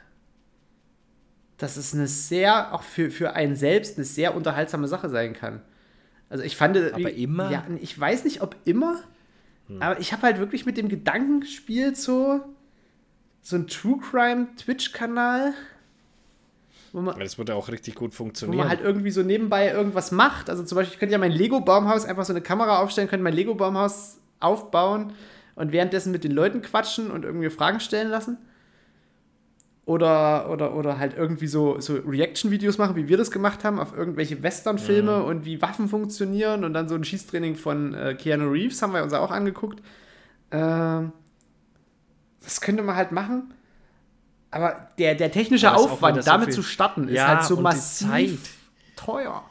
Dass 1.59 1.77
es 1.77 1.93
eine 1.95 2.07
sehr, 2.07 2.73
auch 2.75 2.83
für, 2.83 3.11
für 3.11 3.35
einen 3.35 3.55
selbst, 3.57 3.99
eine 3.99 4.05
sehr 4.07 4.35
unterhaltsame 4.35 4.89
Sache 4.89 5.09
sein 5.11 5.35
kann. 5.35 5.61
Also 6.31 6.43
ich 6.45 6.57
fand. 6.57 6.77
Aber 6.77 6.97
wie- 6.99 7.23
immer? 7.25 7.51
Ja, 7.51 7.65
ich 7.81 7.99
weiß 7.99 8.25
nicht, 8.25 8.41
ob 8.41 8.57
immer. 8.65 9.03
Aber 9.79 10.01
ich 10.01 10.13
habe 10.13 10.23
halt 10.23 10.39
wirklich 10.39 10.67
mit 10.67 10.77
dem 10.77 10.89
Gedanken 10.89 11.41
gespielt, 11.43 11.97
so, 11.97 12.41
so 13.41 13.55
ein 13.55 13.69
True 13.69 13.99
Crime 14.01 14.49
Twitch-Kanal, 14.57 15.55
wo 16.93 17.01
man, 17.01 17.15
Weil 17.17 17.25
Das 17.25 17.39
würde 17.39 17.55
auch 17.55 17.69
richtig 17.69 17.95
gut 17.95 18.13
wo 18.13 18.17
funktionieren. 18.17 18.59
man 18.59 18.69
halt 18.69 18.81
irgendwie 18.81 19.11
so 19.11 19.23
nebenbei 19.23 19.71
irgendwas 19.71 20.13
macht. 20.13 20.51
Also 20.51 20.63
zum 20.65 20.77
Beispiel, 20.77 20.95
ich 20.95 20.99
könnte 21.01 21.13
ja 21.13 21.19
mein 21.19 21.33
Lego-Baumhaus 21.33 22.05
einfach 22.05 22.25
so 22.25 22.33
eine 22.33 22.41
Kamera 22.43 22.79
aufstellen, 22.81 23.09
könnte 23.09 23.25
mein 23.25 23.35
Lego-Baumhaus 23.35 24.19
aufbauen 24.41 25.13
und 25.55 25.73
währenddessen 25.73 26.13
mit 26.13 26.25
den 26.25 26.33
Leuten 26.33 26.63
quatschen 26.63 27.11
und 27.11 27.25
irgendwie 27.25 27.51
Fragen 27.51 27.81
stellen 27.81 28.09
lassen. 28.09 28.39
Oder, 29.87 30.51
oder, 30.51 30.75
oder 30.77 30.99
halt 30.99 31.17
irgendwie 31.17 31.49
so, 31.49 31.81
so 31.81 31.97
Reaction-Videos 31.97 32.79
machen, 32.79 32.95
wie 32.95 33.09
wir 33.09 33.17
das 33.17 33.31
gemacht 33.31 33.65
haben, 33.65 33.81
auf 33.81 33.97
irgendwelche 33.97 34.41
Western-Filme 34.43 35.25
und 35.25 35.45
wie 35.45 35.61
Waffen 35.63 35.89
funktionieren 35.89 36.65
und 36.65 36.75
dann 36.75 36.89
so 36.89 36.95
ein 36.95 37.03
Schießtraining 37.03 37.57
von 37.57 37.95
äh, 37.95 38.15
Keanu 38.15 38.51
Reeves 38.51 38.83
haben 38.83 38.93
wir 38.95 39.03
uns 39.03 39.13
auch 39.13 39.33
angeguckt. 39.33 39.83
Ähm, 40.53 41.13
das 42.43 42.61
könnte 42.61 42.83
man 42.83 42.95
halt 42.95 43.11
machen. 43.11 43.53
Aber 44.51 44.89
der, 44.99 45.15
der 45.15 45.31
technische 45.31 45.67
ist 45.67 45.73
Aufwand, 45.73 46.17
so 46.23 46.31
damit 46.31 46.47
viel- 46.47 46.55
zu 46.55 46.63
starten, 46.63 47.09
ist 47.09 47.15
Ja, 47.15 47.29
halt 47.29 47.45
so 47.45 47.61
massiv 47.61 48.57
teuer. 48.97 49.45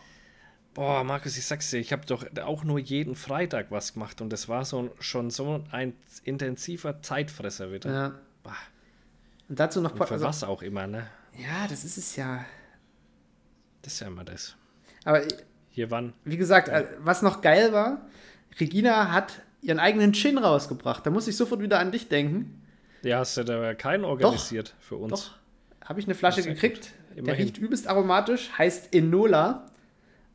Boah, 0.74 1.04
Markus, 1.04 1.38
ich 1.38 1.46
sag's 1.46 1.70
dir, 1.72 1.78
ich 1.80 1.92
habe 1.92 2.06
doch 2.06 2.26
auch 2.44 2.64
nur 2.64 2.80
jeden 2.80 3.16
Freitag 3.16 3.68
was 3.72 3.94
gemacht 3.94 4.22
und 4.22 4.30
das 4.32 4.48
war 4.50 4.66
so 4.66 4.94
schon 5.00 5.30
so 5.30 5.64
ein 5.72 5.94
intensiver 6.24 7.02
Zeitfresser 7.02 7.72
wieder. 7.72 7.92
Ja. 7.94 8.12
Bah, 8.44 8.56
Und 9.50 9.60
dazu 9.60 9.82
noch 9.82 9.92
und 9.92 10.06
für 10.06 10.14
also, 10.14 10.26
was 10.26 10.44
auch 10.44 10.62
immer, 10.62 10.86
ne? 10.88 11.08
Ja, 11.38 11.68
das 11.68 11.84
ist 11.84 11.98
es 11.98 12.16
ja. 12.16 12.46
Das 13.82 13.94
ist 13.94 14.00
ja 14.02 14.08
immer 14.08 14.24
das. 14.24 14.56
Aber 15.06 15.22
Hier 15.70 15.90
wann? 15.92 16.14
wie 16.26 16.38
gesagt, 16.38 16.68
äh, 16.68 16.86
was 17.00 17.22
noch 17.22 17.42
geil 17.42 17.72
war, 17.74 18.06
Regina 18.60 19.12
hat 19.12 19.42
ihren 19.62 19.80
eigenen 19.80 20.14
Gin 20.14 20.38
rausgebracht. 20.38 21.06
Da 21.06 21.10
muss 21.10 21.28
ich 21.28 21.36
sofort 21.38 21.62
wieder 21.62 21.80
an 21.80 21.92
dich 21.92 22.08
denken. 22.10 22.59
Ja, 23.04 23.20
hast 23.20 23.38
du 23.38 23.44
da 23.44 23.74
keinen 23.74 24.04
organisiert 24.06 24.74
für 24.80 24.96
uns? 24.98 25.12
Doch, 25.12 25.32
habe 25.88 26.00
ich 26.00 26.06
eine 26.06 26.16
Flasche 26.16 26.44
gekriegt. 26.44 26.92
gut. 27.16 27.28
Der 27.28 27.38
riecht 27.38 27.58
übelst 27.58 27.88
aromatisch, 27.88 28.50
heißt 28.58 28.94
Enola. 28.94 29.66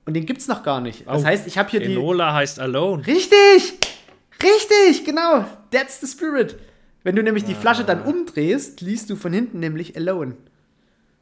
Und 0.06 0.14
den 0.14 0.26
gibt's 0.26 0.48
noch 0.48 0.62
gar 0.62 0.80
nicht. 0.80 1.06
Das 1.06 1.22
Oh, 1.22 1.24
heißt, 1.24 1.46
ich 1.46 1.56
habe 1.56 1.70
hier 1.70 1.80
die. 1.80 1.92
Enola 1.92 2.34
heißt 2.34 2.60
Alone. 2.60 3.06
Richtig! 3.06 3.78
Richtig, 4.42 5.04
genau. 5.04 5.44
That's 5.70 6.00
the 6.00 6.06
spirit. 6.06 6.56
Wenn 7.02 7.16
du 7.16 7.22
nämlich 7.22 7.44
die 7.44 7.54
Flasche 7.54 7.82
Ah. 7.82 7.86
dann 7.86 8.02
umdrehst, 8.02 8.80
liest 8.80 9.08
du 9.10 9.16
von 9.16 9.32
hinten 9.32 9.60
nämlich 9.60 9.96
Alone. 9.96 10.36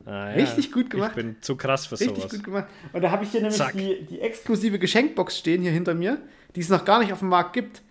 Ah, 0.05 0.31
ja. 0.31 0.35
Richtig 0.35 0.73
gut 0.73 0.91
gemacht. 0.91 1.11
Ich 1.11 1.23
bin 1.23 1.37
zu 1.41 1.57
krass 1.57 1.87
für 1.87 1.99
Richtig 2.01 2.17
sowas. 2.17 2.31
gut 2.33 2.43
gemacht. 2.45 2.67
Und 2.93 3.03
da 3.03 3.11
habe 3.13 3.23
ich 3.25 3.31
hier 3.31 3.41
nämlich 3.43 3.63
die, 3.75 4.05
die 4.07 4.21
exklusive 4.21 4.79
Geschenkbox 4.81 5.39
stehen 5.39 5.63
hier 5.63 5.71
hinter 5.71 5.95
mir, 5.95 6.19
die 6.57 6.61
es 6.61 6.69
noch 6.69 6.85
gar 6.85 6.99
nicht 7.01 7.13
auf 7.13 7.21
dem 7.21 7.29
Markt 7.29 7.53
gibt. 7.53 7.83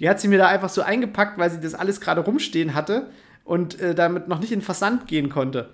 Die 0.00 0.08
hat 0.08 0.20
sie 0.20 0.28
mir 0.28 0.38
da 0.38 0.48
einfach 0.48 0.68
so 0.68 0.82
eingepackt, 0.82 1.38
weil 1.38 1.50
sie 1.50 1.60
das 1.60 1.74
alles 1.74 2.00
gerade 2.00 2.20
rumstehen 2.20 2.74
hatte 2.74 3.10
und 3.44 3.80
äh, 3.80 3.94
damit 3.94 4.28
noch 4.28 4.38
nicht 4.40 4.52
in 4.52 4.62
Versand 4.62 5.06
gehen 5.08 5.28
konnte. 5.28 5.70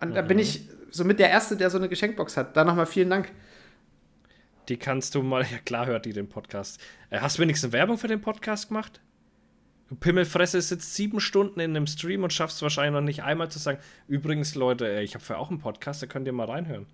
Und 0.00 0.14
da 0.14 0.22
bin 0.22 0.36
Mhm. 0.36 0.42
ich 0.42 0.68
somit 0.90 1.18
der 1.18 1.30
Erste, 1.30 1.56
der 1.56 1.70
so 1.70 1.78
eine 1.78 1.88
Geschenkbox 1.88 2.36
hat. 2.36 2.56
Da 2.56 2.64
nochmal 2.64 2.86
vielen 2.86 3.08
Dank. 3.10 3.30
Die 4.68 4.76
kannst 4.76 5.14
du 5.14 5.22
mal, 5.22 5.42
ja 5.50 5.58
klar 5.64 5.86
hört 5.86 6.04
die 6.06 6.12
den 6.12 6.28
Podcast. 6.28 6.80
Äh, 7.10 7.20
hast 7.20 7.38
du 7.38 7.42
wenigstens 7.42 7.72
Werbung 7.72 7.98
für 7.98 8.08
den 8.08 8.20
Podcast 8.20 8.68
gemacht? 8.68 9.00
Du 9.88 9.94
Pimmelfresse 9.96 10.60
sitzt 10.60 10.94
sieben 10.94 11.20
Stunden 11.20 11.60
in 11.60 11.76
einem 11.76 11.86
Stream 11.86 12.22
und 12.24 12.32
schaffst 12.32 12.62
wahrscheinlich 12.62 12.92
noch 12.94 13.00
nicht 13.06 13.22
einmal 13.22 13.50
zu 13.50 13.58
sagen, 13.58 13.78
übrigens 14.08 14.54
Leute, 14.54 14.88
äh, 14.88 15.02
ich 15.02 15.14
habe 15.14 15.24
für 15.24 15.38
auch 15.38 15.50
einen 15.50 15.58
Podcast, 15.58 16.02
da 16.02 16.06
könnt 16.06 16.26
ihr 16.26 16.32
mal 16.32 16.46
reinhören. 16.48 16.86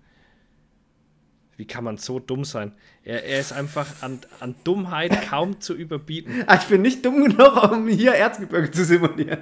Wie 1.59 1.67
kann 1.67 1.83
man 1.83 1.97
so 1.97 2.19
dumm 2.19 2.45
sein? 2.45 2.71
Er, 3.03 3.25
er 3.25 3.41
ist 3.41 3.51
einfach 3.51 3.85
an, 3.99 4.19
an 4.39 4.55
Dummheit 4.63 5.27
kaum 5.29 5.59
zu 5.59 5.73
überbieten. 5.75 6.33
Ah, 6.47 6.55
ich 6.55 6.67
bin 6.69 6.81
nicht 6.81 7.05
dumm 7.05 7.21
genug, 7.21 7.69
um 7.69 7.85
hier 7.89 8.13
Erzgebirge 8.13 8.71
zu 8.71 8.85
simulieren. 8.85 9.39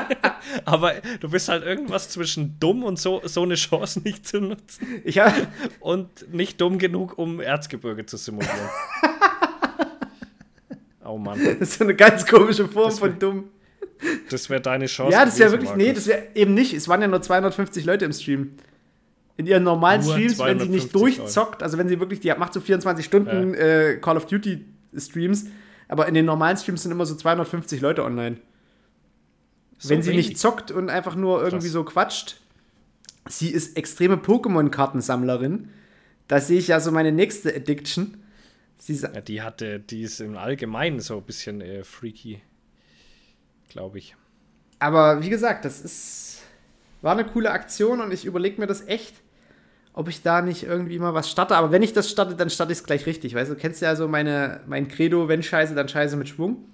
Aber 0.64 0.94
du 1.20 1.30
bist 1.30 1.48
halt 1.48 1.62
irgendwas 1.64 2.08
zwischen 2.08 2.58
dumm 2.58 2.82
und 2.82 2.98
so, 2.98 3.20
so 3.24 3.44
eine 3.44 3.54
Chance 3.54 4.00
nicht 4.00 4.26
zu 4.26 4.40
nutzen 4.40 5.00
Ich 5.04 5.20
hab, 5.20 5.32
und 5.78 6.34
nicht 6.34 6.60
dumm 6.60 6.78
genug, 6.78 7.16
um 7.18 7.40
Erzgebirge 7.40 8.04
zu 8.04 8.16
simulieren. 8.16 8.58
oh 11.04 11.18
Mann, 11.18 11.38
das 11.44 11.54
ist 11.68 11.78
so 11.78 11.84
eine 11.84 11.94
ganz 11.94 12.26
komische 12.26 12.66
Form 12.66 12.88
Das 12.90 12.98
von 12.98 13.10
wär- 13.10 13.18
dumm. 13.18 13.44
das 14.28 14.50
wäre 14.50 14.60
deine 14.60 14.86
Chance. 14.86 15.12
Ja, 15.12 15.24
das 15.24 15.38
wäre 15.38 15.52
wirklich, 15.52 15.70
nee, 15.76 15.84
Markus. 15.86 16.04
das 16.06 16.06
wäre 16.08 16.26
eben 16.34 16.54
nicht. 16.54 16.72
Es 16.72 16.88
waren 16.88 17.00
ja 17.00 17.06
nur 17.06 17.22
250 17.22 17.84
Leute 17.84 18.04
im 18.06 18.12
Stream. 18.12 18.56
In 19.36 19.46
ihren 19.46 19.64
normalen 19.64 20.02
Nur 20.04 20.14
Streams, 20.14 20.38
wenn 20.38 20.60
sie 20.60 20.68
nicht 20.68 20.90
250 20.90 20.92
durchzockt, 20.92 21.62
also 21.62 21.76
wenn 21.76 21.88
sie 21.88 21.98
wirklich, 21.98 22.20
die 22.20 22.32
macht 22.34 22.52
so 22.52 22.60
24 22.60 23.04
Stunden 23.04 23.54
äh, 23.54 23.98
Call 24.00 24.16
of 24.16 24.26
Duty 24.26 24.64
Streams, 24.96 25.46
aber 25.88 26.06
in 26.06 26.14
den 26.14 26.24
normalen 26.24 26.56
Streams 26.56 26.82
sind 26.82 26.92
immer 26.92 27.06
so 27.06 27.14
250 27.14 27.80
Leute 27.80 28.04
online. 28.04 28.36
So 29.78 29.90
wenn 29.90 30.02
sie 30.02 30.12
wenig. 30.12 30.28
nicht 30.28 30.38
zockt 30.38 30.70
und 30.70 30.88
einfach 30.88 31.16
nur 31.16 31.42
irgendwie 31.42 31.66
Krass. 31.66 31.72
so 31.72 31.84
quatscht. 31.84 32.36
Sie 33.28 33.50
ist 33.50 33.76
extreme 33.76 34.16
Pokémon-Kartensammlerin. 34.16 35.68
Da 36.28 36.40
sehe 36.40 36.58
ich 36.58 36.68
ja 36.68 36.80
so 36.80 36.90
meine 36.90 37.12
nächste 37.12 37.54
Addiction. 37.54 38.18
Sie 38.78 38.94
Ja, 38.94 39.20
die 39.20 39.42
hatte, 39.42 39.80
die 39.80 40.02
ist 40.02 40.20
im 40.20 40.36
Allgemeinen 40.36 41.00
so 41.00 41.16
ein 41.16 41.22
bisschen 41.22 41.60
äh, 41.60 41.84
freaky, 41.84 42.42
glaube 43.68 43.98
ich. 43.98 44.16
Aber 44.78 45.22
wie 45.22 45.30
gesagt, 45.30 45.64
das 45.64 45.80
ist, 45.80 46.42
war 47.00 47.12
eine 47.12 47.24
coole 47.24 47.50
Aktion 47.50 48.00
und 48.00 48.12
ich 48.12 48.26
überlege 48.26 48.60
mir 48.60 48.66
das 48.66 48.86
echt, 48.86 49.14
ob 49.94 50.08
ich 50.08 50.22
da 50.22 50.42
nicht 50.42 50.64
irgendwie 50.64 50.98
mal 50.98 51.14
was 51.14 51.30
starte. 51.30 51.56
Aber 51.56 51.70
wenn 51.70 51.82
ich 51.82 51.92
das 51.92 52.10
starte, 52.10 52.34
dann 52.34 52.50
starte 52.50 52.72
ich 52.72 52.78
es 52.78 52.84
gleich 52.84 53.06
richtig. 53.06 53.34
Weißt 53.34 53.50
du, 53.50 53.54
kennst 53.54 53.80
ja 53.80 53.96
so 53.96 54.08
meine, 54.08 54.60
mein 54.66 54.88
Credo, 54.88 55.28
wenn 55.28 55.42
Scheiße, 55.42 55.74
dann 55.74 55.88
Scheiße 55.88 56.16
mit 56.16 56.28
Schwung. 56.28 56.64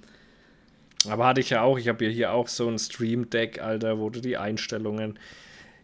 Aber 1.09 1.27
hatte 1.27 1.41
ich 1.41 1.51
ja 1.51 1.63
auch, 1.63 1.79
ich 1.79 1.89
habe 1.89 2.05
ja 2.05 2.11
hier 2.11 2.33
auch 2.33 2.49
so 2.49 2.69
ein 2.69 2.79
Stream 2.79 3.31
Deck, 3.31 3.63
Alter, 3.63 3.99
wo 3.99 4.11
du 4.11 4.21
die 4.21 4.37
Einstellungen 4.37 5.19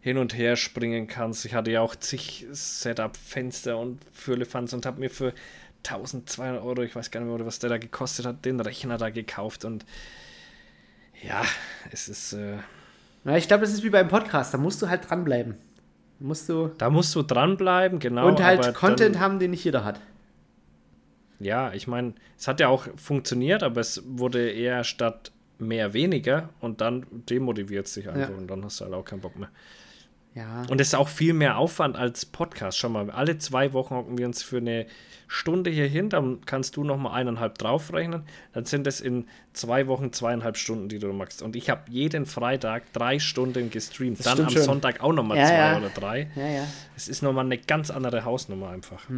hin 0.01 0.19
und 0.19 0.37
her 0.37 0.57
springen 0.57 1.07
kannst. 1.09 1.45
Ich 1.45 1.55
hatte 1.55 1.71
ja 1.71 1.81
auch 1.81 1.97
zig 1.97 2.47
Setup-Fenster 2.51 3.79
und 3.79 3.99
Fürlefanz 4.13 4.73
und 4.73 4.87
habe 4.87 5.01
mir 5.01 5.11
für 5.11 5.33
1200 5.85 6.63
Euro, 6.63 6.83
ich 6.83 6.95
weiß 6.95 7.11
gar 7.11 7.21
nicht 7.21 7.35
mehr, 7.35 7.47
was 7.47 7.59
der 7.59 7.71
da 7.71 7.79
gekostet 7.79 8.27
hat, 8.27 8.45
den 8.45 8.61
Rechner 8.61 8.99
da 8.99 9.11
gekauft 9.11 9.65
und 9.65 9.85
ja, 11.23 11.43
es 11.91 12.09
ist, 12.09 12.35
äh, 12.35 12.59
Ja, 13.25 13.37
ich 13.37 13.49
glaube, 13.49 13.63
das 13.63 13.73
ist 13.73 13.83
wie 13.83 13.91
beim 13.91 14.09
Podcast, 14.09 14.55
da 14.55 14.59
musst 14.59 14.81
du 14.83 14.89
halt 14.89 15.09
dranbleiben. 15.09 15.57
Da 16.19 16.27
musst 16.27 16.49
du 16.49 16.71
da 16.79 16.91
musst 16.91 17.15
du 17.15 17.23
dranbleiben, 17.23 17.99
genau. 17.99 18.27
und 18.29 18.43
halt 18.43 18.75
Content 18.75 19.17
dann, 19.17 19.21
haben, 19.23 19.39
den 19.39 19.51
nicht 19.51 19.65
jeder 19.65 19.85
hat. 19.85 20.01
Ja, 21.39 21.73
ich 21.75 21.87
meine, 21.87 22.15
es 22.39 22.49
hat 22.49 22.61
ja 22.61 22.69
auch 22.69 22.87
funktioniert, 22.97 23.63
aber 23.63 23.81
es 23.81 24.03
wurde 24.07 24.51
eher 24.51 24.85
statt 24.85 25.33
mehr 25.59 25.93
weniger 25.93 26.51
und 26.61 26.81
dann 26.81 27.07
demotiviert 27.11 27.89
sich 27.89 28.09
einfach 28.09 28.31
Ja. 28.31 28.37
und 28.37 28.49
dann 28.49 28.65
hast 28.65 28.81
du 28.81 28.85
halt 28.85 28.95
auch 28.95 29.05
keinen 29.05 29.21
Bock 29.21 29.39
mehr. 29.39 29.51
Ja. 30.37 30.63
Und 30.69 30.83
es 30.83 30.89
ist 30.89 30.95
auch 30.95 31.09
viel 31.09 31.33
mehr 31.33 31.57
Aufwand 31.57 31.97
als 31.97 32.27
Podcast. 32.27 32.77
Schau 32.77 32.91
mal, 32.91 33.11
alle 33.11 33.39
zwei 33.39 33.73
Wochen 33.73 33.95
hocken 33.95 34.19
wir 34.19 34.27
uns 34.27 34.43
für 34.43 34.59
eine 34.59 34.87
Stunde 35.29 35.71
hier 35.71 35.87
hin, 35.87 36.11
dann 36.11 36.43
kannst 36.45 36.77
du 36.77 36.85
noch 36.85 36.99
mal 36.99 37.13
eineinhalb 37.13 37.57
draufrechnen. 37.59 38.23
Dann 38.53 38.65
sind 38.67 38.87
es 38.87 39.01
in 39.01 39.27
zwei 39.55 39.87
Wochen 39.87 40.13
zweieinhalb 40.13 40.57
Stunden, 40.59 40.89
die 40.89 40.99
du 40.99 41.13
machst. 41.13 41.43
Und 41.43 41.57
ich 41.57 41.71
habe 41.71 41.83
jeden 41.89 42.27
Freitag 42.27 42.93
drei 42.93 43.19
Stunden 43.19 43.71
gestreamt. 43.71 44.25
dann 44.25 44.35
stimmt 44.35 44.49
am 44.49 44.55
schon. 44.55 44.63
Sonntag 44.63 45.03
auch 45.03 45.13
noch 45.15 45.25
mal 45.25 45.39
Ja, 45.39 45.47
zwei 45.47 45.55
ja. 45.57 45.79
oder 45.79 45.89
drei. 45.89 46.31
Ja, 46.37 46.47
ja. 46.47 46.65
Es 46.97 47.09
ist 47.09 47.23
noch 47.23 47.33
mal 47.33 47.41
eine 47.45 47.59
ganz 47.59 47.91
andere 47.91 48.25
Hausnummer 48.25 48.69
einfach. 48.69 49.09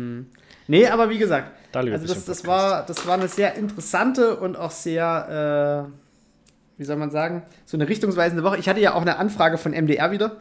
Nee, 0.69 0.87
aber 0.87 1.11
wie 1.11 1.19
gesagt, 1.19 1.51
Da 1.73 1.81
also 1.81 2.07
das, 2.07 2.25
das, 2.25 2.47
war, 2.47 2.87
das 2.87 3.07
war 3.07 3.15
eine 3.15 3.29
sehr 3.29 3.55
interessante 3.55 4.37
und 4.37 4.57
auch 4.57 4.71
sehr, 4.71 5.89
äh, 5.89 6.79
wie 6.79 6.85
soll 6.85 6.97
man 6.97 7.11
sagen, 7.11 7.43
so 7.67 7.77
eine 7.77 7.89
richtungsweisende 7.89 8.45
Woche. 8.45 8.57
Ich 8.59 8.69
hatte 8.69 8.81
ja 8.81 8.95
auch 8.95 9.03
eine 9.03 9.17
Anfrage 9.19 9.59
von 9.59 9.73
MDR 9.73 10.11
wieder, 10.13 10.37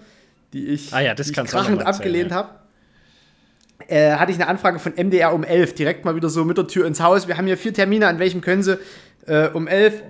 die 0.54 0.68
ich, 0.68 0.94
Ah 0.94 1.02
ja, 1.02 1.14
das 1.14 1.28
die 1.28 1.40
ich 1.40 1.48
krachend 1.48 1.86
abgelehnt 1.86 2.32
ja. 2.32 2.38
habe. 2.38 2.50
Äh, 3.88 4.14
hatte 4.14 4.32
ich 4.32 4.38
eine 4.38 4.48
Anfrage 4.48 4.80
von 4.80 4.94
MDR 4.96 5.34
um 5.34 5.44
11, 5.44 5.76
direkt 5.76 6.04
mal 6.04 6.16
wieder 6.16 6.30
so 6.30 6.44
mit 6.44 6.58
der 6.58 6.68
Tür 6.68 6.86
ins 6.86 7.00
Haus. 7.00 7.28
Wir 7.28 7.38
haben 7.38 7.46
hier 7.46 7.58
vier 7.58 7.74
Termine, 7.74 8.08
an 8.08 8.20
welchem 8.20 8.42
können 8.42 8.64
Sie 8.64 8.78
äh, 9.28 9.50
um 9.50 9.68
11. 9.68 10.02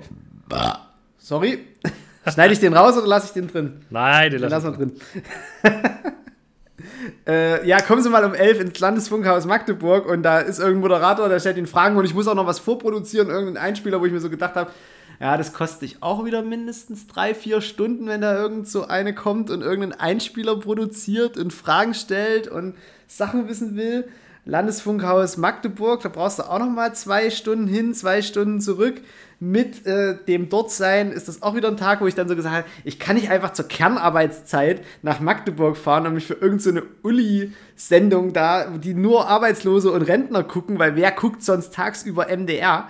Sorry. 1.18 1.60
Schneide 2.34 2.54
ich 2.54 2.60
den 2.60 2.74
raus 2.74 2.98
oder 2.98 3.08
lasse 3.08 3.28
ich 3.28 3.34
den 3.34 3.48
drin? 3.48 3.82
Nein, 3.90 4.32
Den 4.32 4.42
lassen 4.42 4.74
lassen 4.74 4.80
wir 4.80 5.72
drin. 5.72 5.92
äh, 7.28 7.68
ja, 7.68 7.80
kommen 7.82 8.02
Sie 8.02 8.10
mal 8.10 8.24
um 8.24 8.34
11 8.34 8.60
ins 8.62 8.80
Landesfunkhaus 8.80 9.46
Magdeburg 9.46 10.08
und 10.08 10.24
da 10.24 10.40
ist 10.40 10.60
irgendein 10.60 10.82
Moderator, 10.82 11.30
der 11.30 11.40
stellt 11.40 11.58
Ihnen 11.58 11.68
Fragen 11.68 11.96
und 11.98 12.06
ich 12.06 12.14
muss 12.14 12.28
auch 12.28 12.36
noch 12.36 12.48
was 12.48 12.60
vorproduzieren, 12.60 13.30
irgendeinen 13.30 13.58
Einspieler, 13.58 14.02
wo 14.02 14.06
ich 14.06 14.12
mir 14.12 14.20
so 14.20 14.30
gedacht 14.30 14.56
habe, 14.56 14.72
Ja, 15.20 15.36
das 15.36 15.52
kostet 15.52 15.82
dich 15.82 16.04
auch 16.04 16.26
wieder 16.26 16.44
mindestens 16.44 17.08
drei, 17.08 17.34
vier 17.34 17.62
Stunden, 17.62 18.08
wenn 18.08 18.22
da 18.22 18.40
irgend 18.40 18.68
so 18.68 18.86
eine 18.86 19.16
kommt 19.16 19.50
und 19.50 19.62
irgendeinen 19.62 20.00
Einspieler 20.00 20.60
produziert 20.60 21.38
und 21.38 21.52
Fragen 21.52 21.96
stellt 21.96 22.48
und 22.48 22.76
Sachen 23.08 23.48
wissen 23.48 23.76
will. 23.76 24.08
Landesfunkhaus 24.46 25.36
Magdeburg, 25.36 26.02
da 26.04 26.10
brauchst 26.10 26.40
du 26.40 26.44
auch 26.44 26.60
noch 26.60 26.70
mal 26.70 26.94
zwei 26.94 27.30
Stunden 27.32 27.68
hin, 27.68 27.94
zwei 27.94 28.22
Stunden 28.22 28.62
zurück. 28.62 29.02
Mit 29.40 29.86
äh, 29.86 30.18
dem 30.28 30.50
Dortsein 30.50 31.12
ist 31.12 31.28
das 31.28 31.42
auch 31.42 31.54
wieder 31.56 31.68
ein 31.68 31.78
Tag, 31.78 32.00
wo 32.00 32.08
ich 32.08 32.16
dann 32.16 32.30
so 32.30 32.36
gesagt 32.36 32.56
habe, 32.56 32.68
ich 32.86 32.98
kann 32.98 33.18
nicht 33.18 33.30
einfach 33.30 33.54
zur 33.54 33.68
Kernarbeitszeit 33.68 34.84
nach 35.02 35.20
Magdeburg 35.20 35.78
fahren 35.78 36.08
und 36.08 36.14
mich 36.14 36.28
für 36.28 36.36
irgendeine 36.36 36.82
so 36.82 36.88
Uli-Sendung 37.04 38.34
da, 38.34 38.68
die 38.78 38.94
nur 38.94 39.28
Arbeitslose 39.28 39.92
und 39.92 40.04
Rentner 40.04 40.44
gucken, 40.44 40.80
weil 40.80 40.96
wer 40.96 41.12
guckt 41.12 41.44
sonst 41.44 41.74
tagsüber 41.74 42.28
MDR? 42.36 42.88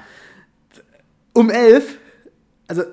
Um 1.34 1.50
elf? 1.50 1.98
Also 2.68 2.84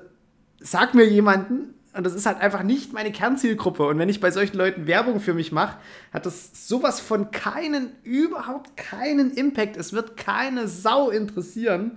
sag 0.59 0.93
mir 0.93 1.05
jemanden, 1.07 1.73
und 1.95 2.05
das 2.05 2.13
ist 2.13 2.25
halt 2.25 2.41
einfach 2.41 2.63
nicht 2.63 2.91
meine 2.91 3.11
Kernzielgruppe. 3.11 3.87
Und 3.87 3.97
wenn 3.99 4.09
ich 4.09 4.19
bei 4.19 4.29
solchen 4.29 4.57
Leuten 4.57 4.85
Werbung 4.85 5.21
für 5.21 5.33
mich 5.33 5.51
mache, 5.53 5.77
hat 6.11 6.25
das 6.25 6.67
sowas 6.67 6.99
von 6.99 7.31
keinen, 7.31 7.91
überhaupt 8.03 8.75
keinen 8.75 9.31
Impact. 9.31 9.77
Es 9.77 9.93
wird 9.93 10.17
keine 10.17 10.67
Sau 10.67 11.09
interessieren. 11.09 11.91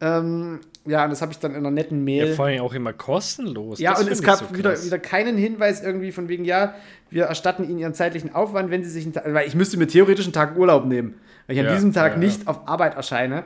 Ähm, 0.00 0.60
ja, 0.86 1.02
und 1.04 1.10
das 1.10 1.20
habe 1.22 1.32
ich 1.32 1.38
dann 1.38 1.52
in 1.52 1.58
einer 1.58 1.70
netten 1.70 2.04
Mail. 2.04 2.28
Ja, 2.28 2.34
vor 2.34 2.44
allem 2.44 2.60
auch 2.60 2.74
immer 2.74 2.92
kostenlos. 2.92 3.80
Ja, 3.80 3.92
Das 3.92 4.02
und 4.02 4.10
es 4.10 4.22
gab 4.22 4.38
so 4.38 4.54
wieder, 4.56 4.84
wieder 4.84 4.98
keinen 4.98 5.36
Hinweis 5.36 5.82
irgendwie 5.82 6.12
von 6.12 6.28
wegen, 6.28 6.44
ja, 6.44 6.74
wir 7.10 7.24
erstatten 7.24 7.64
Ihnen 7.64 7.78
Ihren 7.78 7.94
zeitlichen 7.94 8.34
Aufwand, 8.34 8.70
wenn 8.70 8.84
Sie 8.84 8.90
sich 8.90 9.04
einen 9.04 9.14
Tag, 9.14 9.24
weil 9.32 9.48
ich 9.48 9.54
müsste 9.54 9.78
mir 9.78 9.86
theoretisch 9.86 10.26
einen 10.26 10.32
Tag 10.32 10.56
Urlaub 10.56 10.84
nehmen, 10.84 11.14
weil 11.46 11.56
ich 11.56 11.60
an 11.60 11.66
Ja, 11.66 11.74
diesem 11.74 11.92
Tag 11.92 12.12
ja, 12.12 12.18
nicht 12.18 12.46
auf 12.46 12.68
Arbeit 12.68 12.96
erscheine 12.96 13.44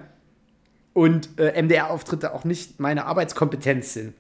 und 0.99 1.39
äh, 1.39 1.63
MDR-Auftritte 1.63 2.35
auch 2.35 2.43
nicht 2.43 2.81
meine 2.81 3.07
Arbeitskompetenz 3.07 3.95
sind. 3.95 4.15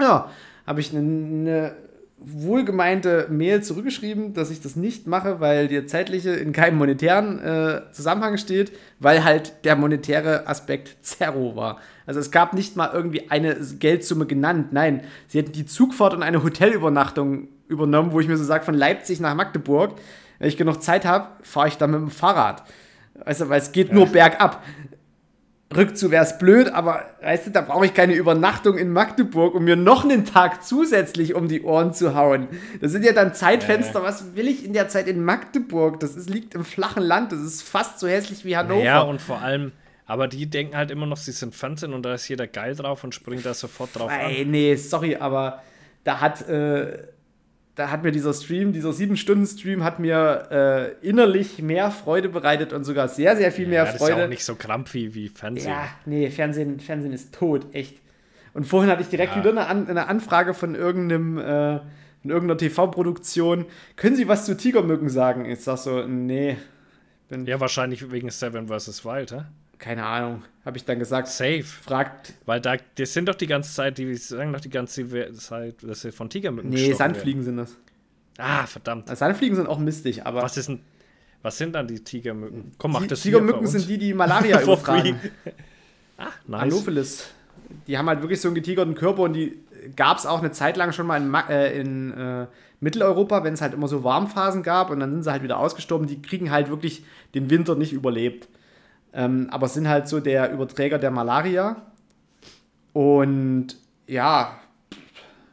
Ja, 0.00 0.30
habe 0.66 0.80
ich 0.80 0.96
eine, 0.96 1.00
eine 1.00 1.72
wohlgemeinte 2.16 3.26
Mail 3.28 3.62
zurückgeschrieben, 3.62 4.32
dass 4.32 4.50
ich 4.50 4.62
das 4.62 4.76
nicht 4.76 5.06
mache, 5.06 5.40
weil 5.40 5.68
der 5.68 5.86
zeitliche 5.86 6.30
in 6.30 6.52
keinem 6.52 6.78
monetären 6.78 7.38
äh, 7.40 7.82
Zusammenhang 7.92 8.38
steht, 8.38 8.72
weil 8.98 9.24
halt 9.24 9.62
der 9.64 9.76
monetäre 9.76 10.46
Aspekt 10.46 10.96
Zerro 11.02 11.54
war. 11.54 11.78
Also 12.06 12.18
es 12.18 12.30
gab 12.30 12.54
nicht 12.54 12.74
mal 12.76 12.90
irgendwie 12.90 13.30
eine 13.30 13.54
Geldsumme 13.54 14.24
genannt. 14.24 14.72
Nein, 14.72 15.02
sie 15.26 15.36
hätten 15.36 15.52
die 15.52 15.66
Zugfahrt 15.66 16.14
und 16.14 16.22
eine 16.22 16.42
Hotelübernachtung 16.42 17.48
übernommen, 17.68 18.12
wo 18.12 18.20
ich 18.20 18.28
mir 18.28 18.38
so 18.38 18.44
sage, 18.44 18.64
von 18.64 18.74
Leipzig 18.74 19.20
nach 19.20 19.34
Magdeburg. 19.34 20.00
Wenn 20.38 20.48
ich 20.48 20.56
genug 20.56 20.82
Zeit 20.82 21.04
habe, 21.04 21.28
fahre 21.42 21.68
ich 21.68 21.76
dann 21.76 21.90
mit 21.90 22.00
dem 22.00 22.10
Fahrrad. 22.10 22.62
Weißt 23.24 23.42
du, 23.42 23.48
weil 23.48 23.60
es 23.60 23.72
geht 23.72 23.92
nur 23.92 24.06
bergab. 24.06 24.62
Rückzu 25.76 26.10
wäre 26.10 26.24
es 26.24 26.38
blöd, 26.38 26.68
aber 26.68 27.04
weißt 27.20 27.46
du, 27.48 27.50
da 27.50 27.60
brauche 27.60 27.84
ich 27.84 27.92
keine 27.92 28.14
Übernachtung 28.14 28.78
in 28.78 28.90
Magdeburg, 28.90 29.54
um 29.54 29.64
mir 29.64 29.76
noch 29.76 30.02
einen 30.02 30.24
Tag 30.24 30.64
zusätzlich 30.64 31.34
um 31.34 31.46
die 31.46 31.62
Ohren 31.62 31.92
zu 31.92 32.14
hauen. 32.14 32.48
Das 32.80 32.92
sind 32.92 33.04
ja 33.04 33.12
dann 33.12 33.34
Zeitfenster. 33.34 34.02
Was 34.02 34.34
will 34.34 34.48
ich 34.48 34.64
in 34.64 34.72
der 34.72 34.88
Zeit 34.88 35.08
in 35.08 35.22
Magdeburg? 35.22 36.00
Das 36.00 36.16
ist, 36.16 36.30
liegt 36.30 36.54
im 36.54 36.64
flachen 36.64 37.02
Land. 37.02 37.32
Das 37.32 37.40
ist 37.40 37.62
fast 37.62 38.00
so 38.00 38.08
hässlich 38.08 38.46
wie 38.46 38.56
Hannover. 38.56 38.82
Ja, 38.82 39.02
und 39.02 39.20
vor 39.20 39.42
allem, 39.42 39.72
aber 40.06 40.26
die 40.26 40.46
denken 40.48 40.74
halt 40.74 40.90
immer 40.90 41.04
noch, 41.04 41.18
sie 41.18 41.32
sind 41.32 41.54
Fernsehen 41.54 41.92
und 41.92 42.02
da 42.02 42.14
ist 42.14 42.26
jeder 42.28 42.46
geil 42.46 42.74
drauf 42.74 43.04
und 43.04 43.14
springt 43.14 43.44
da 43.44 43.52
sofort 43.52 43.90
drauf 43.94 44.10
Ey, 44.10 44.44
an. 44.44 44.50
nee, 44.50 44.74
sorry, 44.74 45.16
aber 45.16 45.62
da 46.04 46.20
hat, 46.22 46.48
äh, 46.48 46.96
da 47.78 47.90
hat 47.92 48.02
mir 48.02 48.10
dieser 48.10 48.34
Stream, 48.34 48.72
dieser 48.72 48.90
7-Stunden-Stream 48.90 49.84
hat 49.84 50.00
mir 50.00 50.48
äh, 51.00 51.06
innerlich 51.08 51.62
mehr 51.62 51.92
Freude 51.92 52.28
bereitet 52.28 52.72
und 52.72 52.82
sogar 52.82 53.06
sehr, 53.06 53.36
sehr 53.36 53.52
viel 53.52 53.68
mehr 53.68 53.84
ja, 53.84 53.92
das 53.92 53.98
Freude. 53.98 54.12
ist 54.12 54.18
ja 54.18 54.24
auch 54.24 54.28
nicht 54.28 54.44
so 54.44 54.56
krampfig 54.56 55.14
wie 55.14 55.28
Fernsehen. 55.28 55.70
Ja, 55.70 55.88
nee, 56.04 56.28
Fernsehen, 56.28 56.80
Fernsehen 56.80 57.12
ist 57.12 57.32
tot, 57.32 57.66
echt. 57.72 57.98
Und 58.52 58.66
vorhin 58.66 58.90
hatte 58.90 59.02
ich 59.02 59.08
direkt 59.08 59.36
Ja. 59.36 59.38
wieder 59.38 59.50
eine, 59.50 59.66
An 59.68 59.88
eine 59.88 60.08
Anfrage 60.08 60.54
von 60.54 60.74
irgendeinem, 60.74 61.38
äh, 61.38 61.78
von 62.22 62.30
irgendeiner 62.32 62.58
TV-Produktion. 62.58 63.66
Können 63.94 64.16
Sie 64.16 64.26
was 64.26 64.44
zu 64.44 64.56
Tigermücken 64.56 65.08
sagen? 65.08 65.44
Ich 65.44 65.60
sag 65.60 65.78
so, 65.78 66.04
nee, 66.04 66.56
Ja, 67.30 67.60
wahrscheinlich 67.60 68.10
wegen 68.10 68.28
Seven 68.30 68.66
vs. 68.66 69.04
Wild, 69.04 69.30
hä? 69.30 69.42
Keine 69.78 70.04
Ahnung. 70.04 70.42
Habe 70.64 70.76
ich 70.76 70.84
dann 70.84 70.98
gesagt, 70.98 71.28
Safe. 71.28 71.62
fragt, 71.62 72.34
Weil 72.44 72.60
da, 72.60 72.76
das 72.96 73.12
sind 73.12 73.28
doch 73.28 73.34
die 73.34 73.46
ganze 73.46 73.72
Zeit, 73.72 73.98
die 73.98 74.14
sagen 74.16 74.52
doch 74.52 74.60
die 74.60 74.70
ganze 74.70 75.32
Zeit, 75.34 75.76
dass 75.82 76.02
sie 76.02 76.12
von 76.12 76.28
Tigermücken 76.28 76.70
nee, 76.70 76.92
Sandfliegen 76.92 77.42
sind 77.42 77.56
das. 77.56 77.70
Werden. 77.70 77.82
Ah, 78.38 78.66
verdammt. 78.66 79.08
Also 79.08 79.20
Sandfliegen 79.20 79.56
sind 79.56 79.66
auch 79.66 79.78
mistig, 79.78 80.26
aber 80.26 80.42
Was 80.42 80.56
ist 80.56 80.68
denn, 80.68 80.80
was 81.42 81.56
sind 81.58 81.74
dann 81.74 81.86
die 81.88 82.02
Tigermücken? 82.02 82.72
Komm, 82.78 82.92
mach 82.92 83.02
die 83.02 83.08
das 83.08 83.22
Tigermücken 83.22 83.66
sind 83.66 83.88
die, 83.88 83.98
die 83.98 84.14
Malaria 84.14 84.60
übertragen. 84.62 85.18
Ah, 86.16 86.26
nice. 86.46 86.62
Anopheles. 86.62 87.30
Die 87.86 87.98
haben 87.98 88.08
halt 88.08 88.22
wirklich 88.22 88.40
so 88.40 88.48
einen 88.48 88.54
getigerten 88.54 88.94
Körper 88.94 89.22
und 89.22 89.34
die 89.34 89.58
gab 89.94 90.18
es 90.18 90.26
auch 90.26 90.40
eine 90.40 90.52
Zeit 90.52 90.76
lang 90.76 90.92
schon 90.92 91.06
mal 91.06 91.16
in, 91.16 91.34
äh, 91.34 91.80
in 91.80 92.12
äh, 92.12 92.46
Mitteleuropa, 92.80 93.44
wenn 93.44 93.54
es 93.54 93.60
halt 93.60 93.74
immer 93.74 93.88
so 93.88 94.04
Warmphasen 94.04 94.62
gab 94.62 94.90
und 94.90 95.00
dann 95.00 95.12
sind 95.12 95.22
sie 95.24 95.30
halt 95.30 95.42
wieder 95.42 95.58
ausgestorben. 95.58 96.06
Die 96.06 96.22
kriegen 96.22 96.50
halt 96.50 96.68
wirklich 96.68 97.04
den 97.34 97.50
Winter 97.50 97.74
nicht 97.74 97.92
überlebt. 97.92 98.48
Ähm, 99.12 99.48
aber 99.50 99.68
sind 99.68 99.88
halt 99.88 100.08
so 100.08 100.20
der 100.20 100.52
Überträger 100.52 100.98
der 100.98 101.10
Malaria. 101.10 101.76
Und 102.92 103.76
ja, 104.06 104.58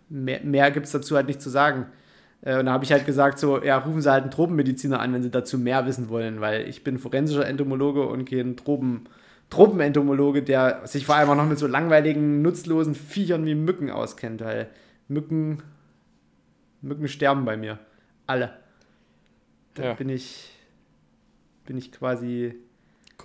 mehr, 0.09 0.41
mehr 0.43 0.71
gibt 0.71 0.85
es 0.85 0.91
dazu 0.91 1.15
halt 1.15 1.27
nicht 1.27 1.41
zu 1.41 1.49
sagen. 1.49 1.87
Äh, 2.41 2.59
und 2.59 2.65
da 2.67 2.73
habe 2.73 2.83
ich 2.83 2.91
halt 2.91 3.05
gesagt, 3.05 3.39
so, 3.39 3.63
ja, 3.63 3.77
rufen 3.77 4.01
Sie 4.01 4.11
halt 4.11 4.23
einen 4.23 4.31
Tropenmediziner 4.31 4.99
an, 4.99 5.13
wenn 5.13 5.23
Sie 5.23 5.31
dazu 5.31 5.57
mehr 5.57 5.85
wissen 5.85 6.09
wollen, 6.09 6.41
weil 6.41 6.67
ich 6.67 6.83
bin 6.83 6.99
forensischer 6.99 7.45
Entomologe 7.47 8.07
und 8.07 8.25
kein 8.29 8.55
Tropen, 8.57 9.07
Tropenentomologe, 9.49 10.43
der 10.43 10.81
sich 10.85 11.05
vor 11.05 11.15
allem 11.15 11.29
auch 11.29 11.35
noch 11.35 11.47
mit 11.47 11.59
so 11.59 11.67
langweiligen, 11.67 12.41
nutzlosen 12.41 12.95
Viechern 12.95 13.45
wie 13.45 13.55
Mücken 13.55 13.89
auskennt, 13.91 14.41
weil 14.41 14.67
Mücken, 15.07 15.61
Mücken 16.81 17.07
sterben 17.07 17.45
bei 17.45 17.57
mir. 17.57 17.79
Alle. 18.27 18.51
Da 19.75 19.83
Ja. 19.83 19.93
bin 19.93 20.09
ich, 20.09 20.51
bin 21.65 21.77
ich 21.77 21.91
quasi 21.91 22.55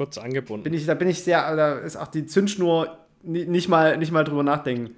Kurz 0.00 0.16
angebunden. 0.16 0.64
bin 0.64 0.72
ich, 0.72 0.86
da 0.86 0.94
bin 0.94 1.08
ich 1.08 1.22
sehr, 1.22 1.54
da 1.56 1.74
ist 1.74 1.96
auch 1.96 2.06
die 2.06 2.24
Zündschnur 2.24 2.96
ni- 3.22 3.44
nicht 3.44 3.68
mal, 3.68 3.98
nicht 3.98 4.12
mal 4.12 4.24
drüber 4.24 4.42
nachdenken. 4.42 4.94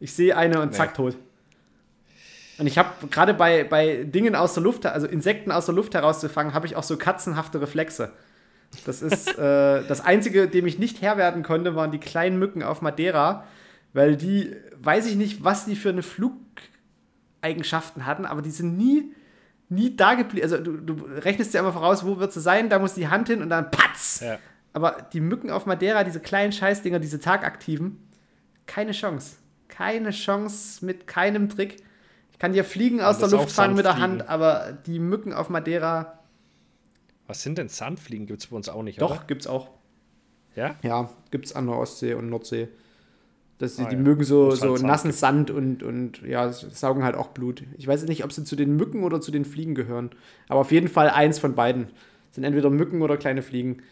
Ich 0.00 0.14
sehe 0.14 0.34
eine 0.34 0.62
und 0.62 0.74
zack, 0.74 0.94
tot. 0.94 1.18
Und 2.56 2.66
ich 2.66 2.78
habe 2.78 2.88
gerade 3.10 3.34
bei, 3.34 3.64
bei 3.64 4.04
Dingen 4.04 4.34
aus 4.34 4.54
der 4.54 4.62
Luft, 4.62 4.86
also 4.86 5.06
Insekten 5.06 5.52
aus 5.52 5.66
der 5.66 5.74
Luft 5.74 5.94
herauszufangen, 5.94 6.54
habe 6.54 6.66
ich 6.66 6.76
auch 6.76 6.82
so 6.82 6.96
katzenhafte 6.96 7.60
Reflexe. 7.60 8.10
Das 8.86 9.02
ist 9.02 9.28
äh, 9.38 9.86
das 9.86 10.00
Einzige, 10.00 10.48
dem 10.48 10.66
ich 10.66 10.78
nicht 10.78 11.02
Herr 11.02 11.18
werden 11.18 11.42
konnte, 11.42 11.76
waren 11.76 11.90
die 11.90 11.98
kleinen 11.98 12.38
Mücken 12.38 12.62
auf 12.62 12.80
Madeira, 12.80 13.44
weil 13.92 14.16
die, 14.16 14.56
weiß 14.80 15.04
ich 15.08 15.16
nicht, 15.16 15.44
was 15.44 15.66
die 15.66 15.76
für 15.76 15.90
eine 15.90 16.02
Flugeigenschaften 16.02 18.06
hatten, 18.06 18.24
aber 18.24 18.40
die 18.40 18.50
sind 18.50 18.78
nie, 18.78 19.12
nie 19.68 19.96
da 19.96 20.14
geblieben. 20.14 20.44
Also 20.44 20.58
du, 20.58 20.76
du 20.78 21.04
rechnest 21.04 21.54
ja 21.54 21.60
immer 21.60 21.72
voraus, 21.72 22.04
wo 22.04 22.18
wird 22.18 22.32
sie 22.32 22.40
sein, 22.40 22.68
da 22.68 22.78
muss 22.78 22.94
die 22.94 23.08
Hand 23.08 23.28
hin 23.28 23.42
und 23.42 23.50
dann 23.50 23.70
patz! 23.70 24.20
Ja. 24.20 24.38
Aber 24.72 25.08
die 25.12 25.20
Mücken 25.20 25.50
auf 25.50 25.66
Madeira, 25.66 26.04
diese 26.04 26.20
kleinen 26.20 26.52
Scheißdinger, 26.52 26.98
diese 26.98 27.20
tagaktiven, 27.20 27.98
keine 28.66 28.92
Chance. 28.92 29.36
Keine 29.68 30.10
Chance 30.10 30.84
mit 30.84 31.06
keinem 31.06 31.48
Trick. 31.48 31.76
Ich 32.32 32.38
kann 32.38 32.52
dir 32.52 32.64
Fliegen 32.64 33.00
aus 33.00 33.18
der 33.18 33.28
Luft 33.28 33.50
fangen 33.50 33.74
mit 33.74 33.84
der? 33.84 33.98
Hand, 33.98 34.28
aber 34.28 34.78
die 34.86 34.98
Mücken 34.98 35.32
auf 35.32 35.48
Madeira, 35.48 36.18
Was 37.26 37.42
sind 37.42 37.58
denn 37.58 37.68
Sandfliegen? 37.68 38.26
Gibt 38.26 38.40
es 38.42 38.46
bei 38.48 38.56
uns 38.56 38.68
auch 38.68 38.82
nicht, 38.82 39.00
doch, 39.00 39.10
oder? 39.10 39.24
gibt's 39.26 39.46
auch. 39.46 39.70
Ja? 40.54 40.76
Ja, 40.82 41.10
gibt's 41.30 41.52
an 41.52 41.66
der 41.66 41.76
Ostsee 41.76 42.14
und 42.14 42.28
Nordsee. 42.28 42.68
Das, 43.58 43.76
die, 43.76 43.82
Ah, 43.82 43.88
die 43.88 43.96
ja. 43.96 44.02
mögen 44.02 44.22
so, 44.24 44.50
halt 44.50 44.60
so 44.60 44.76
Sand 44.76 44.88
nassen 44.88 45.12
Sand 45.12 45.50
und, 45.50 45.82
und 45.82 46.22
ja, 46.22 46.52
saugen 46.52 47.02
halt 47.02 47.16
auch 47.16 47.28
Blut. 47.28 47.64
Ich 47.76 47.86
weiß 47.86 48.04
nicht, 48.04 48.24
ob 48.24 48.32
sie 48.32 48.44
zu 48.44 48.54
den 48.54 48.76
Mücken 48.76 49.02
oder 49.02 49.20
zu 49.20 49.32
den 49.32 49.44
Fliegen 49.44 49.74
gehören. 49.74 50.10
Aber 50.48 50.60
auf 50.60 50.70
jeden 50.70 50.88
Fall 50.88 51.10
eins 51.10 51.38
von 51.38 51.54
beiden. 51.54 51.88
Sind 52.30 52.44
entweder 52.44 52.70
Mücken 52.70 53.02
oder 53.02 53.16
kleine 53.16 53.42
Fliegen. 53.42 53.82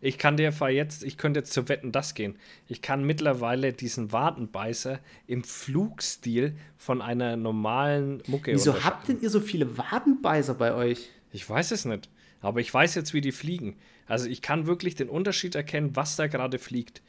Ich 0.00 0.16
kann 0.16 0.36
dir 0.38 0.50
vor 0.50 0.70
jetzt, 0.70 1.04
ich 1.04 1.18
könnte 1.18 1.40
jetzt 1.40 1.52
zu 1.52 1.68
Wetten 1.68 1.92
das 1.92 2.14
gehen. 2.14 2.36
Ich 2.66 2.80
kann 2.80 3.04
mittlerweile 3.04 3.72
diesen 3.72 4.12
Wadenbeißer 4.12 4.98
im 5.26 5.44
Flugstil 5.44 6.56
von 6.78 7.02
einer 7.02 7.36
normalen 7.36 8.22
Mucke 8.26 8.52
Wieso 8.52 8.82
habt 8.82 9.08
denn 9.08 9.20
ihr 9.20 9.28
so 9.30 9.40
viele 9.40 9.76
Wadenbeißer 9.76 10.54
bei 10.54 10.74
euch? 10.74 11.10
Ich 11.32 11.48
weiß 11.48 11.70
es 11.72 11.84
nicht. 11.84 12.08
Aber 12.40 12.60
ich 12.60 12.72
weiß 12.72 12.94
jetzt, 12.94 13.12
wie 13.12 13.20
die 13.20 13.32
fliegen. 13.32 13.76
Also 14.06 14.26
ich 14.26 14.40
kann 14.40 14.66
wirklich 14.66 14.94
den 14.94 15.10
Unterschied 15.10 15.54
erkennen, 15.54 15.94
was 15.94 16.16
da 16.16 16.26
gerade 16.26 16.58
fliegt. 16.58 17.02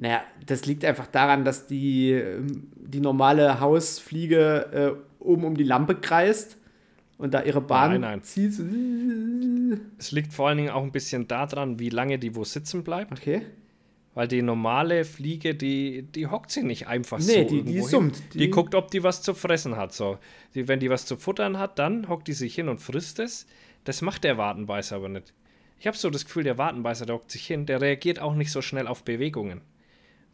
Naja, 0.00 0.22
das 0.46 0.64
liegt 0.64 0.84
einfach 0.84 1.08
daran, 1.08 1.44
dass 1.44 1.66
die, 1.66 2.12
ähm, 2.12 2.68
die 2.76 3.00
normale 3.00 3.58
Hausfliege 3.60 4.96
äh, 5.20 5.22
oben 5.22 5.44
um 5.44 5.56
die 5.56 5.64
Lampe 5.64 5.96
kreist 5.96 6.56
und 7.18 7.34
da 7.34 7.42
ihre 7.42 7.60
Bahn 7.60 7.90
Nein, 7.92 8.00
nein. 8.02 8.22
zieht. 8.22 8.52
Es 9.98 10.12
liegt 10.12 10.32
vor 10.32 10.48
allen 10.48 10.58
Dingen 10.58 10.70
auch 10.70 10.82
ein 10.84 10.92
bisschen 10.92 11.26
daran, 11.26 11.78
wie 11.80 11.88
lange 11.90 12.18
die 12.18 12.34
wo 12.36 12.44
sitzen 12.44 12.84
bleibt. 12.84 13.12
Okay. 13.12 13.42
Weil 14.14 14.28
die 14.28 14.42
normale 14.42 15.04
Fliege, 15.04 15.54
die, 15.54 16.02
die 16.02 16.26
hockt 16.26 16.50
sie 16.50 16.62
nicht 16.62 16.86
einfach 16.88 17.18
Nee, 17.18 17.42
so. 17.42 17.48
die- 17.48 17.62
die 17.62 17.72
hin. 17.74 17.82
summt. 17.84 18.22
Die, 18.34 18.38
Die- 18.38 18.50
guckt, 18.50 18.74
ob 18.74 18.90
die 18.90 19.02
was 19.02 19.22
zu 19.22 19.34
fressen 19.34 19.76
hat. 19.76 19.92
So. 19.92 20.18
Die, 20.54 20.66
wenn 20.68 20.80
die 20.80 20.90
was 20.90 21.06
zu 21.06 21.16
futtern 21.16 21.58
hat, 21.58 21.78
dann 21.78 22.08
hockt 22.08 22.26
die 22.28 22.32
sich 22.32 22.54
hin 22.54 22.68
und 22.68 22.78
frisst 22.80 23.18
es. 23.18 23.46
Das 23.84 24.02
macht 24.02 24.24
der 24.24 24.38
Wadenbeißer 24.38 24.96
aber 24.96 25.08
nicht. 25.08 25.32
Ich 25.80 25.86
habe 25.86 25.96
so 25.96 26.10
das 26.10 26.24
Gefühl, 26.24 26.42
der 26.44 26.58
Wadenbeißer, 26.58 27.06
der 27.06 27.16
hockt 27.16 27.30
sich 27.30 27.46
hin, 27.46 27.66
der 27.66 27.80
reagiert 27.80 28.18
auch 28.20 28.34
nicht 28.34 28.50
so 28.50 28.60
schnell 28.62 28.86
auf 28.88 29.04
Bewegungen. 29.04 29.60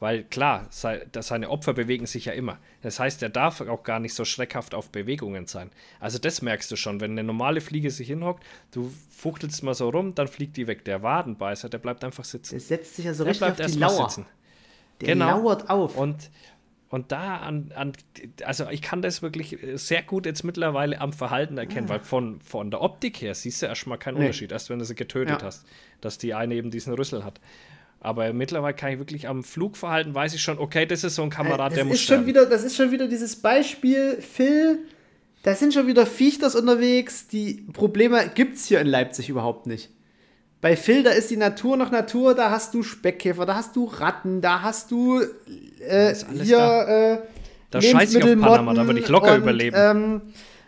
Weil 0.01 0.25
klar, 0.25 0.67
seine 0.71 1.49
Opfer 1.51 1.73
bewegen 1.73 2.07
sich 2.07 2.25
ja 2.27 2.33
immer. 2.33 2.59
Das 2.83 2.99
heißt, 2.99 3.23
er 3.23 3.29
darf 3.29 3.61
auch 3.61 3.85
gar 3.85 4.01
nicht 4.01 4.13
so 4.15 4.25
schreckhaft 4.25 4.75
auf 4.75 4.91
Bewegungen 4.91 5.47
sein. 5.47 5.71
Also 6.01 6.19
das 6.19 6.43
merkst 6.43 6.71
du 6.71 6.77
schon, 6.77 7.01
wenn 7.01 7.13
eine 7.13 7.25
normale 7.25 7.61
Fliege 7.61 7.91
sich 7.91 8.09
hinhockt, 8.09 8.45
du 8.73 8.93
fuchtelst 9.11 9.63
mal 9.63 9.73
so 9.75 9.89
rum, 9.89 10.15
dann 10.15 10.27
fliegt 10.29 10.57
die 10.57 10.67
weg. 10.67 10.85
Der 10.85 11.03
Wadenbeißer, 11.03 11.69
der 11.69 11.79
bleibt 11.79 12.05
einfach 12.05 12.25
sitzen. 12.25 12.51
Der 12.55 12.61
setzt 12.61 12.97
sich 12.97 13.05
ja 13.05 13.15
so 13.15 13.25
Der 13.25 13.31
richtig 13.33 13.49
auf 13.49 13.57
die 13.73 13.79
Lauer. 13.79 14.11
sitzen. 14.11 14.27
Der 15.01 15.09
Genau. 15.15 15.27
lauert 15.39 15.71
auf. 15.71 15.97
Und, 15.97 16.31
und 16.91 17.11
da 17.13 17.39
an, 17.39 17.73
an, 17.75 17.93
also 18.45 18.69
ich 18.71 18.83
kann 18.83 19.01
das 19.01 19.23
wirklich 19.23 19.57
sehr 19.75 20.03
gut 20.03 20.27
jetzt 20.27 20.43
mittlerweile 20.43 21.01
am 21.01 21.13
Verhalten 21.13 21.57
erkennen, 21.57 21.89
weil 21.89 22.01
von, 22.01 22.41
von 22.41 22.71
der 22.71 22.83
Optik 22.83 23.23
her 23.23 23.35
siehst 23.35 23.63
du 23.63 23.67
erstmal 23.67 23.99
keinen 23.99 24.17
Ah. 24.17 24.19
Nee. 24.19 24.25
Unterschied, 24.27 24.53
erst 24.53 24.71
wenn 24.71 24.81
du 24.81 24.85
sie 24.85 24.97
getötet 24.97 25.41
Ja. 25.41 25.47
hast, 25.47 25.65
dass 26.01 26.19
die 26.19 26.35
eine 26.35 26.55
eben 26.57 26.71
diesen 26.71 26.93
Rüssel 26.95 27.25
hat. 27.25 27.41
Aber 28.05 28.33
mittlerweile 28.35 28.75
kann 28.75 28.93
ich 28.93 28.99
wirklich 28.99 29.29
am 29.29 29.43
Flugverhalten 29.43 30.15
weiß 30.15 30.35
ich 30.35 30.43
schon, 30.43 30.59
okay, 30.59 30.85
das 30.85 31.05
ist 31.05 31.15
so 31.15 31.23
ein 31.23 31.31
Kamerad, 31.31 31.71
das 31.73 31.77
der 31.77 31.85
muss 31.87 31.95
ist 31.95 32.01
schon 32.03 32.07
sterben. 32.17 32.27
wieder, 32.27 32.47
das 32.47 32.63
ist 32.63 32.77
schon 32.77 32.91
wieder 32.91 33.09
dieses 33.09 33.37
Beispiel, 33.37 34.19
Phil, 34.21 34.79
da 35.43 35.55
sind 35.55 35.73
schon 35.73 35.87
wieder 35.87 36.05
Viechters 36.07 36.55
unterwegs. 36.55 37.29
Die 37.29 37.67
Probleme 37.73 38.31
gibt 38.35 38.57
es 38.57 38.67
hier 38.67 38.81
in 38.81 38.87
Leipzig 38.87 39.29
überhaupt 39.31 39.67
nicht. 39.67 39.91
Bei 40.61 40.77
Phil, 40.77 41.03
da 41.03 41.11
ist 41.11 41.31
die 41.31 41.37
Natur 41.37 41.77
noch 41.77 41.91
Natur, 41.91 42.35
da 42.35 42.51
hast 42.51 42.75
du 42.75 42.83
Speckkäfer, 42.83 43.45
da 43.47 43.55
hast 43.55 43.75
du 43.77 43.85
Ratten, 43.87 44.41
da 44.41 44.63
hast 44.63 44.91
du 44.91 45.21
äh, 45.87 46.15
hier 46.43 46.57
da. 46.59 47.13
äh, 47.15 47.19
Da 47.71 47.81
scheiß 47.83 48.15
ich 48.15 48.23
auf 48.23 48.31
Panama, 48.39 48.75
da 48.75 48.87
würde 48.87 49.01
ich 49.01 49.09
locker 49.09 49.33
und, 49.35 49.43
überleben. 49.43 49.77
Ähm, 49.79 50.23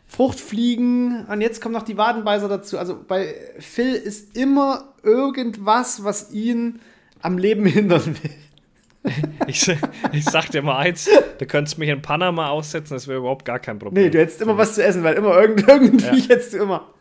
Fruchtfliegen 0.07 1.27
und 1.27 1.41
jetzt 1.41 1.61
kommen 1.61 1.75
noch 1.75 1.83
die 1.83 1.97
Wadenbeißer 1.97 2.49
dazu. 2.49 2.79
Also 2.79 2.99
bei 3.07 3.35
Phil 3.59 3.93
ist 3.95 4.37
immer 4.37 4.95
irgendwas, 5.03 6.05
was 6.05 6.33
ihn 6.33 6.81
am 7.27 7.39
Leben 7.39 7.67
hindern 7.67 8.07
will. 8.07 8.31
Ich, 9.47 9.71
ich 10.13 10.25
sag 10.25 10.51
dir 10.51 10.63
mal 10.63 10.79
eins, 10.79 11.09
du 11.39 11.47
könntest 11.47 11.79
mich 11.79 11.89
in 11.91 12.03
Panama 12.03 12.49
aussetzen, 12.49 12.95
das 12.95 13.07
wäre 13.07 13.19
überhaupt 13.19 13.45
gar 13.45 13.61
kein 13.61 13.79
Problem. 13.79 14.03
Nee, 14.03 14.11
du 14.11 14.19
hättest 14.19 14.43
immer 14.43 14.59
was 14.59 14.75
zu 14.75 14.83
essen, 14.83 15.05
weil 15.05 15.15
immer 15.15 15.41
irgend, 15.41 15.69
irgendwie 15.69 16.19
Ja. 16.19 16.29
hättest 16.29 16.55
du 16.55 16.57
immer 16.59 16.93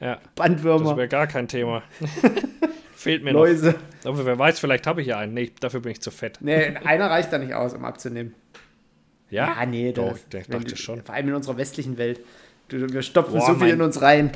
ja, 0.00 0.14
das 0.14 0.22
Bandwürmer, 0.34 0.96
wäre 0.96 1.08
gar 1.08 1.26
kein 1.26 1.46
Thema. 1.46 1.82
Fehlt 2.94 3.22
mir 3.22 3.34
noch. 3.34 3.40
Läuse. 3.40 3.74
Aber 4.04 4.24
wer 4.24 4.38
weiß, 4.38 4.60
vielleicht 4.60 4.86
habe 4.86 5.02
ich 5.02 5.08
ja 5.08 5.18
einen. 5.18 5.34
Nee, 5.34 5.52
dafür 5.60 5.80
bin 5.80 5.92
ich 5.92 6.00
zu 6.00 6.10
fett. 6.10 6.38
Nee, 6.40 6.76
einer 6.84 7.10
reicht 7.10 7.30
da 7.30 7.36
nicht 7.36 7.52
aus, 7.52 7.74
um 7.74 7.84
abzunehmen. 7.84 8.34
Ja? 9.28 9.56
Ah, 9.58 9.66
nee, 9.66 9.92
Doch, 9.92 10.16
das, 10.30 10.48
wenn 10.48 10.62
dachte 10.62 10.76
schon. 10.76 11.02
Vor 11.02 11.14
allem 11.14 11.28
in 11.28 11.34
unserer 11.34 11.58
westlichen 11.58 11.98
Welt. 11.98 12.20
Wir 12.70 13.02
stopfen 13.02 13.38
Boah, 13.38 13.46
so 13.46 13.54
viel 13.56 13.68
in 13.68 13.82
uns 13.82 14.00
rein. 14.00 14.30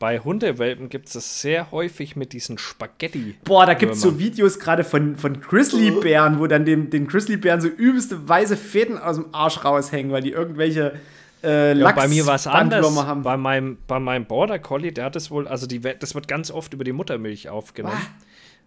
Bei 0.00 0.18
Hundewelpen 0.18 0.88
gibt 0.88 1.14
es 1.14 1.42
sehr 1.42 1.70
häufig 1.72 2.16
mit 2.16 2.32
diesen 2.32 2.56
Spaghetti. 2.56 3.36
Boah, 3.44 3.66
da 3.66 3.74
gibt 3.74 3.92
es 3.92 4.00
so. 4.00 4.18
Videos 4.18 4.58
gerade 4.58 4.82
von, 4.82 5.16
von 5.16 5.42
Grizzlybären, 5.42 6.40
wo 6.40 6.46
dann 6.46 6.64
dem, 6.64 6.88
den 6.88 7.06
Grizzlybären 7.06 7.60
so 7.60 7.68
übelste 7.68 8.26
weiße 8.26 8.56
Fäden 8.56 8.96
aus 8.96 9.16
dem 9.16 9.26
Arsch 9.32 9.62
raushängen, 9.62 10.10
weil 10.10 10.22
die 10.22 10.30
irgendwelche 10.30 10.98
äh, 11.44 11.76
Ja, 11.76 11.92
bei 11.92 12.08
mir 12.08 12.24
war 12.24 12.36
es 12.36 12.46
anders. 12.46 12.96
Haben. 12.96 13.22
Bei 13.22 13.36
meinem, 13.36 13.76
bei 13.86 14.00
meinem 14.00 14.24
Border 14.24 14.58
Collie, 14.58 14.90
der 14.90 15.04
hat 15.04 15.16
es 15.16 15.30
wohl, 15.30 15.46
also 15.46 15.66
die, 15.66 15.80
das 15.80 16.14
wird 16.14 16.26
ganz 16.28 16.50
oft 16.50 16.72
über 16.72 16.84
die 16.84 16.92
Muttermilch 16.92 17.50
aufgenommen. 17.50 18.00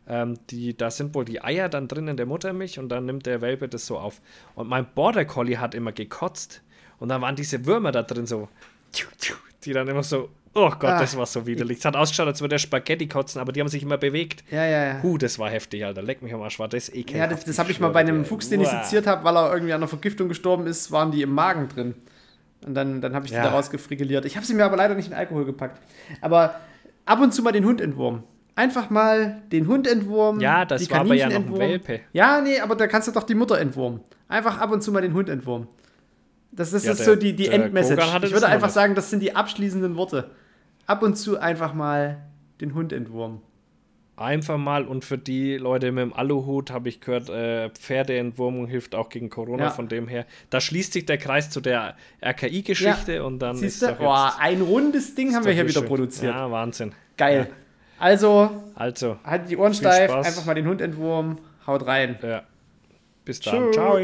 Ähm, 0.07 0.37
die, 0.51 0.77
da 0.77 0.91
sind 0.91 1.15
wohl 1.15 1.25
die 1.25 1.43
Eier 1.43 1.67
dann 1.67 1.87
drin 1.87 2.07
in 2.09 2.17
der 2.17 2.27
Muttermilch 2.27 2.77
und 2.77 2.89
dann 2.89 3.07
nimmt 3.07 3.25
der 3.25 3.41
Welpe 3.41 3.67
das 3.67 3.87
so 3.87 3.97
auf. 3.97 4.21
Und 4.53 4.69
mein 4.69 4.85
Border 4.93 5.25
Collie 5.25 5.57
hat 5.57 5.73
immer 5.73 5.93
gekotzt. 5.93 6.61
Und 6.99 7.09
dann 7.09 7.21
waren 7.21 7.35
diese 7.35 7.65
Würmer 7.65 7.91
da 7.91 8.03
drin 8.03 8.27
so, 8.27 8.49
die 9.65 9.73
dann 9.73 9.87
immer 9.87 10.03
so, 10.03 10.29
oh 10.55 10.69
Gott, 10.69 10.83
Ah. 10.85 10.99
das 10.99 11.15
war 11.17 11.25
so 11.25 11.45
widerlich. 11.45 11.79
Es 11.79 11.85
hat 11.85 11.95
ausgeschaut, 11.95 12.27
als 12.27 12.41
würde 12.41 12.53
der 12.53 12.59
Spaghetti 12.59 13.07
kotzen, 13.07 13.39
aber 13.41 13.51
die 13.51 13.59
haben 13.61 13.67
sich 13.67 13.83
immer 13.83 13.97
bewegt. 13.97 14.43
Ja, 14.51 14.65
ja, 14.65 14.85
ja. 14.85 15.03
Huh, 15.03 15.17
das 15.17 15.39
war 15.39 15.49
heftig, 15.49 15.85
Alter. 15.85 16.01
Leck 16.01 16.21
mich 16.21 16.33
am 16.33 16.41
Arsch, 16.41 16.59
war 16.59 16.67
das 16.67 16.89
ekelhaft. 16.89 17.15
Ja, 17.31 17.35
das, 17.35 17.45
das 17.45 17.59
habe 17.59 17.71
ich 17.71 17.79
mal 17.79 17.89
bei 17.89 18.01
einem. 18.01 18.25
Fuchs, 18.25 18.49
den 18.49 18.61
ich 18.61 18.67
seziert 18.67 19.07
habe, 19.07 19.23
weil 19.23 19.35
er 19.35 19.51
irgendwie 19.53 19.73
an 19.73 19.79
einer 19.81 19.87
Vergiftung 19.87 20.27
gestorben 20.29 20.67
ist, 20.67 20.91
waren 20.91 21.11
die 21.11 21.21
im 21.21 21.31
Magen 21.33 21.67
drin. 21.69 21.95
Und 22.65 22.75
dann, 22.75 23.01
dann 23.01 23.13
habe 23.13 23.25
ich 23.25 23.31
die 23.31 23.37
Ja. 23.37 23.43
da 23.43 23.49
rausgefrigeliert. 23.51 24.23
Ich 24.25 24.35
habe 24.37 24.45
sie 24.45 24.53
mir 24.53 24.63
aber 24.65 24.77
leider 24.77 24.95
nicht 24.95 25.07
in 25.07 25.13
Alkohol 25.13 25.43
gepackt. 25.45 25.81
Aber 26.21 26.55
ab 27.05 27.19
und 27.19 27.33
zu 27.33 27.41
mal 27.43 27.51
den 27.51 27.65
Hund 27.65 27.81
entwurmen. 27.81 28.23
Einfach 28.55 28.89
mal 28.89 29.41
den 29.51 29.67
Hund 29.67 29.87
entwurmen. 29.87 30.39
Ja, 30.39 30.63
das 30.63 30.89
war 30.91 31.01
aber 31.01 31.15
ja 31.15 31.27
noch 31.27 31.35
ein. 31.37 31.57
Welpe. 31.57 32.01
Ja, 32.13 32.39
nee, 32.39 32.59
aber 32.59 32.75
da 32.75 32.87
kannst 32.87 33.07
du 33.07 33.11
doch 33.11 33.23
die 33.23 33.35
Mutter 33.35 33.59
entwurmen. 33.59 33.99
Einfach 34.29 34.59
ab 34.59 34.71
und 34.71 34.81
zu 34.81 34.91
mal 34.91 35.01
den 35.01 35.13
Hund 35.13 35.27
entwurmen. 35.27 35.67
Das, 36.51 36.69
das 36.71 36.85
Ja, 36.85 36.91
ist 36.91 36.99
der- 36.99 37.05
so 37.07 37.15
die, 37.15 37.35
die 37.35 37.47
Endmessage. 37.47 37.99
Ich 38.23 38.31
würde 38.31 38.45
einfach 38.47 38.69
sagen, 38.69 38.93
das 38.95 39.09
sind 39.09 39.21
die 39.21 39.35
abschließenden 39.35 39.95
Worte. 39.97 40.29
Ab 40.85 41.03
und 41.03 41.15
zu 41.15 41.39
einfach 41.39 41.73
mal 41.73 42.21
den 42.61 42.73
Hund 42.73 42.91
entwurmen. 42.93 43.41
Einfach 44.15 44.57
mal 44.59 44.85
und 44.85 45.03
für 45.03 45.17
die 45.17 45.57
Leute 45.57 45.91
mit 45.91 46.03
dem 46.03 46.13
Aluhut 46.13 46.69
habe 46.69 46.87
ich 46.87 47.01
gehört, 47.01 47.29
äh, 47.29 47.69
Pferdeentwurmung 47.71 48.67
hilft 48.67 48.93
auch 48.93 49.09
gegen 49.09 49.29
Corona. 49.31 49.63
Ja. 49.65 49.69
Von 49.71 49.87
dem 49.87 50.07
her, 50.07 50.27
da 50.51 50.61
schließt 50.61 50.93
sich 50.93 51.07
der 51.07 51.17
Kreis 51.17 51.49
zu 51.49 51.61
der 51.61 51.95
RKI-Geschichte 52.23 53.23
und 53.23 53.39
dann 53.39 53.55
Siehst 53.55 53.81
ist 53.81 53.89
du? 53.89 53.95
Boah, 53.95 54.35
ein 54.39 54.61
rundes 54.61 55.15
Ding 55.15 55.33
haben 55.33 55.45
wir 55.45 55.53
hier 55.53 55.67
wieder 55.67 55.79
schön. 55.79 55.87
produziert. 55.87 56.33
Ja, 56.35 56.51
Wahnsinn. 56.51 56.93
Geil. 57.17 57.49
Also, 57.97 58.51
Also, 58.75 59.17
halt 59.23 59.49
die 59.49 59.57
Ohren 59.57 59.73
steif, 59.73 60.11
Spaß. 60.11 60.27
einfach 60.27 60.45
mal 60.45 60.53
den 60.53 60.67
Hund 60.67 60.81
entwurmen, 60.81 61.39
haut 61.65 61.85
rein. 61.87 62.17
ja. 62.21 62.43
Bis 63.25 63.39
dann. 63.39 63.71
Tschö. 63.71 63.71
Ciao. 63.71 63.97